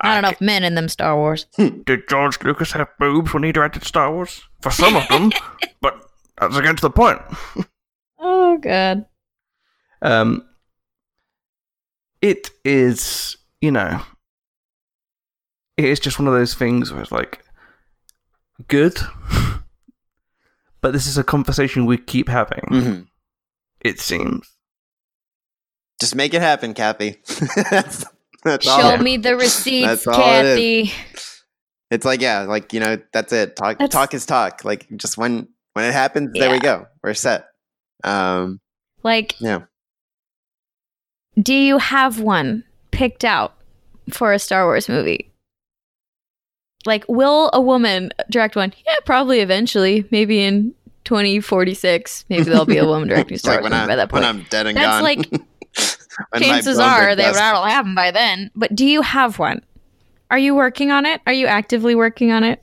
Not 0.03 0.19
enough 0.19 0.41
men 0.41 0.62
in 0.65 0.75
them 0.75 0.89
Star 0.89 1.16
Wars. 1.16 1.47
Did 1.57 2.09
George 2.09 2.41
Lucas 2.43 2.73
have 2.73 2.89
boobs 2.99 3.35
when 3.35 3.43
he 3.43 3.53
directed 3.53 3.85
Star 3.85 4.12
Wars? 4.12 4.43
For 4.62 4.70
some 4.70 4.97
of 4.97 5.07
them, 5.09 5.33
but 5.81 6.01
that's 6.41 6.57
against 6.57 6.83
the 6.83 6.91
point. 6.91 7.20
Oh 8.20 8.59
god. 8.59 9.07
Um, 10.03 10.43
it 12.20 12.51
is, 12.65 13.37
you 13.61 13.70
know, 13.70 14.01
it 15.77 15.85
is 15.85 16.01
just 16.01 16.19
one 16.19 16.27
of 16.27 16.35
those 16.35 16.55
things 16.55 16.93
where 16.93 17.03
it's 17.03 17.12
like 17.12 17.45
good, 18.66 18.99
but 20.81 20.93
this 20.93 21.07
is 21.07 21.16
a 21.19 21.23
conversation 21.25 21.87
we 21.87 21.97
keep 21.99 22.29
having. 22.29 22.65
hmm 22.69 23.01
It 23.81 24.01
seems. 24.01 24.51
Just 26.01 26.16
make 26.16 26.35
it 26.35 26.43
happen, 26.43 26.75
Kathy. 26.75 27.19
that's, 28.44 28.66
all. 28.66 28.81
Show 28.81 29.02
me 29.02 29.16
the 29.16 29.36
receipts, 29.36 29.86
That's 29.86 30.06
all 30.06 30.15
it 30.15 30.44
is. 30.47 30.89
Kathy. 30.90 30.93
It's 31.90 32.05
like 32.05 32.20
yeah, 32.20 32.40
like 32.43 32.73
you 32.73 32.81
know, 32.81 32.98
that's 33.12 33.32
it. 33.32 33.56
Talk 33.56 33.78
That's- 33.78 33.90
talk 33.90 34.12
is 34.15 34.27
talk. 34.27 34.65
Like 34.65 34.86
just 34.97 35.16
when 35.16 35.48
when 35.74 35.85
it 35.86 35.93
happens, 35.93 36.31
there 36.35 36.51
we 36.51 36.59
go. 36.59 36.86
We're 37.02 37.15
set. 37.15 37.47
Um, 38.05 38.60
Like, 39.02 39.40
yeah. 39.40 39.62
do 41.40 41.55
you 41.55 41.78
have 41.78 42.20
one 42.20 42.65
picked 42.90 43.24
out 43.24 43.55
for 44.10 44.32
a 44.32 44.39
Star 44.39 44.65
Wars 44.66 44.89
movie? 44.89 45.32
Like, 46.86 47.05
will 47.09 47.51
a 47.52 47.60
woman 47.60 48.10
direct 48.31 48.55
one? 48.56 48.73
Yeah, 48.86 48.97
probably 49.05 49.40
eventually. 49.40 50.06
Maybe 50.10 50.43
in 50.43 50.74
2046. 51.05 52.24
Maybe 52.28 52.43
there'll 52.44 52.65
be 52.66 52.78
a 52.78 52.86
woman 52.86 53.09
directing 53.09 53.39
Star 53.39 53.55
like 53.55 53.62
Wars 53.62 53.73
when, 53.73 53.81
I, 53.81 53.86
by 53.86 53.97
that 53.97 54.09
point. 54.10 54.24
when. 54.24 54.36
I'm 54.40 54.47
dead 54.51 54.66
and 54.66 54.77
That's 54.77 54.86
gone. 54.97 55.02
like- 55.02 55.28
Chances 56.36 56.78
are 56.78 57.15
they, 57.15 57.23
dust. 57.23 57.39
that'll 57.39 57.65
happen 57.65 57.95
by 57.95 58.11
then. 58.11 58.51
But 58.55 58.74
do 58.74 58.85
you 58.85 59.03
have 59.03 59.39
one? 59.39 59.62
Are 60.31 60.39
you 60.39 60.55
working 60.55 60.90
on 60.90 61.07
it? 61.07 61.20
Are 61.27 61.32
you 61.32 61.47
actively 61.47 61.95
working 61.95 62.32
on 62.32 62.45
it? 62.45 62.62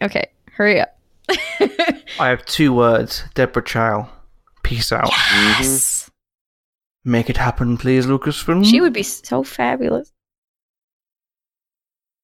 Okay, 0.00 0.28
hurry 0.52 0.80
up. 0.80 0.98
I 2.20 2.28
have 2.28 2.44
two 2.46 2.72
words 2.72 3.24
Deborah 3.34 3.64
Chow. 3.64 4.08
Peace 4.62 4.92
out. 4.92 5.08
yes. 5.08 6.04
Mm-hmm. 6.04 7.10
Make 7.10 7.30
it 7.30 7.36
happen, 7.36 7.76
please, 7.76 8.06
Lucasfilm. 8.06 8.64
She 8.64 8.80
would 8.80 8.92
be 8.92 9.02
so 9.02 9.42
fabulous. 9.42 10.12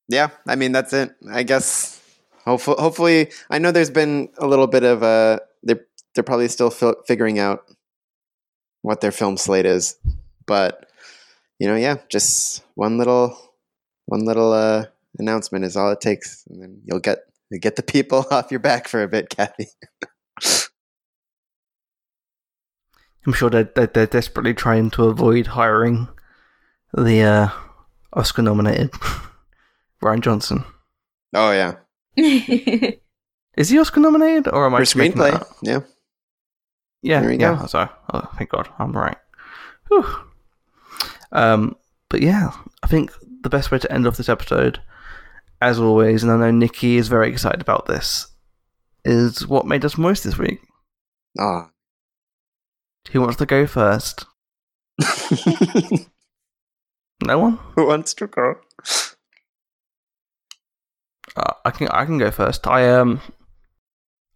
Yeah, 0.09 0.31
I 0.47 0.57
mean 0.57 0.73
that's 0.73 0.93
it. 0.93 1.15
I 1.31 1.43
guess. 1.43 2.01
Hopefully, 2.45 2.77
hopefully, 2.81 3.31
I 3.51 3.59
know 3.59 3.71
there's 3.71 3.91
been 3.91 4.29
a 4.39 4.47
little 4.47 4.67
bit 4.67 4.83
of 4.83 5.03
a. 5.03 5.41
They're 5.63 5.81
they're 6.15 6.25
probably 6.25 6.49
still 6.49 6.71
fi- 6.71 6.95
figuring 7.07 7.39
out 7.39 7.61
what 8.83 9.01
their 9.01 9.13
film 9.13 9.37
slate 9.37 9.65
is, 9.65 9.97
but 10.47 10.89
you 11.59 11.67
know, 11.69 11.77
yeah, 11.77 11.97
just 12.09 12.65
one 12.75 12.99
little 12.99 13.37
one 14.07 14.25
little 14.25 14.53
uh 14.53 14.87
announcement 15.19 15.65
is 15.65 15.77
all 15.77 15.91
it 15.93 16.01
takes, 16.01 16.45
and 16.49 16.63
then 16.63 16.81
you'll 16.85 17.01
get 17.01 17.19
you 17.51 17.59
get 17.59 17.77
the 17.77 17.83
people 17.83 18.25
off 18.31 18.51
your 18.51 18.61
back 18.61 18.89
for 18.89 19.03
a 19.03 19.09
bit, 19.09 19.29
Kathy. 19.29 19.67
I'm 23.25 23.33
sure 23.33 23.51
they're, 23.51 23.71
they're, 23.77 23.87
they're 23.87 24.07
desperately 24.07 24.53
trying 24.53 24.91
to 24.93 25.05
avoid 25.05 25.47
hiring 25.49 26.09
the 26.93 27.23
uh, 27.23 27.49
Oscar 28.13 28.43
nominated 28.43 28.91
Rian 30.03 30.21
Johnson. 30.21 30.65
Oh 31.33 31.53
yeah, 31.53 31.75
Is 33.57 33.69
he 33.69 33.79
Oscar 33.79 34.01
nominated, 34.01 34.49
or 34.49 34.67
am 34.67 34.75
I 34.75 34.79
for 34.79 34.85
just 34.85 34.97
screenplay. 34.97 35.47
Yeah, 35.63 35.81
Yeah, 37.03 37.21
There 37.21 37.33
you 37.33 37.39
yeah. 37.39 37.59
go. 37.61 37.67
So, 37.67 37.89
oh, 38.13 38.29
thank 38.37 38.51
God, 38.51 38.69
I'm 38.79 38.93
right. 38.93 39.17
Whew. 39.89 40.05
Um, 41.33 41.77
but 42.09 42.21
yeah, 42.23 42.51
I 42.83 42.87
think 42.87 43.11
the 43.43 43.49
best 43.49 43.71
way 43.71 43.79
to 43.79 43.93
end 43.93 44.07
off 44.07 44.17
this 44.17 44.29
episode, 44.29 44.81
as 45.61 45.79
always, 45.81 46.23
and 46.23 46.31
I 46.31 46.37
know 46.37 46.51
Nikki 46.51 46.97
is 46.97 47.09
very 47.09 47.29
excited 47.31 47.61
about 47.61 47.87
this, 47.87 48.27
is 49.05 49.47
what 49.47 49.67
made 49.67 49.85
us 49.85 49.99
moist 49.99 50.25
this 50.25 50.39
week. 50.39 50.61
oh. 51.39 51.69
Who 53.11 53.21
wants 53.21 53.37
to 53.39 53.47
go 53.47 53.67
first? 53.67 54.27
No 57.25 57.39
one. 57.39 57.59
Who 57.77 57.87
wants 57.87 58.15
to 58.15 58.27
go? 58.27 58.57
Uh, 61.37 61.53
I 61.65 61.71
can 61.71 61.89
I 61.89 62.05
can 62.05 62.19
go 62.19 62.31
first. 62.31 62.67
I 62.67 62.91
um 62.91 63.21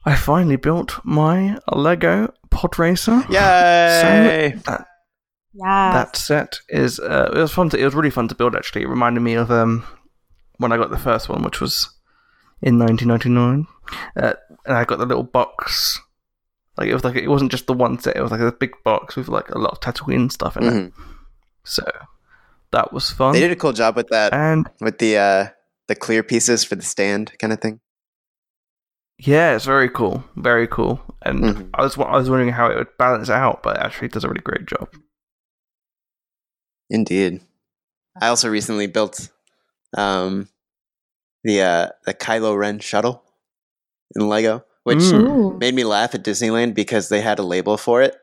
I 0.05 0.15
finally 0.15 0.57
built 0.57 1.01
my 1.05 1.59
Lego 1.73 2.33
pod 2.51 2.79
racer. 2.79 3.25
Yay! 3.29 4.55
That, 4.67 4.87
yeah. 5.57 5.93
that 5.93 6.17
set 6.17 6.61
is 6.69 6.99
uh, 7.01 7.31
it 7.35 7.39
was 7.39 7.53
fun. 7.53 7.71
To, 7.71 7.79
it 7.79 7.85
was 7.85 7.95
really 7.95 8.11
fun 8.11 8.29
to 8.29 8.35
build. 8.35 8.55
Actually, 8.57 8.83
it 8.83 8.89
reminded 8.89 9.21
me 9.21 9.35
of 9.35 9.51
um 9.51 9.85
when 10.59 10.73
I 10.73 10.77
got 10.77 10.91
the 10.91 10.99
first 10.99 11.29
one, 11.29 11.43
which 11.43 11.61
was 11.61 11.91
in 12.63 12.79
1999, 12.79 13.67
uh, 14.17 14.35
and 14.65 14.77
I 14.77 14.85
got 14.85 14.99
the 14.99 15.07
little 15.07 15.23
box. 15.23 16.01
Like 16.77 16.89
it 16.89 16.95
was 16.95 17.05
like 17.05 17.17
it 17.17 17.29
wasn't 17.29 17.51
just 17.51 17.67
the 17.67 17.73
one 17.73 17.99
set. 17.99 18.17
It 18.17 18.23
was 18.23 18.31
like 18.31 18.41
a 18.41 18.53
big 18.53 18.73
box 18.85 19.17
with 19.17 19.29
like 19.29 19.49
a 19.51 19.59
lot 19.59 19.73
of 19.73 19.81
Tatooine 19.81 20.31
stuff 20.31 20.57
in 20.57 20.65
it. 20.65 20.73
Mhm. 20.73 20.93
So 21.65 21.83
that 22.73 22.93
was 22.93 23.11
fun. 23.11 23.33
They 23.33 23.41
did 23.41 23.51
a 23.53 23.57
cool 23.57 23.73
job 23.73 23.97
with 23.97 24.09
that, 24.09 24.33
and 24.35 24.69
with 24.81 24.99
the 24.99 25.17
uh 25.17 25.49
the 25.89 25.95
clear 25.95 26.23
pieces 26.23 26.65
for 26.65 26.75
the 26.77 26.83
stand 26.83 27.33
kind 27.39 27.53
of 27.53 27.61
thing. 27.61 27.81
Yeah, 29.19 29.55
it's 29.57 29.65
very 29.65 29.89
cool, 29.89 30.25
very 30.37 30.67
cool. 30.67 31.01
And 31.23 31.43
Mhm. 31.45 31.71
I 31.75 31.83
was 31.83 31.97
I 31.97 32.17
was 32.17 32.29
wondering 32.29 32.53
how 32.53 32.67
it 32.71 32.77
would 32.77 32.99
balance 32.99 33.31
out, 33.31 33.63
but 33.63 33.77
it 33.77 33.83
actually 33.83 34.09
does 34.09 34.25
a 34.25 34.29
really 34.29 34.43
great 34.43 34.67
job. 34.67 34.89
Indeed. 36.91 37.41
I 38.21 38.29
also 38.29 38.49
recently 38.49 38.87
built 38.87 39.29
um, 39.97 40.49
the 41.45 41.63
uh, 41.63 41.89
the 42.05 42.15
Kylo 42.15 42.57
Ren 42.59 42.79
shuttle 42.79 43.23
in 44.15 44.29
Lego, 44.29 44.65
which 44.85 44.99
Mm. 44.99 45.59
Made 45.59 45.75
me 45.75 45.85
laugh 45.85 46.15
at 46.15 46.25
Disneyland 46.25 46.75
because 46.75 47.09
they 47.09 47.21
had 47.21 47.39
a 47.39 47.43
label 47.43 47.77
for 47.77 48.03
it, 48.03 48.17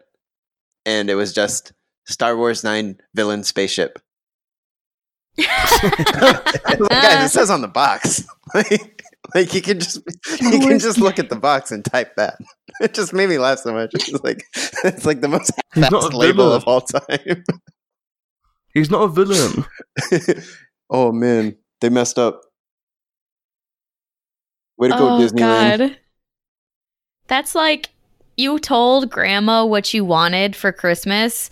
and 0.86 1.10
it 1.10 1.16
was 1.16 1.34
just 1.34 1.74
Star 2.08 2.36
Wars 2.38 2.64
Nine 2.64 3.00
villain 3.14 3.44
spaceship. 3.44 4.00
Like, 5.38 6.90
guys, 6.90 7.26
it 7.26 7.30
says 7.30 7.50
on 7.50 7.62
the 7.62 7.68
box. 7.68 8.24
like, 8.54 9.04
like 9.34 9.54
you 9.54 9.62
can 9.62 9.80
just 9.80 10.00
you 10.42 10.60
can 10.60 10.80
just 10.80 10.98
look 11.00 11.20
at 11.20 11.30
the 11.30 11.36
box 11.36 11.72
and 11.72 11.84
type 11.84 12.16
that. 12.18 12.38
It 12.82 12.96
just 12.96 13.14
made 13.14 13.30
me 13.30 13.38
laugh 13.38 13.60
so 13.60 13.72
much. 13.72 13.92
It's 13.94 14.24
like 14.24 14.46
it's 14.84 15.06
like 15.06 15.22
the 15.22 15.28
most 15.28 15.52
He's 15.76 15.88
fast 15.88 16.14
label 16.14 16.52
of 16.52 16.64
all 16.66 16.82
time. 16.82 17.44
He's 18.74 18.90
not 18.90 19.04
a 19.04 19.08
villain. 19.08 19.66
oh 20.90 21.12
man, 21.12 21.56
they 21.82 21.90
messed 21.90 22.18
up. 22.18 22.42
Way 24.78 24.90
to 24.90 24.96
go, 24.96 25.16
oh 25.16 25.20
Disneyland. 25.20 25.78
god. 25.78 25.98
That's 27.28 27.56
like 27.56 27.90
you 28.38 28.60
told 28.60 29.10
grandma 29.10 29.66
what 29.66 29.94
you 29.94 30.04
wanted 30.04 30.56
for 30.56 30.72
Christmas 30.72 31.50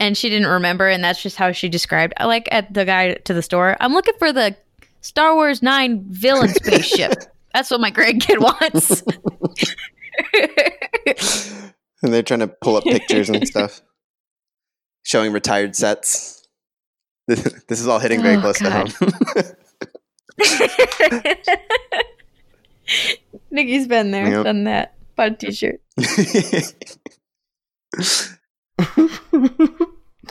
and 0.00 0.16
she 0.16 0.28
didn't 0.28 0.48
remember 0.48 0.88
and 0.88 1.02
that's 1.02 1.22
just 1.22 1.36
how 1.36 1.52
she 1.52 1.68
described 1.68 2.12
I 2.16 2.26
like 2.26 2.48
at 2.52 2.72
the 2.72 2.84
guy 2.84 3.14
to 3.14 3.34
the 3.34 3.42
store. 3.42 3.76
I'm 3.80 3.92
looking 3.92 4.14
for 4.18 4.32
the 4.32 4.56
Star 5.00 5.34
Wars 5.34 5.62
9 5.62 6.04
villain 6.08 6.48
spaceship. 6.48 7.14
that's 7.54 7.70
what 7.70 7.80
my 7.80 7.90
grandkid 7.90 8.38
wants. 8.40 9.02
and 12.02 12.12
they're 12.12 12.22
trying 12.22 12.40
to 12.40 12.48
pull 12.48 12.76
up 12.76 12.84
pictures 12.84 13.30
and 13.30 13.46
stuff, 13.46 13.80
showing 15.08 15.32
retired 15.32 15.74
sets. 15.74 16.46
This 17.26 17.80
is 17.80 17.88
all 17.88 17.98
hitting 17.98 18.20
very 18.22 18.36
Oh, 18.36 18.40
close 18.42 18.58
God. 18.60 18.88
to 18.88 19.06
home. 19.06 19.14
Nikki's 23.50 23.86
been 23.86 24.10
there, 24.10 24.28
Yep. 24.28 24.44
done 24.44 24.64
that. 24.64 24.94
Bought 25.16 25.32
a 25.32 25.36
t-shirt. 25.36 25.80
home. 25.98 26.62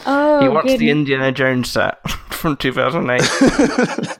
Oh, 0.05 0.39
he 0.41 0.47
wants 0.47 0.77
the. 0.77 0.91
Indiana 0.91 1.31
Jones 1.31 1.71
set 1.71 2.07
from 2.29 2.55
2008. 2.55 4.19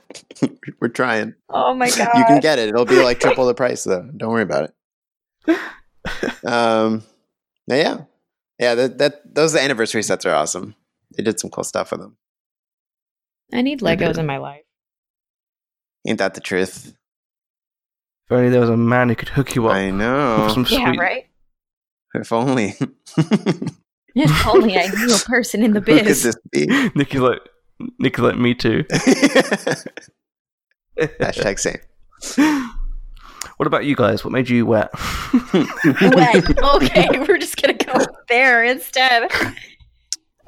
We're 0.80 0.88
trying. 0.88 1.34
oh 1.50 1.72
my 1.72 1.88
god. 1.88 2.08
You 2.16 2.24
can 2.24 2.40
get 2.40 2.58
it. 2.58 2.68
It'll 2.70 2.84
be 2.84 3.00
like 3.00 3.20
triple 3.20 3.46
the 3.46 3.54
price 3.54 3.84
though. 3.84 4.10
Don't 4.16 4.30
worry 4.30 4.42
about 4.42 4.70
it. 5.46 5.56
Um, 6.44 7.04
yeah, 7.68 7.98
yeah. 8.58 8.74
That 8.74 8.98
that 8.98 9.34
those 9.34 9.54
anniversary 9.54 10.02
sets 10.02 10.26
are 10.26 10.34
awesome. 10.34 10.74
They 11.16 11.22
did 11.22 11.40
some 11.40 11.50
cool 11.50 11.64
stuff 11.64 11.90
with 11.90 12.00
them. 12.00 12.16
I 13.52 13.62
need 13.62 13.80
Legos 13.80 14.18
in 14.18 14.26
my 14.26 14.38
life. 14.38 14.64
Ain't 16.06 16.18
that 16.18 16.34
the 16.34 16.40
truth? 16.40 16.94
if 18.26 18.32
only 18.32 18.50
there 18.50 18.60
was 18.60 18.68
a 18.68 18.76
man 18.76 19.08
who 19.08 19.14
could 19.14 19.30
hook 19.30 19.54
you 19.54 19.68
up 19.68 19.74
I 19.74 19.90
know. 19.90 20.48
some 20.52 20.66
sweet. 20.66 20.80
Yeah, 20.80 20.96
right? 20.96 21.26
If 22.14 22.32
only. 22.32 22.74
If 24.14 24.46
only 24.48 24.76
I 24.76 24.88
knew 24.88 25.14
a 25.14 25.18
person 25.18 25.62
in 25.62 25.74
the 25.74 25.80
Who 25.86 25.98
could 25.98 26.06
this 26.06 26.36
be? 26.50 26.66
Nikki 26.96 27.18
like, 27.18 27.40
Nikki 27.98 28.20
like 28.20 28.36
me 28.36 28.54
too. 28.54 28.84
Hashtag 30.98 31.58
same. 31.60 32.64
What 33.58 33.66
about 33.66 33.84
you 33.84 33.94
guys? 33.94 34.24
What 34.24 34.32
made 34.32 34.48
you 34.48 34.64
wet? 34.64 34.90
Wet. 35.52 36.58
Okay, 36.58 37.08
we're 37.28 37.38
just 37.38 37.60
gonna 37.60 37.74
go 37.74 38.04
there 38.28 38.64
instead. 38.64 39.30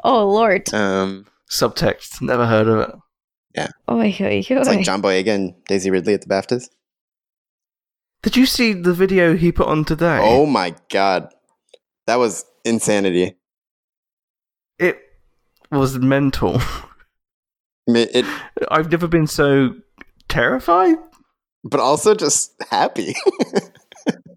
Oh 0.03 0.27
lord. 0.29 0.73
Um, 0.73 1.27
Subtext. 1.51 2.23
Never 2.23 2.47
heard 2.47 2.69
of 2.69 2.89
it. 2.89 2.95
Oy, 3.91 4.17
oy, 4.21 4.45
it's 4.49 4.69
like 4.69 4.79
oy. 4.79 4.83
John 4.83 5.03
Boyega 5.03 5.35
and 5.35 5.55
Daisy 5.67 5.91
Ridley 5.91 6.15
at 6.15 6.23
the 6.23 6.29
BAFTAs. 6.29 6.69
Did 8.23 8.37
you 8.37 8.47
see 8.47 8.73
the 8.73 8.95
video 8.95 9.37
he 9.37 9.51
put 9.51 9.67
on 9.67 9.85
today? 9.85 10.21
Oh 10.23 10.47
my 10.47 10.75
god, 10.91 11.33
that 12.07 12.17
was 12.17 12.45
insanity. 12.65 13.37
It 14.79 14.99
was 15.73 15.99
mental. 15.99 16.59
I 16.61 17.93
mean, 17.93 18.09
it, 18.15 18.25
I've 18.71 18.91
never 18.93 19.09
been 19.09 19.27
so 19.27 19.75
terrified. 20.29 20.97
But 21.65 21.81
also 21.81 22.15
just 22.15 22.55
happy. 22.71 23.15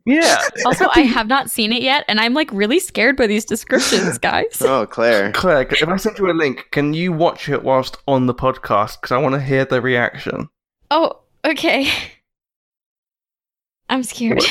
Yeah. 0.06 0.42
Also, 0.66 0.88
I 0.94 1.02
have 1.02 1.28
not 1.28 1.50
seen 1.50 1.72
it 1.72 1.82
yet, 1.82 2.04
and 2.08 2.20
I'm 2.20 2.34
like 2.34 2.52
really 2.52 2.80
scared 2.80 3.16
by 3.16 3.28
these 3.28 3.46
descriptions, 3.46 4.18
guys. 4.18 4.62
oh, 4.62 4.86
Claire. 4.86 5.32
Claire, 5.32 5.62
if 5.62 5.88
I 5.88 5.96
send 5.96 6.18
you 6.18 6.30
a 6.30 6.34
link, 6.34 6.68
can 6.72 6.94
you 6.94 7.14
watch 7.14 7.48
it 7.48 7.64
whilst 7.64 7.98
on 8.08 8.26
the 8.26 8.34
podcast? 8.34 9.00
Because 9.00 9.14
I 9.14 9.18
want 9.18 9.36
to 9.36 9.42
hear 9.42 9.64
the 9.64 9.82
reaction. 9.82 10.50
Oh, 10.92 11.22
okay. 11.46 11.90
I'm 13.90 14.04
scared. 14.04 14.44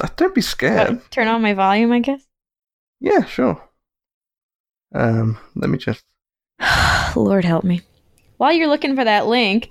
Uh, 0.00 0.08
Don't 0.16 0.34
be 0.34 0.40
scared. 0.40 0.94
What, 0.94 1.10
turn 1.10 1.28
on 1.28 1.42
my 1.42 1.52
volume, 1.52 1.92
I 1.92 1.98
guess. 1.98 2.24
Yeah, 3.00 3.24
sure. 3.24 3.62
Um, 4.94 5.38
let 5.54 5.68
me 5.68 5.76
just. 5.76 6.04
Lord 7.16 7.44
help 7.44 7.64
me. 7.64 7.82
While 8.38 8.52
you're 8.52 8.68
looking 8.68 8.96
for 8.96 9.04
that 9.04 9.26
link, 9.26 9.68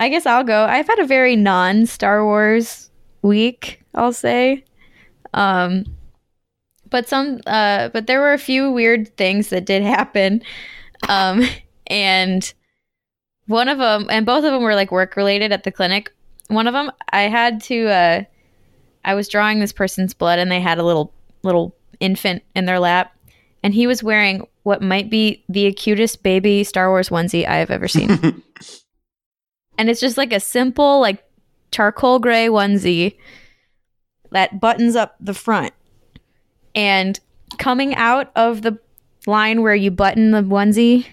I 0.00 0.08
guess 0.08 0.26
I'll 0.26 0.44
go. 0.44 0.64
I've 0.64 0.86
had 0.86 0.98
a 0.98 1.06
very 1.06 1.36
non 1.36 1.86
Star 1.86 2.24
Wars 2.24 2.90
week, 3.22 3.82
I'll 3.94 4.12
say. 4.12 4.64
Um 5.34 5.84
but 6.90 7.08
some 7.08 7.40
uh 7.46 7.88
but 7.88 8.06
there 8.06 8.20
were 8.20 8.32
a 8.32 8.38
few 8.38 8.70
weird 8.70 9.16
things 9.16 9.48
that 9.48 9.64
did 9.64 9.82
happen. 9.82 10.42
Um 11.08 11.42
and 11.86 12.52
one 13.46 13.68
of 13.68 13.78
them 13.78 14.06
and 14.10 14.26
both 14.26 14.44
of 14.44 14.52
them 14.52 14.62
were 14.62 14.74
like 14.74 14.92
work 14.92 15.16
related 15.16 15.52
at 15.52 15.64
the 15.64 15.72
clinic. 15.72 16.12
One 16.48 16.66
of 16.66 16.74
them 16.74 16.90
I 17.10 17.22
had 17.22 17.62
to 17.64 17.88
uh 17.88 18.24
I 19.04 19.14
was 19.14 19.28
drawing 19.28 19.60
this 19.60 19.72
person's 19.72 20.14
blood 20.14 20.38
and 20.38 20.50
they 20.50 20.60
had 20.60 20.78
a 20.78 20.84
little 20.84 21.12
little 21.42 21.74
infant 22.00 22.42
in 22.54 22.66
their 22.66 22.78
lap 22.78 23.16
and 23.62 23.74
he 23.74 23.86
was 23.86 24.02
wearing 24.02 24.46
what 24.64 24.82
might 24.82 25.10
be 25.10 25.44
the 25.48 25.72
cutest 25.72 26.22
baby 26.22 26.64
Star 26.64 26.88
Wars 26.88 27.08
onesie 27.08 27.46
I 27.46 27.56
have 27.56 27.70
ever 27.70 27.88
seen. 27.88 28.42
and 29.78 29.88
it's 29.90 30.00
just 30.00 30.16
like 30.16 30.32
a 30.32 30.40
simple 30.40 31.00
like 31.00 31.24
charcoal 31.70 32.18
gray 32.18 32.48
onesie 32.48 33.16
that 34.30 34.60
buttons 34.60 34.96
up 34.96 35.16
the 35.20 35.34
front. 35.34 35.72
And 36.74 37.18
coming 37.58 37.94
out 37.94 38.32
of 38.36 38.62
the 38.62 38.78
line 39.26 39.62
where 39.62 39.74
you 39.74 39.90
button 39.90 40.30
the 40.30 40.42
onesie, 40.42 41.06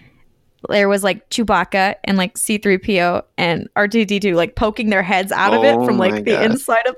there 0.69 0.89
was 0.89 1.03
like 1.03 1.29
Chewbacca 1.29 1.95
and 2.03 2.17
like 2.17 2.35
C3PO 2.35 3.23
and 3.37 3.69
R2D2 3.75 4.35
like 4.35 4.55
poking 4.55 4.89
their 4.89 5.03
heads 5.03 5.31
out 5.31 5.53
of 5.53 5.63
it 5.63 5.75
Oh 5.75 5.85
from 5.85 5.97
like 5.97 6.25
the 6.25 6.31
God. 6.31 6.45
inside 6.45 6.85
of 6.87 6.95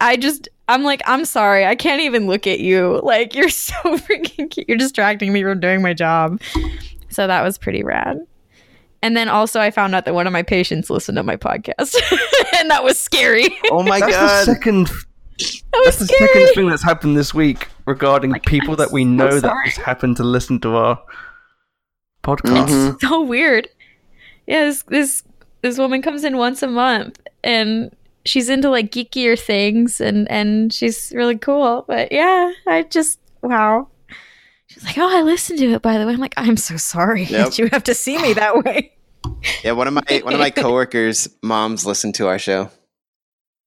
I 0.00 0.16
just 0.16 0.48
I'm 0.68 0.82
like 0.82 1.02
I'm 1.06 1.24
sorry. 1.24 1.64
I 1.64 1.74
can't 1.74 2.02
even 2.02 2.26
look 2.26 2.46
at 2.46 2.60
you. 2.60 3.00
Like 3.02 3.34
you're 3.34 3.48
so 3.50 3.74
freaking 3.74 4.50
cute. 4.50 4.68
You're 4.68 4.78
distracting 4.78 5.32
me 5.32 5.42
from 5.42 5.60
doing 5.60 5.82
my 5.82 5.94
job. 5.94 6.40
So 7.08 7.26
that 7.26 7.42
was 7.42 7.58
pretty 7.58 7.82
rad. 7.82 8.18
And 9.02 9.16
then 9.16 9.28
also 9.28 9.60
I 9.60 9.70
found 9.70 9.94
out 9.94 10.04
that 10.06 10.14
one 10.14 10.26
of 10.26 10.32
my 10.32 10.42
patients 10.42 10.90
listened 10.90 11.16
to 11.16 11.22
my 11.22 11.36
podcast. 11.36 11.94
and 12.58 12.70
that 12.70 12.82
was 12.82 12.98
scary. 12.98 13.48
Oh 13.70 13.82
my 13.82 14.00
That's 14.00 14.46
the 14.46 14.54
second. 14.54 14.86
That 14.88 15.82
That's 15.84 15.98
was 16.00 16.08
the 16.08 16.14
scary. 16.14 16.28
second 16.32 16.54
thing 16.54 16.68
that's 16.70 16.82
happened 16.82 17.16
this 17.16 17.34
week 17.34 17.68
regarding 17.86 18.30
Like, 18.30 18.46
people 18.46 18.70
I'm 18.72 18.76
that 18.78 18.92
we 18.92 19.02
so 19.04 19.08
know 19.08 19.30
that 19.34 19.40
sorry. 19.42 19.66
just 19.66 19.78
happen 19.78 20.14
to 20.16 20.24
listen 20.24 20.58
to 20.60 20.74
our 20.76 21.02
podcast. 22.22 22.68
Mhm. 22.68 23.00
so 23.00 23.22
weird. 23.22 23.68
Yeah, 24.46 24.64
this, 24.64 24.82
this 24.84 25.22
this 25.62 25.78
woman 25.78 26.02
comes 26.02 26.24
in 26.24 26.36
once 26.36 26.62
a 26.62 26.68
month 26.68 27.20
and 27.44 27.94
she's 28.24 28.48
into 28.48 28.70
like 28.70 28.90
geekier 28.90 29.38
things 29.38 30.00
and 30.00 30.30
and 30.30 30.72
she's 30.72 31.12
really 31.14 31.36
cool. 31.36 31.84
But 31.86 32.12
yeah, 32.12 32.52
I 32.66 32.82
just 32.84 33.18
wow. 33.42 33.88
She's 34.68 34.84
like, 34.84 34.98
"Oh, 34.98 35.08
I 35.16 35.22
listened 35.22 35.58
to 35.60 35.72
it 35.72 35.82
by 35.82 35.98
the 35.98 36.06
way." 36.06 36.12
I'm 36.12 36.18
like, 36.20 36.34
"I'm 36.36 36.56
so 36.56 36.76
sorry 36.76 37.22
Yep. 37.30 37.44
that 37.46 37.58
you 37.58 37.68
have 37.72 37.84
to 37.84 37.94
see 37.94 38.18
me 38.20 38.32
that 38.34 38.64
way." 38.64 38.92
Yeah, 39.64 39.72
one 39.72 39.86
of 39.88 39.94
my 39.94 40.20
one 40.24 40.34
of 40.34 40.40
my 40.40 40.50
coworkers' 40.62 41.28
moms 41.42 41.84
listened 41.86 42.14
to 42.16 42.26
our 42.28 42.38
show. 42.38 42.70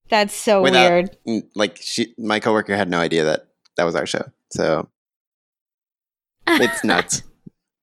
That's 0.09 0.33
so 0.33 0.61
Without- 0.61 1.09
weird. 1.25 1.45
Like 1.55 1.77
she, 1.81 2.13
my 2.17 2.39
coworker 2.39 2.75
had 2.75 2.89
no 2.89 2.99
idea 2.99 3.25
that 3.25 3.47
that 3.77 3.83
was 3.83 3.95
our 3.95 4.05
show. 4.05 4.23
So 4.51 4.89
it's 6.47 6.83
nuts. 6.83 7.21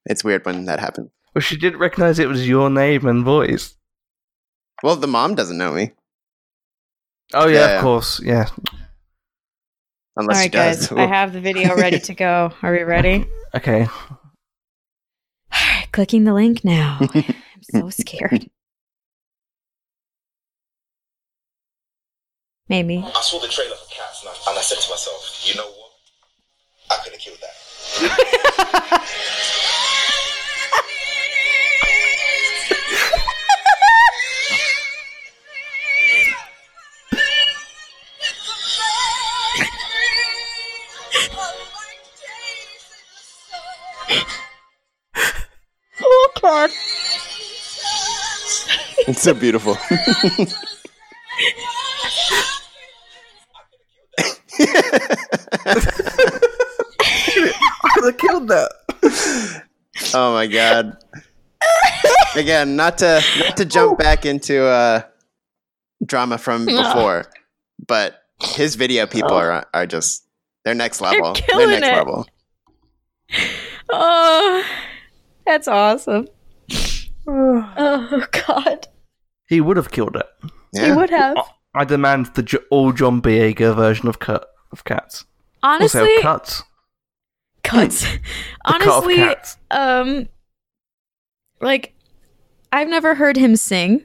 it's 0.06 0.24
weird 0.24 0.44
when 0.44 0.64
that 0.64 0.80
happens. 0.80 1.10
Well, 1.34 1.42
she 1.42 1.56
didn't 1.56 1.78
recognize 1.78 2.18
it 2.18 2.28
was 2.28 2.48
your 2.48 2.68
name 2.70 3.06
and 3.06 3.24
voice. 3.24 3.76
Well, 4.82 4.96
the 4.96 5.06
mom 5.06 5.34
doesn't 5.34 5.56
know 5.58 5.72
me 5.72 5.92
Oh 7.34 7.46
yeah, 7.46 7.54
Yeah, 7.54 7.66
yeah. 7.68 7.76
of 7.76 7.82
course. 7.82 8.20
Yeah. 8.22 8.46
All 10.16 10.22
unless 10.22 10.38
she 10.38 10.42
right, 10.44 10.52
does. 10.52 10.88
guys, 10.88 10.98
I 10.98 11.06
have 11.06 11.32
the 11.32 11.40
video 11.40 11.74
ready 11.76 12.00
to 12.00 12.14
go. 12.14 12.52
Are 12.62 12.72
we 12.72 12.82
ready? 12.82 13.26
Okay. 13.54 13.82
All 13.84 14.18
right, 15.52 15.86
clicking 15.92 16.24
the 16.24 16.32
link 16.32 16.64
now. 16.64 16.98
I'm 17.14 17.34
so 17.62 17.90
scared. 17.90 18.48
Maybe. 22.68 22.98
I 22.98 23.20
saw 23.20 23.38
the 23.40 23.46
trailer 23.48 23.76
for 23.76 23.86
Cats 23.94 24.22
and 24.22 24.30
I, 24.30 24.50
and 24.50 24.58
I 24.58 24.62
said 24.62 24.78
to 24.78 24.90
myself, 24.90 25.42
you 25.44 25.54
know 25.54 25.66
what? 25.68 25.92
I 26.90 26.96
could 27.04 27.12
have 27.12 27.20
killed 27.20 27.38
that. 27.40 27.52
It's 49.08 49.22
so 49.22 49.34
beautiful. 49.34 49.76
I 49.78 49.90
could 57.94 58.04
have 58.04 58.18
killed 58.18 58.48
that. 58.48 59.62
oh 60.14 60.32
my 60.32 60.46
god. 60.46 60.96
Again, 62.34 62.74
not 62.76 62.98
to 62.98 63.22
not 63.38 63.56
to 63.58 63.64
jump 63.64 63.98
back 63.98 64.26
into 64.26 64.64
uh 64.64 65.02
drama 66.04 66.38
from 66.38 66.66
before, 66.66 67.26
but 67.86 68.22
his 68.42 68.74
video 68.74 69.06
people 69.06 69.32
are 69.32 69.66
are 69.72 69.86
just 69.86 70.24
they're 70.64 70.74
next 70.74 71.00
level. 71.00 71.34
They're, 71.34 71.42
killing 71.42 71.80
next 71.80 71.88
it. 71.88 71.96
level. 71.96 72.26
Oh, 73.90 74.64
that's 75.46 75.68
awesome. 75.68 76.26
Oh 77.28 78.26
God, 78.46 78.86
He 79.48 79.60
would 79.60 79.76
have 79.76 79.90
killed 79.90 80.16
it. 80.16 80.26
Yeah. 80.72 80.86
he 80.86 80.92
would 80.92 81.10
have. 81.10 81.36
I 81.74 81.84
demand 81.84 82.26
the 82.34 82.42
J- 82.42 82.58
all 82.70 82.92
John 82.92 83.20
Boyega 83.20 83.74
version 83.74 84.08
of 84.08 84.18
cut 84.18 84.48
of 84.72 84.84
cats. 84.84 85.24
Honestly, 85.62 86.00
also 86.00 86.22
cuts. 86.22 86.62
cuts. 87.64 88.02
The 88.66 88.72
cut 88.78 88.82
Honestly, 88.88 89.16
cats. 89.16 89.56
um, 89.70 90.28
like 91.60 91.94
I've 92.72 92.88
never 92.88 93.14
heard 93.14 93.36
him 93.36 93.56
sing. 93.56 94.04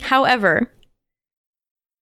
However, 0.00 0.70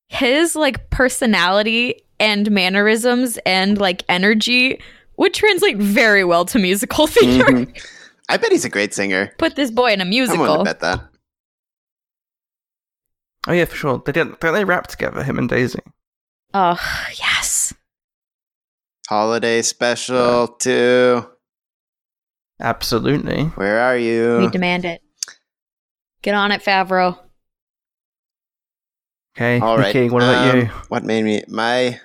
his 0.09 0.55
like 0.57 0.91
personality 0.91 2.03
and 2.21 2.51
mannerisms 2.51 3.39
and 3.47 3.79
like 3.79 4.05
energy 4.09 4.81
would 5.17 5.35
translate 5.35 5.79
very 5.79 6.25
well 6.25 6.45
to 6.47 6.59
musical 6.59 7.07
theater. 7.07 7.45
Mhm. 7.45 7.87
I 8.29 8.37
bet 8.37 8.53
he's 8.53 8.65
a 8.65 8.69
great 8.69 8.93
singer. 8.93 9.33
Put 9.39 9.57
this 9.57 9.71
boy 9.71 9.93
in 9.93 10.01
a 10.01 10.05
I'm 10.05 10.11
willing 10.11 10.29
musical. 10.29 10.59
to 10.59 10.65
bet 10.65 10.81
that. 10.81 11.01
Oh 13.47 13.53
yeah, 13.53 13.65
for 13.65 13.77
sure. 13.77 14.03
They 14.05 14.13
didn't. 14.13 14.41
Don't 14.41 14.55
they 14.55 14.65
rap 14.65 14.89
together? 14.89 15.23
Him 15.23 15.39
and 15.39 15.49
Daisy. 15.49 15.79
Oh 16.53 16.79
yes. 17.15 17.73
Holiday 19.09 19.63
special 19.63 20.49
too. 20.49 21.25
Absolutely. 22.61 23.45
Where 23.55 23.81
are 23.81 23.97
you? 23.97 24.39
We 24.39 24.49
demand 24.49 24.85
it. 24.85 25.03
Get 26.23 26.35
on 26.35 26.51
it, 26.51 26.63
Favreau. 26.63 27.19
Okay. 29.37 29.61
All 29.61 29.77
right. 29.77 29.95
Nikki, 29.95 30.11
what 30.11 30.23
about 30.23 30.55
um, 30.55 30.61
you? 30.61 30.67
What 30.89 31.05
made 31.05 31.25
me 31.25 31.45
my 31.47 32.01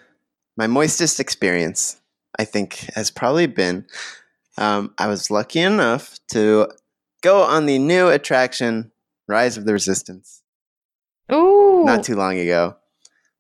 my 0.58 0.68
moistest 0.68 1.20
experience? 1.20 2.00
I 2.38 2.46
think 2.46 2.76
has 2.94 3.10
probably 3.10 3.48
been. 3.48 3.86
Um, 4.62 4.94
I 5.00 5.08
was 5.08 5.32
lucky 5.32 5.60
enough 5.60 6.20
to 6.34 6.68
go 7.24 7.42
on 7.42 7.66
the 7.66 7.80
new 7.80 8.10
attraction, 8.10 8.92
Rise 9.28 9.58
of 9.58 9.66
the 9.66 9.74
Resistance, 9.74 10.44
Ooh. 11.34 11.84
not 11.84 12.04
too 12.04 12.16
long 12.16 12.38
ago, 12.38 12.76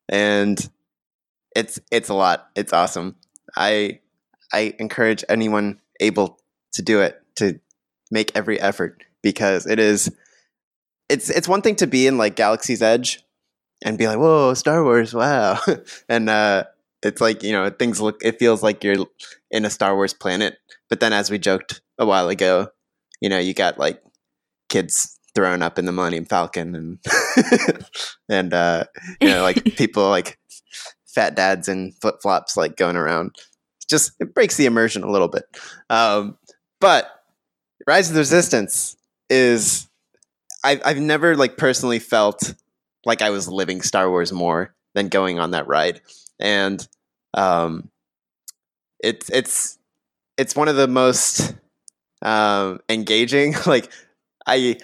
and 0.09 0.57
it's 1.55 1.79
it's 1.91 2.09
a 2.09 2.15
lot. 2.15 2.49
It's 2.55 2.73
awesome. 2.73 3.17
I 3.55 3.99
I 4.51 4.73
encourage 4.79 5.23
anyone 5.29 5.79
able 5.99 6.39
to 6.73 6.81
do 6.81 7.01
it 7.01 7.21
to 7.35 7.59
make 8.09 8.31
every 8.33 8.59
effort 8.59 9.03
because 9.21 9.67
it 9.67 9.77
is 9.77 10.11
it's 11.07 11.29
it's 11.29 11.47
one 11.47 11.61
thing 11.61 11.75
to 11.75 11.85
be 11.85 12.07
in 12.07 12.17
like 12.17 12.35
Galaxy's 12.35 12.81
Edge 12.81 13.23
and 13.83 13.95
be 13.95 14.07
like, 14.07 14.17
"Whoa, 14.17 14.55
Star 14.55 14.83
Wars, 14.83 15.13
wow!" 15.13 15.59
and 16.09 16.31
uh, 16.31 16.63
it's 17.03 17.21
like 17.21 17.43
you 17.43 17.51
know 17.51 17.69
things 17.69 18.01
look. 18.01 18.25
It 18.25 18.39
feels 18.39 18.63
like 18.63 18.83
you're 18.83 19.05
in 19.51 19.65
a 19.65 19.69
Star 19.69 19.93
Wars 19.93 20.15
planet. 20.15 20.57
But 20.91 20.99
then, 20.99 21.13
as 21.13 21.31
we 21.31 21.39
joked 21.39 21.81
a 21.97 22.05
while 22.05 22.27
ago, 22.27 22.67
you 23.21 23.29
know, 23.29 23.39
you 23.39 23.53
got 23.53 23.79
like 23.79 24.03
kids 24.67 25.17
thrown 25.33 25.61
up 25.61 25.79
in 25.79 25.85
the 25.85 25.93
Millennium 25.93 26.25
Falcon 26.25 26.75
and 26.75 26.99
and 28.29 28.53
uh, 28.53 28.83
you 29.21 29.29
know 29.29 29.41
like 29.41 29.63
people 29.77 30.09
like 30.09 30.37
fat 31.07 31.33
dads 31.33 31.69
in 31.69 31.93
flip 32.01 32.15
flops 32.21 32.57
like 32.57 32.75
going 32.75 32.97
around. 32.97 33.33
Just 33.89 34.11
it 34.19 34.35
breaks 34.35 34.57
the 34.57 34.65
immersion 34.65 35.03
a 35.03 35.09
little 35.09 35.29
bit. 35.29 35.45
Um, 35.89 36.37
but 36.81 37.09
Rise 37.87 38.09
of 38.09 38.15
the 38.15 38.19
Resistance 38.19 38.97
is 39.29 39.87
I've 40.61 40.81
I've 40.83 40.99
never 40.99 41.37
like 41.37 41.55
personally 41.55 41.99
felt 41.99 42.53
like 43.05 43.21
I 43.21 43.29
was 43.29 43.47
living 43.47 43.81
Star 43.81 44.09
Wars 44.09 44.33
more 44.33 44.75
than 44.93 45.07
going 45.07 45.39
on 45.39 45.51
that 45.51 45.69
ride, 45.69 46.01
and 46.37 46.85
um, 47.33 47.89
it's 49.01 49.29
it's 49.29 49.77
it's 50.41 50.55
one 50.55 50.67
of 50.67 50.75
the 50.75 50.87
most 50.87 51.53
um, 52.23 52.79
engaging. 52.89 53.53
Like 53.65 53.91
I 54.47 54.77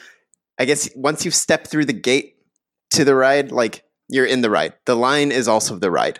I 0.60 0.66
guess 0.66 0.90
once 0.96 1.26
you 1.26 1.32
step 1.32 1.68
through 1.68 1.86
the 1.86 1.94
gate 1.94 2.36
to 2.92 3.04
the 3.04 3.16
ride, 3.16 3.52
like 3.52 3.84
you're 4.08 4.26
in 4.26 4.42
the 4.42 4.52
ride. 4.52 4.74
The 4.86 4.96
line 4.96 5.32
is 5.32 5.48
also 5.48 5.78
the 5.78 5.90
ride, 5.90 6.20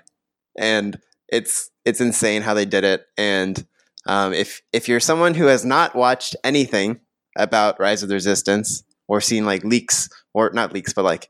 and 0.58 1.00
it's 1.30 1.70
it's 1.86 2.02
insane 2.02 2.42
how 2.42 2.56
they 2.56 2.66
did 2.66 2.84
it. 2.84 3.06
And 3.16 3.66
um, 4.08 4.34
if 4.34 4.62
if 4.74 4.88
you're 4.88 5.00
someone 5.00 5.36
who 5.36 5.46
has 5.46 5.64
not 5.64 5.96
watched 5.96 6.36
anything 6.44 7.00
about 7.38 7.80
Rise 7.80 8.02
of 8.02 8.10
the 8.10 8.16
Resistance 8.16 8.84
or 9.08 9.22
seen 9.22 9.46
like 9.46 9.64
leaks 9.64 10.10
or 10.34 10.50
not 10.52 10.74
leaks, 10.74 10.94
but 10.94 11.06
like 11.06 11.30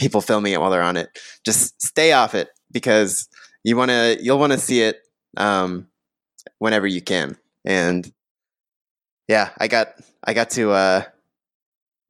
people 0.00 0.22
filming 0.22 0.54
it 0.54 0.60
while 0.60 0.70
they're 0.70 0.82
on 0.82 0.96
it, 0.96 1.10
just 1.44 1.80
stay 1.82 2.12
off 2.12 2.34
it 2.34 2.48
because 2.72 3.28
you 3.64 3.76
want 3.76 3.90
to 3.90 4.16
you'll 4.20 4.38
want 4.38 4.52
to 4.52 4.58
see 4.58 4.80
it 4.80 4.96
um, 5.36 5.88
whenever 6.58 6.86
you 6.86 7.00
can. 7.02 7.36
And 7.64 8.10
yeah, 9.28 9.50
I 9.58 9.68
got 9.68 9.94
I 10.22 10.34
got 10.34 10.50
to 10.50 10.70
uh, 10.72 11.02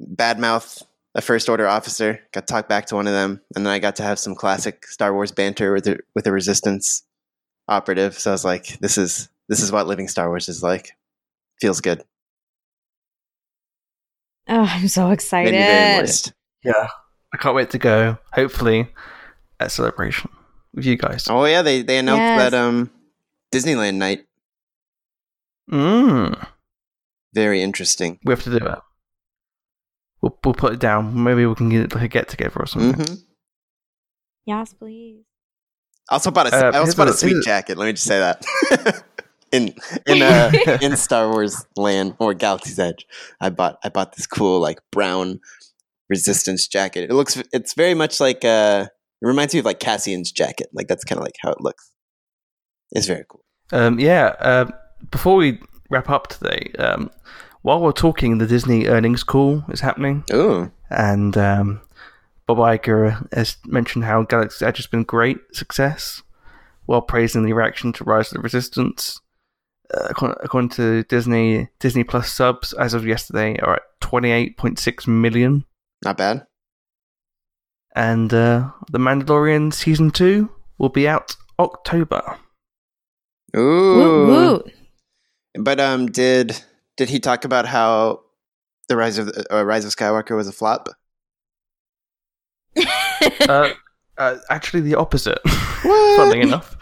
badmouth 0.03 0.83
a 1.15 1.21
first 1.21 1.49
order 1.49 1.67
officer, 1.69 2.21
got 2.33 2.47
talked 2.49 2.69
back 2.69 2.87
to 2.87 2.97
one 2.97 3.07
of 3.07 3.13
them, 3.13 3.41
and 3.55 3.65
then 3.65 3.73
I 3.73 3.79
got 3.79 3.97
to 3.97 4.03
have 4.03 4.19
some 4.19 4.35
classic 4.35 4.87
Star 4.87 5.13
Wars 5.15 5.31
banter 5.31 5.73
with 5.73 5.85
the, 5.85 6.01
with 6.15 6.27
a 6.27 6.33
resistance 6.33 7.05
operative. 7.69 8.19
So 8.19 8.31
I 8.31 8.35
was 8.35 8.45
like, 8.45 8.79
this 8.81 8.99
is 8.99 9.29
this 9.49 9.61
is 9.61 9.71
what 9.71 9.87
living 9.87 10.09
Star 10.09 10.29
Wars 10.29 10.49
is 10.49 10.63
like. 10.63 10.91
Feels 11.61 11.81
good. 11.81 12.03
Oh, 14.49 14.67
I'm 14.69 14.89
so 14.89 15.07
Made 15.09 15.13
excited. 15.15 15.53
me 15.53 15.59
very 15.59 16.01
moist. 16.01 16.33
Yeah. 16.65 16.89
I 17.33 17.37
can't 17.39 17.55
wait 17.55 17.71
to 17.71 17.79
go. 17.79 18.19
Hopefully, 18.33 18.89
at 19.61 19.73
celebration 19.73 20.31
with 20.75 20.85
you 20.85 20.97
guys. 20.97 21.27
Oh 21.29 21.45
yeah, 21.47 21.63
they 21.63 21.83
they 21.83 21.99
announced 21.99 22.21
Yes. 22.21 22.51
that 22.51 22.55
um 22.59 22.91
Disneyland 23.53 23.95
night. 23.97 24.27
Mm. 25.71 26.47
Very 27.35 27.63
interesting. 27.63 28.19
We 28.25 28.33
have 28.33 28.43
to 28.45 28.51
do 28.51 28.65
it. 28.65 28.79
We'll, 30.21 30.39
we'll 30.45 30.55
put 30.55 30.73
it 30.75 30.79
down. 30.81 31.23
Maybe 31.23 31.45
we 31.47 31.55
can 31.55 31.69
get 31.69 31.95
like 31.95 32.05
a 32.05 32.09
get 32.09 32.29
together 32.29 32.61
or 32.61 32.67
something. 32.67 32.95
hmm 33.05 33.15
Yes, 34.47 34.75
please. 34.75 35.25
I 36.11 36.15
Also 36.15 36.31
bought 36.31 36.53
a 36.53 36.55
Uh, 36.55 36.61
I 36.61 36.67
also 36.67 36.83
here's 36.83 36.95
bought 36.97 37.09
a 37.09 37.13
a- 37.13 37.15
sweet 37.15 37.43
jacket. 37.45 37.79
Let 37.79 37.87
me 37.87 37.93
just 37.93 38.05
say 38.05 38.19
that. 38.19 39.03
in 39.53 39.75
in 40.07 40.23
uh, 40.23 40.53
in 40.83 40.97
Star 40.97 41.31
Wars 41.31 41.67
land 41.77 42.15
or 42.19 42.35
Galaxy's 42.35 42.79
Edge, 42.79 43.07
I 43.41 43.49
bought 43.51 43.79
I 43.83 43.89
bought 43.89 44.15
this 44.17 44.27
cool 44.27 44.61
like 44.61 44.81
brown 44.93 45.41
resistance 46.11 46.69
jacket. 46.69 47.11
It 47.11 47.15
looks 47.15 47.43
it's 47.53 47.73
very 47.75 47.95
much 47.95 48.21
like 48.21 48.45
uh 48.45 48.87
it 49.23 49.27
reminds 49.27 49.55
me 49.55 49.61
of 49.61 49.67
like 49.67 49.81
Cassian's 49.81 50.31
jacket. 50.31 50.69
Like 50.75 50.89
that's 50.89 51.05
kind 51.05 51.19
of 51.19 51.25
like 51.25 51.37
how 51.41 51.51
it 51.51 51.61
looks. 51.63 51.91
It's 52.93 53.07
very 53.07 53.25
cool. 53.29 53.43
Um, 53.73 53.99
yeah. 53.99 54.35
Uh, 54.39 54.67
before 55.11 55.37
we 55.37 55.61
wrap 55.91 56.11
up 56.11 56.29
today, 56.29 56.73
um, 56.79 57.11
while 57.63 57.81
we're 57.81 57.93
talking, 57.93 58.39
the 58.39 58.47
Disney 58.47 58.87
earnings 58.87 59.23
call 59.25 59.65
is 59.71 59.81
happening, 59.81 60.25
Ooh. 60.33 60.71
and 60.91 61.37
um, 61.37 61.81
Bob 62.47 62.59
Iger 62.59 63.27
has 63.33 63.57
mentioned 63.67 64.05
how 64.05 64.23
Galaxy 64.23 64.65
Edge 64.65 64.77
has 64.79 64.87
been 64.87 65.01
a 65.01 65.05
great 65.05 65.39
success, 65.53 66.23
while 66.87 67.01
praising 67.03 67.45
the 67.45 67.53
reaction 67.55 67.93
to 67.95 68.05
Rise 68.05 68.29
of 68.33 68.37
the 68.37 68.43
Resistance. 68.43 69.21
Uh, 69.93 70.07
according, 70.11 70.37
according 70.43 70.69
to 70.71 71.03
Disney, 71.05 71.69
Disney 71.79 72.05
Plus 72.05 72.31
subs 72.33 72.73
as 72.75 72.95
of 72.95 73.07
yesterday 73.07 73.59
are 73.61 73.75
at 73.77 73.83
28.6 74.01 75.07
million, 75.07 75.65
Not 76.05 76.17
bad. 76.17 76.47
and 77.95 78.33
uh, 78.33 78.71
The 78.91 78.99
Mandalorian 78.99 79.73
season 79.73 80.11
two 80.11 80.51
will 80.79 80.89
be 80.89 81.07
out 81.07 81.37
October. 81.59 82.39
Ooh. 83.57 84.27
Woot 84.27 84.27
woot. 84.65 84.74
But 85.59 85.81
um 85.81 86.07
did 86.07 86.61
did 86.97 87.09
he 87.11 87.21
talk 87.21 87.45
about 87.45 87.67
how 87.67 88.21
the 88.89 88.97
rise 88.97 89.19
of 89.19 89.31
uh, 89.51 89.65
Rise 89.65 89.85
of 89.85 89.95
Skywalker 89.95 90.37
was 90.37 90.49
a 90.49 90.53
flop? 90.53 90.89
uh, 93.49 93.71
uh, 94.19 94.37
actually, 94.51 94.81
the 94.83 94.95
opposite. 94.97 95.39
Funnily 95.47 96.41
enough, 96.43 96.77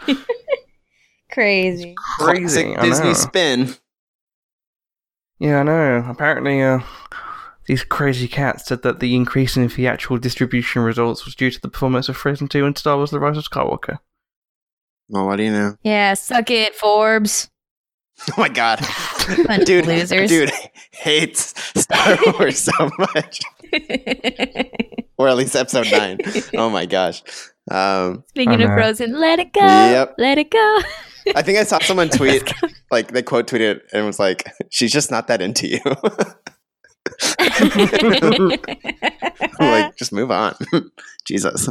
Crazy. 1.31 1.95
crazy. 2.19 2.63
Classic 2.63 2.77
I 2.77 2.85
Disney 2.85 3.07
know. 3.07 3.13
spin. 3.13 3.75
Yeah, 5.39 5.59
I 5.59 5.63
know. 5.63 6.05
Apparently, 6.09 6.61
uh, 6.61 6.79
these 7.65 7.83
crazy 7.83 8.27
cats 8.27 8.65
said 8.65 8.83
that 8.83 8.99
the 8.99 9.15
increase 9.15 9.57
in 9.57 9.67
theatrical 9.69 10.17
distribution 10.17 10.83
results 10.83 11.25
was 11.25 11.35
due 11.35 11.51
to 11.51 11.59
the 11.61 11.69
performance 11.69 12.07
of 12.07 12.15
Frozen 12.17 12.47
2 12.49 12.65
and 12.65 12.77
Star 12.77 12.97
Wars 12.97 13.11
The 13.11 13.19
Rise 13.19 13.37
of 13.37 13.45
Skywalker. 13.49 13.99
Well, 15.09 15.25
what 15.25 15.35
do 15.37 15.43
you 15.43 15.51
know? 15.51 15.75
Yeah, 15.83 16.13
suck 16.13 16.49
it, 16.49 16.75
Forbes. 16.75 17.49
Oh 18.37 18.41
my 18.41 18.47
god, 18.49 18.79
Bunch 19.47 19.65
dude, 19.65 19.85
losers. 19.85 20.29
dude 20.29 20.51
hates 20.91 21.53
Star 21.79 22.17
Wars 22.39 22.57
so 22.57 22.89
much, 22.97 23.41
or 25.17 25.27
at 25.27 25.35
least 25.35 25.55
Episode 25.55 25.91
Nine. 25.91 26.19
Oh 26.55 26.69
my 26.69 26.85
gosh. 26.85 27.21
Um, 27.69 28.23
Speaking 28.29 28.61
of. 28.61 28.69
Frozen, 28.69 29.19
let 29.19 29.39
it 29.39 29.51
go. 29.53 29.59
Yep. 29.61 30.15
Let 30.17 30.37
it 30.37 30.51
go. 30.51 30.79
I 31.35 31.41
think 31.41 31.57
I 31.57 31.63
saw 31.63 31.79
someone 31.79 32.09
tweet, 32.09 32.51
like 32.91 33.09
they 33.11 33.21
quote 33.23 33.47
tweeted 33.47 33.81
and 33.93 34.05
was 34.05 34.19
like, 34.19 34.49
"She's 34.69 34.91
just 34.93 35.11
not 35.11 35.27
that 35.27 35.41
into 35.41 35.67
you." 35.67 35.79
like, 39.59 39.95
just 39.97 40.11
move 40.13 40.31
on. 40.31 40.55
Jesus. 41.25 41.69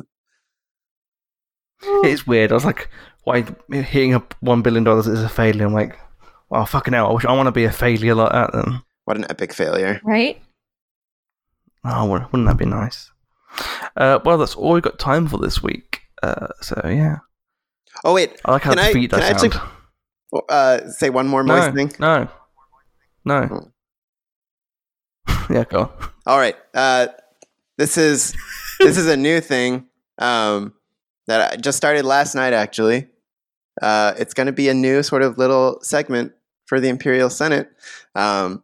it's 1.83 2.27
weird. 2.27 2.53
I 2.53 2.55
was 2.55 2.65
like, 2.65 2.89
why 3.24 3.45
hitting 3.70 4.15
up 4.15 4.35
one 4.41 4.62
billion 4.62 4.85
dollars 4.85 5.07
is 5.07 5.23
a 5.23 5.29
failure? 5.29 5.66
I'm 5.66 5.73
like, 5.73 5.99
well, 6.53 6.66
fucking 6.66 6.93
hell. 6.93 7.09
I 7.09 7.12
wish 7.15 7.24
I 7.24 7.33
want 7.33 7.47
to 7.47 7.53
be 7.53 7.65
a 7.65 7.73
failure 7.73 8.15
like 8.15 8.31
that. 8.33 8.51
Then, 8.53 8.83
What 9.07 9.16
an 9.16 9.24
epic 9.31 9.53
failure. 9.55 10.01
right? 10.05 10.39
oh, 11.85 12.07
wouldn't 12.07 12.47
that 12.47 12.59
be 12.59 12.66
nice? 12.66 13.11
Uh, 13.97 14.19
well, 14.24 14.37
that's 14.39 14.55
all 14.55 14.74
we've 14.74 14.83
got 14.83 14.99
time 14.99 15.27
for 15.27 15.39
this 15.39 15.62
week. 15.62 16.01
Uh, 16.23 16.49
so 16.61 16.81
yeah, 16.85 17.16
Oh 18.05 18.15
wait, 18.15 18.41
I 18.45 18.53
like 18.53 18.62
how 18.62 18.70
Can 18.70 18.79
I- 18.79 18.87
defeat 18.93 19.11
can 19.11 19.20
I 19.23 19.29
actually- 19.29 19.51
sound. 19.51 20.43
uh, 20.49 20.89
say 20.91 21.11
one 21.11 21.27
more 21.27 21.43
moist 21.43 21.69
No, 21.70 21.74
thing. 21.74 21.93
no, 21.99 22.29
no. 23.24 23.73
yeah, 25.51 25.65
go 25.65 25.81
on. 25.81 25.91
All 26.27 26.39
right. 26.39 26.57
Uh, 26.74 27.09
this 27.79 27.97
is 27.99 28.35
this 28.79 28.97
is 28.97 29.07
a 29.09 29.16
new 29.16 29.41
thing 29.41 29.87
um, 30.19 30.73
that 31.27 31.53
I 31.53 31.57
just 31.57 31.77
started 31.77 32.05
last 32.05 32.35
night. 32.35 32.53
Actually, 32.53 33.09
uh, 33.81 34.15
it's 34.19 34.35
going 34.35 34.47
to 34.47 34.53
be 34.53 34.69
a 34.69 34.74
new 34.74 35.03
sort 35.03 35.23
of 35.23 35.39
little 35.39 35.79
segment 35.83 36.33
for 36.66 36.80
the 36.80 36.89
Imperial 36.89 37.30
Senate. 37.30 37.70
Um, 38.14 38.62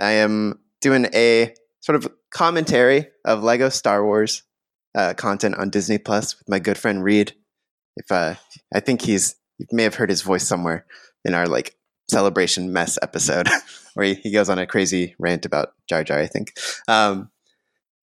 I 0.00 0.12
am 0.12 0.60
doing 0.80 1.06
a 1.14 1.54
sort 1.80 1.96
of 1.96 2.12
commentary 2.30 3.08
of 3.24 3.42
Lego 3.42 3.68
Star 3.68 4.04
Wars 4.04 4.42
uh, 4.94 5.14
content 5.14 5.56
on 5.56 5.70
Disney 5.70 5.98
Plus 5.98 6.38
with 6.38 6.48
my 6.48 6.58
good 6.58 6.78
friend 6.78 7.02
Reed. 7.02 7.34
If 7.96 8.10
uh, 8.10 8.34
I 8.74 8.80
think 8.80 9.02
he's 9.02 9.36
you 9.58 9.66
may 9.72 9.84
have 9.84 9.94
heard 9.94 10.10
his 10.10 10.22
voice 10.22 10.46
somewhere 10.46 10.86
in 11.24 11.34
our 11.34 11.46
like 11.46 11.76
celebration 12.10 12.72
mess 12.72 12.98
episode 13.02 13.48
where 13.94 14.14
he, 14.14 14.30
goes 14.30 14.48
on 14.48 14.58
a 14.58 14.66
crazy 14.66 15.14
rant 15.18 15.46
about 15.46 15.72
Jar 15.88 16.04
Jar. 16.04 16.18
I 16.18 16.26
think. 16.26 16.52
Um, 16.88 17.30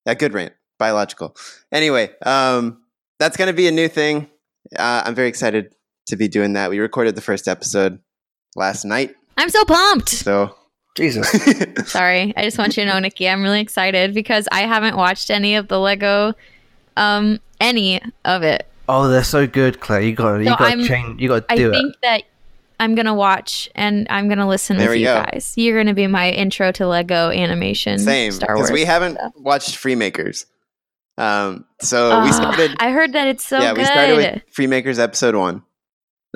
a 0.06 0.16
good 0.16 0.34
rant, 0.34 0.54
biological. 0.80 1.36
Anyway, 1.72 2.12
um, 2.26 2.84
that's 3.20 3.38
going 3.38 3.48
to 3.48 3.54
be 3.54 3.68
a 3.68 3.72
new 3.72 3.88
thing. 3.88 4.30
Uh, 4.78 5.04
I'm 5.06 5.16
very 5.16 5.30
excited 5.30 5.74
to 6.08 6.16
be 6.16 6.28
doing 6.28 6.54
that. 6.54 6.70
We 6.70 6.80
recorded 6.80 7.16
the 7.16 7.22
first 7.22 7.48
episode 7.48 8.00
last 8.56 8.84
night, 8.84 9.16
I'm 9.38 9.50
so 9.50 9.64
pumped. 9.66 10.10
so 10.10 10.56
Jesus. 10.96 11.28
Sorry. 11.92 12.34
I 12.38 12.44
just 12.44 12.58
want 12.58 12.78
you 12.78 12.86
to 12.86 12.90
know, 12.92 13.00
Nikki, 13.00 13.28
I'm 13.28 13.42
really 13.42 13.62
excited 13.62 14.14
because 14.14 14.48
I 14.52 14.62
haven't 14.62 14.96
watched 14.96 15.30
any 15.32 15.56
of 15.56 15.68
the 15.68 15.80
Lego, 15.80 16.34
um, 16.98 17.40
any 17.60 18.00
of 18.26 18.44
it. 18.44 18.68
oh, 18.88 19.08
they're 19.08 19.24
so 19.24 19.48
good, 19.48 19.80
Claire. 19.80 20.02
You 20.04 20.14
got 20.14 20.38
you 20.38 20.46
So 20.46 20.56
got 20.56 20.70
to 20.76 20.88
change. 20.88 21.22
You 21.22 21.30
got 21.30 21.48
to 21.50 21.54
I 21.54 21.58
think 21.58 21.94
it. 21.94 21.96
that 22.04 22.24
I'm 22.80 22.96
gonna 22.96 23.14
watch 23.14 23.70
and 23.76 24.06
I'm 24.10 24.28
gonna 24.28 24.48
listen 24.48 24.78
There 24.78 24.90
with 24.90 25.00
you 25.00 25.06
go. 25.06 25.24
guys. 25.24 25.54
You're 25.56 25.78
gonna 25.80 25.94
be 25.94 26.06
my 26.08 26.30
intro 26.32 26.72
to 26.74 26.86
Lego 26.88 27.30
animation. 27.30 27.98
same 28.00 28.32
Star 28.34 28.56
because 28.56 28.70
Wars. 28.70 28.72
we 28.72 28.84
haven't 28.86 29.16
stuff. 29.16 29.32
watched 29.38 29.76
Freemakers. 29.78 30.46
Um, 31.18 31.66
so 31.82 32.22
we 32.24 32.30
Ah, 32.30 32.32
started. 32.32 32.76
I 32.80 32.92
heard 32.92 33.14
that 33.14 33.28
it's 33.28 33.46
so 33.48 33.60
yeah, 33.60 33.70
good. 33.74 33.78
we 33.80 33.86
started 33.86 34.16
with 34.18 34.42
Freemakers 34.56 35.00
episode 35.00 35.36
one. 35.36 35.62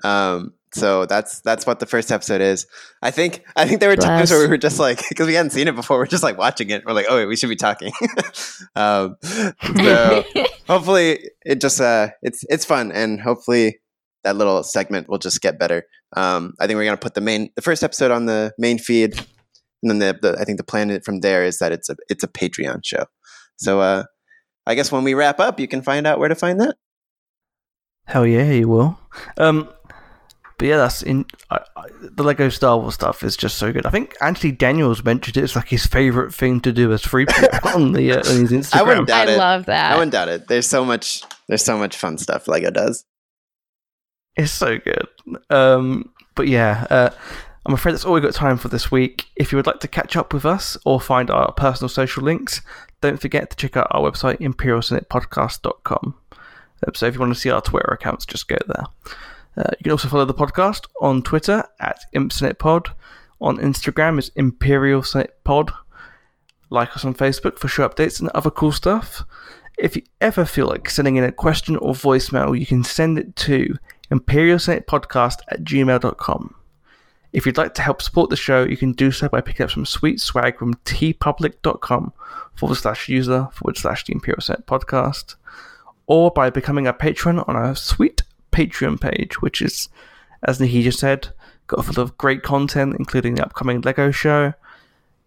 Um, 0.03 0.53
so 0.73 1.05
that's 1.05 1.41
that's 1.41 1.65
what 1.65 1.79
the 1.79 1.85
first 1.85 2.11
episode 2.11 2.41
is. 2.41 2.67
I 3.01 3.11
think 3.11 3.43
I 3.55 3.67
think 3.67 3.79
there 3.79 3.89
were 3.89 3.95
times 3.95 4.31
where 4.31 4.41
we 4.41 4.47
were 4.47 4.57
just 4.57 4.79
like 4.79 5.01
because 5.09 5.27
we 5.27 5.33
hadn't 5.33 5.51
seen 5.51 5.67
it 5.67 5.75
before, 5.75 5.97
we're 5.97 6.07
just 6.07 6.23
like 6.23 6.37
watching 6.37 6.69
it. 6.69 6.83
We're 6.85 6.93
like, 6.93 7.05
oh 7.09 7.17
wait, 7.17 7.25
we 7.25 7.35
should 7.35 7.49
be 7.49 7.55
talking. 7.55 7.93
um, 8.75 9.17
so 9.21 10.23
hopefully 10.67 11.29
it 11.45 11.61
just 11.61 11.79
uh 11.79 12.09
it's 12.21 12.43
it's 12.49 12.65
fun 12.65 12.91
and 12.91 13.21
hopefully 13.21 13.79
that 14.23 14.35
little 14.35 14.63
segment 14.63 15.07
will 15.07 15.19
just 15.19 15.41
get 15.41 15.57
better. 15.57 15.85
Um, 16.15 16.53
I 16.59 16.67
think 16.67 16.77
we're 16.77 16.85
gonna 16.85 16.97
put 16.97 17.13
the 17.13 17.21
main 17.21 17.49
the 17.55 17.61
first 17.61 17.83
episode 17.83 18.11
on 18.11 18.25
the 18.25 18.53
main 18.57 18.77
feed, 18.77 19.17
and 19.81 19.89
then 19.89 19.99
the, 19.99 20.19
the 20.21 20.37
I 20.39 20.43
think 20.43 20.57
the 20.57 20.63
plan 20.63 20.99
from 21.01 21.21
there 21.21 21.45
is 21.45 21.59
that 21.59 21.71
it's 21.71 21.89
a 21.89 21.95
it's 22.09 22.23
a 22.23 22.27
Patreon 22.27 22.81
show. 22.83 23.05
So 23.57 23.79
uh, 23.79 24.03
I 24.65 24.75
guess 24.75 24.91
when 24.91 25.03
we 25.03 25.13
wrap 25.13 25.39
up, 25.39 25.59
you 25.59 25.67
can 25.67 25.81
find 25.81 26.05
out 26.05 26.19
where 26.19 26.29
to 26.29 26.35
find 26.35 26.59
that. 26.59 26.75
Hell 28.05 28.25
yeah, 28.25 28.51
you 28.51 28.69
will. 28.69 28.97
Um, 29.37 29.69
but 30.57 30.67
yeah, 30.67 30.77
that's 30.77 31.03
in 31.03 31.25
I, 31.49 31.59
I, 31.75 31.85
the 32.01 32.23
Lego 32.23 32.49
Star 32.49 32.77
Wars 32.79 32.95
stuff 32.95 33.23
is 33.23 33.37
just 33.37 33.57
so 33.57 33.71
good. 33.71 33.85
I 33.85 33.89
think 33.89 34.15
Anthony 34.21 34.51
Daniels 34.51 35.03
mentioned 35.03 35.37
it. 35.37 35.43
It's 35.43 35.55
like 35.55 35.69
his 35.69 35.85
favorite 35.85 36.33
thing 36.33 36.61
to 36.61 36.71
do 36.71 36.91
as 36.91 37.03
free 37.03 37.25
play 37.25 37.47
on 37.73 37.93
the 37.93 38.11
uh, 38.13 38.17
on 38.17 38.41
his 38.41 38.51
Instagram. 38.51 38.79
I 38.79 38.83
wouldn't 38.83 39.07
doubt 39.07 39.29
I 39.29 39.33
it. 39.33 39.37
love 39.37 39.65
that. 39.65 39.91
I 39.91 39.95
wouldn't 39.95 40.11
doubt 40.13 40.29
it. 40.29 40.47
There's 40.47 40.67
so 40.67 40.83
much. 40.83 41.21
There's 41.47 41.63
so 41.63 41.77
much 41.77 41.95
fun 41.95 42.17
stuff 42.17 42.47
Lego 42.47 42.71
does. 42.71 43.05
It's 44.35 44.51
so 44.51 44.77
good. 44.77 45.07
Um, 45.49 46.11
but 46.35 46.47
yeah, 46.47 46.85
uh, 46.89 47.09
I'm 47.65 47.73
afraid 47.73 47.93
that's 47.93 48.05
all 48.05 48.13
we've 48.13 48.23
got 48.23 48.33
time 48.33 48.57
for 48.57 48.69
this 48.69 48.89
week. 48.91 49.25
If 49.35 49.51
you 49.51 49.57
would 49.57 49.67
like 49.67 49.79
to 49.81 49.87
catch 49.87 50.15
up 50.15 50.33
with 50.33 50.45
us 50.45 50.77
or 50.85 51.01
find 51.01 51.29
our 51.29 51.51
personal 51.51 51.89
social 51.89 52.23
links, 52.23 52.61
don't 53.01 53.19
forget 53.19 53.49
to 53.49 53.55
check 53.55 53.75
out 53.75 53.87
our 53.91 54.09
website, 54.09 54.39
imperialsenatepodcast.com. 54.39 56.15
Um, 56.85 56.93
so 56.93 57.05
if 57.07 57.13
you 57.13 57.19
want 57.19 57.33
to 57.33 57.39
see 57.39 57.49
our 57.49 57.61
Twitter 57.61 57.91
accounts, 57.91 58.25
just 58.25 58.47
go 58.47 58.57
there. 58.67 58.85
Uh, 59.57 59.63
you 59.79 59.83
can 59.83 59.91
also 59.91 60.07
follow 60.07 60.25
the 60.25 60.33
podcast 60.33 60.85
on 61.01 61.23
Twitter 61.23 61.63
at 61.79 61.99
ImpSenatePod. 62.15 62.93
On 63.41 63.57
Instagram 63.57 64.19
is 64.19 64.31
Imperial. 64.35 65.03
Like 66.69 66.95
us 66.95 67.05
on 67.05 67.13
Facebook 67.15 67.57
for 67.57 67.67
show 67.67 67.87
updates 67.87 68.19
and 68.19 68.29
other 68.29 68.51
cool 68.51 68.71
stuff. 68.71 69.23
If 69.77 69.95
you 69.95 70.03
ever 70.21 70.43
feel 70.45 70.67
like 70.67 70.89
sending 70.89 71.15
in 71.15 71.23
a 71.23 71.31
question 71.31 71.75
or 71.77 71.93
voicemail, 71.93 72.59
you 72.59 72.65
can 72.65 72.83
send 72.83 73.17
it 73.19 73.35
to 73.37 73.77
imperialsenatepodcast 74.11 75.39
at 75.49 75.63
gmail.com. 75.63 76.55
If 77.33 77.45
you'd 77.45 77.57
like 77.57 77.73
to 77.75 77.81
help 77.81 78.01
support 78.01 78.29
the 78.29 78.35
show, 78.35 78.63
you 78.63 78.77
can 78.77 78.93
do 78.93 79.11
so 79.11 79.29
by 79.29 79.41
picking 79.41 79.63
up 79.63 79.71
some 79.71 79.85
sweet 79.85 80.19
swag 80.19 80.57
from 80.57 80.73
teepublic.com 80.85 82.13
forward 82.55 82.75
slash 82.75 83.09
user 83.09 83.49
forward 83.53 83.77
slash 83.77 84.05
the 84.05 84.13
Imperial 84.13 84.41
Senate 84.41 84.65
podcast, 84.65 85.35
or 86.07 86.31
by 86.31 86.49
becoming 86.49 86.87
a 86.87 86.93
patron 86.93 87.39
on 87.39 87.55
our 87.55 87.75
sweet 87.75 88.23
Patreon 88.51 88.99
page, 88.99 89.41
which 89.41 89.61
is, 89.61 89.89
as 90.43 90.59
Nikki 90.59 90.83
just 90.83 90.99
said, 90.99 91.29
got 91.67 91.85
full 91.85 92.01
of 92.01 92.17
great 92.17 92.43
content, 92.43 92.95
including 92.97 93.35
the 93.35 93.45
upcoming 93.45 93.81
Lego 93.81 94.11
show 94.11 94.53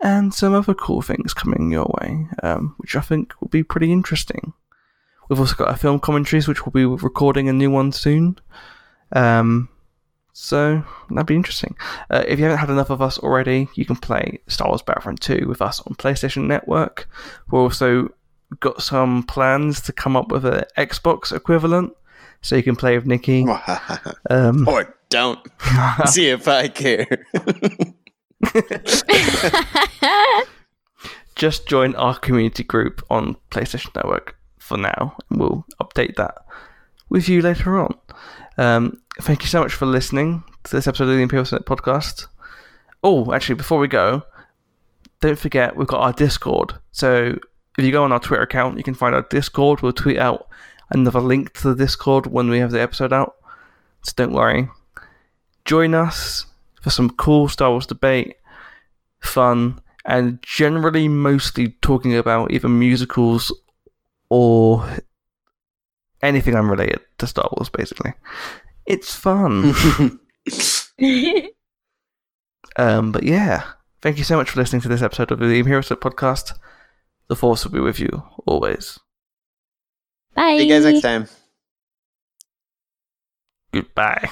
and 0.01 0.33
some 0.33 0.55
other 0.55 0.75
cool 0.75 1.03
things 1.03 1.35
coming 1.35 1.71
your 1.71 1.91
way, 2.01 2.27
um, 2.43 2.75
which 2.79 2.97
I 2.97 3.01
think 3.01 3.35
will 3.41 3.49
be 3.49 3.63
pretty 3.63 3.93
interesting. 3.93 4.55
We've 5.29 5.39
also 5.39 5.55
got 5.55 5.69
our 5.69 5.77
film 5.77 6.01
commentaries, 6.01 6.49
which 6.49 6.65
we'll 6.65 6.73
be 6.73 6.85
recording 6.85 7.49
a 7.49 7.53
new 7.53 7.71
one 7.71 7.93
soon. 7.93 8.39
Um, 9.13 9.69
so 10.33 10.83
that'd 11.11 11.27
be 11.27 11.37
interesting. 11.37 11.77
Uh, 12.09 12.25
if 12.27 12.39
you 12.39 12.47
haven't 12.47 12.59
had 12.59 12.71
enough 12.71 12.91
of 12.91 13.03
us 13.03 13.19
already, 13.19 13.69
you 13.75 13.85
can 13.85 13.97
play 13.97 14.41
Star 14.49 14.69
Wars 14.69 14.83
Battlefront 14.83 15.21
2 15.21 15.47
with 15.47 15.61
us 15.61 15.81
on 15.81 15.95
PlayStation 15.97 16.47
Network. 16.47 17.09
We've 17.51 17.61
also 17.61 18.09
got 18.59 18.83
some 18.83 19.23
plans 19.23 19.81
to 19.83 19.93
come 19.93 20.17
up 20.17 20.33
with 20.33 20.45
an 20.45 20.65
Xbox 20.77 21.33
equivalent, 21.35 21.93
so 22.43 22.57
you 22.57 22.63
can 22.63 22.77
play 22.77 22.97
with 22.97 23.07
Nikki. 23.07 23.47
Um, 24.31 24.69
or 24.69 24.97
don't. 25.09 25.41
See 26.07 26.29
if 26.29 26.47
I 26.47 26.69
care. 26.69 27.27
just 31.35 31.67
join 31.67 31.95
our 31.97 32.17
community 32.19 32.63
group 32.63 33.03
on 33.11 33.37
PlayStation 33.51 33.95
Network 33.97 34.37
for 34.59 34.77
now, 34.77 35.17
and 35.29 35.41
we'll 35.41 35.65
update 35.81 36.17
that 36.17 36.45
with 37.09 37.29
you 37.29 37.43
later 37.43 37.79
on. 37.79 37.95
Um, 38.57 39.01
thank 39.21 39.43
you 39.43 39.49
so 39.49 39.61
much 39.61 39.73
for 39.73 39.87
listening 39.87 40.45
to 40.65 40.77
this 40.77 40.87
episode 40.87 41.05
of 41.05 41.17
the 41.17 41.23
Imperial 41.23 41.45
Senate 41.45 41.67
podcast. 41.67 42.27
Oh, 43.03 43.33
actually, 43.33 43.57
before 43.57 43.79
we 43.79 43.89
go, 43.89 44.23
don't 45.21 45.39
forget 45.39 45.77
we've 45.77 45.89
got 45.89 46.03
our 46.03 46.13
Discord. 46.13 46.75
So 46.93 47.39
if 47.79 47.85
you 47.85 47.93
go 47.93 48.05
on 48.05 48.13
our 48.13 48.21
Twitter 48.21 48.43
account, 48.43 48.77
you 48.77 48.85
can 48.85 48.95
find 48.95 49.15
our 49.15 49.23
Discord. 49.23 49.81
We'll 49.81 49.93
tweet 49.93 50.19
out 50.19 50.49
another 50.91 51.21
link 51.21 51.53
to 51.55 51.69
the 51.69 51.85
Discord 51.85 52.27
when 52.27 52.49
we 52.51 52.59
have 52.59 52.71
the 52.71 52.81
episode 52.81 53.13
out. 53.13 53.37
So 54.03 54.13
don't 54.17 54.33
worry. 54.33 54.69
Join 55.65 55.95
us 55.95 56.47
for 56.83 56.91
some 56.91 57.11
cool 57.11 57.49
Star 57.49 57.71
Wars 57.71 57.87
debate, 57.87 58.37
fun, 59.21 59.81
and 60.05 60.39
generally 60.43 61.09
mostly 61.09 61.77
talking 61.83 62.17
about 62.17 62.53
either 62.53 62.69
musicals 62.69 63.53
or 64.31 64.89
anything 66.23 66.55
unrelated 66.55 67.01
to 67.19 67.27
Star 67.27 67.49
Wars, 67.53 67.69
basically. 67.69 68.15
It's 68.87 69.15
fun. 69.15 69.75
um, 72.77 73.13
but 73.13 73.23
yeah, 73.23 73.65
thank 74.01 74.19
you 74.19 74.25
so 74.25 74.37
much 74.37 74.51
for 74.51 74.61
listening 74.61 74.83
to 74.83 74.89
this 74.89 75.03
episode 75.03 75.31
of 75.31 75.39
the 75.39 75.59
Imperial 75.59 75.83
Set 75.83 76.01
podcast. 76.01 76.55
The 77.29 77.37
Force 77.37 77.65
will 77.65 77.73
be 77.73 77.81
with 77.81 78.01
you 78.01 78.23
always. 78.47 78.99
Bye. 80.41 80.57
See 80.57 80.65
you 80.65 80.71
guys 80.71 80.85
next 80.85 81.03
time. 81.03 81.29
Goodbye. 83.73 84.31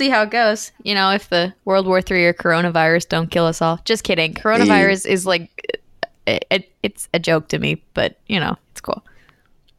See 0.00 0.08
how 0.08 0.22
it 0.22 0.30
goes. 0.30 0.72
You 0.82 0.94
know, 0.94 1.10
if 1.10 1.28
the 1.28 1.52
World 1.64 1.86
War 1.86 1.98
III 1.98 2.26
or 2.26 2.32
coronavirus 2.32 3.08
don't 3.08 3.30
kill 3.30 3.44
us 3.44 3.60
all. 3.60 3.80
Just 3.84 4.02
kidding. 4.02 4.32
Coronavirus 4.34 5.06
is 5.06 5.26
like, 5.26 5.78
it, 6.26 6.46
it, 6.50 6.72
it's 6.82 7.08
a 7.12 7.18
joke 7.18 7.48
to 7.48 7.58
me, 7.58 7.82
but 7.92 8.18
you 8.26 8.40
know, 8.40 8.56
it's 8.72 8.80
cool. 8.80 9.04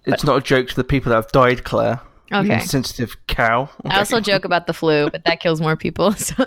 It's 0.05 0.23
not 0.23 0.37
a 0.37 0.41
joke 0.41 0.67
to 0.69 0.75
the 0.75 0.83
people 0.83 1.09
that 1.09 1.15
have 1.15 1.31
died, 1.31 1.63
Claire. 1.63 2.01
Okay. 2.31 2.59
sensitive 2.59 3.17
cow. 3.27 3.69
I 3.85 3.97
also 3.97 4.21
joke 4.21 4.45
about 4.45 4.67
the 4.67 4.73
flu, 4.73 5.09
but 5.11 5.25
that 5.25 5.39
kills 5.41 5.59
more 5.59 5.75
people. 5.75 6.13
So, 6.17 6.45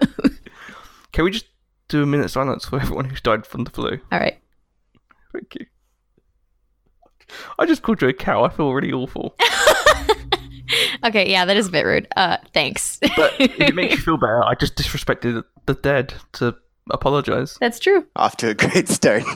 Can 1.12 1.24
we 1.24 1.30
just 1.30 1.46
do 1.88 2.02
a 2.02 2.06
minute 2.06 2.30
silence 2.30 2.64
for 2.64 2.80
everyone 2.80 3.04
who's 3.04 3.20
died 3.20 3.46
from 3.46 3.64
the 3.64 3.70
flu? 3.70 4.00
all 4.10 4.18
right. 4.18 4.38
Thank 5.32 5.54
you. 5.56 5.66
I 7.58 7.66
just 7.66 7.82
called 7.82 8.00
you 8.02 8.08
a 8.08 8.12
cow. 8.12 8.44
I 8.44 8.48
feel 8.48 8.72
really 8.72 8.92
awful. 8.92 9.34
Okay, 11.04 11.30
yeah, 11.30 11.44
that 11.44 11.56
is 11.56 11.68
a 11.68 11.70
bit 11.70 11.84
rude. 11.84 12.08
Uh, 12.16 12.38
thanks. 12.54 12.98
But 13.16 13.34
if 13.38 13.60
it 13.60 13.74
makes 13.74 13.92
you 13.96 13.98
feel 14.02 14.16
better, 14.16 14.42
I 14.42 14.54
just 14.54 14.74
disrespected 14.76 15.44
the 15.66 15.74
dead 15.74 16.14
to 16.34 16.56
apologize. 16.90 17.56
That's 17.60 17.78
true. 17.78 18.06
Off 18.16 18.36
to 18.38 18.48
a 18.50 18.54
great 18.54 18.88
start. 18.88 19.22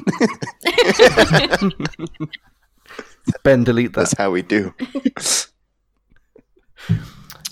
Ben, 3.42 3.64
delete 3.64 3.92
that. 3.92 4.00
That's 4.00 4.14
how 4.16 4.30
we 4.30 4.40
do. 4.42 4.72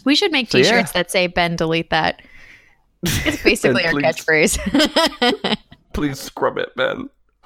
We 0.05 0.15
should 0.15 0.33
make 0.33 0.51
So, 0.51 0.59
yeah. 0.59 0.65
T-shirts 0.65 0.93
that 0.93 1.11
say 1.11 1.27
"Ben, 1.27 1.57
delete 1.57 1.91
that." 1.91 2.23
It's 3.03 3.43
basically 3.45 3.83
Ben, 3.83 3.95
our 3.95 4.01
please. 4.01 4.57
catchphrase. 4.57 5.57
Please 5.93 6.19
scrub 6.19 6.57
it, 6.59 6.75
Ben. 6.77 7.11